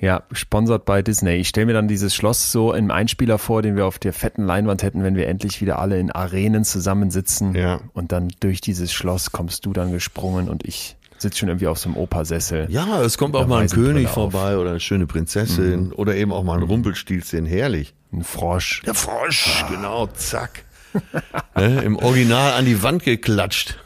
Ja, 0.00 0.24
sponsert 0.32 0.84
bei 0.84 1.00
Disney. 1.00 1.34
Ich 1.34 1.48
stelle 1.48 1.66
mir 1.66 1.74
dann 1.74 1.86
dieses 1.86 2.12
Schloss 2.12 2.50
so 2.50 2.72
im 2.72 2.90
Einspieler 2.90 3.38
vor, 3.38 3.62
den 3.62 3.76
wir 3.76 3.86
auf 3.86 4.00
der 4.00 4.12
fetten 4.12 4.44
Leinwand 4.44 4.82
hätten, 4.82 5.04
wenn 5.04 5.14
wir 5.14 5.28
endlich 5.28 5.60
wieder 5.60 5.78
alle 5.78 6.00
in 6.00 6.10
Arenen 6.10 6.64
zusammensitzen. 6.64 7.54
Ja. 7.54 7.80
Und 7.92 8.10
dann 8.10 8.32
durch 8.40 8.60
dieses 8.60 8.92
Schloss 8.92 9.30
kommst 9.30 9.64
du 9.64 9.72
dann 9.72 9.92
gesprungen 9.92 10.48
und 10.48 10.66
ich 10.66 10.96
sitze 11.18 11.38
schon 11.38 11.48
irgendwie 11.48 11.68
auf 11.68 11.78
so 11.78 11.88
einem 11.88 11.98
Opersessel. 11.98 12.66
Ja, 12.68 13.00
es 13.00 13.16
kommt 13.16 13.36
auch 13.36 13.46
mal 13.46 13.62
ein 13.62 13.68
König 13.68 14.08
vorbei 14.08 14.56
oder 14.56 14.70
eine 14.70 14.80
schöne 14.80 15.06
Prinzessin 15.06 15.86
mhm. 15.86 15.92
oder 15.92 16.16
eben 16.16 16.32
auch 16.32 16.42
mal 16.42 16.56
ein 16.56 16.64
Rumpelstilzchen. 16.64 17.46
Herrlich. 17.46 17.94
Ein 18.12 18.24
Frosch. 18.24 18.82
Der 18.84 18.94
Frosch, 18.94 19.62
ah. 19.62 19.68
genau, 19.70 20.06
zack. 20.08 20.64
ne, 21.56 21.82
Im 21.82 21.96
Original 21.96 22.52
an 22.52 22.64
die 22.64 22.82
Wand 22.82 23.04
geklatscht. 23.04 23.78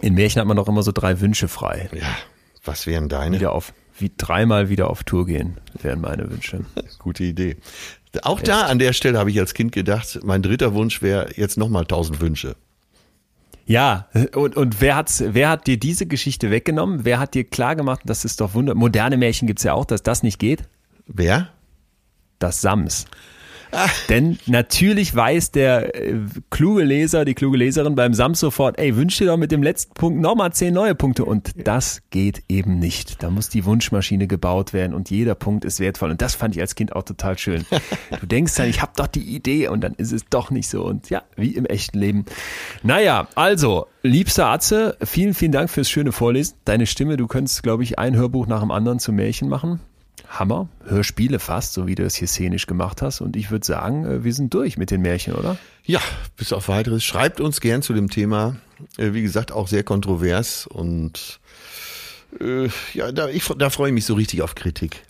In 0.00 0.14
Märchen 0.14 0.40
hat 0.40 0.46
man 0.46 0.56
doch 0.56 0.68
immer 0.68 0.82
so 0.82 0.92
drei 0.92 1.20
Wünsche 1.20 1.48
frei. 1.48 1.88
Ja, 1.92 2.16
was 2.64 2.86
wären 2.86 3.08
deine? 3.08 3.36
Wieder 3.36 3.52
auf, 3.52 3.72
wie 3.98 4.12
dreimal 4.16 4.68
wieder 4.68 4.90
auf 4.90 5.02
Tour 5.02 5.26
gehen, 5.26 5.56
wären 5.80 6.00
meine 6.00 6.30
Wünsche. 6.30 6.60
Gute 6.98 7.24
Idee. 7.24 7.56
Auch 8.22 8.38
Echt? 8.38 8.48
da 8.48 8.62
an 8.62 8.78
der 8.78 8.92
Stelle 8.92 9.18
habe 9.18 9.30
ich 9.30 9.38
als 9.38 9.54
Kind 9.54 9.72
gedacht, 9.72 10.20
mein 10.22 10.42
dritter 10.42 10.74
Wunsch 10.74 11.02
wäre 11.02 11.30
jetzt 11.36 11.58
nochmal 11.58 11.84
tausend 11.84 12.20
Wünsche. 12.20 12.56
Ja, 13.66 14.08
und, 14.34 14.56
und 14.56 14.80
wer, 14.80 14.96
hat's, 14.96 15.22
wer 15.26 15.50
hat 15.50 15.66
dir 15.66 15.78
diese 15.78 16.06
Geschichte 16.06 16.50
weggenommen? 16.50 17.04
Wer 17.04 17.18
hat 17.18 17.34
dir 17.34 17.44
klar 17.44 17.76
gemacht, 17.76 18.00
dass 18.06 18.24
es 18.24 18.36
doch 18.36 18.54
wunder... 18.54 18.74
Moderne 18.74 19.18
Märchen 19.18 19.46
gibt's 19.46 19.62
ja 19.62 19.74
auch, 19.74 19.84
dass 19.84 20.02
das 20.02 20.22
nicht 20.22 20.38
geht? 20.38 20.62
Wer? 21.06 21.50
Das 22.38 22.62
Sams. 22.62 23.04
Denn 24.08 24.38
natürlich 24.46 25.14
weiß 25.14 25.50
der 25.50 25.94
äh, 25.94 26.14
kluge 26.50 26.82
Leser, 26.82 27.24
die 27.24 27.34
kluge 27.34 27.56
Leserin 27.56 27.94
beim 27.94 28.14
Sams 28.14 28.40
sofort, 28.40 28.78
ey, 28.78 28.96
wünsch 28.96 29.18
dir 29.18 29.26
doch 29.26 29.36
mit 29.36 29.52
dem 29.52 29.62
letzten 29.62 29.94
Punkt 29.94 30.20
nochmal 30.20 30.52
zehn 30.52 30.74
neue 30.74 30.94
Punkte. 30.94 31.24
Und 31.24 31.52
das 31.66 32.02
geht 32.10 32.42
eben 32.48 32.78
nicht. 32.78 33.22
Da 33.22 33.30
muss 33.30 33.48
die 33.48 33.64
Wunschmaschine 33.64 34.26
gebaut 34.26 34.72
werden 34.72 34.94
und 34.94 35.10
jeder 35.10 35.34
Punkt 35.34 35.64
ist 35.64 35.80
wertvoll. 35.80 36.10
Und 36.10 36.22
das 36.22 36.34
fand 36.34 36.54
ich 36.56 36.60
als 36.60 36.74
Kind 36.74 36.94
auch 36.94 37.02
total 37.02 37.38
schön. 37.38 37.64
Du 38.20 38.26
denkst 38.26 38.54
dann, 38.56 38.68
ich 38.68 38.82
habe 38.82 38.92
doch 38.96 39.06
die 39.06 39.34
Idee 39.34 39.68
und 39.68 39.82
dann 39.82 39.94
ist 39.94 40.12
es 40.12 40.24
doch 40.28 40.50
nicht 40.50 40.68
so. 40.68 40.84
Und 40.84 41.10
ja, 41.10 41.22
wie 41.36 41.54
im 41.54 41.66
echten 41.66 41.98
Leben. 41.98 42.24
Naja, 42.82 43.28
also, 43.34 43.86
liebster 44.02 44.46
Atze, 44.46 44.96
vielen, 45.02 45.34
vielen 45.34 45.52
Dank 45.52 45.70
fürs 45.70 45.90
schöne 45.90 46.12
Vorlesen. 46.12 46.56
Deine 46.64 46.86
Stimme, 46.86 47.16
du 47.16 47.26
könntest, 47.26 47.62
glaube 47.62 47.82
ich, 47.82 47.98
ein 47.98 48.16
Hörbuch 48.16 48.46
nach 48.46 48.60
dem 48.60 48.70
anderen 48.70 48.98
zum 48.98 49.16
Märchen 49.16 49.48
machen. 49.48 49.80
Hammer. 50.28 50.68
Hörspiele 50.84 51.38
fast, 51.38 51.72
so 51.72 51.86
wie 51.86 51.94
du 51.94 52.04
es 52.04 52.14
hier 52.14 52.28
szenisch 52.28 52.66
gemacht 52.66 53.02
hast. 53.02 53.20
Und 53.20 53.36
ich 53.36 53.50
würde 53.50 53.66
sagen, 53.66 54.04
äh, 54.04 54.24
wir 54.24 54.32
sind 54.34 54.52
durch 54.54 54.76
mit 54.76 54.90
den 54.90 55.00
Märchen, 55.00 55.34
oder? 55.34 55.56
Ja, 55.84 56.00
bis 56.36 56.52
auf 56.52 56.68
weiteres. 56.68 57.04
Schreibt 57.04 57.40
uns 57.40 57.60
gern 57.60 57.82
zu 57.82 57.92
dem 57.92 58.10
Thema. 58.10 58.56
Äh, 58.96 59.12
wie 59.12 59.22
gesagt, 59.22 59.52
auch 59.52 59.68
sehr 59.68 59.84
kontrovers. 59.84 60.66
Und 60.66 61.40
äh, 62.40 62.68
ja, 62.94 63.12
da, 63.12 63.28
da 63.56 63.70
freue 63.70 63.88
ich 63.88 63.94
mich 63.94 64.04
so 64.04 64.14
richtig 64.14 64.42
auf 64.42 64.54
Kritik. 64.54 65.02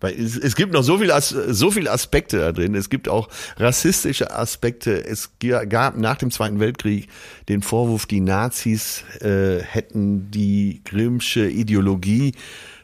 Weil 0.00 0.14
es, 0.20 0.36
es 0.36 0.56
gibt 0.56 0.74
noch 0.74 0.82
so 0.82 0.98
viel, 0.98 1.10
so 1.20 1.70
viele 1.70 1.90
Aspekte 1.90 2.38
da 2.38 2.52
drin. 2.52 2.74
Es 2.74 2.90
gibt 2.90 3.08
auch 3.08 3.28
rassistische 3.56 4.30
Aspekte. 4.30 5.04
Es 5.04 5.30
gab 5.40 5.96
nach 5.96 6.16
dem 6.16 6.30
Zweiten 6.30 6.60
Weltkrieg 6.60 7.08
den 7.48 7.62
Vorwurf, 7.62 8.04
die 8.04 8.20
Nazis 8.20 9.04
äh, 9.20 9.62
hätten 9.62 10.30
die 10.30 10.82
Grimmsche 10.84 11.48
Ideologie 11.48 12.34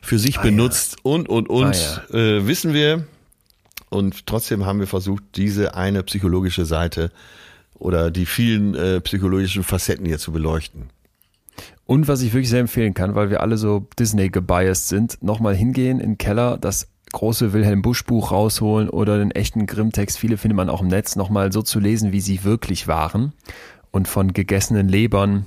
für 0.03 0.19
sich 0.19 0.39
ah, 0.39 0.43
benutzt 0.43 0.97
ja. 0.97 1.11
und, 1.11 1.29
und, 1.29 1.49
und, 1.49 1.75
ah, 2.11 2.15
äh, 2.15 2.47
wissen 2.47 2.75
wir. 2.75 3.07
Und 3.89 4.27
trotzdem 4.27 4.67
haben 4.67 4.81
wir 4.81 4.87
versucht, 4.87 5.23
diese 5.37 5.75
eine 5.75 6.03
psychologische 6.03 6.65
Seite 6.65 7.11
oder 7.75 8.11
die 8.11 8.27
vielen 8.27 8.75
äh, 8.75 9.01
psychologischen 9.01 9.65
Facetten 9.65 10.07
hier 10.07 10.19
zu 10.19 10.33
beleuchten. 10.33 10.91
Und 11.85 12.09
was 12.09 12.23
ich 12.23 12.33
wirklich 12.33 12.49
sehr 12.49 12.61
empfehlen 12.61 12.95
kann, 12.95 13.15
weil 13.15 13.31
wir 13.31 13.41
alle 13.41 13.57
so 13.59 13.87
Disney 13.99 14.31
gebiased 14.31 14.89
sind, 14.89 15.23
nochmal 15.23 15.55
hingehen 15.55 16.01
in 16.01 16.13
den 16.13 16.19
Keller, 16.19 16.57
das 16.59 16.89
große 17.13 17.53
Wilhelm 17.53 17.83
Busch 17.83 18.05
Buch 18.05 18.33
rausholen 18.33 18.89
oder 18.89 19.19
den 19.19 19.31
echten 19.31 19.67
Grimm-Text, 19.67 20.19
viele 20.19 20.39
findet 20.39 20.57
man 20.57 20.71
auch 20.71 20.81
im 20.81 20.89
Netz, 20.89 21.17
nochmal 21.17 21.53
so 21.53 21.61
zu 21.61 21.79
lesen, 21.79 22.13
wie 22.13 22.21
sie 22.21 22.45
wirklich 22.45 22.89
waren 22.89 23.35
und 23.91 24.09
von 24.09 24.33
gegessenen 24.33 24.89
Lebern 24.89 25.47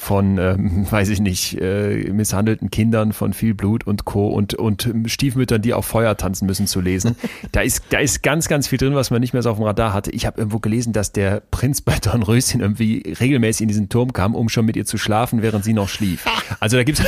von, 0.00 0.38
ähm, 0.38 0.86
weiß 0.90 1.10
ich 1.10 1.20
nicht, 1.20 1.60
äh, 1.60 2.10
misshandelten 2.10 2.70
Kindern, 2.70 3.12
von 3.12 3.34
viel 3.34 3.52
Blut 3.52 3.86
und 3.86 4.06
Co. 4.06 4.28
und, 4.28 4.54
und 4.54 4.90
Stiefmüttern, 5.04 5.60
die 5.60 5.74
auf 5.74 5.84
Feuer 5.84 6.16
tanzen 6.16 6.46
müssen, 6.46 6.66
zu 6.66 6.80
lesen. 6.80 7.16
Da 7.52 7.62
ist, 7.62 7.82
da 7.90 7.98
ist 7.98 8.22
ganz, 8.22 8.48
ganz 8.48 8.68
viel 8.68 8.78
drin, 8.78 8.94
was 8.94 9.10
man 9.10 9.20
nicht 9.20 9.32
mehr 9.32 9.42
so 9.42 9.50
auf 9.50 9.56
dem 9.56 9.64
Radar 9.64 9.92
hatte. 9.92 10.12
Ich 10.12 10.24
habe 10.24 10.38
irgendwo 10.38 10.60
gelesen, 10.60 10.92
dass 10.92 11.10
der 11.10 11.42
Prinz 11.50 11.80
bei 11.80 11.96
Dornröschen 11.98 12.60
irgendwie 12.60 13.14
regelmäßig 13.20 13.62
in 13.62 13.68
diesen 13.68 13.88
Turm 13.88 14.12
kam, 14.12 14.34
um 14.34 14.48
schon 14.48 14.64
mit 14.66 14.76
ihr 14.76 14.86
zu 14.86 14.98
schlafen, 14.98 15.42
während 15.42 15.64
sie 15.64 15.72
noch 15.72 15.88
schlief. 15.88 16.24
Also 16.60 16.76
da 16.76 16.84
gibt's 16.84 17.02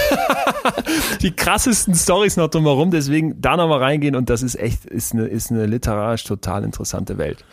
die 1.22 1.30
krassesten 1.30 1.94
Stories 1.94 2.36
noch 2.36 2.48
drumherum, 2.48 2.90
deswegen 2.90 3.40
da 3.40 3.56
nochmal 3.56 3.78
reingehen 3.78 4.16
und 4.16 4.30
das 4.30 4.42
ist 4.42 4.56
echt, 4.56 4.84
ist 4.84 5.12
eine, 5.12 5.26
ist 5.26 5.50
eine 5.50 5.66
literarisch 5.66 6.24
total 6.24 6.64
interessante 6.64 7.18
Welt. 7.18 7.44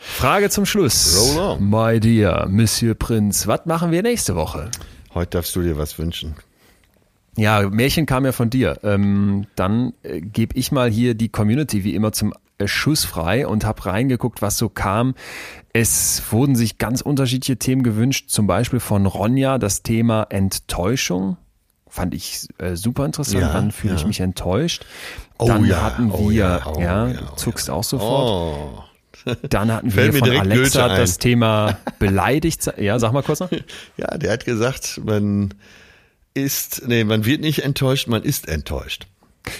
Frage 0.00 0.48
zum 0.48 0.64
Schluss. 0.64 1.36
Roll 1.36 1.38
on. 1.38 1.70
My 1.70 2.00
dear 2.00 2.48
Monsieur 2.48 2.94
Prinz, 2.94 3.46
was 3.46 3.66
machen 3.66 3.90
wir 3.92 4.02
nächste 4.02 4.34
Woche? 4.34 4.70
Heute 5.14 5.30
darfst 5.30 5.54
du 5.54 5.62
dir 5.62 5.76
was 5.76 5.98
wünschen. 5.98 6.34
Ja, 7.36 7.68
Märchen 7.68 8.06
kam 8.06 8.24
ja 8.24 8.32
von 8.32 8.50
dir. 8.50 8.78
Ähm, 8.82 9.46
dann 9.56 9.92
äh, 10.02 10.20
gebe 10.20 10.56
ich 10.56 10.72
mal 10.72 10.90
hier 10.90 11.14
die 11.14 11.28
Community 11.28 11.84
wie 11.84 11.94
immer 11.94 12.12
zum 12.12 12.32
äh, 12.58 12.66
Schuss 12.66 13.04
frei 13.04 13.46
und 13.46 13.64
habe 13.64 13.86
reingeguckt, 13.86 14.42
was 14.42 14.56
so 14.56 14.68
kam. 14.68 15.14
Es 15.72 16.22
wurden 16.30 16.56
sich 16.56 16.78
ganz 16.78 17.02
unterschiedliche 17.02 17.58
Themen 17.58 17.82
gewünscht, 17.82 18.30
zum 18.30 18.46
Beispiel 18.46 18.80
von 18.80 19.06
Ronja 19.06 19.58
das 19.58 19.82
Thema 19.82 20.26
Enttäuschung. 20.30 21.36
Fand 21.86 22.14
ich 22.14 22.46
äh, 22.58 22.74
super 22.74 23.04
interessant. 23.04 23.42
Ja, 23.42 23.54
Wann 23.54 23.70
fühle 23.70 23.94
ja. 23.94 24.00
ich 24.00 24.06
mich 24.06 24.20
enttäuscht? 24.20 24.86
Oh 25.38 25.46
Dann 25.46 25.64
ja, 25.64 25.82
hatten 25.82 26.10
oh 26.10 26.30
wir, 26.30 26.36
ja, 26.36 26.58
ja, 26.58 26.66
oh 26.66 26.80
ja, 26.80 27.08
oh 27.32 27.36
zuckst 27.36 27.68
auch 27.68 27.84
sofort. 27.84 28.89
Dann 29.48 29.72
hatten 29.72 29.94
wir 29.94 30.12
von 30.12 30.30
Alexa 30.30 30.88
das 30.88 31.18
Thema 31.18 31.78
beleidigt. 31.98 32.72
Ja, 32.78 32.98
sag 32.98 33.12
mal 33.12 33.22
kurz 33.22 33.40
noch. 33.40 33.50
Ja, 33.96 34.16
der 34.16 34.32
hat 34.32 34.44
gesagt, 34.44 35.00
man 35.04 35.54
ist, 36.34 36.82
nee, 36.86 37.04
man 37.04 37.24
wird 37.24 37.40
nicht 37.40 37.60
enttäuscht, 37.60 38.08
man 38.08 38.22
ist 38.22 38.48
enttäuscht. 38.48 39.06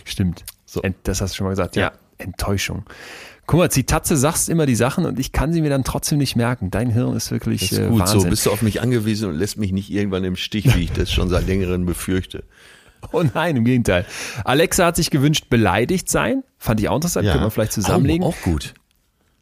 Stimmt. 0.04 0.44
So. 0.64 0.82
Das 1.02 1.20
hast 1.20 1.32
du 1.32 1.36
schon 1.38 1.44
mal 1.46 1.50
gesagt. 1.50 1.76
Ja, 1.76 1.82
ja 1.82 1.92
Enttäuschung. 2.18 2.84
Guck 3.46 3.58
mal, 3.58 3.70
Zitatze 3.70 4.16
sagst 4.16 4.48
immer 4.48 4.64
die 4.64 4.76
Sachen 4.76 5.04
und 5.06 5.18
ich 5.18 5.32
kann 5.32 5.52
sie 5.52 5.60
mir 5.60 5.70
dann 5.70 5.82
trotzdem 5.82 6.18
nicht 6.18 6.36
merken. 6.36 6.70
Dein 6.70 6.90
Hirn 6.90 7.16
ist 7.16 7.32
wirklich 7.32 7.62
das 7.62 7.72
ist 7.72 7.78
äh, 7.78 7.88
gut. 7.88 8.00
Wahnsinn. 8.00 8.20
So 8.20 8.28
bist 8.28 8.46
du 8.46 8.52
auf 8.52 8.62
mich 8.62 8.80
angewiesen 8.80 9.28
und 9.28 9.36
lässt 9.36 9.58
mich 9.58 9.72
nicht 9.72 9.90
irgendwann 9.90 10.22
im 10.22 10.36
Stich, 10.36 10.72
wie 10.76 10.84
ich 10.84 10.92
das 10.92 11.10
schon 11.10 11.28
seit 11.28 11.46
längerem 11.46 11.86
befürchte. 11.86 12.44
Oh 13.12 13.22
nein, 13.22 13.56
im 13.56 13.64
Gegenteil. 13.64 14.04
Alexa 14.44 14.84
hat 14.84 14.96
sich 14.96 15.08
gewünscht, 15.10 15.46
beleidigt 15.48 16.10
sein. 16.10 16.44
Fand 16.58 16.80
ich 16.80 16.90
auch 16.90 16.96
interessant. 16.96 17.24
Ja. 17.24 17.32
Können 17.32 17.46
wir 17.46 17.50
vielleicht 17.50 17.72
zusammenlegen. 17.72 18.22
Auch, 18.22 18.36
auch 18.36 18.42
gut. 18.42 18.74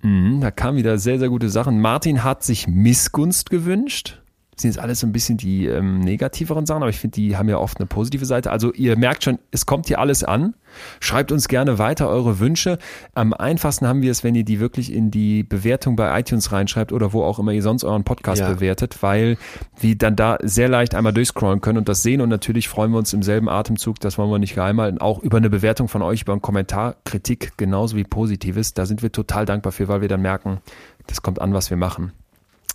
Mhm, 0.03 0.41
da 0.41 0.51
kamen 0.51 0.79
wieder 0.79 0.99
sehr, 0.99 1.19
sehr 1.19 1.29
gute 1.29 1.49
Sachen. 1.49 1.81
Martin 1.81 2.23
hat 2.23 2.45
sich 2.45 2.69
Missgunst 2.69 3.51
gewünscht. 3.51 4.18
Sind 4.61 4.71
jetzt 4.71 4.79
alles 4.79 5.01
so 5.01 5.07
ein 5.07 5.13
bisschen 5.13 5.37
die 5.37 5.67
ähm, 5.67 6.01
negativeren 6.01 6.67
Sachen, 6.67 6.83
aber 6.83 6.91
ich 6.91 6.99
finde, 6.99 7.15
die 7.15 7.37
haben 7.37 7.49
ja 7.49 7.59
oft 7.59 7.79
eine 7.79 7.87
positive 7.87 8.27
Seite. 8.27 8.51
Also 8.51 8.73
ihr 8.73 8.97
merkt 8.97 9.25
schon, 9.25 9.39
es 9.51 9.67
kommt 9.67 9.87
hier 9.87 9.99
alles 10.01 10.25
an. 10.25 10.55
Schreibt 11.01 11.33
uns 11.33 11.49
gerne 11.49 11.79
weiter 11.79 12.09
eure 12.09 12.41
Wünsche. 12.41 12.79
Am 13.15 13.33
einfachsten 13.33 13.87
haben 13.87 14.03
wir 14.03 14.11
es, 14.11 14.25
wenn 14.25 14.35
ihr 14.35 14.45
die 14.45 14.61
wirklich 14.61 14.93
in 14.93 15.11
die 15.11 15.43
Bewertung 15.43 15.97
bei 15.97 16.19
iTunes 16.19 16.53
reinschreibt 16.53 16.93
oder 16.93 17.13
wo 17.13 17.23
auch 17.23 17.39
immer 17.39 17.53
ihr 17.53 17.63
sonst 17.63 17.85
euren 17.85 18.05
Podcast 18.05 18.41
ja. 18.41 18.53
bewertet, 18.53 19.03
weil 19.03 19.39
wir 19.81 19.97
dann 19.97 20.17
da 20.17 20.39
sehr 20.43 20.69
leicht 20.69 20.95
einmal 20.95 21.13
durchscrollen 21.13 21.61
können 21.61 21.79
und 21.79 21.89
das 21.89 22.03
sehen 22.03 22.21
und 22.21 22.29
natürlich 22.29 22.69
freuen 22.69 22.91
wir 22.93 22.99
uns 22.99 23.13
im 23.13 23.23
selben 23.23 23.49
Atemzug, 23.49 24.01
das 24.01 24.19
wollen 24.19 24.31
wir 24.31 24.39
nicht 24.39 24.55
geheim 24.55 24.81
halten, 24.81 24.99
auch 24.99 25.21
über 25.23 25.39
eine 25.39 25.51
Bewertung 25.51 25.89
von 25.89 26.03
euch, 26.03 26.23
über 26.23 26.33
einen 26.33 26.43
Kommentar, 26.43 26.97
Kritik 27.05 27.53
genauso 27.57 27.97
wie 27.97 28.05
Positives. 28.05 28.75
Da 28.75 28.87
sind 28.87 29.03
wir 29.03 29.13
total 29.13 29.47
dankbar 29.47 29.73
für, 29.73 29.89
weil 29.89 30.01
wir 30.01 30.09
dann 30.09 30.23
merken, 30.23 30.59
das 31.07 31.23
kommt 31.23 31.41
an, 31.41 31.55
was 31.55 31.71
wir 31.71 31.77
machen. 31.77 32.13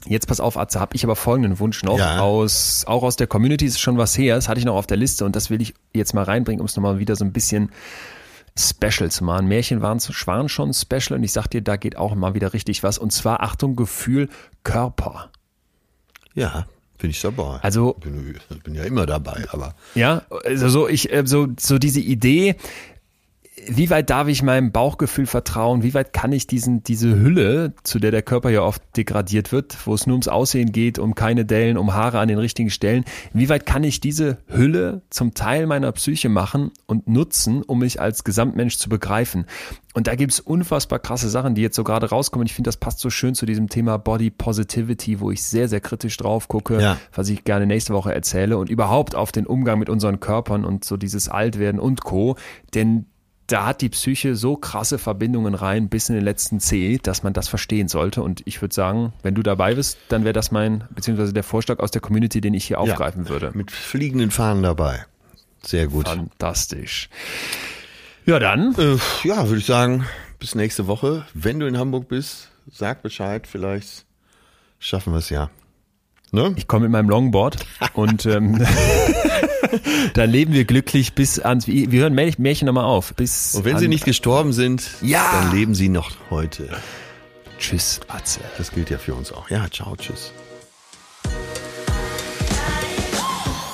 Jetzt 0.08 0.28
pass 0.28 0.40
auf, 0.40 0.58
Atze, 0.58 0.80
habe 0.80 0.96
ich 0.96 1.04
aber 1.04 1.16
folgenden 1.16 1.60
Wunsch 1.60 1.84
noch. 1.84 1.98
Ja. 1.98 2.20
Aus, 2.20 2.84
auch 2.86 3.04
aus 3.04 3.16
der 3.16 3.28
Community 3.28 3.66
ist 3.66 3.80
schon 3.80 3.98
was 3.98 4.18
her. 4.18 4.36
Das 4.36 4.50
hatte 4.50 4.60
ich 4.60 4.66
noch 4.66 4.76
auf 4.76 4.88
der 4.88 4.98
Liste 4.98 5.26
und 5.26 5.36
das 5.36 5.50
will 5.50 5.62
ich 5.62 5.74
jetzt 5.94 6.14
mal 6.14 6.24
reinbringen, 6.24 6.60
um 6.60 6.66
es 6.66 6.76
nochmal 6.76 7.00
wieder 7.00 7.16
so 7.16 7.24
ein 7.24 7.32
bisschen 7.32 7.72
special 8.58 9.10
zu 9.10 9.24
machen. 9.24 9.48
Märchen 9.48 9.82
waren, 9.82 10.00
waren 10.00 10.50
schon 10.50 10.74
special 10.74 11.18
und 11.18 11.24
ich 11.24 11.32
sag 11.32 11.48
dir, 11.48 11.62
da 11.62 11.78
geht 11.78 11.98
auch 11.98 12.16
mal 12.16 12.34
wieder 12.34 12.54
richtig 12.54 12.84
was. 12.84 12.98
Und 12.98 13.12
zwar, 13.12 13.42
Achtung, 13.42 13.76
Gefühl 13.76 14.30
Körper. 14.64 15.30
Ja, 16.36 16.68
bin 16.98 17.10
ich 17.10 17.22
dabei. 17.22 17.60
Also 17.62 17.94
bin, 17.94 18.36
bin 18.64 18.76
ja 18.76 18.84
immer 18.84 19.06
dabei, 19.06 19.46
aber 19.52 19.76
ja, 19.94 20.24
also 20.46 20.70
so 20.70 20.88
ich 20.88 21.12
äh, 21.12 21.24
so 21.26 21.48
so 21.60 21.78
diese 21.78 22.00
Idee, 22.00 22.56
wie 23.68 23.90
weit 23.90 24.10
darf 24.10 24.28
ich 24.28 24.44
meinem 24.44 24.72
Bauchgefühl 24.72 25.26
vertrauen? 25.26 25.84
Wie 25.84 25.94
weit 25.94 26.14
kann 26.14 26.32
ich 26.32 26.48
diesen, 26.48 26.84
diese 26.84 27.20
Hülle, 27.20 27.74
zu 27.84 28.00
der 28.00 28.12
der 28.12 28.22
Körper 28.22 28.50
ja 28.50 28.62
oft 28.62 28.82
degradiert 28.96 29.52
wird, 29.52 29.78
wo 29.86 29.94
es 29.94 30.08
nur 30.08 30.16
ums 30.16 30.28
Aussehen 30.28 30.72
geht, 30.72 31.00
um 31.00 31.16
keine 31.16 31.46
Dellen, 31.46 31.78
um 31.78 31.94
Haare 31.94 32.20
an 32.20 32.28
den 32.28 32.38
richtigen 32.38 32.70
Stellen, 32.70 33.06
wie 33.34 33.50
weit 33.50 33.66
kann 33.66 33.84
ich 33.84 34.00
diese 34.00 34.38
Hülle 34.48 35.02
zum 35.10 35.34
Teil 35.34 35.68
meiner 35.68 35.92
Psyche 35.92 36.30
machen 36.30 36.72
und 36.86 37.08
nutzen, 37.08 37.64
um 37.64 37.80
mich 37.80 38.00
als 38.00 38.24
Gesamtmensch 38.24 38.78
zu 38.78 38.90
begreifen? 38.90 39.46
Und 39.94 40.08
da 40.08 40.16
gibt's 40.16 40.40
unfassbar 40.40 41.00
krasse 41.00 41.30
Sachen, 41.30 41.54
die 41.54 41.62
jetzt 41.62 41.76
so 41.76 41.84
gerade 41.84 42.10
rauskommen. 42.10 42.48
Ich 42.48 42.54
finde, 42.54 42.68
das 42.68 42.78
passt 42.78 43.00
so 43.00 43.10
schön 43.12 43.36
zu 43.36 43.46
diesem 43.46 43.70
Thema 43.70 43.98
Body 43.98 44.32
Positivity, 44.32 45.20
wo 45.20 45.30
ich 45.30 45.44
sehr, 45.44 45.68
sehr 45.68 45.82
kritisch 45.82 46.18
drauf 46.18 46.48
gucke, 46.48 46.82
ja. 46.82 46.98
was 47.14 47.30
ich 47.30 47.44
gerne 47.44 47.68
nächste 47.68 47.94
Woche 47.94 48.14
erzähle 48.14 48.58
und 48.58 48.70
überhaupt 48.70 49.16
auf 49.16 49.32
den 49.32 49.46
Umgang 49.46 49.78
mit 49.78 49.90
unseren 49.90 50.20
Körpern 50.20 50.66
und 50.66 50.84
so 50.84 50.98
dieses 50.98 51.30
Altwerden 51.30 51.80
und 51.80 52.04
Co. 52.04 52.36
Denn 52.74 53.06
da 53.48 53.66
hat 53.66 53.82
die 53.82 53.90
Psyche 53.90 54.36
so 54.36 54.56
krasse 54.56 54.98
Verbindungen 54.98 55.54
rein 55.54 55.90
bis 55.90 56.10
in 56.10 56.16
den 56.16 56.24
letzten 56.24 56.60
C, 56.60 57.00
dass 57.02 57.24
man 57.24 57.34
das 57.34 57.48
verstehen 57.48 57.88
sollte. 57.88 58.24
Und 58.24 58.42
ich 58.46 58.62
würde 58.62 58.74
sagen, 58.74 59.14
wenn 59.22 59.36
du 59.36 59.44
dabei 59.44 59.76
bist, 59.76 59.98
dann 60.10 60.24
wäre 60.24 60.34
das 60.34 60.52
mein, 60.52 60.86
beziehungsweise 60.92 61.34
der 61.34 61.44
Vorschlag 61.44 61.80
aus 61.80 61.92
der 61.92 62.02
Community, 62.02 62.42
den 62.42 62.54
ich 62.54 62.66
hier 62.66 62.78
ja, 62.78 62.82
aufgreifen 62.82 63.28
würde. 63.30 63.52
Mit 63.54 63.72
fliegenden 63.72 64.32
Fahnen 64.32 64.64
dabei. 64.64 65.06
Sehr 65.62 65.88
gut. 65.88 66.08
Fantastisch. 66.08 67.10
Ja, 68.26 68.40
dann. 68.40 68.76
Äh, 68.76 68.98
ja, 69.24 69.48
würde 69.48 69.60
ich 69.60 69.66
sagen, 69.66 70.06
bis 70.40 70.56
nächste 70.56 70.88
Woche. 70.88 71.26
Wenn 71.34 71.60
du 71.60 71.68
in 71.68 71.78
Hamburg 71.78 72.08
bist, 72.08 72.50
sag 72.72 73.02
Bescheid, 73.02 73.48
vielleicht 73.48 74.06
schaffen 74.80 75.14
wir 75.14 75.20
es 75.20 75.30
ja. 75.30 75.50
Ne? 76.34 76.52
Ich 76.56 76.68
komme 76.68 76.86
mit 76.86 76.92
meinem 76.92 77.10
Longboard 77.10 77.58
und 77.94 78.26
ähm, 78.26 78.60
da 80.16 80.24
leben 80.24 80.52
wir 80.52 80.66
glücklich 80.66 81.14
bis 81.14 81.40
ans. 81.40 81.68
Wir 81.68 82.02
hören 82.02 82.16
Märchen 82.16 82.66
nochmal 82.66 82.86
auf. 82.86 83.14
Bis 83.14 83.54
Und 83.54 83.66
wenn 83.66 83.78
sie 83.78 83.88
nicht 83.88 84.04
gestorben 84.04 84.52
sind, 84.52 84.90
ja. 85.04 85.24
dann 85.32 85.56
leben 85.56 85.76
sie 85.76 85.90
noch 85.90 86.10
heute. 86.32 86.70
Tschüss, 87.60 88.00
Atze. 88.08 88.40
Das 88.58 88.72
gilt 88.72 88.90
ja 88.90 88.98
für 88.98 89.14
uns 89.14 89.32
auch. 89.32 89.48
Ja, 89.52 89.70
ciao, 89.70 89.96
tschüss. 89.96 90.34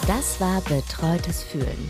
Das 0.06 0.42
war 0.42 0.60
Betreutes 0.64 1.44
Fühlen. 1.44 1.90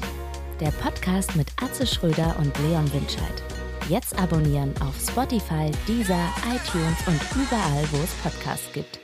Der 0.59 0.69
Podcast 0.69 1.35
mit 1.35 1.47
Atze 1.63 1.87
Schröder 1.87 2.35
und 2.37 2.55
Leon 2.59 2.85
Winscheid. 2.93 3.43
Jetzt 3.89 4.19
abonnieren 4.19 4.71
auf 4.81 4.93
Spotify, 5.01 5.71
Deezer, 5.87 6.29
iTunes 6.45 6.97
und 7.07 7.19
überall, 7.35 7.83
wo 7.91 7.97
es 8.03 8.11
Podcasts 8.21 8.71
gibt. 8.71 8.99